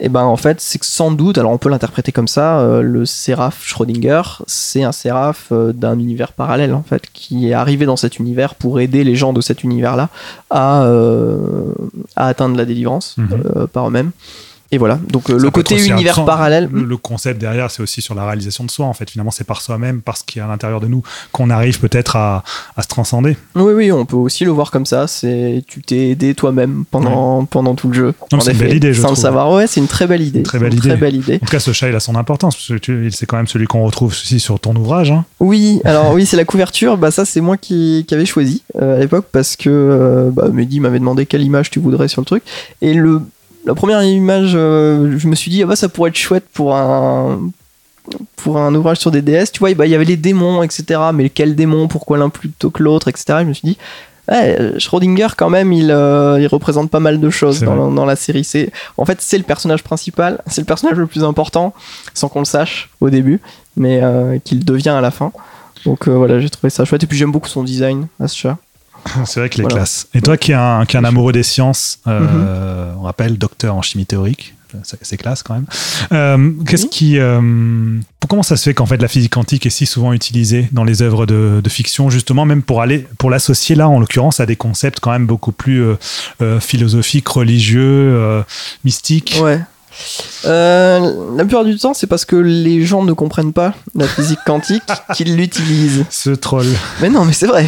Et 0.00 0.08
ben 0.08 0.22
en 0.22 0.36
fait, 0.36 0.60
c'est 0.60 0.78
que 0.78 0.86
sans 0.86 1.10
doute, 1.10 1.38
alors 1.38 1.50
on 1.50 1.58
peut 1.58 1.68
l'interpréter 1.68 2.12
comme 2.12 2.28
ça, 2.28 2.60
euh, 2.60 2.82
le 2.82 3.04
Séraph 3.04 3.64
Schrödinger, 3.64 4.22
c'est 4.46 4.84
un 4.84 4.92
Séraph 4.92 5.48
euh, 5.50 5.72
d'un 5.72 5.98
univers 5.98 6.32
parallèle 6.32 6.72
en 6.72 6.84
fait, 6.84 7.02
qui 7.12 7.48
est 7.48 7.52
arrivé 7.52 7.84
dans 7.84 7.96
cet 7.96 8.18
univers 8.20 8.54
pour 8.54 8.78
aider 8.78 9.02
les 9.02 9.16
gens 9.16 9.32
de 9.32 9.40
cet 9.40 9.64
univers-là 9.64 10.08
à, 10.50 10.84
euh, 10.84 11.72
à 12.14 12.28
atteindre 12.28 12.56
la 12.56 12.64
délivrance 12.64 13.16
Mhm. 13.18 13.66
par 13.72 13.88
eux-mêmes. 13.88 14.12
Et 14.70 14.76
voilà, 14.78 14.98
donc 15.08 15.30
euh, 15.30 15.38
le 15.38 15.50
côté 15.50 15.82
univers 15.86 16.24
parallèle. 16.26 16.68
Le, 16.70 16.84
le 16.84 16.96
concept 16.98 17.40
derrière, 17.40 17.70
c'est 17.70 17.82
aussi 17.82 18.02
sur 18.02 18.14
la 18.14 18.26
réalisation 18.26 18.64
de 18.64 18.70
soi. 18.70 18.84
En 18.84 18.92
fait, 18.92 19.08
finalement, 19.10 19.30
c'est 19.30 19.44
par 19.46 19.62
soi-même, 19.62 20.02
parce 20.02 20.22
qu'il 20.22 20.40
y 20.40 20.42
a 20.42 20.46
à 20.46 20.48
l'intérieur 20.48 20.80
de 20.80 20.86
nous, 20.88 21.02
qu'on 21.32 21.48
arrive 21.48 21.80
peut-être 21.80 22.16
à, 22.16 22.44
à 22.76 22.82
se 22.82 22.88
transcender. 22.88 23.36
Oui, 23.54 23.72
oui, 23.74 23.92
on 23.92 24.04
peut 24.04 24.16
aussi 24.16 24.44
le 24.44 24.50
voir 24.50 24.70
comme 24.70 24.84
ça. 24.84 25.06
C'est 25.06 25.64
tu 25.66 25.80
t'es 25.80 26.10
aidé 26.10 26.34
toi-même 26.34 26.84
pendant, 26.90 27.44
pendant 27.46 27.74
tout 27.74 27.88
le 27.88 27.94
jeu. 27.94 28.14
C'est 28.40 28.52
une 28.52 28.58
belle 28.58 28.76
idée, 28.76 28.92
je 28.92 29.00
Sans 29.00 29.10
le 29.10 29.14
savoir, 29.16 29.50
ouais, 29.52 29.66
c'est 29.66 29.80
une 29.80 29.86
très 29.88 30.06
belle 30.06 30.22
idée. 30.22 30.42
Très 30.42 30.58
belle 30.58 30.74
idée. 30.74 30.88
Très 30.88 30.96
belle 30.98 31.16
idée. 31.16 31.36
En 31.36 31.46
tout 31.46 31.52
cas, 31.52 31.60
ce 31.60 31.72
chat, 31.72 31.88
il 31.88 31.94
a 31.94 32.00
son 32.00 32.14
importance, 32.14 32.54
parce 32.54 32.78
que 32.80 33.08
c'est 33.10 33.26
quand 33.26 33.36
même 33.38 33.46
celui 33.46 33.66
qu'on 33.66 33.84
retrouve 33.84 34.10
aussi 34.10 34.38
sur 34.38 34.60
ton 34.60 34.76
ouvrage. 34.76 35.10
hein. 35.10 35.24
Oui, 35.40 35.80
alors 35.84 36.12
oui, 36.12 36.26
c'est 36.26 36.36
la 36.36 36.44
couverture. 36.44 36.98
Bah 36.98 37.10
ça, 37.10 37.24
c'est 37.24 37.40
moi 37.40 37.56
qui, 37.56 38.04
qui 38.06 38.14
avais 38.14 38.26
choisi 38.26 38.62
euh, 38.80 38.96
à 38.96 39.00
l'époque 39.00 39.26
parce 39.32 39.56
que 39.56 39.70
euh, 39.70 40.30
bah, 40.30 40.48
Mehdi 40.52 40.80
m'avait 40.80 40.98
demandé 40.98 41.24
quelle 41.24 41.42
image 41.42 41.70
tu 41.70 41.78
voudrais 41.80 42.08
sur 42.08 42.20
le 42.20 42.26
truc. 42.26 42.42
Et 42.82 42.92
le 42.94 43.22
la 43.68 43.74
première 43.74 44.02
image, 44.02 44.52
euh, 44.54 45.18
je 45.18 45.28
me 45.28 45.34
suis 45.34 45.50
dit 45.50 45.62
ah 45.62 45.66
bah 45.66 45.76
ça 45.76 45.90
pourrait 45.90 46.08
être 46.08 46.16
chouette 46.16 46.46
pour 46.54 46.74
un 46.74 47.38
pour 48.36 48.56
un 48.56 48.74
ouvrage 48.74 48.96
sur 48.96 49.10
des 49.10 49.20
DS. 49.20 49.52
Tu 49.52 49.58
vois, 49.58 49.74
bah, 49.74 49.84
il 49.84 49.90
y 49.90 49.94
avait 49.94 50.06
les 50.06 50.16
démons, 50.16 50.62
etc. 50.62 50.98
Mais 51.12 51.28
quel 51.28 51.54
démon? 51.54 51.86
Pourquoi 51.86 52.16
l'un 52.16 52.30
plutôt 52.30 52.70
que 52.70 52.82
l'autre, 52.82 53.08
etc. 53.08 53.40
Je 53.40 53.44
me 53.44 53.52
suis 53.52 53.68
dit 53.68 53.78
Ouais, 54.30 54.78
Schrödinger 54.78 55.28
quand 55.36 55.50
même, 55.50 55.72
il, 55.72 55.90
euh, 55.90 56.40
il 56.40 56.46
représente 56.46 56.90
pas 56.90 57.00
mal 57.00 57.20
de 57.20 57.30
choses 57.30 57.60
dans, 57.60 58.04
la 58.06 58.16
série. 58.16 58.44
C'est, 58.44 58.72
en 58.96 59.04
fait, 59.04 59.20
c'est 59.20 59.38
le 59.38 59.44
personnage 59.44 59.82
principal, 59.82 60.42
c'est 60.46 60.60
le 60.60 60.66
personnage 60.66 60.96
le 60.96 61.06
plus 61.06 61.24
important, 61.24 61.74
sans 62.14 62.28
qu'on 62.28 62.40
le 62.40 62.44
sache 62.44 62.90
au 63.00 63.08
début, 63.08 63.40
mais 63.76 64.00
euh, 64.02 64.38
qu'il 64.42 64.64
devient 64.64 64.90
à 64.90 65.00
la 65.02 65.10
fin. 65.10 65.32
Donc 65.84 66.08
voilà, 66.08 66.40
j'ai 66.40 66.50
trouvé 66.50 66.70
ça 66.70 66.84
chouette. 66.86 67.02
Et 67.02 67.06
puis 67.06 67.18
j'aime 67.18 67.32
beaucoup 67.32 67.48
son 67.48 67.64
design 67.64 68.06
à 68.18 68.28
ce 68.28 68.36
chat. 68.36 68.58
C'est 69.24 69.40
vrai 69.40 69.48
qu'il 69.48 69.60
est 69.60 69.62
Voilà. 69.64 69.76
classe. 69.76 70.06
Et 70.14 70.20
toi 70.20 70.36
qui 70.36 70.52
es 70.52 70.54
un, 70.54 70.84
qui 70.86 70.96
es 70.96 71.00
un 71.00 71.04
amoureux 71.04 71.32
des 71.32 71.42
sciences, 71.42 71.98
euh, 72.06 72.92
on 72.98 73.02
rappelle 73.02 73.38
docteur 73.38 73.74
en 73.74 73.82
chimie 73.82 74.06
théorique, 74.06 74.54
c'est 74.82 74.98
c'est 75.02 75.16
classe 75.16 75.42
quand 75.42 75.54
même. 75.54 75.66
Euh, 76.12 76.50
Qu'est-ce 76.66 76.84
Oui. 76.84 76.90
qui, 76.90 77.18
euh, 77.18 77.40
comment 78.28 78.42
ça 78.42 78.56
se 78.56 78.64
fait 78.64 78.74
qu'en 78.74 78.84
fait 78.86 78.98
la 79.00 79.08
physique 79.08 79.32
quantique 79.32 79.64
est 79.64 79.70
si 79.70 79.86
souvent 79.86 80.12
utilisée 80.12 80.68
dans 80.72 80.84
les 80.84 81.00
œuvres 81.00 81.24
de, 81.24 81.60
de 81.64 81.68
fiction, 81.70 82.10
justement, 82.10 82.44
même 82.44 82.62
pour 82.62 82.82
aller, 82.82 83.06
pour 83.18 83.30
l'associer 83.30 83.76
là, 83.76 83.88
en 83.88 83.98
l'occurrence, 83.98 84.40
à 84.40 84.46
des 84.46 84.56
concepts 84.56 85.00
quand 85.00 85.10
même 85.12 85.26
beaucoup 85.26 85.52
plus 85.52 85.82
philosophiques, 86.60 87.28
religieux, 87.28 88.42
mystiques? 88.84 89.36
Ouais. 89.42 89.60
Euh, 90.44 91.36
la 91.36 91.44
plupart 91.44 91.64
du 91.64 91.76
temps, 91.76 91.94
c'est 91.94 92.06
parce 92.06 92.24
que 92.24 92.36
les 92.36 92.84
gens 92.84 93.02
ne 93.02 93.12
comprennent 93.12 93.52
pas 93.52 93.74
la 93.94 94.06
physique 94.06 94.38
quantique 94.46 94.82
qu'ils 95.14 95.36
l'utilisent. 95.36 96.04
Ce 96.10 96.30
troll. 96.30 96.66
Mais 97.00 97.08
non, 97.10 97.24
mais 97.24 97.32
c'est 97.32 97.46
vrai. 97.46 97.66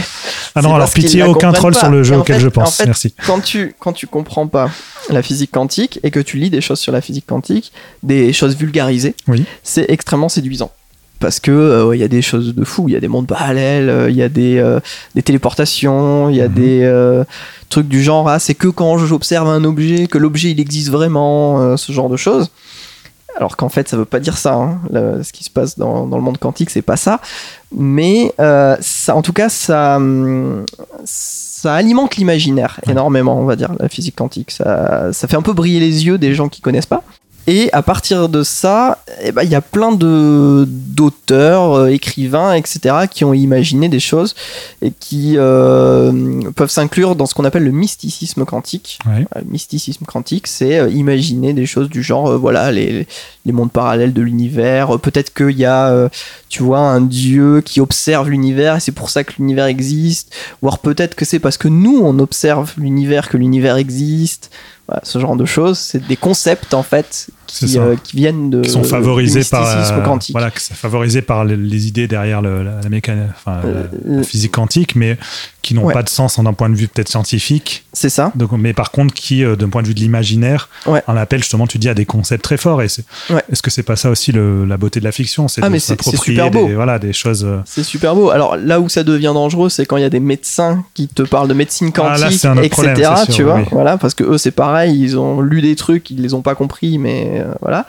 Ah 0.55 0.63
non, 0.63 0.75
alors 0.75 0.91
pitié, 0.91 1.23
aucun 1.23 1.53
troll 1.53 1.73
pas. 1.73 1.79
sur 1.81 1.89
le 1.91 2.03
jeu 2.03 2.17
auquel 2.17 2.37
fait- 2.37 2.43
je 2.43 2.49
en 2.49 2.51
pense. 2.51 2.77
fait, 2.77 2.87
Merci. 2.87 3.15
Quand 3.27 3.41
tu, 3.41 3.75
quand 3.79 3.93
tu 3.93 4.07
comprends 4.07 4.47
pas 4.47 4.71
la 5.09 5.23
physique 5.23 5.51
quantique 5.53 5.99
et 6.03 6.11
que 6.11 6.21
tu 6.21 6.37
lis 6.39 6.51
des 6.51 6.61
choses 6.61 6.79
sur 6.81 6.93
la 6.93 7.01
physique 7.01 7.27
quantique, 7.27 7.73
des 8.03 8.33
choses 8.33 8.57
vulgarisées, 8.57 9.15
Oui. 9.29 9.45
c'est 9.63 9.87
extrêmement 9.91 10.29
séduisant. 10.29 10.71
Parce 11.21 11.39
que 11.39 11.51
euh, 11.51 11.95
il 11.95 12.01
y 12.01 12.05
a 12.05 12.09
des 12.09 12.23
choses 12.23 12.55
de 12.55 12.65
fou, 12.65 12.89
il 12.89 12.93
y 12.95 12.97
a 12.97 13.01
des 13.01 13.07
mondes 13.09 13.27
parallèles, 13.27 13.89
euh, 13.91 14.11
il 14.11 14.17
y 14.17 14.23
a 14.23 14.29
des, 14.31 14.59
euh, 14.59 14.81
des 15.15 15.23
téléportations, 15.23 16.29
il 16.31 16.37
y 16.37 16.41
a 16.41 16.49
Mhm. 16.49 16.55
des 16.55 17.23
trucs 17.69 17.87
du 17.89 18.03
genre 18.03 18.29
ah 18.29 18.39
c'est 18.41 18.55
que 18.55 18.67
quand 18.69 18.99
j'observe 18.99 19.47
un 19.49 19.63
objet 19.65 20.07
que 20.09 20.19
l'objet 20.19 20.51
il 20.51 20.59
existe 20.61 20.91
vraiment, 20.91 21.77
ce 21.77 21.93
genre 21.93 22.09
de 22.09 22.17
choses. 22.17 22.51
Alors 23.37 23.57
qu'en 23.57 23.69
fait 23.69 23.89
ça 23.89 23.97
veut 23.97 24.05
pas 24.07 24.19
dire 24.19 24.37
ça. 24.37 24.55
hein. 24.55 24.81
Ce 25.23 25.33
qui 25.33 25.45
se 25.45 25.51
passe 25.51 25.79
dans, 25.79 26.07
dans 26.07 26.17
le 26.17 26.23
monde 26.23 26.39
quantique 26.39 26.71
c'est 26.71 26.83
pas 26.83 26.97
ça. 26.97 27.21
Mais 27.77 28.33
ça, 28.81 29.15
en 29.15 29.23
tout 29.23 29.33
cas 29.35 29.49
ça, 29.51 30.01
ça 31.05 31.75
alimente 31.75 32.17
l'imaginaire 32.17 32.81
énormément, 32.89 33.39
on 33.39 33.45
va 33.45 33.57
dire, 33.57 33.71
la 33.79 33.89
physique 33.89 34.17
quantique. 34.17 34.51
Ça, 34.51 35.13
ça 35.13 35.29
fait 35.29 35.37
un 35.37 35.43
peu 35.43 35.53
briller 35.53 35.81
les 35.81 36.07
yeux 36.07 36.19
des 36.19 36.35
gens 36.35 36.49
qui 36.49 36.61
connaissent 36.63 36.87
pas. 36.87 37.03
Et 37.47 37.73
à 37.73 37.83
partir 37.83 38.29
de 38.29 38.43
ça, 38.43 38.99
eh 39.23 39.33
ben, 39.33 39.43
il 39.43 39.51
y 39.51 39.55
a 39.55 39.61
plein 39.61 39.93
de 39.93 40.67
d'auteurs, 40.69 41.73
euh, 41.75 41.87
écrivains, 41.87 42.53
etc., 42.53 43.07
qui 43.11 43.25
ont 43.25 43.33
imaginé 43.33 43.89
des 43.89 44.01
choses 44.01 44.35
et 44.83 44.91
qui 44.91 45.35
euh, 45.37 46.43
peuvent 46.55 46.71
s'inclure 46.71 47.17
dans 47.17 47.27
ce 47.27 47.35
qu'on 47.35 47.45
appelle 47.45 47.65
le 47.65 47.71
mysticisme 47.71 48.45
quantique. 48.45 48.99
Ouais. 49.07 49.27
Euh, 49.37 49.41
Le 49.41 49.51
mysticisme 49.51 50.05
quantique, 50.05 50.47
c'est 50.47 50.79
euh, 50.79 50.91
imaginer 50.91 51.55
des 51.55 51.65
choses 51.65 51.89
du 51.89 52.03
genre, 52.03 52.39
voilà, 52.39 52.71
les, 52.71 53.07
les 53.47 53.53
mondes 53.53 53.73
parallèles 53.73 54.13
de 54.13 54.21
l'univers. 54.21 54.99
Peut-être 55.01 55.33
qu'il 55.33 55.57
y 55.59 55.65
a, 55.65 56.11
tu 56.49 56.63
vois, 56.63 56.81
un 56.81 57.01
dieu 57.01 57.63
qui 57.63 57.81
observe 57.81 58.29
l'univers 58.29 58.77
et 58.77 58.81
c'est 58.81 58.93
pour 58.93 59.09
ça 59.09 59.25
que 59.25 59.33
l'univers 59.39 59.67
existe. 59.67 60.35
Voire 60.61 60.79
peut-être 60.79 61.15
que 61.15 61.25
c'est 61.25 61.39
parce 61.39 61.57
que 61.57 61.69
nous, 61.69 62.01
on 62.03 62.19
observe 62.19 62.75
l'univers 62.77 63.29
que 63.29 63.39
l'univers 63.39 63.77
existe. 63.77 64.51
Ce 65.03 65.19
genre 65.19 65.37
de 65.37 65.45
choses, 65.45 65.79
c'est 65.79 66.07
des 66.07 66.17
concepts 66.17 66.75
en 66.75 66.83
fait 66.83 67.29
qui, 67.51 67.79
euh, 67.79 67.97
qui 68.03 68.17
viennent 68.17 68.51
de 68.51 68.61
qui 68.63 68.71
sont 68.71 68.85
favorisés 68.85 69.43
par 69.51 69.67
euh, 69.67 70.01
quantique. 70.03 70.33
voilà 70.35 70.51
que 70.51 70.61
c'est 70.61 70.75
favorisé 70.75 71.23
par 71.23 71.45
les, 71.45 71.57
les 71.57 71.87
idées 71.89 72.09
derrière 72.09 72.41
le- 72.43 72.63
la, 72.63 72.81
la 72.83 72.89
mécanique 72.89 73.25
enfin 73.37 73.61
Euh, 73.65 73.85
la, 74.07 74.17
la 74.19 74.23
physique 74.23 74.53
quantique 74.53 74.95
mais 74.97 75.17
qui 75.63 75.75
n'ont 75.75 75.85
Ouais. 75.85 75.95
pas 75.95 76.03
de 76.03 76.09
sens 76.09 76.39
en 76.39 76.45
d'un 76.45 76.53
point 76.55 76.69
de 76.71 76.75
vue 76.75 76.89
peut-être 76.89 77.09
scientifique 77.09 77.85
C'est 77.93 78.09
ça. 78.09 78.33
donc, 78.35 78.53
mais 78.53 78.73
par 78.73 78.91
contre 78.91 79.13
qui 79.15 79.45
euh, 79.45 79.57
d'un 79.57 79.69
point 79.69 79.83
de 79.83 79.89
vue 79.89 79.95
de 79.95 80.01
l'imaginaire 80.01 80.69
Ouais. 80.87 81.03
en 81.07 81.17
appelle 81.17 81.41
justement 81.41 81.67
tu 81.67 81.79
dis 81.79 81.89
à 81.89 81.95
des 81.95 82.07
concepts 82.07 82.43
très 82.45 82.57
forts 82.57 82.83
et 82.83 82.89
c'est 82.89 83.05
Ouais. 83.31 83.43
est-ce 83.51 83.63
que 83.63 83.71
c'est 83.71 83.83
pas 83.83 83.97
ça 83.97 84.11
aussi 84.11 84.33
le- 84.33 84.65
la 84.65 84.77
beauté 84.77 85.01
de 85.01 85.05
la 85.05 85.13
fiction? 85.13 85.49
C'est 85.49 85.63
Ah, 85.63 85.69
de 85.69 85.79
s'approprier 85.79 86.49
des, 86.51 86.75
voilà 86.75 86.99
des 86.99 87.13
choses 87.13 87.45
euh, 87.45 87.59
C'est 87.65 87.83
super 87.83 88.15
beau. 88.15 88.31
Alors 88.31 88.57
là 88.57 88.81
où 88.81 88.89
ça 88.89 89.03
devient 89.05 89.33
dangereux, 89.35 89.69
c'est 89.69 89.85
quand 89.87 89.97
il 89.97 90.03
y 90.03 90.07
a 90.07 90.11
des 90.11 90.21
médecins 90.21 90.85
qui 90.95 91.09
te 91.09 91.23
parlent 91.23 91.49
de 91.49 91.55
médecine 91.55 91.91
Ah, 91.97 92.17
là, 92.19 92.27
quantique, 92.29 92.45
etc. 92.45 92.69
problème, 92.71 92.97
c'est 92.97 93.25
sûr, 93.27 93.35
tu 93.35 93.43
vois, 93.43 93.57
oui. 93.57 93.63
voilà, 93.71 93.97
parce 93.99 94.15
que 94.15 94.25
eux 94.25 94.39
c'est 94.39 94.51
pareil, 94.51 94.99
ils 95.01 95.19
ont 95.19 95.41
lu 95.41 95.61
des 95.63 95.77
trucs, 95.77 96.11
ils 96.11 96.21
les 96.23 96.35
ont 96.35 96.43
pas 96.43 96.55
compris, 96.55 96.99
mais 96.99 97.40
euh, 97.41 97.53
voilà. 97.61 97.87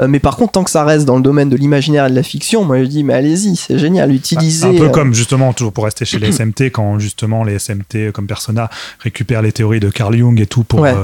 Euh, 0.00 0.06
mais 0.08 0.20
par 0.20 0.36
contre, 0.36 0.52
tant 0.52 0.64
que 0.64 0.70
ça 0.70 0.84
reste 0.84 1.04
dans 1.04 1.16
le 1.16 1.22
domaine 1.22 1.48
de 1.48 1.56
l'imaginaire 1.56 2.06
et 2.06 2.10
de 2.10 2.14
la 2.14 2.22
fiction, 2.22 2.64
moi 2.64 2.78
je 2.80 2.84
dis 2.84 3.04
mais 3.04 3.14
allez-y, 3.14 3.56
c'est 3.56 3.78
génial, 3.78 4.12
utilisez. 4.12 4.66
un 4.66 4.74
peu 4.74 4.86
euh, 4.86 4.88
comme 4.90 5.12
justement 5.14 5.52
toujours 5.52 5.72
pour 5.72 5.84
rester 5.84 6.04
chez 6.04 6.18
les 6.18 6.32
SMT 6.32 6.70
quand 6.72 6.98
justement 6.98 7.44
les 7.44 7.58
SMT 7.58 8.12
comme 8.12 8.26
Persona 8.26 8.70
récupèrent 9.00 9.42
les 9.42 9.52
théories 9.52 9.80
de 9.80 9.90
Carl 9.90 10.16
Jung 10.16 10.40
et 10.40 10.46
tout 10.46 10.64
pour 10.64 10.78
Ouais. 10.80 10.94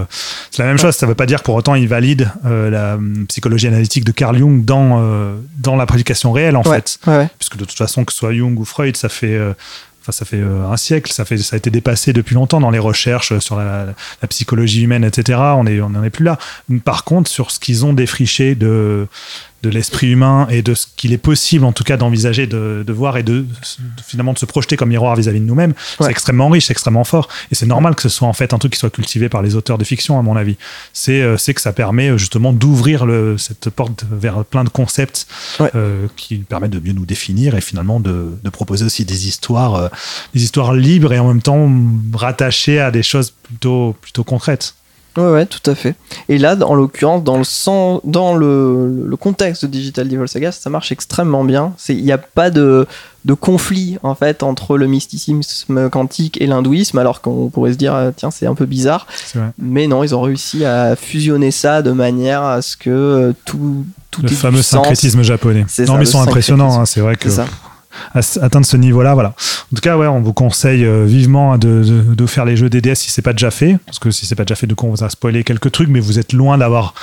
c'est 0.52 0.62
la 0.62 0.68
même 0.68 0.78
chose 0.78 0.94
ça 0.94 1.06
veut 1.06 1.16
pas 1.16 1.26
dire 1.26 1.42
pour 1.42 1.56
autant 1.56 1.74
ils 1.74 1.88
valident 1.88 2.30
la 2.44 2.96
psychologie 3.28 3.66
analytique 3.66 4.04
de 4.04 4.12
Carl 4.12 4.38
Jung 4.38 4.64
dans 4.64 5.02
dans 5.58 5.74
la 5.74 5.86
prédication 5.86 6.30
réelle 6.30 6.56
en 6.56 6.62
ouais, 6.62 6.76
fait 6.76 6.98
ouais, 7.08 7.28
puisque 7.38 7.56
de 7.56 7.64
toute 7.64 7.76
façon 7.76 8.04
que 8.04 8.12
ce 8.12 8.18
soit 8.20 8.32
Jung 8.32 8.56
ou 8.58 8.64
Freud 8.64 8.96
ça 8.96 9.08
fait 9.08 9.36
Enfin, 10.04 10.12
ça 10.12 10.26
fait 10.26 10.40
euh, 10.40 10.68
un 10.68 10.76
siècle, 10.76 11.10
ça, 11.10 11.24
fait, 11.24 11.38
ça 11.38 11.56
a 11.56 11.56
été 11.56 11.70
dépassé 11.70 12.12
depuis 12.12 12.34
longtemps 12.34 12.60
dans 12.60 12.68
les 12.68 12.78
recherches 12.78 13.38
sur 13.38 13.56
la, 13.56 13.94
psychologie 14.28 14.82
humaine, 14.82 15.02
etc. 15.02 15.38
On 15.56 15.66
est, 15.66 15.80
on 15.80 15.88
n'en 15.88 16.04
est 16.04 16.10
plus 16.10 16.26
là. 16.26 16.36
Par 16.84 17.04
contre, 17.04 17.30
sur 17.30 17.50
ce 17.50 17.58
qu'ils 17.58 17.86
ont 17.86 17.94
défriché 17.94 18.54
de, 18.54 19.08
de 19.64 19.70
l'esprit 19.70 20.08
humain 20.10 20.46
et 20.50 20.62
de 20.62 20.74
ce 20.74 20.86
qu'il 20.96 21.12
est 21.12 21.18
possible, 21.18 21.64
en 21.64 21.72
tout 21.72 21.84
cas, 21.84 21.96
d'envisager, 21.96 22.46
de, 22.46 22.84
de 22.86 22.92
voir 22.92 23.16
et 23.16 23.22
de, 23.22 23.40
de- 23.40 23.46
finalement 24.06 24.32
de 24.34 24.38
se 24.38 24.46
projeter 24.46 24.76
comme 24.76 24.90
miroir 24.90 25.16
vis-à-vis 25.16 25.40
de 25.40 25.44
nous-mêmes, 25.46 25.72
c'est 25.98 26.10
extrêmement 26.10 26.48
riche, 26.50 26.66
c'est 26.66 26.72
extrêmement 26.72 27.04
fort. 27.04 27.28
Et 27.50 27.54
c'est 27.54 27.66
normal 27.66 27.94
que 27.94 28.02
ce 28.02 28.08
soit 28.08 28.28
en 28.28 28.32
fait 28.34 28.52
un 28.52 28.58
truc 28.58 28.72
qui 28.74 28.78
soit 28.78 28.90
cultivé 28.90 29.28
par 29.28 29.42
les 29.42 29.56
auteurs 29.56 29.78
de 29.78 29.84
fiction, 29.84 30.18
à 30.18 30.22
mon 30.22 30.36
avis. 30.36 30.56
C'est 30.92 31.22
euh, 31.22 31.36
que 31.36 31.60
ça 31.60 31.72
permet 31.72 32.10
euh, 32.10 32.18
justement 32.18 32.52
d'ouvrir 32.52 33.06
cette 33.38 33.70
porte 33.70 34.04
vers 34.10 34.44
plein 34.44 34.64
de 34.64 34.68
concepts 34.68 35.26
Ouais. 35.60 35.70
euh, 35.74 36.06
qui 36.16 36.38
permettent 36.38 36.72
de 36.72 36.80
mieux 36.80 36.92
nous 36.92 37.06
définir 37.06 37.54
et 37.56 37.60
finalement 37.60 38.00
de, 38.00 38.32
de 38.42 38.50
proposer 38.50 38.84
aussi 38.84 39.04
des 39.04 39.28
histoires, 39.28 39.74
euh, 39.74 39.88
des 40.34 40.42
histoires 40.42 40.74
libres 40.74 41.12
et 41.12 41.18
en 41.18 41.28
même 41.28 41.42
temps 41.42 41.70
rattachées 42.12 42.80
à 42.80 42.90
des 42.90 43.02
choses 43.02 43.30
plutôt, 43.30 43.94
plutôt 44.00 44.24
concrètes. 44.24 44.74
Ouais, 45.16 45.30
ouais, 45.30 45.46
tout 45.46 45.70
à 45.70 45.74
fait. 45.74 45.94
Et 46.28 46.38
là, 46.38 46.56
en 46.66 46.74
l'occurrence, 46.74 47.22
dans 47.22 47.38
le 47.38 47.44
sens, 47.44 48.00
dans 48.04 48.34
le, 48.34 49.04
le 49.06 49.16
contexte 49.16 49.62
de 49.64 49.70
Digital 49.70 50.08
Devil 50.08 50.26
Saga, 50.28 50.50
ça 50.52 50.70
marche 50.70 50.90
extrêmement 50.92 51.44
bien. 51.44 51.72
C'est- 51.76 51.94
Il 51.94 52.04
n'y 52.04 52.10
a 52.12 52.18
pas 52.18 52.50
de, 52.50 52.86
de 53.24 53.34
conflit 53.34 53.96
en 54.02 54.14
fait 54.16 54.42
entre 54.42 54.76
le 54.76 54.86
mysticisme 54.88 55.88
quantique 55.90 56.40
et 56.40 56.46
l'hindouisme, 56.46 56.98
alors 56.98 57.20
qu'on 57.20 57.48
pourrait 57.48 57.72
se 57.72 57.78
dire 57.78 57.94
euh, 57.94 58.10
tiens 58.14 58.30
c'est 58.30 58.46
un 58.46 58.54
peu 58.54 58.66
bizarre. 58.66 59.06
Mais 59.58 59.86
non, 59.86 60.02
ils 60.02 60.14
ont 60.14 60.20
réussi 60.20 60.64
à 60.64 60.96
fusionner 60.96 61.50
ça 61.52 61.82
de 61.82 61.92
manière 61.92 62.42
à 62.42 62.60
ce 62.60 62.76
que 62.76 62.90
euh, 62.90 63.32
tout 63.44 63.84
tout 64.10 64.22
Le 64.22 64.28
fameux 64.28 64.62
syncrétisme 64.62 65.22
japonais. 65.22 65.60
Non, 65.60 65.66
ça, 65.86 65.92
mais 65.96 66.04
ils 66.04 66.06
sont 66.06 66.20
impressionnants, 66.20 66.80
hein, 66.80 66.86
c'est 66.86 67.00
vrai 67.00 67.16
que 67.16 67.30
atteindre 68.14 68.66
ce 68.66 68.76
niveau-là, 68.76 69.14
voilà. 69.14 69.30
En 69.30 69.74
tout 69.76 69.80
cas, 69.82 69.96
ouais, 69.96 70.06
on 70.06 70.20
vous 70.20 70.32
conseille 70.32 70.84
euh, 70.84 71.04
vivement 71.04 71.58
de, 71.58 71.82
de, 71.84 72.14
de 72.14 72.26
faire 72.26 72.44
les 72.44 72.56
jeux 72.56 72.68
DDS 72.70 72.94
si 72.94 73.10
c'est 73.10 73.22
pas 73.22 73.32
déjà 73.32 73.50
fait, 73.50 73.78
parce 73.86 73.98
que 73.98 74.10
si 74.10 74.26
c'est 74.26 74.34
pas 74.34 74.44
déjà 74.44 74.54
fait, 74.54 74.66
du 74.66 74.74
coup, 74.74 74.86
on 74.86 74.90
vous 74.90 75.04
a 75.04 75.08
spoilé 75.10 75.44
quelques 75.44 75.72
trucs, 75.72 75.88
mais 75.88 76.00
vous 76.00 76.18
êtes 76.18 76.32
loin 76.32 76.58
d'avoir 76.58 76.94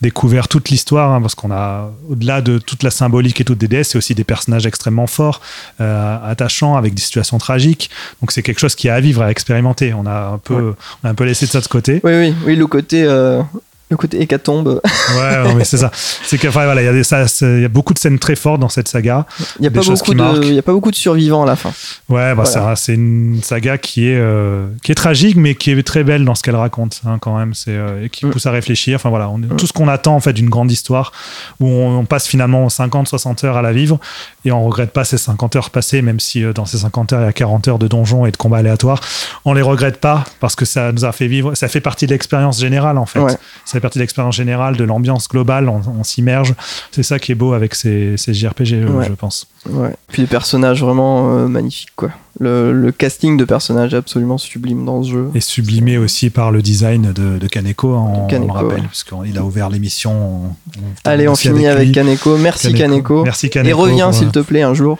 découvert 0.00 0.46
toute 0.46 0.68
l'histoire, 0.68 1.12
hein, 1.12 1.20
parce 1.20 1.34
qu'on 1.34 1.50
a, 1.50 1.90
au-delà 2.08 2.40
de 2.40 2.58
toute 2.58 2.84
la 2.84 2.90
symbolique 2.92 3.40
et 3.40 3.44
tout 3.44 3.56
de 3.56 3.66
DDS, 3.66 3.82
c'est 3.82 3.98
aussi 3.98 4.14
des 4.14 4.22
personnages 4.22 4.64
extrêmement 4.64 5.08
forts, 5.08 5.40
euh, 5.80 6.18
attachants, 6.24 6.76
avec 6.76 6.94
des 6.94 7.02
situations 7.02 7.38
tragiques. 7.38 7.90
Donc 8.20 8.30
c'est 8.30 8.42
quelque 8.44 8.60
chose 8.60 8.76
qui 8.76 8.86
est 8.86 8.92
à 8.92 9.00
vivre, 9.00 9.22
à 9.22 9.30
expérimenter. 9.32 9.92
On 9.94 10.06
a 10.06 10.34
un 10.34 10.38
peu, 10.38 10.54
Ouais. 10.54 10.74
on 11.02 11.08
a 11.08 11.10
un 11.10 11.14
peu 11.14 11.24
laissé 11.24 11.46
de 11.46 11.50
ça 11.50 11.60
de 11.60 11.66
côté. 11.66 12.00
Oui, 12.04 12.12
oui, 12.14 12.34
oui, 12.46 12.54
le 12.54 12.68
côté 12.68 13.02
euh, 13.02 13.42
le 13.90 13.96
côté 13.96 14.20
hécatombe. 14.20 14.80
Ouais, 15.16 15.42
non, 15.44 15.54
mais 15.54 15.64
c'est 15.64 15.78
ça. 15.78 15.90
C'est 15.94 16.36
que, 16.38 16.48
enfin, 16.48 16.64
voilà, 16.64 16.82
il 16.82 16.84
y 16.84 17.60
y 17.60 17.64
a 17.64 17.68
beaucoup 17.68 17.94
de 17.94 17.98
scènes 17.98 18.18
très 18.18 18.36
fortes 18.36 18.60
dans 18.60 18.68
cette 18.68 18.88
saga. 18.88 19.26
Il 19.58 19.62
n'y 19.62 19.66
a 19.68 19.70
pas 19.70 19.80
beaucoup 19.80 20.14
de, 20.14 20.44
y 20.52 20.58
a 20.58 20.62
pas 20.62 20.72
beaucoup 20.72 20.90
de 20.90 20.96
survivants 20.96 21.42
à 21.42 21.46
la 21.46 21.56
fin. 21.56 21.70
Ouais, 22.08 22.34
bah, 22.34 22.44
Voilà. 22.44 22.76
c'est 22.76 22.94
une 22.94 23.40
saga 23.42 23.78
qui 23.78 24.08
est, 24.08 24.16
euh, 24.16 24.66
qui 24.82 24.92
est 24.92 24.94
tragique, 24.94 25.36
mais 25.36 25.54
qui 25.54 25.70
est 25.70 25.82
très 25.82 26.04
belle 26.04 26.24
dans 26.24 26.34
ce 26.34 26.42
qu'elle 26.42 26.56
raconte, 26.56 27.00
hein, 27.06 27.18
quand 27.20 27.36
même, 27.38 27.54
c'est, 27.54 27.70
euh, 27.70 28.04
et 28.04 28.10
qui 28.10 28.26
Mm. 28.26 28.30
pousse 28.30 28.46
à 28.46 28.50
réfléchir. 28.50 28.96
Enfin 28.96 29.08
voilà, 29.10 29.28
on, 29.30 29.38
Mm. 29.38 29.56
tout 29.56 29.66
ce 29.66 29.72
qu'on 29.72 29.88
attend 29.88 30.14
en 30.16 30.20
fait 30.20 30.32
d'une 30.34 30.50
grande 30.50 30.70
histoire, 30.70 31.12
où 31.60 31.66
on, 31.68 31.98
on 32.00 32.04
passe 32.04 32.26
finalement 32.26 32.68
50, 32.68 33.08
60 33.08 33.44
heures 33.44 33.56
à 33.56 33.62
la 33.62 33.72
vivre, 33.72 33.98
et 34.44 34.52
on 34.52 34.64
regrette 34.64 34.92
pas 34.92 35.04
ces 35.04 35.18
50 35.18 35.56
heures 35.56 35.70
passées, 35.70 36.02
même 36.02 36.20
si 36.20 36.44
euh, 36.44 36.52
dans 36.52 36.66
ces 36.66 36.78
50 36.78 37.12
heures 37.12 37.20
il 37.22 37.26
y 37.26 37.28
a 37.28 37.32
40 37.32 37.68
heures 37.68 37.78
de 37.78 37.88
donjons 37.88 38.26
et 38.26 38.30
de 38.30 38.36
combats 38.36 38.58
aléatoires. 38.58 39.00
On 39.44 39.54
les 39.54 39.62
regrette 39.62 39.98
pas 39.98 40.24
parce 40.40 40.54
que 40.56 40.64
ça 40.64 40.92
nous 40.92 41.04
a 41.04 41.12
fait 41.12 41.26
vivre, 41.26 41.54
ça 41.54 41.68
fait 41.68 41.80
partie 41.80 42.06
de 42.06 42.12
l'expérience 42.12 42.60
générale 42.60 42.98
en 42.98 43.06
fait. 43.06 43.20
Ouais. 43.20 43.32
Ça 43.64 43.77
fait 43.78 43.82
partie 43.82 43.98
de 43.98 44.02
l'expérience 44.02 44.34
générale, 44.36 44.76
de 44.76 44.84
l'ambiance 44.84 45.28
globale, 45.28 45.68
on, 45.68 45.80
on 46.00 46.04
s'immerge. 46.04 46.54
C'est 46.92 47.02
ça 47.02 47.18
qui 47.18 47.32
est 47.32 47.34
beau 47.34 47.52
avec 47.52 47.74
ces, 47.74 48.16
ces 48.16 48.34
JRPG, 48.34 48.74
euh, 48.74 48.88
Ouais. 48.90 49.06
je 49.08 49.12
pense. 49.14 49.46
Ouais. 49.68 49.90
Puis 50.12 50.22
les 50.22 50.28
personnages 50.28 50.82
vraiment 50.82 51.36
euh, 51.36 51.46
magnifiques 51.48 51.92
quoi. 51.96 52.10
Le, 52.40 52.72
le 52.72 52.92
casting 52.92 53.36
de 53.36 53.44
personnages 53.44 53.94
est 53.94 53.96
absolument 53.96 54.38
sublime 54.38 54.84
dans 54.84 55.02
ce 55.02 55.10
jeu. 55.10 55.30
Et 55.34 55.40
sublimé 55.40 55.98
aussi 55.98 56.30
par 56.30 56.52
le 56.52 56.62
design 56.62 57.12
de, 57.12 57.36
de 57.36 57.46
Kaneko, 57.48 57.94
hein, 57.94 58.06
on, 58.14 58.26
Kaneko, 58.28 58.44
on 58.52 58.54
le 58.54 58.60
rappelle, 58.66 58.80
ouais. 58.82 58.86
puisqu'il 58.88 59.36
a 59.38 59.42
ouvert 59.42 59.68
l'émission. 59.70 60.12
on- 60.12 60.46
on 60.78 60.82
Allez, 61.04 61.26
on 61.28 61.34
finit 61.34 61.66
avec. 61.66 61.90
Kaneko. 61.92 62.36
Merci 62.38 62.72
Kaneko. 62.74 63.24
Merci 63.24 63.50
Kaneko. 63.50 63.68
Et 63.70 63.72
reviens 63.72 64.12
s'il 64.12 64.28
euh, 64.28 64.30
te 64.30 64.38
plaît 64.38 64.62
un 64.62 64.74
jour. 64.74 64.98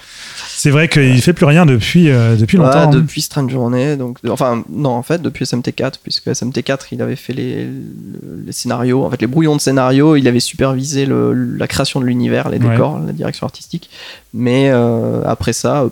C'est 0.61 0.71
vrai 0.71 0.89
qu'il 0.89 1.23
fait 1.23 1.33
plus 1.33 1.47
rien 1.47 1.67
depuis, 1.67 2.11
euh, 2.11 2.35
depuis 2.35 2.57
longtemps. 2.57 2.79
hein. 2.79 2.87
depuis 2.91 3.21
Strange 3.23 3.49
Journey, 3.53 3.97
donc 3.97 4.19
enfin 4.29 4.65
non 4.69 4.91
en 4.91 5.05
fait 5.05 5.23
depuis 5.23 5.45
SMT4 5.45 5.95
puisque 6.03 6.27
SMT4 6.27 6.79
il 6.91 7.01
avait 7.01 7.15
fait 7.15 7.33
les, 7.33 7.65
le- 7.65 8.43
les 8.45 8.51
scénarios, 8.53 9.05
en 9.05 9.11
fait 9.11 9.21
les 9.21 9.29
brouillons 9.29 9.55
de 9.55 9.61
scénarios, 9.61 10.17
il 10.17 10.27
avait 10.27 10.41
supervisé 10.41 11.07
le- 11.07 11.33
la 11.33 11.69
création 11.69 12.01
de 12.01 12.07
l'univers, 12.07 12.49
les 12.49 12.59
Ouais. 12.59 12.71
décors, 12.71 12.99
la 12.99 13.13
direction 13.13 13.47
artistique, 13.47 13.89
mais 14.35 14.69
euh, 14.71 15.23
après 15.27 15.53
ça, 15.53 15.85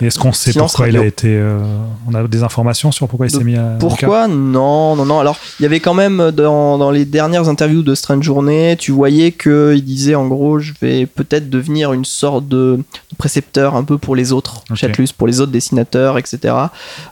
Et 0.00 0.06
Est-ce 0.06 0.18
qu'on 0.18 0.32
sait 0.32 0.52
Silence 0.52 0.72
pourquoi 0.72 0.88
il 0.88 0.96
a 0.96 1.04
été. 1.04 1.28
euh, 1.28 1.58
on 2.06 2.14
a 2.14 2.26
des 2.28 2.42
informations 2.42 2.92
sur 2.92 3.08
pourquoi 3.08 3.26
il 3.26 3.30
s'est 3.30 3.44
mis 3.44 3.56
à. 3.56 3.76
Pourquoi? 3.80 4.28
Non, 4.28 4.94
non, 4.94 5.04
non. 5.06 5.20
Alors, 5.20 5.38
il 5.58 5.62
y 5.62 5.66
avait 5.66 5.80
quand 5.80 5.94
même 5.94 6.30
dans, 6.32 6.76
dans 6.78 6.90
les 6.90 7.04
dernières 7.04 7.48
interviews 7.48 7.82
de 7.82 7.94
Strange 7.94 8.22
Journey, 8.24 8.76
tu 8.76 8.92
voyais 8.92 9.32
qu'il 9.32 9.82
disait 9.84 10.14
en 10.14 10.26
gros, 10.28 10.58
je 10.58 10.72
vais 10.82 11.06
peut-être 11.06 11.48
devenir 11.48 11.92
une 11.94 12.04
sorte 12.04 12.46
de, 12.46 12.76
de 12.76 13.16
précepteur 13.16 13.74
un 13.74 13.84
peu 13.84 13.96
pour 13.98 14.16
les 14.16 14.32
autres, 14.32 14.62
Ok. 14.70 14.76
Chatlus, 14.76 15.08
pour 15.16 15.26
les 15.26 15.40
autres 15.40 15.52
dessinateurs, 15.52 16.18
etc. 16.18 16.54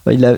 Euh, 0.06 0.12
Il 0.12 0.24
a, 0.24 0.34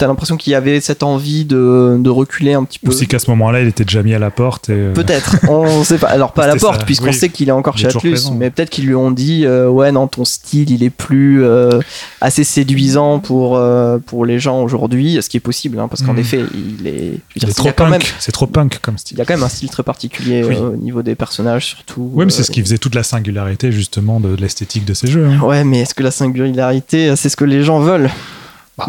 t'as 0.00 0.06
l'impression 0.08 0.36
qu'il 0.36 0.50
y 0.52 0.56
avait 0.56 0.80
cette 0.80 1.02
envie 1.02 1.44
de, 1.44 1.96
de 2.00 2.10
reculer 2.10 2.54
un 2.54 2.64
petit 2.64 2.78
peu. 2.78 2.88
Ou 2.88 2.92
si 2.92 3.06
qu'à 3.06 3.18
ce 3.18 3.30
moment-là, 3.30 3.60
il 3.60 3.68
était 3.68 3.84
déjà 3.84 4.02
mis 4.02 4.14
à 4.14 4.18
la 4.18 4.30
porte. 4.30 4.68
Et, 4.68 4.72
euh, 4.72 4.92
Peut-être, 4.94 5.36
on 5.48 5.84
sait 5.84 5.98
pas. 5.98 6.08
Alors 6.08 6.32
pas 6.32 6.44
à 6.44 6.46
la 6.48 6.56
porte, 6.56 6.84
puisqu'on 6.84 7.06
oui. 7.06 7.14
sait 7.14 7.28
qu'il 7.28 7.48
est 7.48 7.52
encore 7.52 7.74
Il 7.76 7.82
chez 7.82 7.86
Atlus, 7.88 8.18
mais 8.34 8.50
peut-être 8.50 8.70
qu'ils 8.70 8.86
lui 8.86 8.94
ont 8.94 9.10
dit, 9.10 9.44
euh, 9.44 9.68
ouais, 9.68 9.92
non, 9.92 10.08
ton 10.08 10.24
style, 10.24 10.70
il 10.70 10.82
est 10.82 10.90
plus 10.90 11.44
euh, 11.44 11.78
assez 12.20 12.42
séduisant 12.44 13.18
pour 13.20 13.56
euh, 13.56 13.98
pour 14.04 14.24
les 14.24 14.38
gens 14.40 14.62
aujourd'hui, 14.62 15.18
ce 15.22 15.28
qui 15.28 15.36
est 15.36 15.40
possible, 15.40 15.78
hein, 15.78 15.86
parce 15.88 16.02
qu'en 16.02 16.14
Mhm. 16.14 16.18
effet, 16.18 16.40
il 16.80 16.86
est, 16.86 16.92
je 16.94 17.02
veux 17.04 17.18
il 17.36 17.40
dire, 17.40 17.48
est 17.48 17.52
il 17.52 17.54
trop 17.54 17.68
a 17.68 17.72
quand 17.72 17.84
même, 17.90 18.00
punk. 18.00 18.14
C'est 18.18 18.32
trop 18.32 18.46
punk 18.46 18.78
comme 18.80 18.94
il 18.96 18.98
style. 19.00 19.18
y 19.18 19.20
a 19.20 19.24
quand 19.24 19.34
même 19.34 19.42
un 19.44 19.48
style 19.48 19.68
très 19.70 19.82
particulier 19.82 20.42
Oui. 20.44 20.56
au 20.56 20.76
niveau 20.76 21.02
des 21.02 21.14
personnages, 21.14 21.66
surtout. 21.66 22.10
Oui, 22.14 22.24
mais 22.24 22.30
c'est 22.30 22.42
ce 22.42 22.50
qui 22.50 22.60
faisait 22.62 22.78
toute 22.78 22.94
la 22.94 23.02
singularité, 23.02 23.70
justement, 23.70 24.18
de, 24.18 24.34
de 24.34 24.40
l'esthétique 24.40 24.84
de 24.86 24.94
ces 24.94 25.06
jeux. 25.08 25.26
hein. 25.26 25.40
Ouais, 25.44 25.62
mais 25.64 25.80
est-ce 25.80 25.94
que 25.94 26.02
la 26.02 26.10
singularité, 26.10 27.14
c'est 27.16 27.28
ce 27.28 27.36
que 27.36 27.44
les 27.44 27.62
gens 27.62 27.80
veulent? 27.80 28.08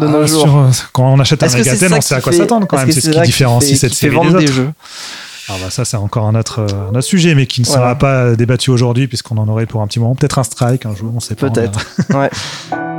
De 0.00 0.06
nos 0.06 0.20
Bah, 0.20 0.26
jours. 0.26 0.40
sur, 0.42 0.56
euh, 0.58 0.70
quand 0.92 1.04
on 1.12 1.18
achète 1.20 1.42
un 1.42 1.48
ça 1.48 1.58
on 1.58 2.00
sait 2.00 2.14
à 2.14 2.20
quoi 2.20 2.32
s'attendre 2.32 2.66
quand 2.66 2.76
même. 2.76 2.90
C'est 2.92 3.00
ce 3.00 3.10
qui 3.10 3.20
différencie 3.22 3.72
fait- 3.72 3.88
cette 3.88 3.94
série 3.94 4.16
des 4.20 4.28
des 4.28 4.34
autres. 4.34 4.52
jeux 4.52 4.70
Ah 5.48 5.54
bah 5.62 5.70
ça 5.70 5.84
c'est 5.84 5.96
encore 5.96 6.26
un 6.26 6.34
autre, 6.34 6.60
euh, 6.60 6.66
un 6.90 6.96
autre 6.96 7.00
sujet, 7.02 7.34
mais 7.34 7.46
qui 7.46 7.60
ne 7.62 7.66
sera 7.66 7.78
Voilà. 7.78 7.94
pas 7.96 8.36
débattu 8.36 8.70
aujourd'hui 8.70 9.08
puisqu'on 9.08 9.36
en 9.38 9.48
aurait 9.48 9.66
pour 9.66 9.82
un 9.82 9.86
petit 9.86 9.98
moment. 10.00 10.14
Peut-être 10.14 10.38
un 10.38 10.44
strike 10.44 10.86
un 10.86 10.94
jour, 10.94 11.12
on 11.14 11.20
sait 11.20 11.34
pas. 11.34 11.50
Peut-être. 11.50 11.80
Ouais. 12.14 12.30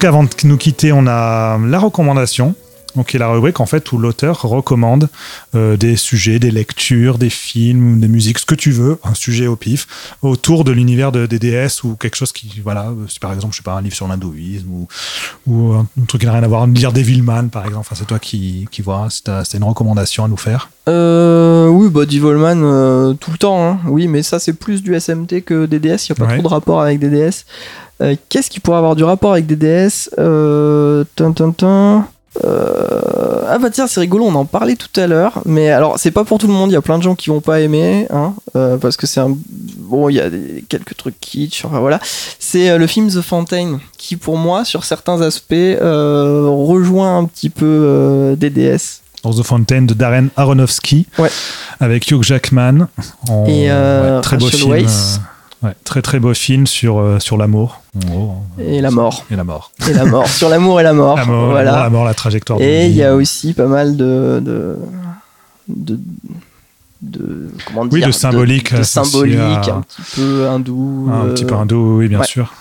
tout 0.00 0.06
cas, 0.06 0.08
avant 0.08 0.24
de 0.24 0.30
nous 0.44 0.56
quitter, 0.56 0.92
on 0.92 1.06
a 1.06 1.58
la 1.58 1.78
recommandation. 1.78 2.54
Donc, 2.96 3.06
qui 3.08 3.16
est 3.18 3.20
la 3.20 3.28
rubrique 3.28 3.60
en 3.60 3.66
fait 3.66 3.92
où 3.92 3.98
l'auteur 3.98 4.42
recommande 4.42 5.08
euh, 5.54 5.76
des 5.76 5.94
sujets, 5.94 6.40
des 6.40 6.50
lectures, 6.50 7.18
des 7.18 7.30
films, 7.30 8.00
des 8.00 8.08
musiques, 8.08 8.40
ce 8.40 8.46
que 8.46 8.56
tu 8.56 8.72
veux, 8.72 8.98
un 9.04 9.14
sujet 9.14 9.46
au 9.46 9.54
pif, 9.54 9.86
autour 10.22 10.64
de 10.64 10.72
l'univers 10.72 11.12
de 11.12 11.24
DDS 11.26 11.84
ou 11.84 11.94
quelque 11.94 12.16
chose 12.16 12.32
qui, 12.32 12.50
voilà, 12.64 12.86
euh, 12.88 13.06
si 13.06 13.20
par 13.20 13.32
exemple, 13.32 13.52
je 13.52 13.58
sais 13.58 13.62
pas, 13.62 13.74
un 13.74 13.80
livre 13.80 13.94
sur 13.94 14.08
l'hindouisme 14.08 14.66
ou, 14.72 14.88
ou 15.46 15.72
un 15.74 15.86
truc 16.08 16.22
qui 16.22 16.26
n'a 16.26 16.32
rien 16.32 16.42
à 16.42 16.48
voir, 16.48 16.66
lire 16.66 16.92
Devilman 16.92 17.48
par 17.48 17.64
exemple, 17.64 17.86
enfin, 17.88 17.94
c'est 17.96 18.06
toi 18.08 18.18
qui, 18.18 18.66
qui 18.72 18.82
vois, 18.82 19.06
c'est 19.10 19.56
une 19.58 19.62
recommandation 19.64 20.24
à 20.24 20.28
nous 20.28 20.36
faire. 20.36 20.68
Euh, 20.88 21.68
oui, 21.68 21.90
bah 21.90 22.06
Devilman 22.06 22.60
euh, 22.64 23.12
tout 23.12 23.30
le 23.30 23.38
temps, 23.38 23.64
hein. 23.64 23.78
oui, 23.86 24.08
mais 24.08 24.24
ça 24.24 24.40
c'est 24.40 24.54
plus 24.54 24.82
du 24.82 24.98
SMT 24.98 25.42
que 25.46 25.66
DDS, 25.66 26.08
il 26.08 26.12
n'y 26.12 26.12
a 26.12 26.14
pas 26.16 26.24
Ouais. 26.24 26.38
trop 26.38 26.42
de 26.42 26.48
rapport 26.48 26.80
avec 26.80 26.98
DDS. 26.98 27.44
Euh, 28.02 28.14
Qu'est-ce 28.28 28.48
qui 28.50 28.60
pourrait 28.60 28.78
avoir 28.78 28.96
du 28.96 29.04
rapport 29.04 29.32
avec 29.32 29.46
DDS 29.46 30.08
euh. 30.18 31.04
Euh, 32.44 33.42
Ah 33.48 33.58
bah 33.58 33.70
tiens, 33.70 33.86
c'est 33.88 33.98
rigolo, 34.00 34.24
on 34.24 34.34
en 34.36 34.44
parlait 34.44 34.76
tout 34.76 35.00
à 35.00 35.06
l'heure, 35.08 35.40
mais 35.44 35.70
alors 35.70 35.98
c'est 35.98 36.12
pas 36.12 36.22
pour 36.24 36.38
tout 36.38 36.46
le 36.46 36.52
monde, 36.52 36.70
il 36.70 36.74
y 36.74 36.76
a 36.76 36.80
plein 36.80 36.96
de 36.96 37.02
gens 37.02 37.16
qui 37.16 37.28
vont 37.28 37.40
pas 37.40 37.60
aimer, 37.60 38.06
hein, 38.10 38.34
euh, 38.56 38.76
parce 38.76 38.96
que 38.96 39.06
c'est 39.08 39.18
un... 39.20 39.36
Bon, 39.78 40.08
il 40.08 40.14
y 40.14 40.20
a 40.20 40.30
des- 40.30 40.64
quelques 40.68 40.96
trucs 40.96 41.18
kitsch, 41.20 41.64
enfin 41.64 41.80
voilà. 41.80 41.98
C'est 42.38 42.70
euh, 42.70 42.78
le 42.78 42.86
film 42.86 43.08
The 43.10 43.20
Fountain, 43.20 43.80
qui 43.98 44.14
pour 44.16 44.36
moi, 44.36 44.64
sur 44.64 44.84
certains 44.84 45.20
aspects, 45.22 45.52
rejoint 45.80 47.18
un 47.18 47.24
petit 47.24 47.50
peu 47.50 48.36
DDS. 48.38 49.00
Dans 49.24 49.34
The 49.34 49.42
Fountain 49.42 49.82
de 49.82 49.94
Darren 49.94 50.28
Aronofsky, 50.36 51.06
Ouais. 51.18 51.30
avec 51.80 52.08
Hugh 52.10 52.22
Jackman. 52.22 52.86
En, 53.28 53.44
Et, 53.46 53.70
euh, 53.70 54.20
très 54.20 54.36
beau 54.38 54.44
Rachel 54.46 54.60
film. 54.60 54.86
Euh, 55.62 55.68
ouais, 55.68 55.74
très 55.84 56.02
très 56.02 56.18
beau 56.20 56.32
film 56.34 56.66
sur, 56.66 56.98
euh, 56.98 57.18
sur 57.18 57.36
l'amour. 57.36 57.82
Hein. 57.96 58.34
Et 58.58 58.80
la 58.80 58.90
mort. 58.90 59.24
Et 59.30 59.36
la 59.36 59.44
mort. 59.44 59.72
Et 59.88 59.92
la 59.92 60.04
mort, 60.04 60.26
sur 60.28 60.48
l'amour 60.48 60.80
et 60.80 60.82
la 60.82 60.92
mort. 60.92 61.16
La 61.16 61.24
mort, 61.24 61.50
voilà. 61.50 61.72
la 61.82 61.90
mort, 61.90 62.04
la 62.04 62.14
trajectoire 62.14 62.60
et 62.60 62.86
il 62.86 62.92
y 62.96 63.02
a 63.04 63.14
aussi 63.14 63.52
pas 63.52 63.66
mal 63.66 63.96
de. 63.96 64.40
de, 64.44 64.78
de, 65.68 65.98
de- 67.02 67.50
comment 67.66 67.82
Oui, 67.90 68.00
dire, 68.00 68.08
de 68.08 68.12
symbolique 68.12 68.74
de, 68.74 68.82
symbolique 68.82 69.38
à- 69.38 69.76
un 69.76 69.80
petit 69.82 70.02
peu 70.16 70.48
hindou 70.48 71.08
un 71.10 71.26
euh, 71.26 71.32
petit 71.34 71.44
peu 71.44 71.54
hindou, 71.54 71.98
oui, 71.98 72.08
bien 72.08 72.20
ouais. 72.20 72.26
sûr. 72.26 72.52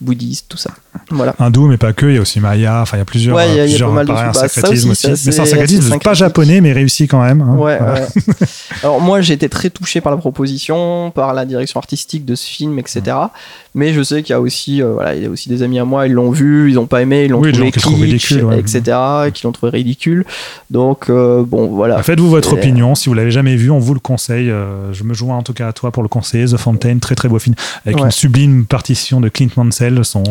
bouddhiste 0.00 0.46
tout 0.48 0.56
ça 0.56 0.70
voilà 1.10 1.34
Hindou, 1.38 1.66
mais 1.66 1.76
pas 1.76 1.92
que. 1.92 2.06
Il 2.06 2.14
y 2.14 2.18
a 2.18 2.20
aussi 2.20 2.40
Maya. 2.40 2.80
Enfin, 2.82 2.96
il 2.96 3.00
y 3.00 3.02
a 3.02 3.04
plusieurs. 3.04 3.36
Ouais, 3.36 3.48
il 3.50 3.56
y 3.56 3.60
a- 3.60 3.64
il 3.66 3.70
y 3.70 3.74
a 3.74 3.74
plusieurs 3.74 3.88
pas 3.90 3.94
mal 3.94 4.06
de 4.06 4.12
un. 4.12 4.26
Bah, 4.32 4.48
syncrétisme 4.48 4.90
aussi, 4.90 5.06
aussi. 5.10 5.26
Mais 5.26 5.32
c'est 5.32 5.40
un 5.40 5.44
syncrétisme 5.46 5.98
pas 5.98 6.14
japonais, 6.14 6.60
mais 6.60 6.72
réussi 6.72 7.06
quand 7.08 7.22
même. 7.22 7.40
hein. 7.42 7.54
ouais, 7.56 7.78
Voilà. 7.78 7.94
ouais. 8.00 8.06
alors 8.82 9.00
moi 9.00 9.20
j'ai 9.20 9.34
été 9.34 9.48
très 9.48 9.70
touché 9.70 10.00
par 10.00 10.10
la 10.12 10.18
proposition 10.18 11.10
par 11.14 11.34
la 11.34 11.44
direction 11.44 11.78
artistique 11.78 12.24
de 12.24 12.34
ce 12.34 12.46
film 12.46 12.78
etc 12.78 13.16
mais 13.74 13.92
je 13.92 14.02
sais 14.02 14.22
qu'il 14.22 14.32
y 14.32 14.36
a 14.36 14.40
aussi 14.40 14.82
euh, 14.82 14.92
voilà 14.94 15.14
il 15.14 15.22
y 15.22 15.26
a 15.26 15.28
aussi 15.30 15.48
des 15.48 15.62
amis 15.62 15.78
à 15.78 15.84
moi 15.84 16.06
ils 16.06 16.12
l'ont 16.12 16.30
vu 16.30 16.70
ils 16.70 16.78
ont 16.78 16.86
pas 16.86 17.02
aimé 17.02 17.24
ils 17.26 17.30
l'ont 17.30 17.40
Oui, 17.40 17.52
trouvé 17.52 17.70
kitsch, 17.70 17.86
ridicule, 17.86 18.44
ouais. 18.44 18.58
etc 18.58 18.96
et 19.28 19.32
qui 19.32 19.44
l'ont 19.44 19.52
trouvé 19.52 19.70
ridicule 19.72 20.24
donc 20.70 21.10
euh, 21.10 21.42
bon 21.46 21.66
voilà 21.68 21.96
Bah, 21.96 22.02
Faites-vous 22.02 22.30
votre 22.30 22.52
opinion. 22.54 22.94
Si 22.94 23.08
vous 23.08 23.14
l'avez 23.14 23.30
jamais 23.30 23.56
vu, 23.56 23.70
on 23.70 23.78
vous 23.78 23.94
le 23.94 24.00
conseille. 24.00 24.50
Euh, 24.50 24.92
je 24.92 25.04
me 25.04 25.14
joins 25.14 25.36
en 25.36 25.42
tout 25.42 25.52
cas 25.52 25.68
à 25.68 25.72
toi 25.72 25.90
pour 25.90 26.02
le 26.02 26.08
conseiller. 26.08 26.46
The 26.46 26.56
Fountain, 26.56 26.98
très 26.98 27.14
très 27.14 27.28
beau 27.28 27.38
film, 27.38 27.54
avec 27.86 27.98
une 27.98 28.10
sublime 28.10 28.64
partition 28.66 29.20
de 29.20 29.28
Clint 29.28 29.48
Mansell, 29.56 30.04
son. 30.04 30.22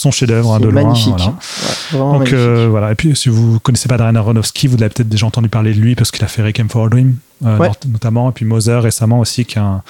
Son 0.00 0.10
chef-d'œuvre 0.10 0.54
hein, 0.54 0.60
de 0.60 0.68
loin. 0.68 0.82
magnifique 0.84 1.14
voilà. 1.16 1.34
Ouais, 1.92 1.98
Donc 1.98 2.12
magnifique. 2.20 2.34
euh, 2.34 2.66
voilà. 2.70 2.92
Et 2.92 2.94
puis 2.94 3.14
si 3.16 3.28
vous 3.28 3.58
connaissez 3.60 3.88
pas 3.88 3.96
Darren 3.96 4.16
Aronofsky, 4.16 4.66
vous 4.66 4.76
l'avez 4.76 4.90
peut-être 4.92 5.08
déjà 5.08 5.26
entendu 5.26 5.48
parler 5.48 5.72
de 5.74 5.78
lui 5.80 5.94
parce 5.94 6.10
qu'il 6.10 6.24
a 6.24 6.28
fait 6.28 6.42
Requiem 6.42 6.68
for 6.68 6.86
a 6.86 6.88
Dream, 6.88 7.16
euh, 7.44 7.58
Ouais. 7.58 7.70
notamment. 7.88 8.30
Et 8.30 8.32
puis 8.32 8.44
Mother 8.44 8.82
récemment 8.82 9.20
aussi, 9.20 9.44
qui 9.44 9.58
est 9.58 9.62
un 9.62 9.82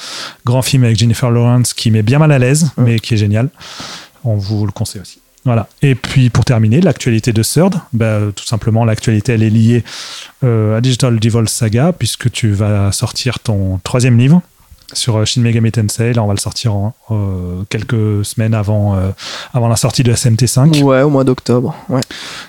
grand 0.44 0.62
film 0.62 0.84
avec 0.84 0.96
Jennifer 0.98 1.30
Lawrence 1.30 1.72
qui 1.74 1.90
met 1.90 2.02
bien 2.02 2.18
mal 2.18 2.32
à 2.32 2.38
l'aise, 2.38 2.70
Ouais. 2.76 2.84
mais 2.84 2.98
qui 3.00 3.14
est 3.14 3.18
génial. 3.18 3.48
On 4.24 4.36
vous 4.36 4.66
le 4.66 4.72
conseille 4.72 5.00
aussi. 5.00 5.18
Voilà. 5.46 5.68
Et 5.80 5.94
puis 5.94 6.28
pour 6.28 6.44
terminer, 6.44 6.82
l'actualité 6.82 7.32
de 7.32 7.42
Third, 7.42 7.74
bah, 7.94 8.18
tout 8.36 8.44
simplement 8.44 8.84
l'actualité 8.84 9.32
elle 9.32 9.42
est 9.42 9.48
liée 9.48 9.84
euh, 10.44 10.76
à 10.76 10.82
Digital 10.82 11.18
Devil 11.18 11.48
Saga 11.48 11.92
puisque 11.98 12.30
tu 12.30 12.50
vas 12.52 12.92
sortir 12.92 13.38
ton 13.40 13.80
troisième 13.82 14.18
livre 14.18 14.42
sur 14.92 15.16
euh, 15.16 15.24
Shin 15.24 15.42
Megami 15.42 15.72
Tensei. 15.72 16.12
Là, 16.12 16.22
on 16.22 16.26
va 16.26 16.34
le 16.34 16.38
sortir 16.40 16.74
en, 16.74 16.94
euh, 17.10 17.62
quelques 17.68 18.24
semaines 18.24 18.54
avant, 18.54 18.96
euh, 18.96 19.10
avant 19.52 19.68
la 19.68 19.76
sortie 19.76 20.02
de 20.02 20.12
SMT5. 20.12 20.82
ouais 20.82 21.02
au 21.02 21.10
mois 21.10 21.24
d'octobre 21.24 21.74
ouais 21.88 22.00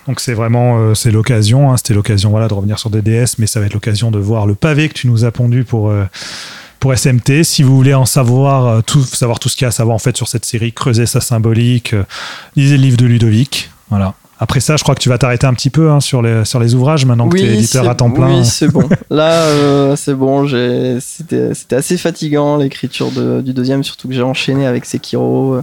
Donc 0.07 0.19
c'est 0.19 0.33
vraiment 0.33 0.77
euh, 0.77 0.93
c'est 0.93 1.11
l'occasion, 1.11 1.71
hein, 1.71 1.77
c'était 1.77 1.93
l'occasion 1.93 2.29
voilà 2.29 2.47
de 2.47 2.53
revenir 2.53 2.79
sur 2.79 2.89
DDS, 2.89 3.35
mais 3.39 3.47
ça 3.47 3.59
va 3.59 3.65
être 3.65 3.73
l'occasion 3.73 4.11
de 4.11 4.19
voir 4.19 4.45
le 4.45 4.55
pavé 4.55 4.89
que 4.89 4.93
tu 4.93 5.07
nous 5.07 5.25
as 5.25 5.31
pondu 5.31 5.63
pour 5.63 5.91
pour 6.79 6.97
SMT. 6.97 7.43
Si 7.43 7.63
vous 7.63 7.75
voulez 7.75 7.93
en 7.93 8.05
savoir 8.05 8.83
tout, 8.83 9.03
savoir 9.03 9.39
tout 9.39 9.49
ce 9.49 9.55
qu'il 9.55 9.63
y 9.63 9.65
a 9.65 9.69
à 9.69 9.71
savoir 9.71 9.95
en 9.95 9.99
fait 9.99 10.17
sur 10.17 10.27
cette 10.27 10.45
série, 10.45 10.73
creuser 10.73 11.05
sa 11.05 11.21
symbolique, 11.21 11.95
lisez 12.55 12.77
le 12.77 12.83
livre 12.83 12.97
de 12.97 13.05
Ludovic, 13.05 13.71
voilà. 13.89 14.15
Après 14.43 14.59
ça, 14.59 14.75
je 14.75 14.81
crois 14.83 14.95
que 14.95 14.99
tu 14.99 15.07
vas 15.09 15.19
t'arrêter 15.19 15.45
un 15.45 15.53
petit 15.53 15.69
peu 15.69 15.91
hein, 15.91 15.99
sur 15.99 16.21
les 16.23 16.43
sur 16.45 16.59
les 16.59 16.73
ouvrages 16.73 17.05
maintenant 17.05 17.29
que 17.29 17.37
tu 17.37 17.43
es 17.43 17.53
éditeur 17.53 17.87
à 17.87 17.93
temps 17.95 18.09
plein. 18.09 18.27
Oui, 18.39 18.43
c'est 18.43 18.67
bon. 18.69 18.89
Là, 19.11 19.31
euh, 19.43 19.95
c'est 19.95 20.15
bon. 20.15 20.47
C'était 20.99 21.75
assez 21.75 21.95
fatigant 21.97 22.57
l'écriture 22.57 23.11
de- 23.11 23.41
du 23.41 23.53
deuxième, 23.53 23.83
surtout 23.83 24.07
que 24.07 24.15
j'ai 24.15 24.23
enchaîné 24.23 24.65
avec 24.65 24.85
Sekiro. 24.85 25.59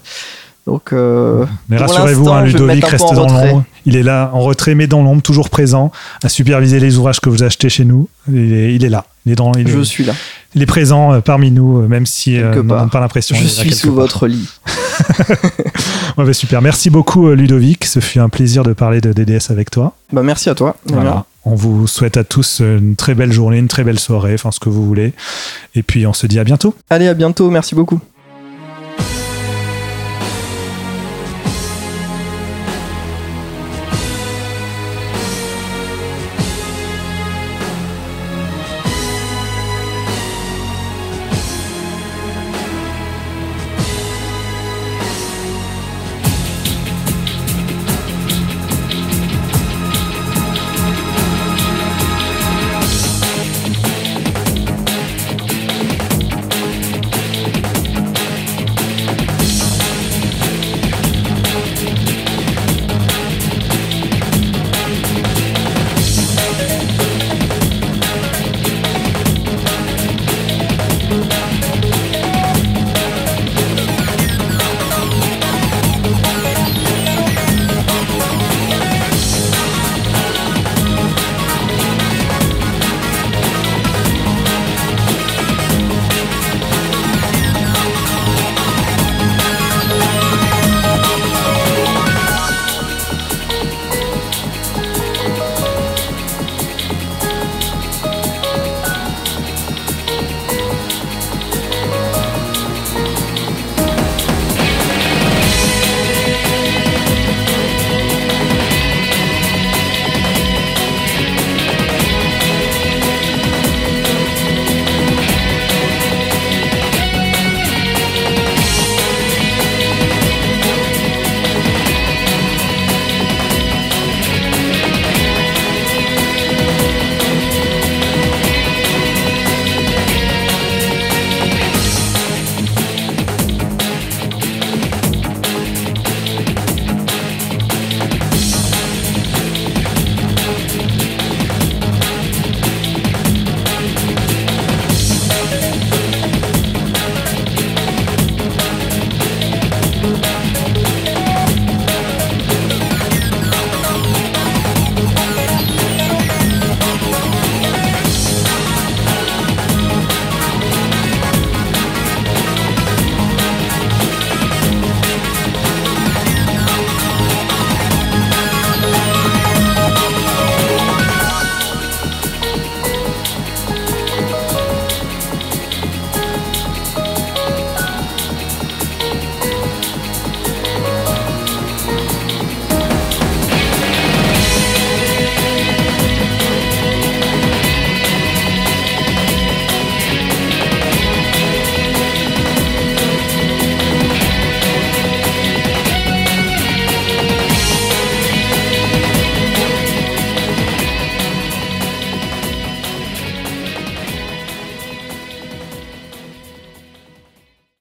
Donc, 0.66 0.92
euh, 0.92 1.46
Mais 1.70 1.78
rassurez-vous, 1.78 2.28
hein, 2.28 2.44
Ludovic 2.44 2.84
reste 2.84 3.04
dans 3.14 3.26
l'ombre. 3.26 3.64
Il 3.86 3.96
est 3.96 4.02
là, 4.02 4.30
en 4.34 4.40
retrait, 4.40 4.74
mais 4.74 4.86
dans 4.86 5.02
l'ombre, 5.02 5.22
toujours 5.22 5.48
présent, 5.48 5.90
à 6.22 6.28
superviser 6.28 6.78
les 6.78 6.98
ouvrages 6.98 7.20
que 7.20 7.30
vous 7.30 7.42
achetez 7.42 7.70
chez 7.70 7.86
nous. 7.86 8.06
Il 8.30 8.52
est, 8.52 8.74
il 8.74 8.84
est 8.84 8.90
là. 8.90 9.06
Il 9.28 9.32
est, 9.32 9.36
dans, 9.36 9.52
il 9.52 9.68
est- 9.68 9.72
je 9.72 9.80
suis 9.82 10.04
là. 10.04 10.14
il 10.54 10.62
est 10.62 10.66
présent 10.66 11.12
euh, 11.12 11.20
parmi 11.20 11.50
nous, 11.50 11.82
euh, 11.82 11.86
même 11.88 12.06
si 12.06 12.38
euh, 12.38 12.60
on 12.60 12.64
n'a 12.64 12.86
pas 12.86 13.00
l'impression. 13.00 13.36
Je 13.36 13.46
suis 13.46 13.72
sous 13.74 13.88
part. 13.88 13.96
votre 13.96 14.26
lit. 14.26 14.48
Ouais, 16.16 16.24
bah, 16.24 16.32
super. 16.32 16.60
Merci 16.62 16.90
beaucoup, 16.90 17.30
Ludovic. 17.32 17.84
Ce 17.84 18.00
fut 18.00 18.18
un 18.18 18.28
plaisir 18.28 18.64
de 18.64 18.72
parler 18.72 19.00
de 19.00 19.12
DDS 19.12 19.50
avec 19.50 19.70
toi. 19.70 19.94
Bah, 20.12 20.22
merci 20.24 20.50
à 20.50 20.54
toi. 20.56 20.74
Voilà. 20.86 21.26
On 21.44 21.54
vous 21.54 21.86
souhaite 21.86 22.16
à 22.16 22.24
tous 22.24 22.60
une 22.60 22.96
très 22.96 23.14
belle 23.14 23.30
journée, 23.30 23.58
une 23.58 23.68
très 23.68 23.84
belle 23.84 24.00
soirée, 24.00 24.34
enfin 24.34 24.50
ce 24.50 24.58
que 24.58 24.68
vous 24.68 24.84
voulez. 24.84 25.12
Et 25.76 25.82
puis 25.84 26.06
on 26.08 26.12
se 26.12 26.26
dit 26.26 26.40
à 26.40 26.44
bientôt. 26.44 26.74
Allez, 26.90 27.06
à 27.06 27.14
bientôt. 27.14 27.50
Merci 27.50 27.74
beaucoup. 27.76 28.00